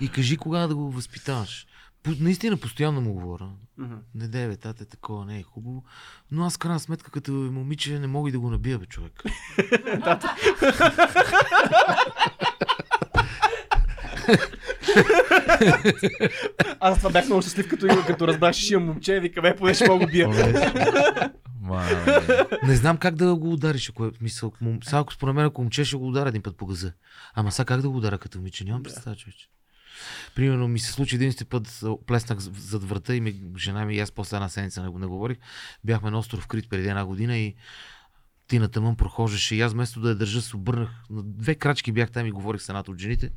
И 0.00 0.08
кажи 0.08 0.36
кога 0.36 0.66
да 0.66 0.74
го 0.74 0.90
възпитаваш. 0.90 1.66
По- 2.04 2.14
Наистина 2.20 2.56
постоянно 2.56 3.00
му 3.00 3.12
говоря. 3.12 3.48
Мгм. 3.78 3.94
Не 4.14 4.28
дай 4.28 4.48
бе, 4.48 4.56
тате, 4.56 4.84
такова 4.84 5.24
не 5.24 5.38
е 5.38 5.42
хубаво. 5.42 5.84
Но 6.30 6.44
аз 6.44 6.54
в 6.54 6.58
крайна 6.58 6.80
сметка 6.80 7.10
като 7.10 7.32
момиче 7.32 7.98
не 7.98 8.06
мога 8.06 8.28
и 8.28 8.32
да 8.32 8.40
го 8.40 8.50
набия, 8.50 8.78
бе, 8.78 8.86
човек. 8.86 9.22
Аз 16.80 16.98
това 16.98 17.10
бях 17.10 17.26
много 17.26 17.42
щастлив, 17.42 17.68
като, 17.68 17.86
като 18.06 18.28
разбрах, 18.28 18.54
че 18.54 18.60
ще 18.60 18.74
имам 18.74 18.86
момче, 18.86 19.20
вика, 19.20 19.42
бе, 19.42 19.56
поне 19.56 19.74
ще 19.74 19.88
мога 19.88 20.06
го 20.06 20.10
бия. 20.12 20.28
Не 22.62 22.76
знам 22.76 22.96
как 22.96 23.14
да 23.14 23.34
го 23.34 23.52
удариш, 23.52 23.90
ако 23.90 24.06
е 24.06 24.10
мисъл. 24.20 24.52
Сега 24.84 24.98
ако 24.98 25.12
според 25.12 25.34
мен, 25.34 25.44
ако 25.44 25.62
момче 25.62 25.84
ще 25.84 25.96
го 25.96 26.08
ударя 26.08 26.28
един 26.28 26.42
път 26.42 26.56
по 26.56 26.66
газа. 26.66 26.92
Ама 27.34 27.52
сега 27.52 27.64
как 27.64 27.80
да 27.80 27.90
го 27.90 27.96
ударя 27.96 28.18
като 28.18 28.38
момиче? 28.38 28.64
Нямам 28.64 28.82
представа, 28.82 29.16
човече. 29.16 29.48
Примерно 30.34 30.68
ми 30.68 30.78
се 30.78 30.92
случи 30.92 31.14
един 31.14 31.32
път, 31.50 31.84
плеснах 32.06 32.38
зад 32.38 32.84
врата 32.84 33.14
и 33.14 33.20
ми, 33.20 33.40
жена 33.58 33.84
ми 33.84 33.96
и 33.96 34.00
аз 34.00 34.10
после 34.10 34.36
една 34.36 34.48
седмица 34.48 34.82
не, 34.82 34.98
не 34.98 35.06
говорих. 35.06 35.38
Бяхме 35.84 36.10
на 36.10 36.18
остров 36.18 36.46
Крит 36.46 36.68
преди 36.68 36.88
една 36.88 37.04
година 37.04 37.38
и 37.38 37.54
тината 38.48 38.80
мън 38.80 38.96
прохождаше 38.96 39.56
и 39.56 39.60
аз 39.60 39.72
вместо 39.72 40.00
да 40.00 40.08
я 40.08 40.14
държа 40.14 40.42
се 40.42 40.56
обърнах. 40.56 40.90
На 41.10 41.22
две 41.22 41.54
крачки 41.54 41.92
бях 41.92 42.10
там 42.10 42.26
и 42.26 42.30
говорих 42.30 42.62
с 42.62 42.68
едната 42.68 42.90
от 42.90 42.98
жените. 42.98 43.30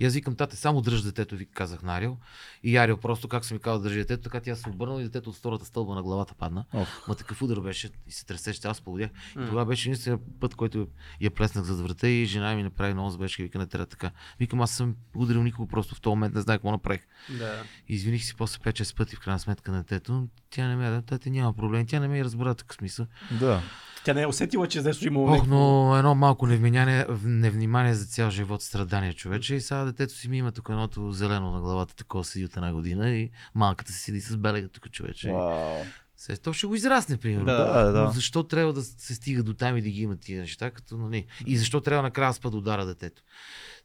И 0.00 0.06
аз 0.06 0.14
викам, 0.14 0.36
тате, 0.36 0.56
само 0.56 0.80
дръж 0.80 1.02
детето, 1.02 1.36
ви 1.36 1.46
казах 1.46 1.82
на 1.82 1.96
Ариел. 1.96 2.18
И 2.62 2.76
Ариел 2.76 2.96
просто 2.96 3.28
как 3.28 3.44
съм 3.44 3.56
ми 3.56 3.60
казал 3.60 3.82
държи 3.82 3.98
детето, 3.98 4.22
така 4.22 4.40
тя 4.40 4.56
се 4.56 4.68
обърнала 4.68 5.00
и 5.00 5.04
детето 5.04 5.30
от 5.30 5.36
втората 5.36 5.64
стълба 5.64 5.94
на 5.94 6.02
главата 6.02 6.34
падна. 6.34 6.64
Ох. 6.72 7.08
Ма 7.08 7.14
такъв 7.14 7.42
удар 7.42 7.60
беше 7.60 7.90
и 8.06 8.12
се 8.12 8.26
тресеше, 8.26 8.60
аз 8.64 8.80
полудях. 8.80 9.10
И 9.30 9.46
това 9.46 9.64
беше 9.64 9.88
единствения 9.88 10.20
път, 10.40 10.54
който 10.54 10.88
я 11.20 11.30
плеснах 11.30 11.64
зад 11.64 11.80
врата 11.80 12.08
и 12.08 12.24
жена 12.24 12.54
ми 12.54 12.62
направи 12.62 12.94
много 12.94 13.18
беше, 13.18 13.42
вика, 13.42 13.58
не 13.58 13.66
трябва 13.66 13.86
така. 13.86 14.10
Викам, 14.38 14.60
аз 14.60 14.70
съм 14.70 14.96
ударил 15.16 15.42
никого, 15.42 15.68
просто 15.68 15.94
в 15.94 16.00
този 16.00 16.10
момент 16.10 16.34
не 16.34 16.40
знаех 16.40 16.58
какво 16.58 16.70
направих. 16.70 17.06
Да. 17.38 17.62
Извиних 17.88 18.24
си 18.24 18.34
после 18.34 18.58
5-6 18.58 18.96
пъти 18.96 19.16
в 19.16 19.20
крайна 19.20 19.38
сметка 19.38 19.72
на 19.72 19.78
детето. 19.78 20.28
Тя 20.50 20.68
не 20.68 20.76
ме 20.76 21.02
тате 21.02 21.30
няма 21.30 21.52
проблем. 21.52 21.86
Тя 21.86 22.00
не 22.00 22.08
ме 22.08 22.24
разбра 22.24 22.54
такъв 22.54 22.76
смисъл. 22.76 23.06
Да. 23.30 23.62
Тя 24.04 24.14
не 24.14 24.22
е 24.22 24.26
усетила, 24.26 24.68
че 24.68 24.82
нещо 24.82 25.06
имало 25.06 25.32
Ох, 25.32 25.46
но 25.46 25.94
едно 25.96 26.14
малко 26.14 26.46
невнимание, 26.46 27.06
невнимание 27.24 27.94
за 27.94 28.06
цял 28.06 28.30
живот, 28.30 28.62
страдание 28.62 29.12
човече. 29.12 29.54
И 29.54 29.60
сега 29.60 29.84
детето 29.84 30.14
си 30.14 30.28
ми 30.28 30.38
има 30.38 30.52
тук 30.52 30.68
едното 30.68 31.12
зелено 31.12 31.50
на 31.50 31.60
главата, 31.60 31.94
такова 31.94 32.24
седи 32.24 32.44
от 32.44 32.56
една 32.56 32.72
година 32.72 33.10
и 33.10 33.30
малката 33.54 33.92
си 33.92 33.98
седи 33.98 34.20
с 34.20 34.36
белега 34.36 34.68
тук 34.68 34.90
човече. 34.90 35.32
Се, 36.16 36.36
то 36.36 36.52
ще 36.52 36.66
го 36.66 36.74
израсне, 36.74 37.16
примерно. 37.16 37.44
Да, 37.44 37.84
да, 37.84 37.92
да. 37.92 38.02
Но 38.02 38.10
защо 38.10 38.42
трябва 38.42 38.72
да 38.72 38.82
се 38.82 39.14
стига 39.14 39.42
до 39.42 39.54
там 39.54 39.76
и 39.76 39.82
да 39.82 39.88
ги 39.88 40.02
има 40.02 40.16
тия 40.16 40.40
неща, 40.40 40.70
като, 40.70 40.96
нали? 40.96 41.26
И 41.46 41.56
защо 41.56 41.80
трябва 41.80 42.02
накрая 42.02 42.34
да 42.42 42.56
удара 42.56 42.86
детето? 42.86 43.22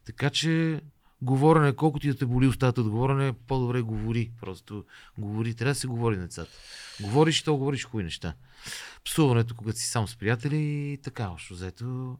Така 0.06 0.30
че 0.30 0.80
говорене, 1.22 1.76
колкото 1.76 2.06
и 2.06 2.10
да 2.10 2.18
те 2.18 2.26
боли 2.26 2.46
устата 2.46 2.80
от 2.80 2.88
говорене, 2.88 3.32
по-добре 3.32 3.82
говори. 3.82 4.32
Просто 4.40 4.84
говори. 5.18 5.54
Трябва 5.54 5.70
да 5.70 5.80
се 5.80 5.86
говори 5.86 6.16
на 6.16 6.22
децата. 6.22 6.50
Говориш 7.00 7.42
то 7.42 7.56
говориш 7.56 7.84
хубави 7.84 8.04
неща. 8.04 8.34
Псуването, 9.04 9.54
когато 9.54 9.78
си 9.78 9.86
сам 9.86 10.08
с 10.08 10.16
приятели 10.16 10.56
и 10.56 10.98
така, 11.02 11.28
общо 11.28 11.54
взето. 11.54 12.16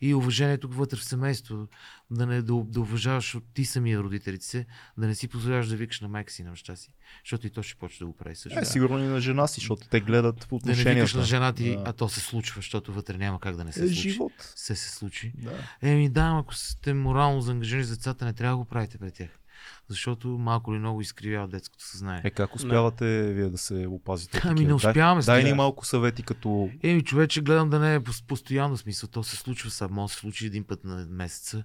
И 0.00 0.14
уважението 0.14 0.68
вътре 0.68 0.96
в 0.96 1.04
семейство. 1.04 1.66
Да, 2.10 2.26
не, 2.26 2.36
да, 2.36 2.54
да 2.56 2.80
уважаваш 2.80 3.34
от 3.34 3.44
ти 3.54 3.64
самия 3.64 4.00
родителите 4.00 4.44
си, 4.46 4.66
да 4.98 5.06
не 5.06 5.14
си 5.14 5.28
позволяваш 5.28 5.68
да 5.68 5.76
викаш 5.76 6.00
на 6.00 6.08
майка 6.08 6.32
си 6.32 6.42
на 6.42 6.50
баща 6.50 6.76
си, 6.76 6.94
защото 7.24 7.46
и 7.46 7.50
то 7.50 7.62
ще 7.62 7.74
почне 7.74 7.98
да 7.98 8.06
го 8.06 8.16
прави 8.16 8.36
също. 8.36 8.58
Е, 8.58 8.64
сигурно 8.64 8.98
и 8.98 9.02
на 9.02 9.20
жена 9.20 9.46
си, 9.46 9.60
защото 9.60 9.88
те 9.88 10.00
гледат 10.00 10.36
в 10.36 10.40
Да 10.40 10.46
не 10.46 10.56
отношенията. 10.56 10.94
викаш 10.94 11.14
на 11.14 11.22
жена 11.22 11.52
ти, 11.52 11.70
Да. 11.70 11.82
а 11.86 11.92
то 11.92 12.08
се 12.08 12.20
случва, 12.20 12.56
защото 12.56 12.92
вътре 12.92 13.18
няма 13.18 13.40
как 13.40 13.56
да 13.56 13.64
не 13.64 13.72
се 13.72 13.80
Е, 13.80 13.86
случи. 13.86 14.10
живот. 14.10 14.32
Се 14.56 14.74
се 14.76 14.90
случи. 14.90 15.32
Да. 15.36 15.52
Еми 15.82 16.08
да, 16.08 16.36
ако 16.40 16.54
сте 16.54 16.94
морално 16.94 17.40
заангажирани 17.40 17.84
с 17.84 17.90
децата, 17.90 18.24
не 18.24 18.32
трябва 18.32 18.52
да 18.52 18.58
го 18.58 18.64
правите 18.64 18.98
пред 18.98 19.14
тях. 19.14 19.28
Защото 19.88 20.28
малко 20.28 20.72
или 20.72 20.78
много 20.78 21.00
изкривява 21.00 21.48
детското 21.48 21.84
съзнание. 21.84 22.22
Е, 22.24 22.30
как 22.30 22.54
успявате 22.54 23.32
вие 23.32 23.48
да 23.48 23.58
се 23.58 23.86
опазите? 23.88 24.42
Ами 24.44 24.64
не 24.64 24.74
успяваме 24.74 25.22
Дай, 25.22 25.42
дай 25.42 25.50
ни 25.50 25.56
малко 25.56 25.86
съвети 25.86 26.22
като... 26.22 26.70
Еми, 26.82 27.04
човече, 27.04 27.40
гледам 27.40 27.70
да 27.70 27.78
не 27.78 27.94
е 27.94 28.00
пос- 28.00 28.26
постоянно 28.26 28.76
смисъл. 28.76 29.08
То 29.08 29.22
се 29.22 29.36
случва 29.36 29.70
само, 29.70 30.08
се 30.08 30.16
случи 30.16 30.46
един 30.46 30.64
път 30.64 30.84
на 30.84 31.06
месеца. 31.10 31.64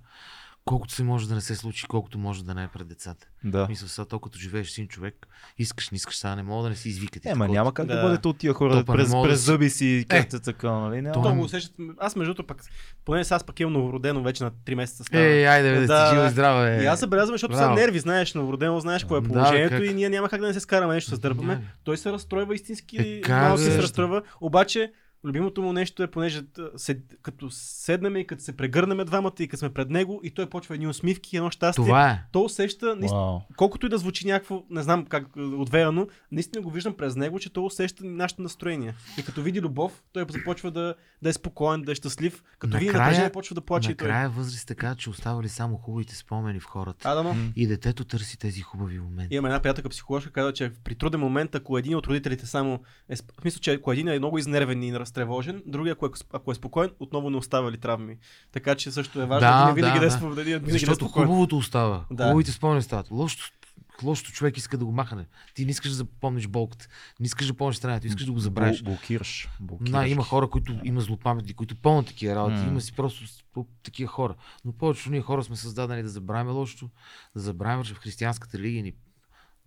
Колкото 0.66 0.94
се 0.94 1.04
може 1.04 1.28
да 1.28 1.36
не 1.36 1.42
се 1.42 1.56
случи, 1.56 1.86
колкото 1.86 2.18
може 2.18 2.44
да 2.44 2.54
не 2.54 2.64
е 2.64 2.68
пред 2.68 2.88
децата. 2.88 3.28
Да. 3.44 3.66
Мисля, 3.70 3.88
сега 3.88 4.06
то 4.06 4.20
като 4.20 4.40
живееш 4.40 4.70
с 4.70 4.78
един 4.78 4.88
човек, 4.88 5.28
искаш, 5.58 5.90
не 5.90 5.96
искаш, 5.96 6.18
сега 6.18 6.36
не 6.36 6.44
мога 6.44 6.64
да 6.64 6.70
не 6.70 6.76
си 6.76 6.90
извикате. 6.90 7.30
Е, 7.30 7.36
ма 7.36 7.48
няма 7.48 7.74
как 7.74 7.86
да, 7.86 7.96
Да. 7.96 8.02
бъдете 8.02 8.28
от 8.28 8.38
тия 8.38 8.54
хора 8.54 8.76
не 8.76 8.84
през, 8.86 9.10
да 9.10 9.22
през 9.24 9.40
си- 9.40 9.46
зъби 9.46 9.70
си, 9.70 10.06
Е, 10.10 10.26
така, 10.26 10.72
нали? 10.72 11.02
Няма. 11.02 11.24
то 11.24 11.30
е- 11.30 11.34
го 11.34 11.42
усещат. 11.42 11.72
Аз 12.00 12.16
между 12.16 12.34
другото 12.34 12.48
пък, 12.48 12.64
поне 13.06 13.24
сега 13.24 13.36
аз 13.36 13.44
пък 13.44 13.60
имам 13.60 13.74
новородено 13.74 14.24
вече 14.24 14.44
на 14.44 14.52
3 14.52 14.76
месеца 14.76 15.04
става. 15.04 15.24
Ей, 15.24 15.48
айде, 15.48 15.72
да, 15.72 15.88
Да. 15.88 16.06
сте 16.06 16.16
живо 16.16 16.28
и 16.28 16.30
здраве. 16.30 16.84
И 16.84 16.86
аз 16.86 17.00
забелязвам, 17.00 17.34
защото 17.34 17.54
са 17.54 17.60
Браво. 17.60 17.76
нерви, 17.76 18.00
знаеш, 18.00 18.34
новородено, 18.34 18.80
знаеш 18.80 19.04
какво 19.04 19.18
е 19.18 19.22
Да, 19.22 19.28
положението 19.30 19.76
как? 19.76 19.86
и 19.86 19.94
ние 19.94 20.10
няма 20.10 20.30
как 20.30 20.42
да 20.42 20.48
не 20.48 20.54
се 20.54 20.60
скараме 20.60 20.94
нещо, 20.94 21.10
се 21.12 21.18
дърпаме. 21.18 21.54
Няма. 21.54 21.66
Той 21.84 21.98
се 21.98 22.12
разстройва 22.12 22.56
истински, 22.56 22.98
Е, 22.98 23.30
малко 23.30 23.58
да? 23.58 23.64
се 23.64 23.82
разстройва. 23.82 24.22
Обаче, 24.42 24.92
любимото 25.24 25.62
му 25.62 25.74
нещо 25.74 26.04
е, 26.04 26.08
понеже 26.08 26.42
се, 26.76 27.02
като 27.22 27.50
седнем 27.50 28.16
и 28.16 28.28
като 28.28 28.44
се 28.44 28.58
прегърнем 28.58 29.06
двамата 29.06 29.32
и 29.40 29.48
като 29.48 29.60
сме 29.60 29.74
пред 29.74 29.90
него 29.90 30.22
и 30.24 30.32
той 30.32 30.50
почва 30.50 30.76
едни 30.76 30.88
усмивки, 30.88 31.38
едно 31.38 31.52
щастие. 31.52 31.84
Това 31.84 32.10
е. 32.10 32.24
То 32.32 32.42
усеща, 32.44 32.96
наистина, 32.96 33.22
Вау. 33.22 33.40
колкото 33.58 33.86
и 33.86 33.90
да 33.90 33.98
звучи 33.98 34.28
някакво, 34.28 34.64
не 34.70 34.82
знам 34.84 35.06
как 35.06 35.28
е, 35.38 35.42
отвеяно, 35.42 36.08
наистина 36.32 36.62
го 36.62 36.72
виждам 36.72 36.94
през 36.94 37.16
него, 37.16 37.40
че 37.40 37.54
той 37.54 37.64
усеща 37.66 38.06
нашето 38.06 38.42
настроение. 38.42 38.94
И 39.18 39.24
като 39.24 39.42
види 39.42 39.62
любов, 39.62 40.04
той 40.14 40.26
започва 40.30 40.72
да, 40.72 40.96
да 41.22 41.30
е 41.30 41.34
спокоен, 41.34 41.82
да 41.82 41.92
е 41.92 41.96
щастлив. 41.96 42.44
Като 42.60 42.74
види 42.74 42.86
Накрая- 42.86 43.04
напрежение, 43.04 43.32
почва 43.32 43.56
да 43.56 43.62
плаче 43.62 43.92
и 43.92 43.96
той. 43.96 44.08
Накрая 44.08 44.30
възраст 44.30 44.68
така, 44.68 44.96
че 44.96 45.10
оставали 45.10 45.50
само 45.50 45.78
хубавите 45.78 46.16
спомени 46.16 46.60
в 46.60 46.66
хората. 46.66 47.10
А, 47.10 47.16
да, 47.16 47.24
но. 47.24 47.36
И 47.56 47.68
детето 47.68 48.06
търси 48.06 48.40
тези 48.40 48.62
хубави 48.62 49.00
моменти. 49.00 49.36
Имаме 49.36 49.50
една 49.50 49.62
приятелка 49.62 49.90
психоложка, 49.90 50.32
казва, 50.32 50.54
че 50.54 50.72
при 50.84 50.96
труден 50.96 51.20
момент, 51.20 51.56
ако 51.56 51.78
един 51.78 51.96
от 51.96 52.08
родителите 52.08 52.46
само 52.46 52.80
е, 53.10 53.16
смисъл, 53.16 53.60
че 53.60 53.74
ако 53.74 53.92
един 53.92 54.08
е 54.08 54.18
много 54.18 54.38
изнервен 54.38 54.84
и 54.84 54.92
разтревожен, 55.12 55.64
другия, 55.66 55.94
ако 55.94 56.06
е, 56.06 56.10
ако 56.34 56.52
е 56.52 56.56
спокоен, 56.56 56.92
отново 57.00 57.30
не 57.30 57.38
оставя 57.38 57.72
ли 57.72 57.78
травми. 57.78 58.18
Така 58.52 58.76
че 58.76 58.92
също 58.92 59.22
е 59.22 59.26
важно 59.26 59.50
Да, 59.50 59.64
един 59.64 59.76
винаги 59.76 60.00
да, 60.00 60.00
да, 60.00 60.16
е, 60.16 60.20
да. 60.20 60.36
да, 60.36 60.60
да 60.60 60.70
е 60.70 60.72
Защото 60.72 60.96
спокоен. 60.96 61.28
хубавото 61.28 61.58
остава. 61.58 62.06
Да. 62.12 62.24
Хубавите 62.24 62.52
спомени 62.52 62.82
стават. 62.82 63.12
Лошото, 63.12 63.52
лошото 64.04 64.32
човек 64.32 64.58
иска 64.58 64.78
да 64.78 64.86
го 64.86 64.92
махне. 64.92 65.26
Ти 65.56 65.66
не 65.66 65.72
искаш 65.72 65.92
да 65.92 65.96
запомниш 65.96 66.48
болката. 66.48 66.88
Не 67.20 67.26
искаш 67.26 67.48
да 67.48 67.54
помниш 67.54 67.76
страната. 67.76 68.08
Искаш 68.08 68.26
да 68.26 68.32
го 68.32 68.40
забравиш. 68.40 68.80
Бл- 68.80 68.86
Блокираш. 68.86 69.50
блокираш. 69.60 69.92
Да, 69.92 70.08
има 70.08 70.24
хора, 70.24 70.50
които 70.50 70.80
има 70.84 71.02
злопаметни, 71.02 71.54
които 71.54 71.76
помнят 71.76 72.08
такива 72.08 72.36
работи. 72.36 72.62
М. 72.62 72.68
Има 72.68 72.82
си 72.82 72.94
просто 72.94 73.24
такива 73.84 74.12
хора. 74.12 74.36
Но 74.66 74.72
повечето 74.72 75.10
ние 75.10 75.22
хора 75.22 75.44
сме 75.44 75.56
създадени 75.56 76.04
да 76.04 76.10
забравяме 76.10 76.52
лошото, 76.52 76.90
да 77.36 77.42
забравяме, 77.42 77.84
че 77.84 77.94
в 77.94 77.98
християнската 77.98 78.58
религия 78.58 78.84
ни 78.84 78.94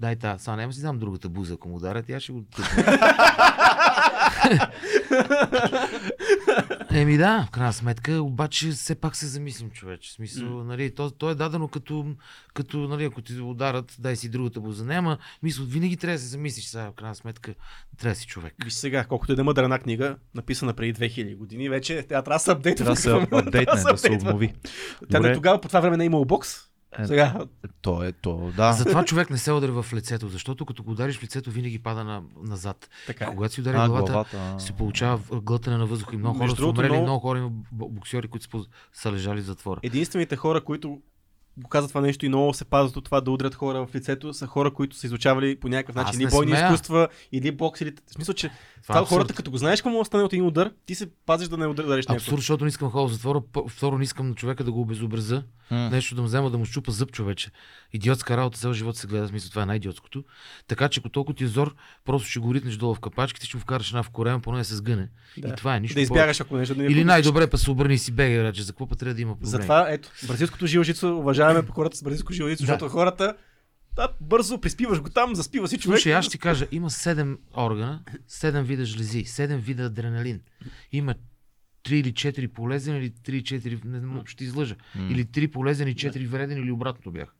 Дай 0.00 0.16
та, 0.16 0.38
сега 0.38 0.56
няма 0.56 0.72
си 0.72 0.82
дам 0.82 0.98
другата 0.98 1.28
буза, 1.28 1.54
ако 1.54 1.68
му 1.68 1.76
ударят, 1.76 2.06
тя 2.06 2.20
ще 2.20 2.32
го. 2.32 2.44
Еми 6.90 7.16
да, 7.16 7.44
в 7.48 7.50
крайна 7.50 7.72
сметка, 7.72 8.22
обаче 8.22 8.70
все 8.70 8.94
пак 8.94 9.16
се 9.16 9.26
замислим, 9.26 9.70
човече. 9.70 10.10
В 10.10 10.12
смисъл, 10.12 10.48
М. 10.48 10.64
нали, 10.64 10.94
то, 10.94 11.10
то, 11.10 11.30
е 11.30 11.34
дадено 11.34 11.68
като, 11.68 12.06
като 12.54 12.78
нали, 12.78 13.04
ако 13.04 13.22
ти 13.22 13.40
ударат, 13.40 13.96
дай 13.98 14.16
си 14.16 14.28
другата 14.28 14.60
буза. 14.60 14.84
Няма, 14.84 15.18
мисъл, 15.42 15.66
винаги 15.66 15.96
трябва 15.96 16.16
да 16.16 16.22
се 16.22 16.28
замислиш 16.28 16.64
сега, 16.64 16.90
в 16.90 16.94
крайна 16.94 17.14
сметка, 17.14 17.54
трябва 17.98 18.14
да 18.14 18.20
си 18.20 18.26
човек. 18.26 18.54
Виж 18.64 18.72
сега, 18.72 19.04
колкото 19.04 19.32
и 19.32 19.36
да 19.36 19.44
мъдра 19.44 19.62
една 19.62 19.78
книга, 19.78 20.16
написана 20.34 20.74
преди 20.74 20.94
2000 20.94 21.36
години, 21.36 21.68
вече 21.68 22.02
тя 22.02 22.22
трябва 22.22 22.34
да 22.34 22.38
се 22.38 22.50
апдейтва. 22.50 22.84
Да 22.94 22.96
се 22.96 23.12
апдейтне, 23.12 23.82
да 23.90 23.98
се 23.98 24.12
обнови. 24.12 24.54
Тя 25.10 25.20
не 25.20 25.34
тогава 25.34 25.60
по 25.60 25.68
това 25.68 25.80
време 25.80 25.96
не 25.96 26.04
е 26.04 26.06
имало 26.06 26.24
бокс. 26.24 26.73
Е, 26.98 27.06
Сега, 27.06 27.46
То 27.80 28.02
е 28.02 28.12
то, 28.12 28.52
да. 28.56 28.72
Затова 28.72 29.04
човек 29.04 29.30
не 29.30 29.38
се 29.38 29.52
удари 29.52 29.70
в 29.72 29.86
лицето, 29.94 30.28
защото 30.28 30.66
като 30.66 30.82
го 30.82 30.90
удариш 30.90 31.18
в 31.18 31.22
лицето, 31.22 31.50
винаги 31.50 31.78
пада 31.78 32.04
на, 32.04 32.22
назад. 32.38 32.90
така. 33.06 33.24
е. 33.24 33.28
Когато 33.28 33.54
си 33.54 33.60
удари 33.60 33.76
А, 33.76 33.88
главата, 33.88 34.12
главата. 34.12 34.54
се 34.58 34.72
получава 34.72 35.18
глътане 35.32 35.76
на 35.76 35.86
въздуха 35.86 36.14
и 36.14 36.18
много 36.18 36.38
Между 36.38 36.56
хора 36.56 36.64
са 36.64 36.70
умрели, 36.70 36.88
много- 36.88 37.02
много 37.02 37.20
хора 37.20 37.38
има 37.38 37.50
бо- 37.72 37.88
боксери, 37.88 38.28
които 38.28 38.64
са 38.92 39.12
лежали 39.12 39.40
в 39.40 39.44
затвора. 39.44 39.80
Единствените 39.82 40.36
хора, 40.36 40.60
които 40.60 40.98
го 41.56 41.68
казват 41.68 41.90
това 41.90 42.00
нещо 42.00 42.26
и 42.26 42.28
много 42.28 42.54
се 42.54 42.64
пазят 42.64 42.96
от 42.96 43.04
това 43.04 43.20
да 43.20 43.30
удрят 43.30 43.54
хора 43.54 43.86
в 43.86 43.94
лицето, 43.94 44.34
са 44.34 44.46
хора, 44.46 44.70
които 44.70 44.96
са 44.96 45.06
изучавали 45.06 45.56
по 45.56 45.68
някакъв 45.68 45.94
начин 45.94 46.20
или 46.20 46.30
бойни 46.30 46.52
смея. 46.52 46.64
изкуства, 46.64 47.08
или 47.32 47.50
бокс, 47.50 47.80
или... 47.80 47.92
В 48.10 48.12
смисъл, 48.12 48.34
че 48.34 48.50
това, 48.82 48.98
е 48.98 49.02
абсурд. 49.02 49.08
хората, 49.08 49.34
като 49.34 49.50
го 49.50 49.56
знаеш 49.56 49.80
какво 49.80 49.90
може 49.90 50.00
да 50.00 50.04
стане 50.04 50.24
от 50.24 50.32
един 50.32 50.46
удар, 50.46 50.72
ти 50.86 50.94
се 50.94 51.10
пазиш 51.26 51.48
да 51.48 51.56
не 51.56 51.66
удариш 51.66 52.06
някой. 52.06 52.16
Абсурд, 52.16 52.36
защото 52.36 52.64
не 52.64 52.68
искам 52.68 52.90
хора 52.90 53.08
в 53.08 53.12
затвора. 53.12 53.42
Второ, 53.68 53.98
не 53.98 54.04
искам 54.04 54.28
на 54.28 54.34
човека 54.34 54.64
да 54.64 54.72
го 54.72 54.80
обезобраза. 54.80 55.42
М. 55.70 55.90
Нещо 55.90 56.14
да 56.14 56.20
му 56.20 56.26
взема 56.26 56.50
да 56.50 56.58
му 56.58 56.64
щупа 56.64 56.92
зъб, 56.92 57.12
човече. 57.12 57.50
Идиотска 57.92 58.36
работа, 58.36 58.58
цял 58.58 58.72
живот 58.72 58.96
се 58.96 59.06
гледа, 59.06 59.26
в 59.26 59.28
смисъл, 59.28 59.50
това 59.50 59.62
е 59.62 59.66
най-идиотското. 59.66 60.24
Така 60.68 60.88
че, 60.88 61.00
ако 61.00 61.08
толкова 61.08 61.36
ти 61.36 61.44
е 61.44 61.46
зор, 61.46 61.74
просто 62.04 62.28
ще 62.28 62.40
го 62.40 62.54
ритнеш 62.54 62.76
долу 62.76 62.94
в 62.94 63.00
капачките, 63.00 63.46
ще 63.46 63.56
му 63.56 63.60
вкараш 63.60 63.90
една 63.90 64.02
в 64.02 64.10
корема, 64.10 64.40
поне 64.40 64.58
да 64.58 64.64
се 64.64 64.74
сгъне. 64.74 65.08
Да. 65.38 65.48
И 65.48 65.52
това 65.56 65.76
е 65.76 65.80
нищо. 65.80 65.94
Да 65.94 66.00
избягаш, 66.00 66.40
ако 66.40 66.56
нещо 66.56 66.74
да 66.74 66.82
не. 66.82 66.92
Или 66.92 67.04
най-добре 67.04 67.46
па 67.46 67.58
се 67.58 67.70
обърни 67.70 67.94
и 67.94 67.98
си 67.98 68.12
рече. 68.18 68.62
За 68.62 68.72
какво 68.72 68.86
трябва 68.86 69.14
да 69.14 69.22
има 69.22 69.34
проблем? 69.34 69.50
Затова, 69.50 69.86
ето, 69.90 70.08
бразилското 70.26 70.66
жилжицо, 70.66 71.22
уважаваме 71.44 71.66
по 71.66 71.72
хората 71.72 71.96
с 71.96 72.02
бразилско 72.02 72.32
жилжицо, 72.32 72.62
Да. 72.62 72.66
защото 72.66 72.88
хората 72.88 73.36
да, 73.96 74.08
бързо 74.20 74.60
приспиваш 74.60 75.00
го 75.00 75.10
там, 75.10 75.34
заспива 75.34 75.68
си 75.68 75.78
човек. 75.78 75.98
Слушай, 75.98 76.14
аз 76.14 76.24
ще 76.24 76.32
ти 76.32 76.38
кажа, 76.38 76.66
има 76.72 76.90
7 76.90 77.36
органа, 77.56 78.02
7 78.30 78.62
вида 78.62 78.84
жлези, 78.84 79.24
7 79.24 79.56
вида 79.56 79.84
адреналин. 79.84 80.40
Има 80.92 81.14
3 81.84 81.92
или 81.92 82.12
4 82.12 82.46
полезен, 82.48 82.96
или 82.96 83.10
3 83.10 83.42
4, 83.42 83.84
не 83.84 83.98
знам, 83.98 84.22
ще 84.26 84.44
излъжа. 84.44 84.76
Или 85.10 85.24
3 85.24 85.50
полезен 85.50 85.88
и 85.88 85.94
4 85.94 86.26
вреден, 86.26 86.62
или 86.62 86.70
обратното 86.70 87.10
бях. 87.10 87.34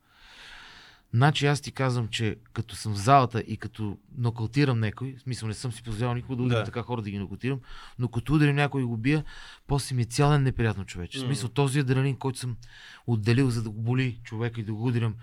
Значи 1.14 1.46
аз 1.46 1.60
ти 1.60 1.72
казвам, 1.72 2.08
че 2.08 2.36
като 2.52 2.76
съм 2.76 2.92
в 2.94 2.96
залата 2.96 3.40
и 3.40 3.56
като 3.56 3.98
нокаутирам 4.18 4.80
някой, 4.80 5.14
в 5.18 5.20
смисъл 5.20 5.48
не 5.48 5.54
съм 5.54 5.72
си 5.72 5.82
позволял 5.82 6.14
никога 6.14 6.36
да 6.36 6.42
удрям 6.42 6.58
Да. 6.58 6.64
така 6.64 6.82
хора 6.82 7.02
да 7.02 7.10
ги 7.10 7.18
нокаутирам, 7.18 7.60
но 7.98 8.08
като 8.08 8.34
ударим 8.34 8.56
някой 8.56 8.82
и 8.82 8.84
го 8.84 8.96
бия, 8.96 9.24
после 9.66 9.96
ми 9.96 10.02
е 10.02 10.06
цял 10.06 10.30
ден 10.30 10.42
неприятно 10.42 10.84
човече. 10.84 11.18
В 11.18 11.22
смисъл 11.22 11.48
този 11.48 11.78
адреналин, 11.78 12.16
който 12.16 12.38
съм 12.38 12.56
отделил 13.06 13.50
за 13.50 13.62
да 13.62 13.70
го 13.70 13.82
боли 13.82 14.20
човека 14.24 14.60
и 14.60 14.64
да 14.64 14.74
го 14.74 14.86
удрям, 14.86 15.14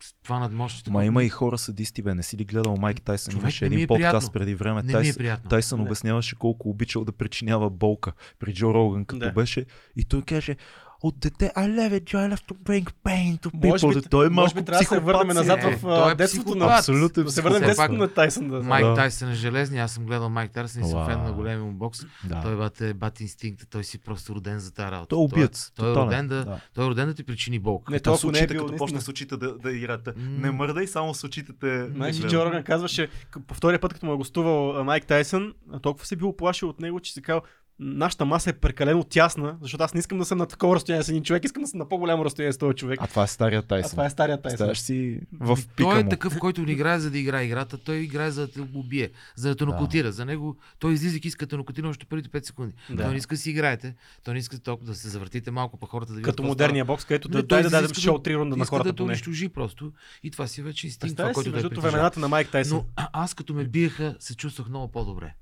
с 0.00 0.14
това 0.22 0.38
надмощие. 0.38 0.92
Ма 0.92 1.04
има 1.04 1.24
и 1.24 1.28
хора 1.28 1.58
садисти, 1.58 2.02
бе. 2.02 2.14
Не 2.14 2.22
си 2.22 2.36
ли 2.36 2.44
гледал 2.44 2.76
Майк 2.76 3.02
Тайсън? 3.02 3.32
Човек, 3.32 3.42
Имаше 3.42 3.66
един 3.66 3.80
е 3.80 3.86
подкаст 3.86 4.10
приятно. 4.12 4.32
преди 4.32 4.54
време. 4.54 4.82
Не 4.82 4.86
ми 4.86 4.90
е 4.90 4.92
Тайсън, 4.92 5.16
приятно. 5.16 5.50
Тайсън 5.50 5.80
обясняваше 5.80 6.36
колко 6.36 6.70
обичал 6.70 7.04
да 7.04 7.12
причинява 7.12 7.70
болка 7.70 8.12
при 8.38 8.54
Джо 8.54 8.74
Роган, 8.74 9.04
като 9.04 9.18
Да. 9.20 9.32
беше. 9.32 9.66
И 9.96 10.04
той 10.04 10.22
каже, 10.22 10.56
от 11.02 11.18
дете, 11.18 11.52
I 11.56 11.66
love 11.68 12.00
it, 12.00 12.14
I 12.14 12.34
love 12.34 12.52
to 12.52 12.54
bring 12.54 12.92
pain 13.04 13.38
to 13.38 13.66
Може 13.66 13.86
people. 13.86 13.94
би, 13.94 14.08
той 14.10 14.26
е 14.26 14.30
може 14.30 14.54
би 14.54 14.64
трябва 14.64 14.78
да 14.78 14.84
се 14.84 14.98
върнем 14.98 15.34
назад 15.36 15.64
Е, 15.64 15.76
в 15.76 15.80
той 15.80 16.12
е 16.12 16.14
детството 16.14 16.54
на... 16.54 16.64
Абсолютно 16.66 17.24
Да 17.24 17.30
се 17.30 17.42
върнем 17.42 17.62
в 17.62 17.66
детството 17.66 17.92
на 17.92 18.08
Тайсън. 18.08 18.48
Да. 18.48 18.62
Майк 18.62 18.86
Да. 18.86 18.94
Тайсън 18.94 19.30
е 19.30 19.34
железни, 19.34 19.78
аз 19.78 19.92
съм 19.92 20.04
гледал 20.04 20.28
Майк 20.28 20.52
Тайсън 20.52 20.84
и 20.84 20.88
съм 20.88 21.06
фен 21.06 21.22
на 21.22 21.32
големия 21.32 21.64
му 21.64 21.72
бокс. 21.72 21.98
Да. 22.24 22.40
Той 22.42 22.56
бате 22.56 22.94
бати 22.94 23.22
инстинкта, 23.22 23.66
той 23.66 23.84
си 23.84 23.98
просто 23.98 24.34
роден 24.34 24.58
за 24.58 24.74
тази 24.74 24.90
работа. 24.90 25.08
Той 25.08 25.18
е 25.18 25.22
убиец. 25.22 25.72
Той, 25.76 25.90
е 25.90 25.94
тотален. 25.94 26.08
роден 26.08 26.28
да, 26.28 26.44
Да. 26.44 26.60
той 26.74 26.86
е 26.86 26.88
роден 26.88 27.06
да 27.06 27.14
ти 27.14 27.24
причини 27.24 27.58
болка. 27.58 27.92
Не, 27.92 28.00
толкова 28.00 28.20
с 28.20 28.32
не 28.32 28.38
е 28.38 28.42
очите, 28.42 28.54
бил 28.54 28.66
като 28.66 28.76
почне 28.76 29.00
с 29.00 29.08
очите 29.08 29.36
да, 29.36 29.58
да 29.58 29.72
играте. 29.72 30.12
Не 30.16 30.50
мърдай, 30.50 30.86
само 30.86 31.14
с 31.14 31.24
очите 31.24 31.52
те. 31.60 31.88
Значи. 31.88 32.22
Джо 32.22 32.44
Роган 32.46 32.62
казваше, 32.62 33.08
по 33.46 33.54
втория 33.54 33.80
път, 33.80 33.94
като 33.94 34.06
му 34.06 34.12
е 34.12 34.16
гостувал 34.16 34.84
Майк 34.84 35.06
Тайсън, 35.06 35.54
толкова 35.82 36.06
се 36.06 36.16
бил 36.16 36.28
оплашил 36.28 36.68
от 36.68 36.80
него, 36.80 37.00
че 37.00 37.12
си 37.12 37.22
казал, 37.22 37.42
нашата 37.78 38.24
маса 38.24 38.50
е 38.50 38.52
прекалено 38.52 39.04
тясна, 39.04 39.56
защото 39.60 39.84
аз 39.84 39.94
не 39.94 40.00
искам 40.00 40.18
да 40.18 40.24
съм 40.24 40.38
на 40.38 40.46
такова 40.46 40.74
разстояние 40.74 41.02
с 41.02 41.08
един 41.08 41.22
човек, 41.22 41.44
искам 41.44 41.62
да 41.62 41.68
съм 41.68 41.78
на 41.78 41.88
по-голямо 41.88 42.24
разстояние 42.24 42.52
с 42.52 42.58
този 42.58 42.76
човек. 42.76 42.98
А 43.02 43.06
това 43.06 43.22
е 43.22 43.26
стария 43.26 43.58
А 43.58 43.62
Тайсън. 43.62 43.90
това 43.90 44.06
е 44.06 44.10
стария 44.10 44.42
Тайсън. 44.42 44.56
Ставаш 44.56 44.78
си 44.78 45.20
в 45.32 45.56
пика 45.66 45.88
той 45.90 46.00
е 46.00 46.04
му. 46.04 46.10
такъв, 46.10 46.38
който 46.38 46.62
не 46.62 46.72
играе 46.72 46.98
за 46.98 47.10
да 47.10 47.18
играе 47.18 47.44
играта, 47.44 47.78
той 47.78 47.96
играе 47.96 48.30
за 48.30 48.40
да 48.40 48.52
те 48.52 48.60
убие, 48.74 49.10
за 49.36 49.48
да 49.48 49.54
те 49.56 49.64
Да. 49.64 49.70
нокотира. 49.70 50.12
За 50.12 50.24
него 50.24 50.56
той 50.78 50.92
излизайки 50.92 51.28
иска 51.28 51.46
да 51.46 51.56
нокотира 51.56 51.88
още 51.88 52.06
първите 52.06 52.28
5 52.30 52.46
секунди. 52.46 52.72
Да. 52.90 53.02
Той 53.02 53.10
не 53.10 53.18
иска 53.18 53.34
да 53.34 53.38
си 53.38 53.50
играете, 53.50 53.94
той 54.24 54.34
не 54.34 54.40
иска 54.40 54.58
толкова 54.58 54.86
да 54.86 54.96
се 54.96 55.08
завъртите 55.08 55.50
малко 55.50 55.76
по 55.76 55.86
хората 55.86 56.12
да 56.12 56.16
видят 56.16 56.30
Като 56.30 56.42
модерния 56.42 56.84
бокс, 56.84 57.04
където 57.04 57.28
да 57.28 57.38
той 57.38 57.56
дай 57.56 57.62
да 57.62 57.70
дадем 57.70 57.88
да- 57.88 58.00
шоу 58.00 58.18
три 58.18 58.36
рунда 58.36 58.56
на 58.56 58.64
хората 58.66 58.88
да 58.88 58.96
те 58.96 59.02
унищожи 59.02 59.48
просто. 59.48 59.92
И 60.22 60.30
това 60.30 60.46
си 60.46 60.62
вече 60.62 60.86
инстинкт, 60.86 61.16
това, 61.16 61.32
който 61.32 61.50
между 61.50 61.80
времената 61.80 62.20
на 62.20 62.28
Майк 62.28 62.50
Тайсън. 62.50 62.76
Но 62.76 62.84
а, 62.96 63.08
аз 63.12 63.34
като 63.34 63.54
ме 63.54 63.64
биеха, 63.64 64.16
се 64.18 64.36
чувствах 64.36 64.68
много 64.68 64.88
по-добре. 64.88 65.34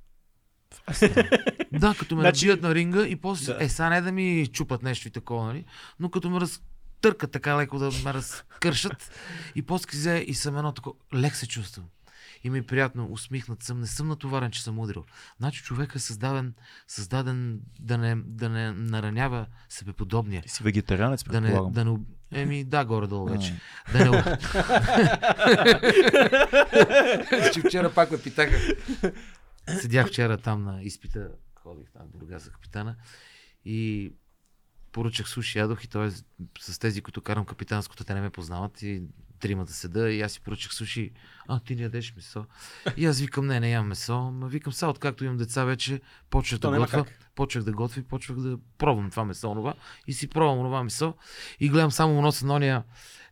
Да, 1.72 1.94
като 1.98 2.16
ме 2.16 2.22
Значи- 2.22 2.46
набият 2.46 2.62
на 2.62 2.74
ринга 2.74 3.06
и 3.06 3.16
после, 3.16 3.52
Да. 3.54 3.64
е, 3.64 3.68
сега 3.68 3.90
не 3.90 4.00
да 4.00 4.12
ми 4.12 4.46
чупат 4.52 4.82
нещо 4.82 5.08
и 5.08 5.10
такова, 5.10 5.44
нали? 5.46 5.64
Но 6.00 6.10
като 6.10 6.30
ме 6.30 6.40
разтъркат 6.40 7.30
така 7.30 7.56
леко 7.56 7.78
да 7.78 7.90
ме 8.04 8.14
разкършат 8.14 9.10
и 9.54 9.62
после 9.62 9.88
взе 9.92 10.24
и 10.26 10.34
съм 10.34 10.56
едно 10.56 10.72
такова, 10.72 10.96
лек 11.14 11.36
се 11.36 11.46
чувствам. 11.48 11.84
И 12.44 12.50
ми 12.50 12.58
е 12.58 12.62
приятно, 12.62 13.08
усмихнат 13.10 13.62
съм, 13.62 13.80
не 13.80 13.86
съм 13.86 14.08
натоварен, 14.08 14.50
че 14.50 14.62
съм 14.62 14.78
удрил. 14.78 15.04
Значи 15.38 15.62
човек 15.62 15.92
е 15.94 15.98
създаден, 15.98 16.54
създаден 16.88 17.60
да 17.80 17.98
не, 17.98 18.16
да 18.26 18.48
не 18.48 18.72
наранява 18.72 19.46
себеподобния. 19.68 20.42
Ти 20.42 20.48
си 20.48 20.62
вегетарианец, 20.62 21.24
Да 21.24 21.40
не, 21.40 21.58
да 21.70 21.84
не... 21.84 21.98
Еми, 22.32 22.64
да, 22.64 22.84
горе-долу 22.84 23.28
вече. 23.28 23.54
Да 23.92 24.10
не... 24.10 24.22
че 27.52 27.60
вчера 27.68 27.92
пак 27.92 28.10
ме 28.10 28.18
питаха. 28.18 28.56
Седях 29.80 30.08
вчера 30.08 30.38
там 30.38 30.64
на 30.64 30.82
изпита, 30.82 31.30
ходих 31.54 31.90
там 31.90 32.10
до 32.10 32.18
Бургас 32.18 32.44
за 32.44 32.50
капитана 32.50 32.96
и 33.64 34.12
поръчах 34.92 35.28
суши, 35.28 35.58
ядох 35.58 35.84
и 35.84 35.88
той 35.88 36.10
с 36.60 36.78
тези, 36.78 37.02
които 37.02 37.22
карам 37.22 37.46
капитанското, 37.46 38.04
те 38.04 38.14
не 38.14 38.20
ме 38.20 38.30
познават 38.30 38.82
и 38.82 39.02
тримата 39.40 39.72
седа 39.72 40.10
и 40.10 40.20
аз 40.20 40.32
си 40.32 40.40
поръчах 40.40 40.74
суши. 40.74 41.10
А, 41.48 41.60
ти 41.60 41.76
не 41.76 41.82
ядеш 41.82 42.14
месо. 42.16 42.44
И 42.96 43.06
аз 43.06 43.20
викам, 43.20 43.46
не, 43.46 43.60
не 43.60 43.70
ям 43.70 43.86
месо. 43.86 44.30
Ма 44.30 44.48
викам, 44.48 44.72
сега 44.72 44.90
откакто 44.90 45.24
имам 45.24 45.36
деца 45.36 45.64
вече, 45.64 46.00
почвах 46.30 46.60
То 46.60 46.70
да 46.70 46.78
готвя. 46.78 47.04
как. 47.04 47.12
Почвах 47.34 47.64
да 47.64 47.72
готвя 47.72 48.00
и 48.00 48.04
почвах 48.04 48.38
да 48.38 48.58
пробвам 48.78 49.10
това 49.10 49.24
месо, 49.24 49.50
онова. 49.50 49.74
И 50.06 50.12
си 50.12 50.28
пробвам 50.28 50.58
онова 50.58 50.84
месо. 50.84 51.14
И 51.60 51.68
гледам 51.68 51.90
само 51.90 52.22
носа 52.22 52.46
на 52.46 52.54
ония 52.54 52.82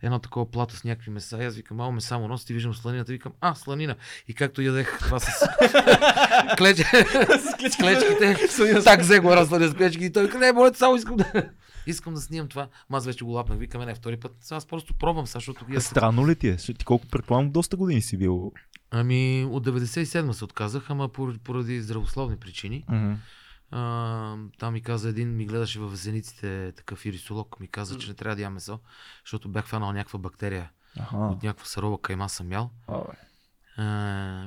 едно 0.03 0.19
такова 0.19 0.51
плато 0.51 0.77
с 0.77 0.85
някакви 0.85 1.11
меса. 1.11 1.43
И 1.43 1.45
аз 1.45 1.57
викам, 1.57 1.77
мало 1.77 1.93
меса 1.93 2.19
му 2.19 2.29
носи, 2.29 2.47
ти 2.47 2.55
виждам 2.55 2.75
сланината. 2.75 3.13
Викам, 3.13 3.33
а, 3.41 3.55
сланина. 3.55 3.97
И 4.29 4.35
както 4.35 4.63
ядех 4.63 4.99
това 4.99 5.21
с 5.21 5.27
клеч... 6.59 6.79
с 6.79 7.77
клечките, 7.77 8.37
так 8.85 9.01
взе 9.01 9.21
го 9.21 9.37
разсланя 9.37 9.69
с 9.69 9.75
клечки. 9.75 10.05
И 10.05 10.13
той 10.13 10.29
не, 10.39 10.53
моля, 10.53 10.75
само 10.75 10.97
искам 10.97 11.17
да... 11.17 11.51
Искам 11.87 12.15
да 12.15 12.21
снимам 12.21 12.49
това. 12.49 12.69
Ма 12.91 12.97
аз 12.97 13.07
вече 13.07 13.25
го 13.25 13.31
лапнах. 13.31 13.59
Викаме, 13.59 13.87
не, 13.87 13.95
втори 13.95 14.17
път. 14.17 14.37
Сега 14.41 14.57
аз 14.57 14.67
просто 14.67 14.95
пробвам, 14.95 15.27
сега, 15.27 15.39
защото 15.39 15.67
я 15.69 15.81
Странно 15.81 16.29
ли 16.29 16.37
ти 16.37 16.49
е? 16.49 16.57
Ти 16.57 16.85
колко 16.85 17.07
предполагам, 17.07 17.51
доста 17.51 17.77
години 17.77 18.03
си 18.03 18.17
бил. 18.17 18.53
Ами, 18.91 19.49
от 19.51 19.67
97 19.67 20.33
се 20.33 20.45
отказах, 20.45 20.91
ама 20.91 21.09
поради, 21.45 21.83
здравословни 21.83 22.37
причини. 22.37 22.85
А, 23.71 24.37
там 24.59 24.73
ми 24.73 24.83
каза 24.83 25.09
един, 25.09 25.37
ми 25.37 25.47
гледаше 25.47 25.81
в 25.81 25.97
зениците, 25.97 26.73
такъв 26.77 27.07
ирисолог, 27.07 27.61
ми 27.61 27.69
каза, 27.69 27.99
че 27.99 28.09
не 28.09 28.15
трябва 28.15 28.37
да 28.37 28.43
ям 28.43 28.53
месо, 28.53 28.81
защото 29.25 29.49
бях 29.49 29.67
фанал 29.67 29.93
някаква 29.93 30.19
бактерия. 30.19 30.71
Аха. 31.01 31.17
От 31.17 31.43
някаква 31.43 31.67
сарова 31.67 32.01
кайма 32.01 32.29
съм 32.29 32.53
ял. 32.53 32.71
А, 33.77 33.85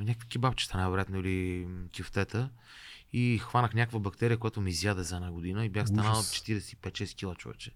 някакви 0.03 0.27
кебабчета, 0.29 0.77
най-вероятно, 0.77 1.19
или 1.19 1.67
кюфтета. 1.97 2.49
И 3.17 3.37
хванах 3.37 3.73
някаква 3.73 3.99
бактерия, 3.99 4.37
която 4.37 4.61
ми 4.61 4.69
изяде 4.69 5.03
за 5.03 5.15
една 5.15 5.31
година 5.31 5.65
и 5.65 5.69
бях 5.69 5.87
станал 5.87 6.11
Ужас. 6.11 6.31
45-6 6.31 7.15
кила 7.15 7.35
човече. 7.35 7.71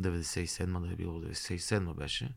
97 0.00 0.86
да 0.86 0.92
е 0.92 0.96
било, 0.96 1.20
97 1.20 1.94
беше. 1.94 2.34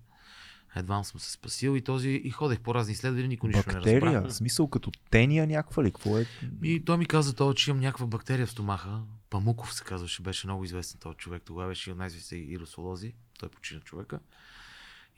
Едва 0.75 1.03
съм 1.03 1.19
се 1.19 1.31
спасил 1.31 1.75
и 1.77 1.81
този 1.81 2.09
и 2.09 2.29
ходех 2.29 2.59
по 2.59 2.75
разни 2.75 2.93
изследвания, 2.93 3.27
никой 3.27 3.47
нищо 3.49 3.69
не 3.69 3.73
Бактерия? 3.73 4.01
разбра. 4.01 4.29
В 4.29 4.33
смисъл 4.33 4.67
като 4.67 4.91
тения 5.09 5.47
някаква 5.47 5.83
ли? 5.83 5.91
Какво 5.91 6.17
е? 6.17 6.25
И 6.63 6.85
той 6.85 6.97
ми 6.97 7.05
каза, 7.05 7.35
това, 7.35 7.53
че 7.53 7.71
имам 7.71 7.81
някаква 7.81 8.05
бактерия 8.05 8.47
в 8.47 8.51
стомаха. 8.51 9.01
Памуков 9.29 9.73
се 9.73 9.83
казваше, 9.83 10.21
беше 10.21 10.47
много 10.47 10.63
известен 10.63 10.99
този 10.99 11.17
човек. 11.17 11.43
Тогава 11.45 11.67
беше 11.67 11.93
най-известни 11.93 12.39
иросолози. 12.39 13.13
Той 13.39 13.49
почина 13.49 13.81
човека. 13.81 14.19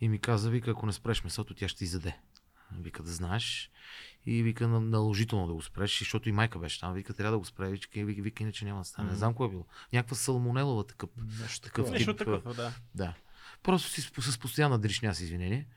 И 0.02 0.10
ми 0.10 0.20
каза, 0.20 0.50
вика, 0.50 0.72
ако 0.72 0.86
не 0.86 0.94
спреш 0.94 1.24
месото, 1.24 1.54
тя 1.54 1.68
ще 1.68 1.78
ти 1.78 1.86
заде. 1.86 2.18
Вика 2.80 3.04
да 3.04 3.12
знаеш. 3.12 3.72
И 4.26 4.44
вика 4.44 4.68
на- 4.68 4.80
наложително 4.82 5.48
да 5.48 5.54
го 5.54 5.62
спреш, 5.62 6.00
защото 6.00 6.30
и 6.30 6.32
майка 6.32 6.60
беше 6.60 6.80
там. 6.80 6.94
Вика, 6.94 7.14
трябва 7.14 7.32
да 7.32 7.40
го 7.40 7.46
спреш. 7.46 7.72
Вика, 7.72 8.06
вика, 8.06 8.22
вика 8.22 8.44
иначе 8.44 8.66
няма 8.66 8.80
да 8.82 8.86
стане. 8.86 9.10
Не 9.10 9.16
знам 9.16 9.34
кое 9.34 9.48
е 9.48 9.50
било. 9.50 9.66
Някаква 9.94 10.16
салмонелова 10.16 10.84
такъв. 10.88 11.10
Нещо 11.42 11.62
такъв. 11.62 11.92
Нещо 11.92 12.16
такова, 12.16 12.54
да. 12.54 12.74
Да. 12.96 13.14
Просто 13.64 13.90
си 13.90 14.02
с, 14.02 14.32
с 14.32 14.38
постоянна 14.38 14.80
дришня, 14.80 15.16
с 15.16 15.22
извинение. 15.22 15.68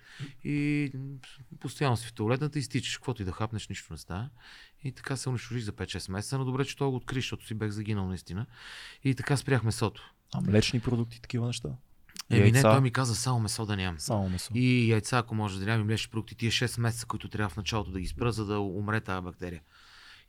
И 0.45 0.93
постоянно 1.61 1.97
си 1.97 2.07
в 2.07 2.13
туалетната 2.13 2.59
и 2.59 2.63
стичаш, 2.63 2.97
каквото 2.97 3.23
и 3.23 3.25
да 3.25 3.33
хапнеш, 3.33 3.69
нищо 3.69 3.93
не 3.93 3.99
става. 3.99 4.31
И 4.85 4.93
така 4.93 5.17
се 5.17 5.29
унищожих 5.29 5.65
за 5.65 5.73
5-6 5.73 6.11
месеца, 6.11 6.39
но 6.39 6.45
добре, 6.45 6.65
че 6.65 6.77
той 6.77 6.89
го 6.89 6.97
откри, 6.97 7.19
защото 7.19 7.47
си 7.47 7.55
бех 7.55 7.71
загинал 7.71 8.09
наистина. 8.09 8.47
И 9.05 9.15
така 9.15 9.37
спрях 9.37 9.63
месото. 9.63 10.13
А 10.35 10.41
млечни 10.41 10.81
продукти, 10.81 11.21
такива 11.21 11.47
неща? 11.47 11.69
Еми 12.31 12.41
не, 12.53 12.59
Яйца? 12.59 12.71
той 12.71 12.81
ми 12.81 12.91
каза 12.91 13.15
само 13.15 13.41
месо 13.41 13.67
да 13.67 13.77
нямам. 13.77 14.01
Само 14.01 14.29
месо. 14.29 14.51
И 14.55 14.91
яйца, 14.91 15.19
ако 15.19 15.35
може 15.35 15.61
да 15.61 15.67
нямам, 15.67 15.81
и 15.81 15.85
млечни 15.85 16.11
продукти, 16.11 16.35
тия 16.35 16.53
6 16.53 16.81
месеца, 16.81 17.07
които 17.07 17.29
трябва 17.29 17.49
в 17.49 17.57
началото 17.57 17.91
да 17.91 18.01
ги 18.01 18.07
спра, 18.07 18.33
за 18.33 18.45
да 18.45 18.59
умре 18.61 19.01
тази 19.01 19.25
бактерия. 19.25 19.61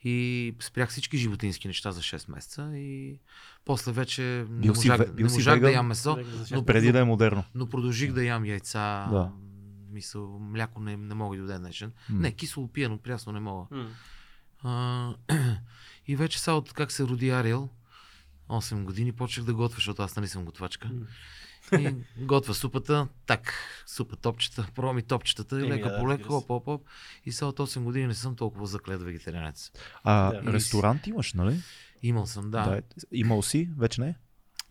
И 0.04 0.56
спрях 0.60 0.90
всички 0.90 1.18
животински 1.18 1.68
неща 1.68 1.92
за 1.92 2.02
6 2.02 2.32
месеца 2.32 2.72
и 2.78 3.20
после 3.66 3.92
вече 3.92 4.22
не 4.50 4.62
Бил 4.62 4.76
си 4.76 4.90
можах, 4.90 5.14
бил 5.14 5.24
не 5.24 5.30
си 5.30 5.38
можах 5.38 5.60
да 5.60 5.72
ям 5.72 5.88
месо, 5.88 6.18
но, 6.52 6.66
Преди 6.66 6.92
да 6.92 7.00
е 7.00 7.04
модерно. 7.04 7.44
но 7.56 7.70
продължих 7.70 8.12
да 8.14 8.24
ям 8.24 8.46
яйца. 8.46 9.08
Да. 9.12 9.32
Мисъл, 9.92 10.40
мляко 10.40 10.80
не, 10.80 10.98
не 10.98 11.14
мога 11.14 11.36
и 11.36 11.40
до 11.40 11.46
ден 11.46 11.62
днешен. 11.62 11.92
М. 12.10 12.20
Не, 12.20 12.32
кисело 12.32 12.68
пия, 12.68 12.90
но 12.90 12.98
прясно 12.98 13.32
не 13.32 13.40
мога. 13.40 13.66
А, 14.64 15.14
и 16.08 16.16
вече 16.16 16.40
сега 16.40 16.54
от 16.54 16.74
как 16.74 16.92
се 16.92 17.04
роди 17.04 17.30
Ариел, 17.30 17.70
8 18.50 18.84
години, 18.84 19.12
почнах 19.12 19.46
да 19.46 19.54
готвя, 19.54 19.76
защото 19.76 20.02
аз 20.02 20.16
нали 20.16 20.28
съм 20.28 20.46
готвачка. 20.46 20.90
И 21.72 21.96
готвя 22.18 22.54
супата, 22.54 23.08
так, 23.26 23.54
супа 23.88 24.16
топчета, 24.16 24.68
пробвам 24.76 24.98
и 24.98 25.02
топчетата, 25.02 25.60
и 25.60 25.64
лека 25.64 25.90
да, 25.90 26.00
по 26.00 26.10
лека, 26.10 26.36
оп, 26.36 26.50
оп, 26.50 26.68
оп. 26.68 26.82
И 27.26 27.32
сега 27.32 27.48
от 27.48 27.60
8 27.60 27.80
години 27.80 28.08
не 28.08 28.14
съм 28.14 28.36
толкова 28.36 28.66
заклет 28.66 29.02
вегетарианец. 29.02 29.72
А, 30.04 30.32
Да. 30.34 30.54
ресторант 30.54 31.08
имаш, 31.08 31.34
нали? 31.34 31.58
Имал 32.04 32.26
съм, 32.26 32.52
да. 32.52 32.66
Да. 32.66 32.82
Имал 33.12 33.42
си, 33.42 33.70
вече 33.78 34.02
не? 34.02 34.16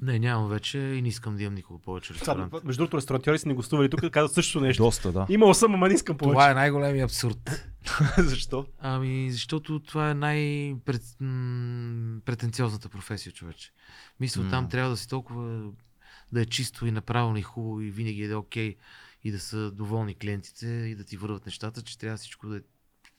Не, 0.02 0.18
нямам 0.18 0.48
вече 0.48 0.78
и 0.78 1.02
не 1.02 1.08
искам 1.08 1.36
да 1.36 1.42
имам 1.42 1.54
никога 1.54 1.82
повече 1.82 2.14
ресторант. 2.14 2.52
между 2.64 2.80
другото, 2.80 2.96
ресторантьори 2.96 3.38
си 3.38 3.48
не 3.48 3.54
гостували 3.54 3.90
тук, 3.90 4.10
казват 4.10 4.32
също 4.32 4.60
нещо. 4.60 4.82
Доста, 4.82 5.12
да. 5.12 5.26
Имал 5.28 5.54
съм, 5.54 5.74
ама 5.74 5.88
не 5.88 5.94
искам 5.94 6.18
повече. 6.18 6.32
Това 6.34 6.50
е 6.50 6.54
най-големият 6.54 7.10
абсурд. 7.10 7.66
Защо? 8.18 8.66
Ами, 8.78 9.32
защото 9.32 9.80
това 9.80 10.10
е 10.10 10.14
най-претенциозната 10.14 12.88
професия, 12.88 13.32
човече. 13.32 13.70
Мисля, 14.20 14.42
М. 14.42 14.50
там 14.50 14.68
трябва 14.68 14.90
да 14.90 14.96
си 14.96 15.08
толкова 15.08 15.70
да 16.32 16.40
е 16.40 16.46
чисто 16.46 16.86
и 16.86 16.90
направено 16.90 17.36
и 17.36 17.42
хубаво 17.42 17.80
и 17.80 17.90
винаги 17.90 18.22
е 18.22 18.28
да 18.28 18.32
е 18.32 18.36
окей 18.36 18.76
и 19.24 19.30
да 19.30 19.40
са 19.40 19.70
доволни 19.70 20.14
клиентите 20.14 20.66
и 20.66 20.94
да 20.94 21.04
ти 21.04 21.16
върват 21.16 21.46
нещата, 21.46 21.82
че 21.82 21.98
трябва 21.98 22.16
всичко 22.16 22.48
да 22.48 22.56
е 22.56 22.60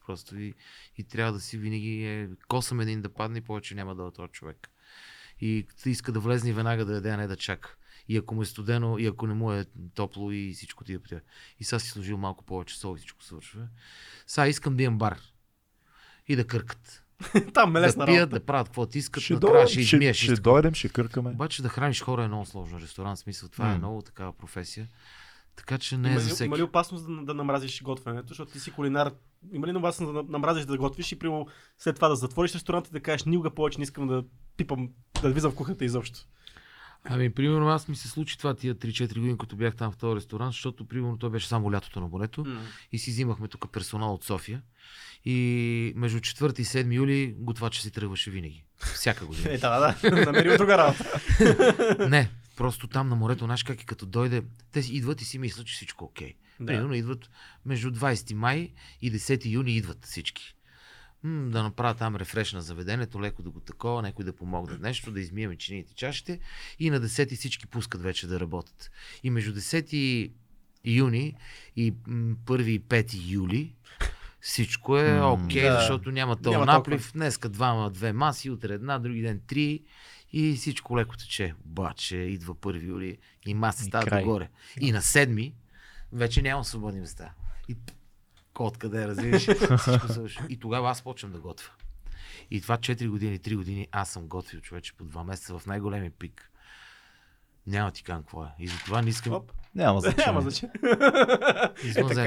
просто 0.06 0.40
и, 0.40 0.54
и 0.98 1.04
трябва 1.04 1.34
да 1.34 1.40
си 1.40 1.58
винаги 1.58 2.06
е 2.06 2.30
косъм 2.48 2.80
един 2.80 3.02
да 3.02 3.14
падне 3.14 3.38
и 3.38 3.42
повече 3.42 3.76
няма 3.76 3.96
да 3.96 4.08
е 4.08 4.12
този 4.12 4.32
човек. 4.32 4.70
И 5.42 5.68
иска 5.86 6.12
да 6.12 6.20
влезне 6.20 6.54
веднага 6.54 6.86
да 6.86 6.94
яде, 6.94 7.10
а 7.10 7.18
не 7.18 7.28
да 7.28 7.36
чака. 7.36 7.76
И 8.08 8.18
ако 8.18 8.36
му 8.36 8.42
е 8.42 8.46
студено, 8.46 8.98
и 8.98 9.06
ако 9.06 9.28
не 9.28 9.34
му 9.34 9.52
е 9.52 9.66
топло 9.94 10.32
и 10.32 10.54
всичко 10.54 10.84
тия 10.84 11.04
при 11.04 11.20
И 11.60 11.64
сега 11.64 11.80
си 11.80 11.90
сложил 11.90 12.18
малко 12.18 12.46
повече 12.46 12.78
сол 12.78 12.96
и 12.96 12.98
всичко 12.98 13.24
свършва. 13.24 13.68
Сега 14.28 14.48
искам 14.48 14.78
да 14.78 14.84
имам 14.84 14.98
бар. 14.98 15.20
И 16.28 16.36
да 16.36 16.48
къркат. 16.48 17.05
Там 17.54 17.76
е 17.76 17.80
Да 17.80 17.86
лесна 17.86 18.06
пият, 18.06 18.22
работа. 18.22 18.40
да 18.40 18.46
правят 18.46 18.68
каквото 18.68 18.98
искат, 18.98 19.24
Ще, 19.24 19.34
накрая 19.34 19.52
дойдем, 19.54 19.68
ще 19.68 19.82
ще, 19.82 19.96
измиеш. 19.96 20.18
ще 20.18 20.26
изкъп. 20.26 20.44
дойдем, 20.44 20.74
ще 20.74 20.90
къркаме. 20.90 21.30
Обаче 21.30 21.62
да 21.62 21.70
храниш 21.70 22.02
хора 22.02 22.24
е 22.24 22.28
много 22.28 22.46
сложно. 22.46 22.80
Ресторант, 22.80 23.20
смисъл, 23.20 23.50
това 23.50 23.66
е 23.66 23.72
М. 23.72 23.78
много 23.78 24.02
такава 24.02 24.34
професия. 24.34 24.88
Така 25.56 25.78
че 25.78 25.98
не 25.98 26.08
Има 26.08 26.18
е 26.18 26.20
за 26.20 26.30
всеки. 26.30 26.46
има 26.46 26.58
ли 26.58 26.64
опасност 26.64 27.06
да, 27.08 27.24
да 27.24 27.34
намразиш 27.34 27.82
готвенето, 27.84 28.28
защото 28.28 28.52
ти 28.52 28.60
си 28.60 28.72
кулинар? 28.72 29.12
Има 29.52 29.68
ли 29.68 29.78
опасност 29.78 30.14
да 30.14 30.24
намразиш 30.24 30.66
да 30.66 30.78
готвиш 30.78 31.12
и 31.12 31.20
примерно 31.20 31.48
след 31.80 31.96
това 31.96 32.08
да 32.08 32.16
затвориш 32.16 32.54
ресторанта 32.56 32.90
и 32.90 32.94
да 32.94 33.00
кажеш 33.00 33.24
никога 33.24 33.52
повече 33.52 33.80
не 33.80 33.84
искам 33.84 34.08
да 34.08 34.24
пипам, 34.58 34.90
да 35.22 35.30
влизам 35.32 35.52
в 35.52 35.56
кухнята 35.56 35.86
изобщо? 35.86 36.20
Ами, 37.06 37.34
примерно, 37.34 37.68
аз 37.70 37.88
ми 37.88 37.96
се 37.96 38.08
случи 38.08 38.38
това 38.38 38.54
тия 38.54 38.76
3-4 38.76 39.14
години, 39.14 39.38
като 39.38 39.56
бях 39.56 39.76
там 39.76 39.92
в 39.92 39.98
този 39.98 40.16
ресторант, 40.16 40.54
защото, 40.54 40.88
примерно, 40.88 41.18
то 41.18 41.30
беше 41.30 41.48
само 41.48 41.72
лятото 41.72 42.00
на 42.00 42.08
морето 42.08 42.46
и 42.92 43.00
си 43.00 43.12
взимахме 43.12 43.48
тук 43.48 43.72
персонал 43.72 44.14
от 44.14 44.24
София. 44.24 44.62
И 45.26 45.94
между 45.96 46.20
4 46.20 46.60
и 46.60 46.66
7 46.66 46.96
юли 46.96 47.36
готвача 47.38 47.82
си 47.82 47.92
тръгваше 47.92 48.32
винаги. 48.32 48.64
Всяка 48.78 49.26
година. 49.26 49.50
Е, 49.54 49.58
да, 49.58 49.96
да, 50.02 50.26
намерил 50.26 50.58
друга 50.58 50.78
работа. 50.78 51.20
Не, 52.10 52.30
просто 52.58 52.88
там 52.88 53.10
на 53.10 53.16
морето, 53.16 53.46
знаеш 53.46 53.64
как 53.64 53.82
е 53.82 53.86
като 53.86 54.06
дойде, 54.06 54.44
те 54.72 54.84
си 54.84 54.94
идват 54.94 55.22
и 55.22 55.26
си 55.26 55.38
мислят, 55.38 55.68
че 55.68 55.74
всичко 55.74 56.06
е 56.06 56.08
окей. 56.08 56.34
Да. 56.60 56.66
Примерно 56.66 56.94
идват 56.94 57.30
между 57.66 57.92
20 57.92 58.34
май 58.34 58.74
и 59.02 59.12
10 59.14 59.46
юни 59.46 59.76
идват 59.76 60.06
всички. 60.06 60.56
М, 61.26 61.50
да 61.50 61.64
направят 61.64 61.98
там 61.98 62.16
рефреш 62.16 62.54
на 62.54 62.62
заведението, 62.62 63.22
леко 63.22 63.42
да 63.42 63.50
го 63.50 63.60
такова, 63.60 64.02
някой 64.02 64.26
да 64.26 64.34
помогне 64.34 64.78
нещо, 64.78 65.12
да 65.12 65.20
измиеме 65.20 65.58
чиниите 65.58 65.94
чашите 65.94 66.40
и 66.80 66.90
на 66.90 67.02
10 67.02 67.36
всички 67.36 67.68
пускат 67.68 68.02
вече 68.02 68.28
да 68.28 68.40
работят. 68.40 68.92
И 69.24 69.30
между 69.30 69.54
10 69.60 70.32
юни 70.86 71.36
и 71.76 71.94
м, 72.08 72.36
1 72.36 72.64
и 72.64 72.82
5 72.82 73.32
юли 73.32 73.74
всичко 74.42 74.98
е 74.98 75.22
окей, 75.22 75.62
да. 75.62 75.80
защото 75.80 76.12
няма 76.12 76.36
този 76.36 76.58
наплив. 76.58 77.12
Днеска 77.14 77.50
двама, 77.50 77.92
две 77.92 78.14
маси, 78.14 78.50
утре 78.50 78.74
една, 78.74 79.00
други 79.00 79.22
ден 79.22 79.42
три 79.48 79.84
и 80.34 80.56
всичко 80.56 80.98
леко 80.98 81.18
тече. 81.18 81.54
Обаче 81.66 82.18
идва 82.18 82.56
1 82.56 82.88
юли 82.88 83.18
и 83.46 83.54
маси 83.54 83.84
стават 83.84 84.10
край. 84.10 84.24
догоре. 84.24 84.50
И 84.82 84.92
на 84.92 85.02
седми 85.02 85.54
вече 86.12 86.42
няма 86.42 86.66
свободни 86.66 87.00
места. 87.00 87.34
И 87.70 87.76
кот 88.56 88.78
къде 88.78 89.14
завършва. 90.08 90.46
И 90.50 90.60
тогава 90.60 90.90
аз 90.90 91.02
почвам 91.02 91.32
да 91.32 91.40
готвя. 91.40 91.70
И 92.52 92.62
това 92.62 92.78
4 92.78 93.08
години, 93.10 93.40
3 93.40 93.56
години 93.56 93.88
аз 93.92 94.10
съм 94.10 94.28
готвил 94.28 94.62
човече 94.62 94.94
по 94.94 95.04
2 95.04 95.24
месеца 95.24 95.60
в 95.60 95.66
най-големия 95.66 96.12
пик. 96.12 96.52
Няма 97.68 97.92
ти 97.92 98.04
кам 98.04 98.22
какво 98.22 98.44
е. 98.44 98.48
И 98.60 98.68
затова 98.68 99.02
не 99.02 99.10
искам. 99.10 99.34
Оп. 99.34 99.52
Няма 99.76 100.00
значение. 100.00 100.26
Няма 100.26 100.42
значение. 100.42 100.74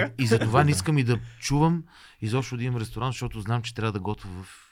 Е. 0.05 0.13
И 0.19 0.27
затова 0.27 0.65
не 0.65 0.71
искам 0.71 0.99
и 0.99 1.05
да 1.05 1.21
чувам 1.41 1.85
изобщо 2.21 2.57
да 2.57 2.65
имам 2.65 2.81
ресторант, 2.81 3.13
защото 3.13 3.41
знам, 3.41 3.63
че 3.63 3.75
трябва 3.75 3.93
да 3.93 4.01
готвя 4.01 4.31
в 4.43 4.68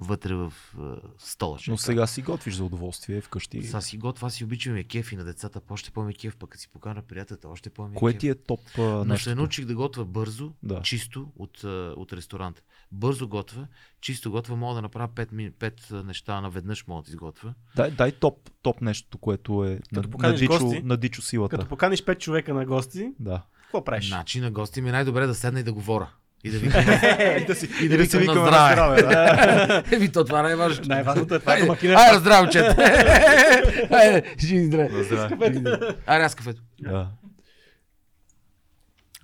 вътре 0.00 0.34
в 0.34 0.52
uh, 0.78 1.00
стола. 1.18 1.58
Но 1.68 1.76
сега 1.76 2.06
си 2.06 2.22
готвиш 2.22 2.54
за 2.54 2.64
удоволствие 2.64 3.20
вкъщи. 3.20 3.62
Сега 3.62 3.80
си 3.80 3.98
готвя, 3.98 4.26
аз 4.26 4.34
си 4.34 4.44
обичам 4.44 4.76
е 4.76 4.84
кеф 4.84 5.12
и 5.12 5.16
на 5.16 5.24
децата, 5.24 5.60
още 5.70 5.90
по-ме 5.90 6.14
кеф, 6.14 6.36
пък 6.36 6.50
като 6.50 6.60
си 6.60 6.68
покана 6.68 7.02
приятелите, 7.02 7.46
още 7.46 7.70
по-ме 7.70 7.94
Кое 7.94 8.12
кеф. 8.12 8.20
ти 8.20 8.28
е 8.28 8.34
топ 8.34 8.60
а, 8.78 8.80
Но 8.82 9.04
нещо? 9.04 9.24
се 9.24 9.34
научих 9.34 9.64
да 9.64 9.74
готвя 9.74 10.04
бързо, 10.04 10.52
Да. 10.62 10.82
чисто 10.82 11.32
от, 11.36 11.64
от 11.96 12.12
ресторант. 12.12 12.62
Бързо 12.92 13.28
готвя, 13.28 13.66
чисто 14.00 14.30
готвя, 14.30 14.56
мога 14.56 14.74
да 14.74 14.82
направя 14.82 15.08
5, 15.08 15.52
5 15.52 16.02
неща 16.02 16.40
наведнъж, 16.40 16.86
мога 16.86 17.02
да 17.02 17.10
изготвя. 17.10 17.54
Дай, 17.76 17.90
дай 17.90 18.12
топ, 18.12 18.50
топ 18.62 18.80
нещо, 18.80 19.18
което 19.18 19.64
е 19.64 19.80
на, 19.92 20.02
на, 20.02 20.10
поканиш 20.10 20.40
дичо, 20.40 20.58
гости, 20.58 20.82
на 20.82 20.96
дичо 20.96 21.22
силата. 21.22 21.56
Като 21.56 21.68
поканиш 21.68 22.02
5 22.04 22.18
човека 22.18 22.54
на 22.54 22.66
гости, 22.66 23.12
Да. 23.20 23.42
какво 23.62 23.84
правиш? 23.84 24.08
Значи 24.08 24.40
на 24.40 24.50
гости 24.50 24.80
ми 24.80 24.88
е 24.88 24.92
най-добре 24.92 25.26
да 25.26 25.34
седна 25.34 25.60
и 25.60 25.62
да 25.62 25.72
говоря. 25.72 26.10
И 26.46 26.50
да 26.50 26.58
викам, 26.58 26.80
Е, 27.18 27.44
да 27.48 27.54
си, 27.54 27.68
и 27.82 27.88
да 27.88 28.06
си 28.06 28.18
викам 28.18 28.34
на 28.38 28.46
здраве. 28.46 28.72
здраве, 28.72 29.02
да. 29.02 29.82
Еми, 29.96 30.12
то 30.12 30.24
това 30.24 30.40
е 30.40 30.42
най-важното. 30.42 30.88
Най-важното 30.88 31.34
е 31.34 31.38
това, 31.38 31.52
Айде, 31.52 31.66
домакинът. 31.66 31.98
Айде, 31.98 32.18
здраво, 32.18 32.50
чет. 32.50 32.78
Айде, 33.90 34.34
живи 34.40 34.64
здраве. 34.64 34.90
Айде, 36.06 36.24
аз 36.24 36.34
кафето. 36.34 36.62
да. 36.80 37.08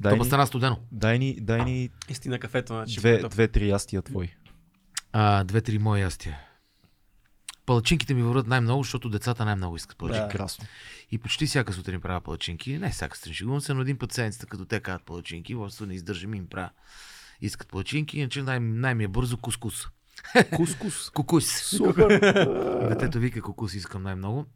Дай, 0.00 0.24
стана 0.24 0.46
студено. 0.46 0.76
дай, 0.92 1.18
ни, 1.18 1.36
дай 1.40 1.64
ни 1.64 1.90
Истина 2.08 2.38
кафето, 2.38 2.72
значи. 2.72 3.00
две, 3.00 3.18
ще 3.18 3.28
две-три 3.28 3.68
ястия 3.68 4.02
твои. 4.02 4.28
А, 5.12 5.44
две-три 5.44 5.78
мои 5.78 6.00
ястия. 6.00 6.38
Палачинките 7.66 8.14
ми 8.14 8.22
върват 8.22 8.46
най-много, 8.46 8.82
защото 8.82 9.08
децата 9.08 9.44
най-много 9.44 9.76
искат 9.76 9.98
палачинки. 9.98 10.22
Да. 10.22 10.28
Прекрасно. 10.28 10.64
И 11.10 11.18
почти 11.18 11.46
всяка 11.46 11.72
сутрин 11.72 12.00
правя 12.00 12.20
палачинки. 12.20 12.78
Не 12.78 12.90
всяка 12.90 13.16
сутрин, 13.16 13.34
шегувам 13.34 13.60
се, 13.60 13.74
но 13.74 13.80
един 13.80 13.98
път 13.98 14.12
седмицата, 14.12 14.46
като 14.46 14.64
те 14.64 14.80
казват 14.80 15.02
палачинки, 15.04 15.54
просто 15.54 15.86
не 15.86 15.94
издържам 15.94 16.34
и 16.34 16.38
им 16.38 16.46
правя. 16.46 16.70
Искат 17.42 17.68
палачинки, 17.68 18.18
иначе 18.18 18.42
най- 18.42 18.60
най-ми 18.60 19.04
е 19.04 19.08
бързо 19.08 19.36
кускус. 19.36 19.86
Кускус. 20.56 21.10
Кукус. 21.14 21.46
Супер. 21.60 22.08
Детето 22.88 23.18
вика 23.18 23.42
кукус 23.42 23.74
искам 23.74 24.02
най-много. 24.02 24.46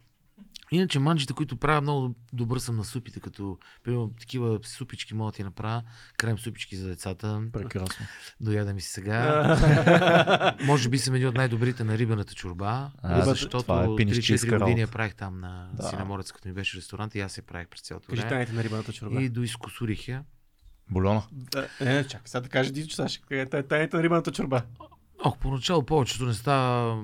Иначе 0.71 0.99
манджите, 0.99 1.33
които 1.33 1.57
правя 1.57 1.81
много 1.81 2.15
добър 2.33 2.59
съм 2.59 2.77
на 2.77 2.85
супите, 2.85 3.21
като 3.21 3.59
примерно 3.83 4.11
такива 4.21 4.59
супички 4.65 5.15
мога 5.15 5.33
да 5.33 5.37
ти 5.37 5.45
направя, 5.45 5.83
крем 6.17 6.39
супички 6.39 6.77
за 6.77 6.89
децата. 6.89 7.43
Прекрасно. 7.53 8.07
Дояда 8.41 8.75
ми 8.75 8.81
се 8.81 8.91
сега. 8.91 10.55
Може 10.67 10.89
би 10.89 10.99
съм 10.99 11.15
един 11.15 11.29
от 11.29 11.35
най-добрите 11.35 11.85
на 11.85 11.99
рибаната 11.99 12.35
чорба, 12.35 12.91
А, 13.03 13.25
защото 13.25 13.93
е 13.93 13.97
пинищийска 13.97 14.47
3-4 14.47 14.59
години 14.59 14.81
я 14.81 14.89
правих 14.89 15.15
там 15.15 15.41
на 15.41 15.71
Да. 15.75 15.83
Синаморец, 15.83 16.33
като 16.33 16.49
ми 16.49 16.55
беше 16.55 16.77
ресторант 16.77 17.15
и 17.15 17.21
аз 17.21 17.39
я 17.39 17.43
правих 17.43 17.69
през 17.69 17.81
цялото 17.81 18.09
Кажи 18.09 18.21
време. 18.21 18.31
тайните 18.31 18.53
на 18.53 18.65
рибаната 18.65 18.93
чорба. 18.93 19.23
И 19.23 19.29
доизкусурих 19.29 20.09
я. 20.09 20.25
Бульона. 20.91 21.23
Да, 21.33 21.69
не, 21.81 21.95
не, 21.95 22.05
чакай, 22.05 22.21
сега 22.25 22.41
да 22.41 22.49
кажеш 22.49 22.73
Дидо, 22.73 22.89
че 22.89 22.97
сега 22.97 23.09
ще 23.09 23.23
кажа 23.29 23.47
тай- 23.47 23.63
тайните 23.63 23.97
на 23.97 24.03
рибаната 24.03 24.33
чорба. 24.33 24.63
Ох, 25.25 25.39
поначало 25.39 25.83
повечето 25.83 26.27
не 26.27 26.35
става 26.35 27.03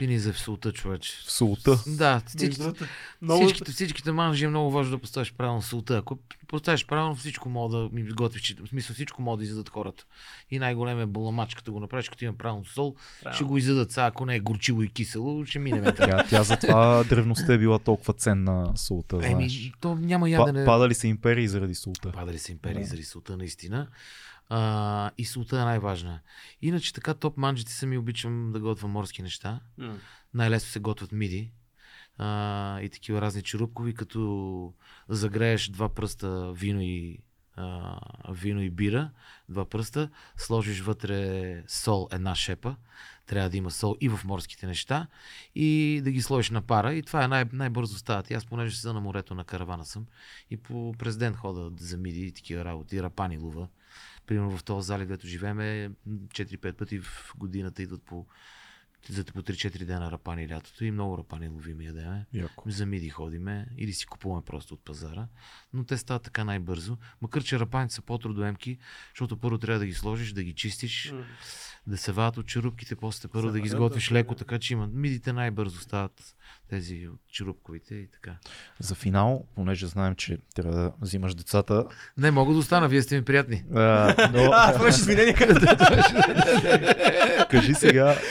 пини 0.00 0.18
за 0.18 0.32
в 0.32 0.38
солта, 0.38 0.72
човече. 0.72 1.12
В 1.26 1.32
солта. 1.32 1.78
Да, 1.86 2.14
Между 2.14 2.28
всички, 2.28 2.62
другото, 2.62 2.84
Много... 3.22 3.44
всичките, 3.44 3.72
всичките 3.72 4.12
манжи 4.12 4.44
е 4.44 4.48
много 4.48 4.70
важно 4.70 4.90
да 4.90 4.98
поставиш 4.98 5.32
правилно 5.32 5.62
солта. 5.62 5.96
Ако 5.96 6.18
поставиш 6.48 6.86
правилно, 6.86 7.14
всичко 7.14 7.48
мога 7.48 7.76
да 7.78 7.88
ми 7.92 8.02
готвиш. 8.02 8.56
В 8.64 8.68
смисъл 8.68 8.94
всичко 8.94 9.22
могат 9.22 9.38
да 9.38 9.44
изядат 9.44 9.68
хората. 9.68 10.04
И 10.50 10.58
най-големия 10.58 11.06
баламач, 11.06 11.54
като 11.54 11.72
го 11.72 11.80
направиш, 11.80 12.08
като 12.08 12.24
има 12.24 12.34
правилно 12.34 12.64
сол, 12.64 12.94
ще 13.32 13.44
го 13.44 13.58
изядат. 13.58 13.92
Сега, 13.92 14.06
ако 14.06 14.26
не 14.26 14.36
е 14.36 14.40
горчиво 14.40 14.82
и 14.82 14.88
кисело, 14.88 15.46
ще 15.46 15.58
минем 15.58 15.84
така. 15.96 16.06
Тя, 16.06 16.24
тя 16.28 16.42
затова 16.42 17.04
древността 17.04 17.54
е 17.54 17.58
била 17.58 17.78
толкова 17.78 18.14
ценна 18.14 18.72
солта, 18.76 19.16
знаеш. 19.16 19.32
Еми, 19.32 19.72
то 19.80 19.94
няма 19.94 20.30
ядене. 20.30 20.64
падали 20.64 20.94
са 20.94 21.06
империи 21.08 21.48
заради 21.48 21.74
солта. 21.74 22.12
Падали 22.12 22.38
са 22.38 22.52
империи 22.52 22.80
Да. 22.80 22.86
заради 22.86 23.04
солта, 23.04 23.36
наистина. 23.36 23.86
А, 24.52 25.10
и 25.18 25.24
солта 25.24 25.60
е 25.60 25.64
най-важна. 25.64 26.20
Иначе 26.62 26.92
така 26.92 27.14
топ 27.14 27.36
манджите 27.36 27.72
сами 27.72 27.98
обичам 27.98 28.52
да 28.52 28.60
готвя 28.60 28.88
морски 28.88 29.22
неща. 29.22 29.60
М. 29.78 29.98
Най-лесно 30.34 30.70
се 30.70 30.80
готвят 30.80 31.12
миди. 31.12 31.52
А, 32.18 32.80
и 32.80 32.88
такива 32.88 33.20
разни 33.20 33.42
черупкови, 33.42 33.94
като 33.94 34.74
загрееш 35.08 35.68
два 35.68 35.88
пръста 35.88 36.52
вино 36.52 36.80
и, 36.80 37.18
а, 37.56 37.98
вино 38.30 38.60
и 38.60 38.70
бира, 38.70 39.10
два 39.48 39.64
пръста, 39.64 40.10
сложиш 40.36 40.80
вътре 40.80 41.64
сол 41.68 42.08
една 42.12 42.34
шепа, 42.34 42.76
трябва 43.26 43.50
да 43.50 43.56
има 43.56 43.70
сол 43.70 43.96
и 44.00 44.08
в 44.08 44.20
морските 44.24 44.66
неща 44.66 45.06
и 45.54 46.00
да 46.04 46.10
ги 46.10 46.22
сложиш 46.22 46.50
на 46.50 46.62
пара 46.62 46.94
и 46.94 47.02
това 47.02 47.24
е 47.24 47.28
най- 47.28 47.44
най-бързо 47.52 47.98
стават. 47.98 48.30
И 48.30 48.34
аз 48.34 48.46
понеже 48.46 48.76
са 48.76 48.92
на 48.92 49.00
морето 49.00 49.34
на 49.34 49.44
каравана 49.44 49.84
съм 49.84 50.06
и 50.50 50.56
по 50.56 50.94
президент 50.98 51.36
хода 51.36 51.70
за 51.76 51.96
миди 51.96 52.26
и 52.26 52.32
такива 52.32 52.64
работи, 52.64 53.02
рапани 53.02 53.38
лува. 53.38 53.68
Примерно 54.30 54.58
в 54.58 54.64
този 54.64 54.86
залив, 54.86 55.08
където 55.08 55.26
живееме, 55.26 55.90
4-5 56.08 56.72
пъти 56.72 56.98
в 57.00 57.34
годината 57.36 57.82
идват 57.82 58.02
по 58.02 58.26
за 59.08 59.24
по 59.24 59.42
3-4 59.42 59.84
дена 59.84 60.10
рапани 60.10 60.48
лятото 60.48 60.84
и 60.84 60.90
много 60.90 61.18
рапани 61.18 61.48
ловим 61.48 61.80
и 61.80 61.86
ядеме. 61.86 62.26
Яко. 62.32 62.70
За 62.70 62.86
миди 62.86 63.08
ходиме 63.08 63.66
или 63.78 63.92
си 63.92 64.06
купуваме 64.06 64.42
просто 64.46 64.74
от 64.74 64.84
пазара, 64.84 65.28
но 65.72 65.84
те 65.84 65.98
стават 65.98 66.22
така 66.22 66.44
най-бързо. 66.44 66.98
Макар, 67.20 67.42
че 67.42 67.60
рапаните 67.60 67.94
са 67.94 68.02
по-трудоемки, 68.02 68.78
защото 69.14 69.36
първо 69.36 69.58
трябва 69.58 69.78
да 69.78 69.86
ги 69.86 69.94
сложиш, 69.94 70.32
да 70.32 70.42
ги 70.42 70.54
чистиш, 70.54 71.12
М. 71.12 71.24
да 71.86 71.96
се 71.98 72.12
вадят 72.12 72.36
от 72.36 72.46
черупките, 72.46 72.96
после 72.96 73.28
първо 73.28 73.48
Се 73.48 73.52
да 73.52 73.60
ги 73.60 73.66
изготвиш 73.66 74.08
да, 74.08 74.14
леко, 74.14 74.34
така 74.34 74.58
че 74.58 74.72
има. 74.72 74.86
Мидите 74.86 75.32
най-бързо 75.32 75.80
стават 75.80 76.36
тези 76.70 77.08
от 77.08 77.20
черупковите 77.32 77.94
и 77.94 78.10
така. 78.10 78.36
За 78.78 78.94
финал, 78.94 79.44
понеже 79.54 79.86
знаем, 79.86 80.14
че 80.14 80.38
трябва 80.54 80.72
да 80.72 80.92
взимаш 81.00 81.34
децата. 81.34 81.84
Не, 82.16 82.30
мога 82.30 82.52
да 82.52 82.58
остана, 82.58 82.88
вие 82.88 83.02
сте 83.02 83.16
ми 83.16 83.24
приятни. 83.24 83.64
А, 83.74 84.14
но, 84.32 84.50
А, 84.52 84.72
това 84.72 84.84
беше 84.84 84.98
извинение. 84.98 85.34
кажи 87.50 87.74
сега. 87.74 88.16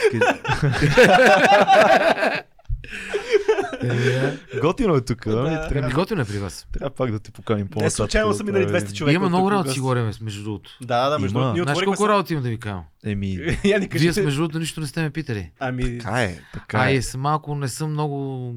Готино 4.62 4.96
е 4.96 5.02
тук. 5.02 5.28
Да. 5.28 5.36
Да. 5.36 5.44
Трябва 5.44 5.68
Трябва, 5.70 5.88
ми 5.88 5.94
готино 5.94 6.22
е 6.22 6.26
при 6.26 6.38
вас. 6.38 6.68
трябва 6.74 6.90
пак 6.90 7.12
да 7.12 7.20
те 7.20 7.32
поканим 7.32 7.68
по 7.68 7.80
Не 7.80 7.90
случайно 7.90 8.34
са 8.34 8.44
минали 8.44 8.66
200 8.66 8.94
човека. 8.94 9.16
Има 9.16 9.30
много 9.30 9.50
гости. 9.50 9.74
си 9.74 9.80
говорим, 9.80 10.12
между 10.22 10.44
другото. 10.44 10.78
Да, 10.82 11.10
да, 11.10 11.20
между 11.20 11.38
Има. 11.38 11.46
другото, 11.46 11.56
ние 11.56 11.64
Знаеш 11.64 11.86
колко 11.86 12.10
работа 12.10 12.34
имам 12.34 12.44
да 12.44 12.50
ви 12.50 12.60
кажа? 12.60 12.80
Еми, 13.06 13.58
Я 13.64 13.80
ни 13.80 13.88
Вие 13.92 14.24
между 14.24 14.42
другото 14.42 14.60
нищо 14.60 14.82
не 14.82 14.88
сте 14.88 15.02
ме 15.02 15.10
питали. 15.10 15.52
Ами, 15.60 15.98
така 15.98 16.24
е. 16.24 16.40
Така 16.54 16.92
е. 16.92 17.02
съм 17.02 17.22
малко, 17.22 17.56
не 17.56 17.68
съм 17.68 17.92
много 17.92 18.54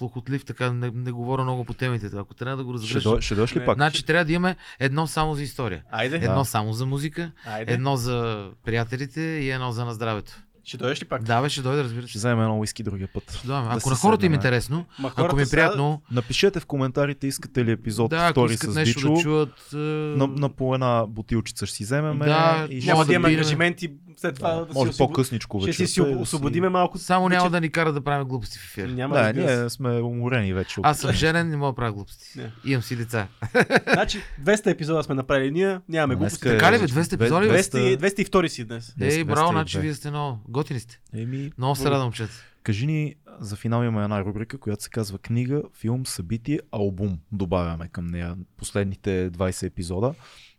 слухотлив, 0.00 0.44
така 0.44 0.72
не, 0.72 0.90
не 0.94 1.12
говоря 1.12 1.42
много 1.42 1.64
по 1.64 1.74
темите. 1.74 2.10
Ако 2.16 2.34
трябва 2.34 2.56
да 2.56 2.64
го 2.64 2.72
Ще, 2.78 3.00
дой, 3.00 3.20
ще 3.20 3.36
ли 3.36 3.60
Не. 3.60 3.66
пак? 3.66 3.76
Значи 3.76 4.04
трябва 4.04 4.24
да 4.24 4.32
имаме 4.32 4.56
едно 4.78 5.06
само 5.06 5.34
за 5.34 5.42
история. 5.42 5.82
Айде. 5.90 6.16
Едно 6.16 6.44
само 6.44 6.72
за 6.72 6.86
музика, 6.86 7.32
Айде. 7.46 7.72
едно 7.72 7.96
за 7.96 8.48
приятелите 8.64 9.20
и 9.20 9.50
едно 9.50 9.72
за 9.72 9.84
на 9.84 9.94
здравето. 9.94 10.32
Ще 10.70 10.76
дойдеш 10.76 11.02
ли 11.02 11.04
пак? 11.04 11.22
Да, 11.22 11.42
бе, 11.42 11.48
ще 11.48 11.62
дойде, 11.62 11.84
разбира 11.84 12.02
Ще 12.02 12.12
се. 12.12 12.18
вземем 12.18 12.40
едно 12.40 12.58
уиски 12.58 12.82
другия 12.82 13.08
път. 13.08 13.32
Ще. 13.32 13.46
Да 13.46 13.66
Ако 13.70 13.80
се 13.80 13.88
на 13.88 13.96
хората 13.96 14.26
им 14.26 14.32
е 14.32 14.36
интересно, 14.36 14.84
Ма 14.98 15.12
ако 15.16 15.36
ми 15.36 15.42
е 15.42 15.46
сега- 15.46 15.62
приятно, 15.62 16.02
Напишете 16.10 16.60
в 16.60 16.66
коментарите, 16.66 17.26
искате 17.26 17.64
ли 17.64 17.70
епизод 17.70 18.10
да, 18.10 18.16
ако 18.16 18.30
втори 18.30 18.52
искат 18.52 18.72
с 18.72 18.74
нещо 18.74 18.98
Бичо. 19.00 19.14
да 19.14 19.20
чуят, 19.22 19.68
е, 19.72 19.76
На, 20.16 20.26
на 20.26 20.48
по 20.48 20.74
една 20.74 21.06
бутилчица 21.06 21.66
ще 21.66 21.76
си 21.76 21.84
вземем. 21.84 22.18
Да, 22.18 22.66
и 22.70 22.78
Няма 22.78 22.98
Може 22.98 23.06
да 23.06 23.14
имаме 23.14 23.28
да 23.28 23.34
ангажименти 23.34 23.92
след 24.20 24.36
това 24.36 24.50
да, 24.50 24.66
да, 24.66 24.72
може 24.74 24.92
си 24.92 24.98
по-късничко 24.98 25.58
Ще 25.58 25.66
вече. 25.66 25.76
си 25.78 25.86
си 25.86 26.00
освободиме 26.00 26.68
малко. 26.68 26.98
само 26.98 27.28
няма 27.28 27.42
вече- 27.42 27.50
да 27.50 27.60
ни 27.60 27.70
кара 27.70 27.92
да 27.92 28.00
правим 28.00 28.28
глупости 28.28 28.58
в 28.58 28.64
ефир. 28.64 28.88
Няма 28.88 29.14
Да, 29.14 29.32
ние 29.32 29.70
сме 29.70 29.90
уморени 29.92 30.52
вече. 30.54 30.80
Аз 30.82 30.98
съм 30.98 31.12
женен, 31.12 31.48
не 31.48 31.56
мога 31.56 31.72
да 31.72 31.76
правя 31.76 31.92
глупости. 31.92 32.38
Не. 32.38 32.52
Имам 32.64 32.82
си 32.82 32.96
деца. 32.96 33.28
Значи 33.92 34.20
200 34.38 34.66
епизода 34.66 35.02
сме 35.02 35.14
направили 35.14 35.50
ние, 35.50 35.80
нямаме 35.88 36.14
глупости. 36.16 36.48
е- 36.48 36.50
Така 36.50 36.72
ли 36.72 36.78
бе, 36.78 36.86
200 36.86 37.12
епизоди, 37.12 37.48
бе? 37.48 37.54
200, 37.54 37.96
202 37.96 38.48
си 38.48 38.64
днес. 38.64 38.94
Ей, 39.00 39.10
202. 39.10 39.24
браво, 39.24 39.50
значи 39.50 39.78
вие 39.78 39.94
сте 39.94 40.10
много 40.10 40.38
готини 40.48 40.80
сте. 40.80 41.00
Еми, 41.14 41.52
Много 41.58 41.76
се 41.76 41.90
радвам, 41.90 42.12
че. 42.12 42.26
кажи 42.62 42.86
ни, 42.86 43.14
за 43.40 43.56
финал 43.56 43.78
имаме 43.78 44.04
една 44.04 44.24
рубрика, 44.24 44.58
която 44.58 44.82
се 44.82 44.90
казва 44.90 45.18
книга, 45.18 45.62
филм, 45.74 46.06
събитие, 46.06 46.60
албум. 46.72 47.18
Добавяме 47.32 47.88
към 47.88 48.06
нея 48.06 48.36
последните 48.56 49.30
20 49.30 49.62
епизода. 49.62 50.14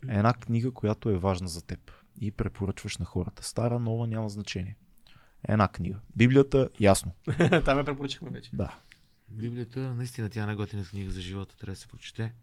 Една 0.10 0.34
книга, 0.34 0.72
която 0.72 1.10
е 1.10 1.18
важна 1.18 1.48
за 1.48 1.62
теб 1.62 1.80
и 2.22 2.32
препоръчваш 2.32 2.98
на 2.98 3.06
хората. 3.06 3.44
Стара, 3.44 3.80
нова, 3.80 4.08
няма 4.08 4.30
значение. 4.30 4.78
Една 5.48 5.68
книга. 5.68 6.00
Библията, 6.16 6.70
ясно. 6.80 7.12
Там 7.66 7.78
я 7.78 7.84
препоръчахме 7.86 8.30
вече. 8.30 8.50
Да. 8.54 8.80
Библията, 9.30 9.80
наистина 9.80 10.30
тя 10.30 10.44
е 10.44 10.46
най-готина 10.46 10.84
книга 10.86 11.12
за 11.12 11.22
живота, 11.22 11.58
трябва 11.58 11.74
да 11.74 11.80
се 11.80 11.88
прочете. 11.88 12.34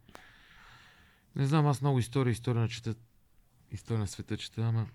Не 1.37 1.47
знам, 1.47 1.67
аз 1.67 1.81
много 1.81 1.99
история, 1.99 2.33
история 2.33 2.61
на 2.63 2.69
чета, 2.69 2.95
история 3.73 4.01
на 4.01 4.07
света 4.07 4.37
чета, 4.37 4.61
ама... 4.63 4.87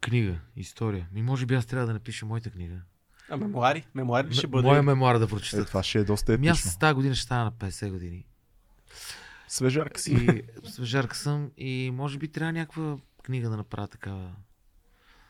Книга, 0.00 0.38
история. 0.56 1.08
Ми 1.12 1.22
може 1.22 1.46
би 1.46 1.54
аз 1.54 1.66
трябва 1.66 1.86
да 1.86 1.92
напиша 1.92 2.26
моята 2.26 2.50
книга. 2.50 2.80
А 3.30 3.36
мемуари? 3.36 3.86
Мемуари 3.94 4.28
ли 4.28 4.34
ще 4.34 4.46
бъде? 4.46 4.68
Моя 4.68 4.82
мемуар 4.82 5.18
да 5.18 5.24
Е, 5.24 5.28
прочета. 5.28 5.64
това 5.64 5.82
ще 5.82 5.98
е 5.98 6.04
доста 6.04 6.34
Ами 6.34 6.48
епично. 6.48 6.68
аз 6.68 6.78
тази 6.78 6.94
година 6.94 7.14
ще 7.14 7.24
стана 7.24 7.44
на 7.44 7.52
50 7.52 7.90
години. 7.90 8.24
Свежарка 9.48 10.00
си. 10.00 10.12
И 10.14 10.42
свежарка 10.70 11.16
съм 11.16 11.50
и 11.56 11.90
може 11.94 12.18
би 12.18 12.28
трябва 12.28 12.52
някаква 12.52 12.96
книга 13.22 13.50
да 13.50 13.56
направя 13.56 13.88
такава 13.88 14.30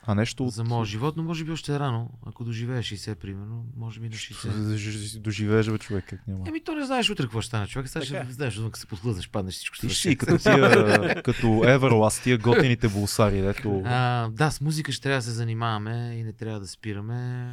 А 0.02 0.14
нещо 0.14 0.44
от... 0.44 0.54
за 0.54 0.64
моя 0.64 0.84
живот, 0.84 1.16
но 1.16 1.22
може 1.22 1.44
би 1.44 1.52
още 1.52 1.74
е 1.74 1.78
рано. 1.78 2.10
Ако 2.26 2.44
доживея 2.44 2.82
60, 2.82 3.14
примерно, 3.14 3.64
може 3.76 4.00
би 4.00 4.08
на 4.08 4.14
60. 4.14 5.08
Ще 5.08 5.18
доживееш, 5.18 5.70
бе, 5.70 5.78
човек, 5.78 6.04
как 6.08 6.28
няма. 6.28 6.44
Еми, 6.48 6.64
то 6.64 6.74
не 6.74 6.86
знаеш 6.86 7.10
утре 7.10 7.22
какво 7.22 7.40
ще 7.40 7.48
стане, 7.48 7.66
човек. 7.66 7.88
Сега 7.88 8.04
Така 8.04 8.18
е. 8.18 8.24
ще 8.24 8.32
знаеш, 8.32 8.56
отвън, 8.56 8.70
като 8.70 8.80
се 8.80 8.86
подхлъзнеш, 8.86 9.28
паднеш, 9.28 9.54
всичко 9.54 9.76
ще 9.76 9.88
Ти 9.88 9.94
си 9.94 10.16
като 10.16 10.38
тия, 10.38 11.22
като 11.24 11.46
Everlast, 11.46 12.22
тия 12.22 12.38
готените 12.38 12.88
булсари, 12.88 13.40
дето... 13.40 13.82
А, 13.84 14.28
да, 14.28 14.50
с 14.50 14.60
музика 14.60 14.92
ще 14.92 15.02
трябва 15.02 15.18
да 15.18 15.22
се 15.22 15.30
занимаваме 15.30 16.16
и 16.18 16.22
не 16.22 16.32
трябва 16.32 16.60
да 16.60 16.66
спираме. 16.66 17.52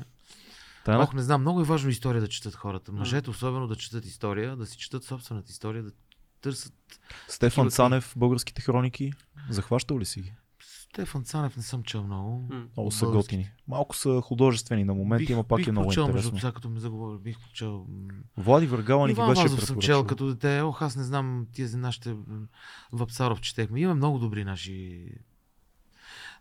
Тайна, 0.85 1.03
Ох, 1.03 1.13
не 1.13 1.21
знам, 1.21 1.41
много 1.41 1.61
е 1.61 1.63
важно 1.63 1.89
история 1.89 2.21
да 2.21 2.27
четат 2.27 2.55
хората. 2.55 2.91
Мъжете 2.91 3.29
особено 3.29 3.67
да 3.67 3.75
четат 3.75 4.05
история, 4.05 4.55
да 4.55 4.65
си 4.65 4.77
четат 4.77 5.03
собствената 5.03 5.51
история, 5.51 5.83
да 5.83 5.91
търсят. 6.43 6.73
Стефан 7.27 7.65
такива 7.65 7.71
Цанев, 7.71 8.13
българските 8.17 8.61
хроники, 8.61 9.11
захващал 9.49 9.99
ли 9.99 10.05
си 10.05 10.21
ги? 10.21 10.33
Стефан 10.93 11.23
Цанев 11.23 11.57
не 11.57 11.63
съм 11.63 11.83
чел 11.83 12.03
много. 12.03 12.47
М. 12.51 12.65
Много 12.77 12.91
са 12.91 13.05
готини. 13.05 13.49
Малко 13.67 13.95
са 13.95 14.21
художествени 14.23 14.83
на 14.83 14.93
момента, 14.93 15.31
има 15.31 15.43
пак 15.43 15.57
бих 15.57 15.67
е 15.67 15.71
много 15.71 15.87
прочел, 15.87 16.03
между 16.03 16.17
интересно. 16.17 16.39
сега, 16.39 16.51
като 16.51 16.69
ми 16.69 16.79
заговори, 16.79 17.17
бих 17.17 17.39
прочел. 17.39 17.85
Влади 18.37 18.67
Въргала 18.67 19.07
ни 19.07 19.13
ги 19.13 19.21
беше 19.29 19.41
Вазов 19.41 19.65
съм 19.65 19.79
чел 19.79 20.03
като 20.03 20.27
дете. 20.27 20.61
Ох, 20.61 20.81
аз 20.81 20.95
не 20.95 21.03
знам, 21.03 21.47
тия 21.53 21.67
за 21.67 21.77
нашите 21.77 22.13
м, 22.13 22.47
Вапсаров 22.91 23.41
четехме. 23.41 23.79
Има 23.79 23.95
много 23.95 24.19
добри 24.19 24.43
наши 24.43 25.07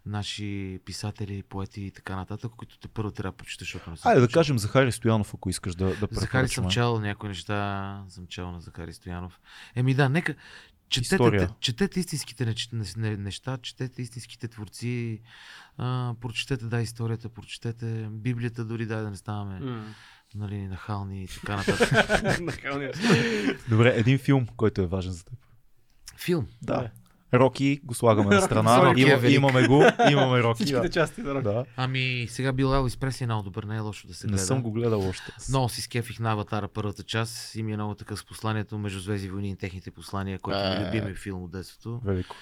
наши 0.07 0.81
писатели, 0.85 1.43
поети 1.43 1.81
и 1.81 1.91
така 1.91 2.17
нататък, 2.17 2.53
които 2.57 2.79
те 2.79 2.89
първо 2.89 3.11
трябва 3.11 3.33
да 3.33 3.37
прочетеш, 3.37 3.69
защото 3.69 3.91
не 3.91 3.97
Айде 4.05 4.21
да 4.21 4.29
кажем 4.29 4.59
Захари 4.59 4.93
Стоянов, 4.93 5.35
ако 5.35 5.51
искаш 5.51 5.75
да, 5.75 5.85
да 5.87 6.09
Захари 6.11 6.49
съм 6.49 6.69
чел 6.69 7.01
някои 7.01 7.29
неща, 7.29 8.05
съм 8.09 8.27
чел 8.27 8.53
на 8.53 8.61
Захари 8.61 8.93
Стоянов. 8.93 9.41
Еми 9.75 9.95
да, 9.95 10.09
нека 10.09 10.35
четете, 10.89 11.15
История. 11.15 11.51
четете 11.61 12.01
истинските 12.01 12.47
неч- 12.47 12.73
не- 12.97 13.11
не- 13.11 13.17
неща, 13.17 13.57
четете 13.57 14.03
истинските 14.03 14.49
творци, 14.49 15.21
а, 15.79 16.15
прочетете 16.21 16.65
да 16.65 16.81
историята, 16.81 17.29
прочетете 17.29 18.09
Библията, 18.11 18.65
дори 18.65 18.87
дай 18.87 19.03
да 19.03 19.11
не 19.11 19.17
ставаме 19.17 19.61
М. 19.61 19.85
нали, 20.35 20.59
нахални 20.59 21.25
и 21.25 21.29
така 21.29 21.57
нататък. 21.57 21.91
Добре, 23.69 23.95
един 23.97 24.19
филм, 24.19 24.47
който 24.47 24.81
е 24.81 24.87
важен 24.87 25.13
за 25.13 25.25
теб. 25.25 25.35
Филм. 26.17 26.47
Да. 26.63 26.91
Роки 27.35 27.81
го 27.85 27.95
слагаме 27.95 28.25
на 28.27 28.37
Роки 28.37 28.45
страна. 28.45 28.83
Роки 28.83 29.01
е 29.01 29.05
Има, 29.05 29.17
велик. 29.17 29.37
имаме 29.37 29.67
го, 29.69 29.83
имаме 30.11 30.43
Роки. 30.43 30.55
Всичките 30.57 30.81
Да. 30.81 30.91
части 30.91 31.21
на 31.21 31.35
рок. 31.35 31.43
да. 31.43 31.65
Ами 31.77 32.27
сега 32.29 32.53
бил 32.53 32.67
Елвис 32.67 32.97
Пресли 32.97 33.25
е 33.25 33.27
много 33.27 33.43
добър, 33.43 33.65
не 33.65 33.77
е 33.77 33.81
лошо 33.81 34.07
да 34.07 34.15
се 34.15 34.27
Не 34.27 34.31
гледа. 34.31 34.43
съм 34.43 34.63
го 34.63 34.73
гледал 34.73 35.09
още. 35.09 35.33
Много 35.49 35.69
си 35.69 35.83
скефих 35.83 36.21
на 36.21 36.33
Аватара 36.33 36.69
първата 36.69 37.03
част 37.03 37.55
и 37.55 37.63
ми 37.63 37.73
е 37.73 37.77
много 37.77 37.95
такъв 37.95 38.19
с 38.19 38.25
посланието 38.25 38.79
между 38.79 39.01
Звезди 39.01 39.29
войни 39.29 39.51
и 39.51 39.57
техните 39.57 39.91
послания, 39.91 40.39
който 40.39 40.59
ми 40.61 40.67
е 40.67 40.77
Е. 40.77 40.87
любимия 40.87 41.15
филм 41.15 41.43
от 41.43 41.51
детството. 41.51 42.01
Велико. 42.05 42.37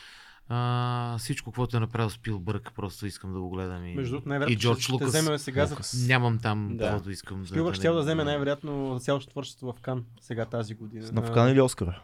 А, 0.49 1.19
всичко, 1.19 1.53
което 1.53 1.77
е 1.77 1.81
направил 1.81 2.11
Спилбърг, 2.11 2.71
просто 2.77 3.07
искам 3.07 3.33
да 3.33 3.41
го 3.41 3.51
гледам. 3.51 3.87
И, 3.87 3.95
Между 3.95 4.11
другото, 4.11 4.29
и 4.29 4.31
най-вероятно 4.31 4.61
Джордж 4.61 4.77
ще, 4.77 4.85
ще 4.85 4.93
Лукас. 4.93 5.09
вземе 5.09 5.39
сега 5.39 5.67
за... 5.67 5.77
Нямам 6.07 6.39
там 6.39 6.69
Да. 6.71 6.85
каквото 6.85 7.11
искам. 7.11 7.47
Спилбърг 7.47 7.73
да, 7.73 7.77
ще 7.77 7.89
да 7.89 7.95
не- 7.95 8.01
вземе 8.01 8.25
най-вероятно 8.25 8.95
за 8.95 9.01
цялото 9.01 9.27
творчество 9.27 9.73
в 9.73 9.81
Кан 9.81 10.05
сега 10.21 10.45
тази 10.45 10.75
година. 10.75 11.09
На 11.13 11.33
Кан 11.33 11.51
или 11.51 11.61
Оскара? 11.61 12.03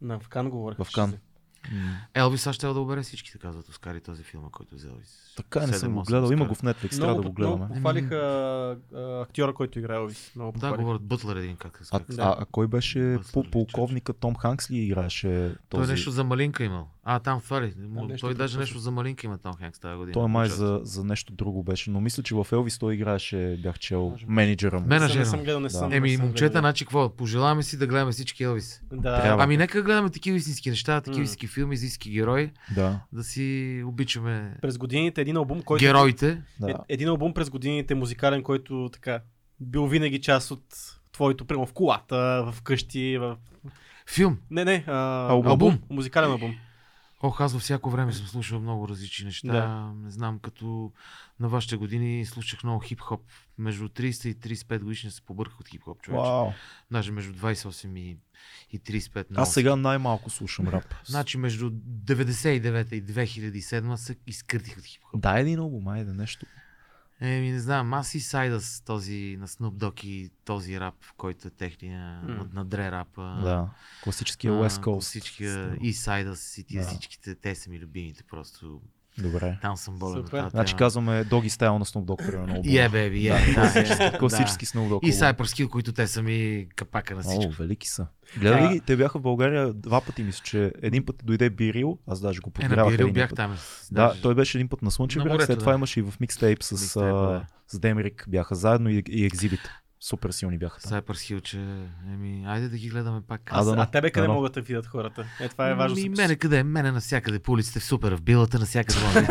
На 0.00 0.18
Кан 0.20 0.50
говорих. 0.50 0.78
В 0.78 0.86
Кан. 0.94 1.14
Елвис 2.14 2.46
аз 2.46 2.54
ще 2.54 2.66
да 2.66 2.80
обере 2.80 3.02
всичките, 3.02 3.38
казват 3.38 3.68
Оскари 3.68 4.00
този 4.00 4.22
филм, 4.22 4.42
който 4.52 4.74
взе 4.74 4.88
Елвис. 4.88 5.32
Така 5.36 5.66
не 5.66 5.72
съм 5.72 5.92
го 5.92 6.00
7-8 6.00 6.06
гледал. 6.06 6.30
Има 6.30 6.44
го 6.44 6.54
в 6.54 6.62
Netflix, 6.62 6.90
трябва 6.90 7.06
Много, 7.06 7.22
да 7.22 7.28
го 7.28 7.34
много 7.38 7.56
гледаме. 7.56 7.74
похвалиха 7.74 8.16
а, 8.94 9.20
актьора, 9.22 9.54
който 9.54 9.78
играе 9.78 9.96
Елвис. 9.96 10.32
Много 10.36 10.58
Да, 10.58 10.72
говорят 10.72 11.02
Бътлър 11.02 11.36
един, 11.36 11.56
как 11.56 11.80
се 11.82 11.90
А, 11.92 12.00
а, 12.18 12.36
а 12.38 12.44
кой 12.44 12.66
беше 12.66 13.18
по 13.32 13.44
полковника 13.44 14.12
Том 14.12 14.34
Ханкс 14.34 14.70
ли 14.70 14.76
играеше 14.76 15.54
Той 15.68 15.80
този? 15.80 15.92
нещо 15.92 16.10
за 16.10 16.24
малинка 16.24 16.64
имал. 16.64 16.88
А, 17.06 17.18
там 17.18 17.40
нещо 17.84 18.26
Той 18.26 18.34
даже 18.34 18.58
нещо 18.58 18.78
за 18.78 18.90
малинка 18.90 19.26
има 19.26 19.38
Том 19.38 19.54
Хенкс 19.56 19.78
тази 19.78 19.96
година. 19.96 20.12
Той 20.12 20.24
е 20.24 20.28
май 20.28 20.48
за, 20.48 20.80
за 20.82 21.04
нещо 21.04 21.32
друго 21.32 21.62
беше, 21.62 21.90
но 21.90 22.00
мисля, 22.00 22.22
че 22.22 22.34
в 22.34 22.46
Елвис 22.52 22.78
той 22.78 22.94
играеше, 22.94 23.58
бях 23.62 23.78
чел, 23.78 24.16
менеджера 24.26 24.80
му. 24.80 24.86
Мен- 24.86 25.18
Не 25.18 25.24
съм- 25.24 25.40
гледал, 25.40 25.60
не 25.60 25.70
съм. 25.70 25.92
Еми, 25.92 26.16
момчета, 26.16 26.58
значи 26.58 26.84
какво? 26.84 27.08
Пожелаваме 27.08 27.62
си 27.62 27.78
да 27.78 27.86
гледаме 27.86 28.12
всички 28.12 28.44
Елвис. 28.44 28.82
Ами 29.04 29.56
нека 29.56 29.82
гледаме 29.82 30.10
такива 30.10 30.36
истински 30.36 30.70
неща, 30.70 31.00
такива 31.00 31.22
истински 31.22 31.46
филми, 31.54 31.74
истински 31.74 32.10
герои, 32.10 32.50
Да, 32.74 33.00
да 33.12 33.24
си 33.24 33.82
обичаме 33.86 34.56
През 34.62 34.78
годините 34.78 35.20
един 35.20 35.36
албум, 35.36 35.62
който... 35.62 35.84
героите. 35.84 36.42
да. 36.60 36.70
Е, 36.70 36.74
един 36.88 37.08
албум 37.08 37.34
през 37.34 37.50
годините 37.50 37.94
музикален, 37.94 38.42
който 38.42 38.90
така 38.92 39.20
бил 39.60 39.86
винаги 39.86 40.20
част 40.20 40.50
от 40.50 40.64
твоето, 41.12 41.44
прямо 41.44 41.66
в 41.66 41.72
колата, 41.72 42.52
в 42.52 42.62
къщи, 42.62 43.18
в... 43.18 43.36
Филм. 44.06 44.38
Не, 44.50 44.64
не, 44.64 44.84
а, 44.86 45.28
Албум. 45.30 45.50
Албум. 45.50 45.78
Музикален 45.90 46.30
албум. 46.30 46.54
Ох, 47.24 47.40
аз 47.40 47.52
във 47.52 47.62
всяко 47.62 47.90
време 47.90 48.12
съм 48.12 48.26
слушал 48.26 48.60
много 48.60 48.88
различни 48.88 49.24
неща. 49.24 49.52
Да. 49.52 49.92
Не 50.04 50.10
знам, 50.10 50.38
като 50.38 50.92
на 51.40 51.48
вашите 51.48 51.76
години 51.76 52.26
слушах 52.26 52.64
много 52.64 52.80
хип-хоп. 52.80 53.20
Между 53.58 53.88
30 53.88 54.28
и 54.28 54.54
35 54.56 54.78
годишни 54.78 55.10
се 55.10 55.22
побърках 55.22 55.60
от 55.60 55.68
хип-хоп, 55.68 56.02
човек. 56.02 56.20
Вау. 56.20 56.52
Даже 56.90 57.12
между 57.12 57.32
28 57.32 57.98
и, 57.98 58.18
и 58.70 58.80
35. 58.80 59.30
много 59.30 59.42
Аз 59.42 59.54
сега 59.54 59.76
най-малко 59.76 60.30
слушам 60.30 60.68
рап. 60.68 60.94
Значи 61.04 61.38
между 61.38 61.70
99 61.70 62.92
и 62.92 63.04
2007 63.04 63.96
се 63.96 64.16
изкъртих 64.26 64.78
от 64.78 64.84
хип-хоп. 64.84 65.20
Дай 65.20 65.40
един 65.40 65.58
албум, 65.58 65.88
айде 65.88 66.12
нещо. 66.12 66.46
Еми, 67.20 67.52
не 67.52 67.60
знам, 67.60 67.94
аз 67.94 68.14
и 68.14 68.20
Сайдас, 68.20 68.80
този 68.80 69.36
на 69.40 69.48
Snoop 69.48 69.72
Dogg 69.72 70.04
и 70.04 70.30
този 70.44 70.80
рап, 70.80 70.94
който 71.16 71.48
е 71.48 71.50
техния, 71.50 72.20
М. 72.22 72.34
на, 72.34 72.48
на 72.52 72.64
Дре 72.64 72.90
рапа. 72.90 73.40
Да. 73.42 73.70
Класическия 74.02 74.52
а, 74.52 74.56
West 74.56 74.82
Coast. 74.82 75.00
Всичкия 75.00 75.76
и 75.80 75.92
Сайдас 75.92 76.58
и 76.58 76.64
тия 76.64 76.82
Да. 76.82 76.88
всичките, 76.88 77.34
те 77.34 77.54
са 77.54 77.70
ми 77.70 77.78
любимите 77.78 78.22
просто. 78.22 78.80
Добре. 79.18 79.58
Там 79.62 79.76
съм 79.76 79.98
болен. 79.98 80.14
Супер. 80.16 80.36
от 80.36 80.42
тази 80.42 80.50
Значи 80.50 80.74
казваме 80.74 81.24
Доги 81.24 81.50
Стайл 81.50 81.78
на 81.78 81.84
Snoop 81.84 82.04
Dogg, 82.04 82.30
примерно. 82.30 82.54
Yeah, 82.54 82.90
baby, 82.90 83.12
yeah. 83.32 83.54
да, 83.54 83.62
yeah, 83.62 84.18
Класически. 84.18 84.66
Snoop 84.66 84.88
Dogg. 84.88 85.00
И. 85.02 85.12
Cypress 85.12 85.34
Hill, 85.64 85.68
които 85.68 85.92
те 85.92 86.06
са 86.06 86.22
ми 86.22 86.66
капака 86.76 87.14
на 87.14 87.20
О, 87.20 87.30
всичко. 87.30 87.52
велики 87.52 87.88
са. 87.88 88.06
Гледа 88.38 88.56
ли 88.56 88.62
Да. 88.62 88.68
ги? 88.68 88.80
Те 88.80 88.96
бяха 88.96 89.18
в 89.18 89.22
България 89.22 89.72
два 89.72 90.00
пъти, 90.00 90.22
мисля, 90.22 90.42
че 90.44 90.72
един 90.82 91.04
път 91.06 91.16
дойде 91.24 91.50
Бирил, 91.50 91.98
аз 92.06 92.20
даже 92.20 92.40
го 92.40 92.50
Е, 92.50 92.62
на 92.62 92.68
подгрявах 92.68 92.92
Бирил 92.92 93.12
бях 93.12 93.28
път. 93.30 93.36
там. 93.36 93.56
Да, 93.92 94.06
даже. 94.08 94.22
той 94.22 94.34
беше 94.34 94.58
един 94.58 94.68
път 94.68 94.82
на 94.82 94.90
Слънчев 94.90 95.24
На 95.24 95.30
бряг, 95.30 95.46
след 95.46 95.58
това 95.58 95.72
да. 95.72 95.76
имаше 95.78 96.00
и 96.00 96.02
в 96.02 96.14
микстейп 96.20 96.62
с, 96.62 96.72
Микстейп, 96.72 97.06
а, 97.06 97.10
да. 97.12 97.46
с 97.68 97.78
Демрик 97.78 98.24
бяха 98.28 98.54
заедно 98.54 98.90
и, 98.90 99.02
и 99.08 99.24
Екзибит. 99.24 99.60
Супер 100.04 100.30
силни 100.30 100.58
бяха 100.58 100.80
там. 100.80 100.92
Cypress 100.92 101.12
Hill, 101.12 101.42
че... 101.42 101.58
Еми, 102.12 102.44
айде 102.46 102.68
да 102.68 102.76
ги 102.76 102.88
гледаме 102.88 103.20
пак. 103.28 103.40
А, 103.46 103.60
А, 103.60 103.82
а 103.82 103.86
тебе 103.86 104.10
къде 104.10 104.26
да, 104.26 104.28
да. 104.28 104.34
могат 104.34 104.52
да 104.52 104.60
видят 104.60 104.86
хората? 104.86 105.24
Е, 105.40 105.48
това 105.48 105.70
е 105.70 105.74
важно. 105.74 105.96
Ми, 105.96 106.08
мене 106.08 106.36
къде? 106.36 106.62
Мене 106.62 106.92
навсякъде 106.92 107.38
по 107.38 107.52
улиците 107.52 107.80
в 107.80 107.84
супер, 107.84 108.16
в 108.16 108.22
билата 108.22 108.58
навсякъде. 108.58 109.00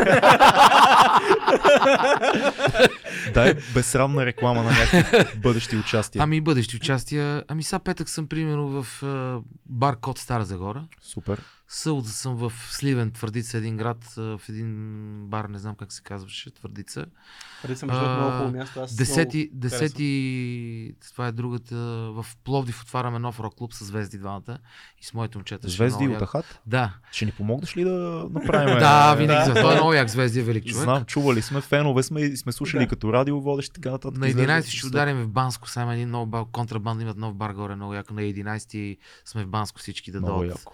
Дай 3.34 3.54
безсрамна 3.74 4.26
реклама 4.26 4.62
на 4.62 4.70
някакви 4.70 5.38
бъдещи 5.38 5.76
участия. 5.76 6.22
Ами 6.22 6.40
бъдещи 6.40 6.76
участия. 6.76 7.44
Ами 7.48 7.62
сега 7.62 7.78
петък 7.78 8.08
съм 8.08 8.26
примерно 8.26 8.82
в 8.82 9.02
бар 9.66 9.96
Кот 10.00 10.18
Стара 10.18 10.44
Загора. 10.44 10.84
Супер. 11.02 11.40
Събота 11.74 12.08
съм 12.08 12.36
в 12.36 12.52
Сливен, 12.70 13.10
Твърдица, 13.10 13.58
един 13.58 13.76
град, 13.76 14.04
в 14.16 14.40
един 14.48 14.76
бар, 15.20 15.44
не 15.44 15.58
знам 15.58 15.74
как 15.74 15.92
се 15.92 16.02
казваше, 16.02 16.50
Твърдица. 16.50 17.06
Съм 17.74 17.88
между 17.88 18.04
много 18.04 18.30
хубаво 18.30 18.50
място. 18.50 18.80
Аз 18.80 18.94
Десети, 18.94 19.50
много 19.52 19.70
харесвам. 19.70 19.86
десети, 19.86 20.94
това 21.08 21.26
е 21.26 21.32
другата, 21.32 21.76
в 22.12 22.26
Пловдив 22.44 22.82
отваряме 22.82 23.18
нов 23.18 23.40
рок 23.40 23.54
клуб 23.54 23.72
с 23.74 23.84
звезди 23.84 24.18
двамата 24.18 24.58
и 24.98 25.04
с 25.04 25.14
моите 25.14 25.38
момчета. 25.38 25.66
е 25.66 25.70
Звезди 25.70 26.08
от. 26.08 26.22
Ахат. 26.22 26.60
Да, 26.66 26.92
Ще 27.12 27.24
ни 27.24 27.32
помогнеш 27.32 27.76
ли 27.76 27.84
да 27.84 27.90
направим? 28.30 28.78
да, 28.78 29.14
винаги. 29.14 29.38
да. 29.38 29.44
за 29.44 29.60
Той 29.62 29.72
е 29.72 29.74
много 29.74 29.92
як 29.94 30.08
звезди, 30.08 30.40
е 30.40 30.42
велик 30.42 30.64
човек. 30.64 30.82
Знам, 30.82 31.04
чували 31.04 31.42
сме, 31.42 31.60
фенове 31.60 32.02
сме 32.02 32.20
и 32.20 32.36
сме 32.36 32.52
слушали 32.52 32.82
Да. 32.84 32.88
като 32.88 33.12
радио 33.12 33.40
водещи 33.40 33.72
така 33.72 33.90
нататък. 33.90 34.20
На 34.20 34.28
Изглежда 34.28 34.52
11 34.52 34.60
си 34.60 34.76
ще 34.76 34.86
ударим 34.86 35.16
в 35.16 35.28
Банско, 35.28 35.68
сега 35.68 35.82
има 35.82 35.94
един 35.94 36.10
нов 36.10 36.28
бар, 36.28 36.44
контрабанда 36.52 37.02
имат 37.02 37.16
нов 37.16 37.34
бар 37.34 37.52
горе, 37.52 37.76
много 37.76 37.94
яко. 37.94 38.14
На 38.14 38.22
11 38.22 38.96
сме 39.24 39.44
в 39.44 39.48
Банско 39.48 39.78
всички 39.80 40.12
да 40.12 40.20
дойдат. 40.20 40.64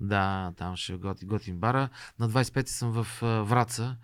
Да, 0.00 0.52
там 0.56 0.76
ще 0.76 0.92
готи, 0.92 1.26
готин 1.26 1.56
бара. 1.56 1.88
На 2.18 2.28
25 2.28 2.66
съм 2.66 2.92
в 2.92 3.22
а, 3.22 3.26
Враца, 3.26 3.96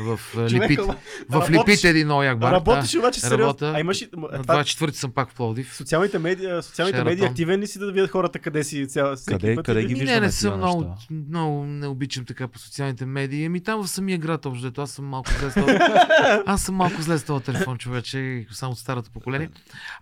в 0.00 0.20
Липите. 0.40 0.82
ама, 0.82 0.96
В 1.30 1.32
работиш- 1.32 1.50
Липите 1.60 1.88
един 1.88 2.06
много 2.06 2.22
як 2.22 2.38
бар. 2.38 2.52
Работиш 2.52 2.90
да. 2.90 2.98
обаче 2.98 3.20
сериозно. 3.20 3.44
Работя. 3.44 3.72
А 3.76 3.80
имаш. 3.80 4.00
На 4.12 4.42
това- 4.42 4.54
24 4.56 4.90
съм 4.90 5.10
пак 5.10 5.30
в 5.30 5.34
Пловдив. 5.34 5.74
Социалните 5.74 6.18
медии, 6.18 6.48
социалните 6.62 7.04
медии 7.04 7.24
активен 7.24 7.60
ли 7.60 7.66
си 7.66 7.78
да 7.78 7.92
видят 7.92 8.10
хората 8.10 8.38
къде 8.38 8.64
си 8.64 8.88
цял, 8.88 9.14
Къде- 9.26 9.54
път? 9.54 9.66
къде 9.66 9.84
ги 9.84 9.94
виждаме 9.94 10.12
не, 10.12 10.20
не 10.20 10.32
съм 10.32 10.56
много, 10.56 10.94
много 11.10 11.64
не 11.64 11.86
обичам 11.86 12.24
така 12.24 12.48
по 12.48 12.58
социалните 12.58 13.06
медии. 13.06 13.44
Ами 13.44 13.60
там 13.60 13.82
в 13.82 13.88
самия 13.88 14.18
град, 14.18 14.46
общо, 14.46 14.72
аз 14.78 14.90
съм 14.90 15.04
малко 15.04 15.30
зле 15.32 15.50
с 15.50 15.54
този... 15.54 15.78
Аз 16.46 16.62
съм 16.62 16.74
малко 16.74 17.02
зле 17.02 17.18
с 17.18 17.24
този 17.24 17.44
телефон, 17.44 17.78
човече, 17.78 18.46
само 18.50 18.72
от 18.72 18.78
старото 18.78 19.10
поколение. 19.10 19.50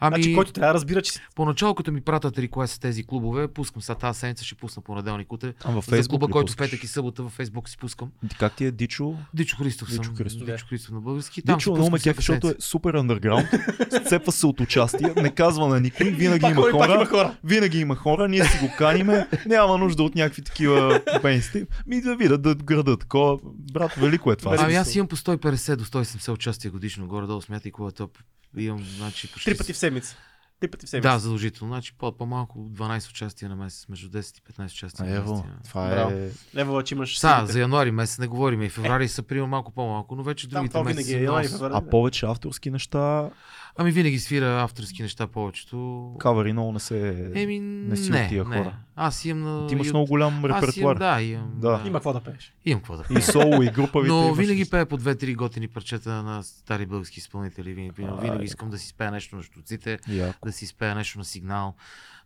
Ами, 0.01 0.15
Значи, 0.17 0.35
който 0.35 0.53
трябва 0.53 0.69
да 0.69 0.75
разбира, 0.75 1.03
че 1.03 1.21
поначало, 1.35 1.75
като 1.75 1.93
ми 1.93 2.01
пратят 2.01 2.39
реквест 2.39 2.75
с 2.75 2.79
тези 2.79 3.05
клубове, 3.05 3.49
пускам 3.49 3.83
сега 3.83 3.95
тази 3.97 4.19
седмица, 4.19 4.45
ще 4.45 4.55
пусна 4.55 4.83
понеделник 4.83 5.33
утре. 5.35 5.53
Там 5.53 5.75
във 5.75 5.85
За 5.85 6.09
клуба, 6.09 6.29
който 6.29 6.47
пускаш? 6.47 6.71
петък 6.71 6.85
и 6.85 6.87
събота 6.87 7.23
във 7.23 7.33
Фейсбук 7.33 7.69
си 7.69 7.79
пускам. 7.79 8.11
Как 8.39 8.57
ти 8.57 8.65
е 8.65 8.71
Дичо? 8.71 9.15
Дичо 9.35 9.57
Христов 9.57 9.91
Дичо. 9.91 10.15
Христов. 10.15 10.47
Дичо 10.47 10.67
Христов 10.67 10.91
на 10.95 11.01
български. 11.01 11.43
Там 11.43 11.59
Дичо 11.59 11.73
много 11.73 11.91
ме 11.91 11.99
кеф, 11.99 12.17
защото 12.17 12.49
е 12.49 12.55
супер 12.59 12.97
underground, 12.97 14.07
сцепва 14.07 14.33
се 14.33 14.47
от 14.47 14.61
участие, 14.61 15.13
не 15.17 15.35
казва 15.35 15.69
на 15.69 15.81
никой, 15.81 16.11
винаги 16.11 16.47
има 16.47 16.71
хора, 16.71 17.37
винаги 17.45 17.79
има 17.79 17.97
хора, 17.97 18.29
ние 18.29 18.45
си 18.45 18.59
го 18.59 18.71
каниме, 18.79 19.29
няма 19.47 19.79
нужда 19.79 20.03
от 20.03 20.15
някакви 20.15 20.43
такива 20.43 21.01
мейнстрим. 21.25 21.67
Ми 21.87 22.01
да 22.01 22.17
видят 22.17 22.43
да 22.43 22.55
градат 22.55 23.01
такова. 23.01 23.39
Брат, 23.73 23.93
велико 23.95 24.33
е 24.33 24.37
това. 24.37 24.57
Ами 24.59 24.75
аз 24.75 24.95
имам 24.95 25.09
по 25.09 25.17
150 25.17 25.77
до 25.77 25.85
170 25.85 26.33
участия 26.33 26.71
годишно, 26.71 27.07
горе-долу 27.07 27.43
смятай 27.43 27.71
какво 27.71 27.89
е 27.89 27.93
топ. 27.93 28.19
Имам, 28.59 28.85
значи, 28.97 29.33
почти... 29.33 29.51
Три 29.51 29.59
пъти 29.59 29.73
в 29.73 29.77
седмица. 29.77 30.17
Три 30.61 30.69
пъти 30.69 30.87
в 30.87 30.89
седмица. 30.89 31.09
Да, 31.09 31.19
задължително. 31.19 31.73
Значи 31.73 31.95
по- 31.95 32.13
по-малко 32.13 32.59
12 32.61 33.11
участия 33.11 33.49
на 33.49 33.57
месец, 33.57 33.89
между 33.89 34.11
10 34.11 34.39
и 34.39 34.43
15 34.43 34.67
участия 34.67 35.07
на 35.07 35.13
Ево, 35.13 35.35
месец. 35.35 35.49
това 35.65 35.89
Браво. 35.89 36.11
е... 36.11 36.31
Ево, 36.55 36.83
че 36.83 36.95
имаш 36.95 37.19
Са, 37.19 37.35
силите. 37.37 37.53
за 37.53 37.61
януари 37.61 37.91
месец 37.91 38.19
не 38.19 38.27
говорим. 38.27 38.63
И 38.63 38.69
феврари 38.69 39.09
са 39.09 39.23
приема 39.23 39.47
малко 39.47 39.73
по-малко, 39.73 40.17
но 40.17 40.23
вече 40.23 40.49
Там 40.49 40.57
другите 40.57 40.73
това 40.73 40.85
месеци. 40.85 41.15
е. 41.15 41.29
А 41.63 41.83
повече 41.83 42.27
авторски 42.27 42.71
неща, 42.71 43.31
Ами 43.77 43.91
винаги 43.91 44.19
свира 44.19 44.63
авторски 44.63 45.03
неща 45.03 45.27
повечето. 45.27 46.11
кавари 46.19 46.53
много 46.53 46.73
не 46.73 46.81
се... 46.81 47.31
Еми, 47.35 47.61
не 47.61 47.97
си 47.97 48.11
не, 48.11 48.23
от 48.23 48.29
тия 48.29 48.45
не. 48.45 48.59
хора. 48.59 48.77
Аз 48.97 49.25
имам 49.25 49.43
на... 49.43 49.67
Ти 49.67 49.75
имаш 49.75 49.89
много 49.91 50.07
голям 50.07 50.29
Аз 50.35 50.43
имам, 50.45 50.57
репертуар. 50.57 50.97
да, 50.97 51.23
имам. 51.23 51.53
Да. 51.55 51.83
Има 51.87 51.99
какво 51.99 52.13
да 52.13 52.21
пееш. 52.21 52.53
Имам 52.65 52.81
какво 52.81 52.97
да 52.97 53.05
И 53.19 53.23
соло, 53.23 53.63
и 53.63 53.67
груповите. 53.67 54.13
Но 54.15 54.25
имаш. 54.25 54.39
винаги 54.39 54.71
пея 54.71 54.87
по 54.87 54.99
2-3 54.99 55.37
готини 55.37 55.69
парчета 55.69 56.11
на 56.11 56.43
стари 56.43 56.87
български 56.87 57.19
изпълнители. 57.21 57.73
Винаги, 57.75 58.03
А, 58.03 58.15
винаги 58.15 58.45
искам 58.45 58.71
да 58.71 58.79
си 58.79 58.89
спея 58.89 59.11
нещо 59.11 59.37
на 59.37 59.43
штуците, 59.43 59.99
да 60.45 60.53
си 60.53 60.67
спея 60.67 60.95
нещо 60.95 61.19
на 61.19 61.25
сигнал, 61.25 61.75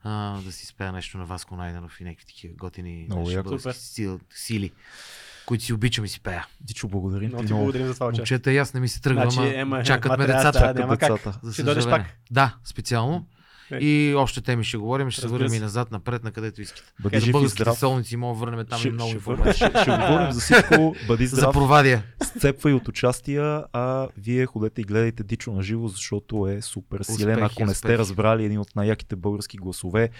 а, 0.03 0.41
да 0.41 0.53
си 0.53 0.67
спея 0.67 0.93
нещо 0.93 1.19
на 1.19 1.25
Васко 1.25 1.57
Найденов 1.57 2.01
и 2.01 2.05
някакви 2.05 2.27
такива 2.27 2.55
готини 2.55 3.07
български 3.09 3.81
сил, 3.81 4.21
сили, 4.31 4.73
които 5.49 5.65
си 5.65 5.73
обичам 5.73 6.05
и 6.05 6.09
си 6.09 6.21
пея. 6.21 6.47
Дичо, 6.61 6.89
благодарим 6.89 7.29
Много 7.29 7.45
ти 7.45 7.53
благодарим 7.53 7.87
за 7.87 7.95
това. 7.95 8.07
Момчета, 8.07 8.53
и 8.53 8.59
аз 8.59 8.75
не 8.75 8.81
ми 8.81 8.89
се 8.89 9.01
тръгва, 9.01 9.31
Значи, 9.31 9.55
ема, 9.55 9.83
чакат 9.85 10.19
ме 10.19 10.27
децата. 10.27 10.75
няма 10.75 10.97
как. 10.97 11.11
децата. 11.13 11.39
За 11.43 11.53
Ще 11.53 11.63
дойдеш 11.63 11.85
пак. 11.85 12.03
Да, 12.31 12.57
специално. 12.65 13.27
Е. 13.71 13.77
И 13.77 14.15
още 14.15 14.41
теми 14.41 14.65
ще 14.65 14.77
говорим, 14.77 15.11
ще 15.11 15.21
се 15.21 15.29
върнем 15.29 15.55
и 15.55 15.59
назад, 15.59 15.91
напред, 15.91 16.25
на 16.25 16.31
където 16.31 16.63
искате. 16.63 16.93
Бъди 17.01 17.17
За 17.17 17.21
жив 17.21 17.29
и 17.29 17.33
българските 17.33 17.63
здрав. 17.63 17.79
солници 17.79 18.17
мога 18.17 18.35
да 18.35 18.47
върнем 18.47 18.67
там 18.67 18.79
Ще, 18.79 18.89
и 18.89 18.91
много 18.91 19.09
ще, 19.09 19.17
информация. 19.17 19.55
ще, 19.55 19.81
ще 19.83 19.91
говорим 20.01 20.33
за 20.33 20.41
всичко. 20.41 20.95
Бъди 21.07 21.27
За 21.27 21.37
здрав. 21.37 21.53
провадия. 21.53 22.03
Сцепвай 22.23 22.73
от 22.73 22.89
участия, 22.89 23.65
а 23.73 24.09
вие 24.19 24.47
ходете 24.47 24.81
и 24.81 24.85
гледайте 24.85 25.23
Дичо 25.23 25.53
на 25.53 25.63
живо, 25.63 25.89
защото 25.89 26.49
е 26.49 26.63
супер 26.63 27.03
силен. 27.03 27.35
Успехи, 27.35 27.53
Ако 27.53 27.67
не 27.67 27.75
сте 27.75 27.99
разбрали 27.99 28.45
един 28.45 28.59
от 28.59 28.77
най-яките 28.77 29.17
български 29.17 29.57
гласове, 29.57 30.11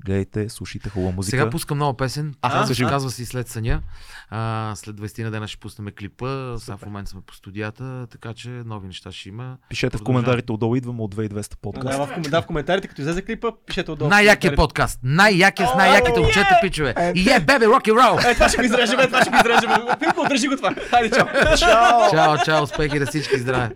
гледайте, 0.00 0.48
слушайте 0.48 0.88
хубава 0.90 1.12
музика. 1.12 1.30
Сега 1.30 1.50
пускам 1.50 1.78
нова 1.78 1.96
песен. 1.96 2.34
А, 2.42 2.50
Казва, 2.50 2.66
кажи. 2.68 2.84
казва 2.84 3.10
се 3.10 3.22
и 3.22 3.26
след 3.26 3.48
съня. 3.48 3.82
А, 4.30 4.72
след 4.76 4.96
20 4.96 5.22
на 5.22 5.30
дена 5.30 5.48
ще 5.48 5.58
пуснем 5.58 5.86
клипа. 5.98 6.58
Сега 6.58 6.76
в 6.76 6.86
момента 6.86 7.10
сме 7.10 7.20
по 7.20 7.34
студията, 7.34 8.06
така 8.10 8.34
че 8.34 8.48
нови 8.48 8.86
неща 8.86 9.12
ще 9.12 9.28
има. 9.28 9.56
Пишете 9.68 9.88
в 9.88 9.90
Продължавам. 9.92 10.24
коментарите 10.24 10.52
отдолу, 10.52 10.76
идваме 10.76 11.02
от 11.02 11.14
2200 11.14 11.56
подкаст. 11.56 11.98
Да, 11.98 12.06
в, 12.06 12.10
ком- 12.10 12.28
да, 12.30 12.42
в 12.42 12.46
коментарите, 12.46 12.88
като 12.88 13.00
излезе 13.00 13.22
клипа, 13.22 13.48
пишете 13.66 13.90
отдолу. 13.90 14.08
в 14.08 14.10
Най-якият 14.10 14.56
подкаст. 14.56 15.00
Най-якият 15.02 15.70
с 15.70 15.74
най-яките 15.74 16.18
О, 16.18 16.22
момчета, 16.22 16.54
е! 16.58 16.60
пичове. 16.62 17.12
И 17.14 17.30
е, 17.30 17.40
бебе, 17.40 17.66
рок 17.66 17.86
и 17.86 17.92
рол. 17.92 18.18
Е, 18.26 18.34
това 18.34 18.48
ще 18.48 18.56
го 18.56 18.62
изрежем, 18.64 19.00
е, 19.00 19.06
това 19.06 19.20
ще 19.20 19.30
го 19.30 19.36
изрежем. 19.36 19.70
Пилко, 20.00 20.28
държи 20.28 20.48
го 20.48 20.56
това. 20.56 20.74
Хайде, 20.90 21.10
чао. 21.10 21.26
Чао! 21.58 22.44
Чао, 22.44 22.62
успехи 22.62 22.98
на 22.98 23.06
всички, 23.06 23.38
здраве. 23.38 23.70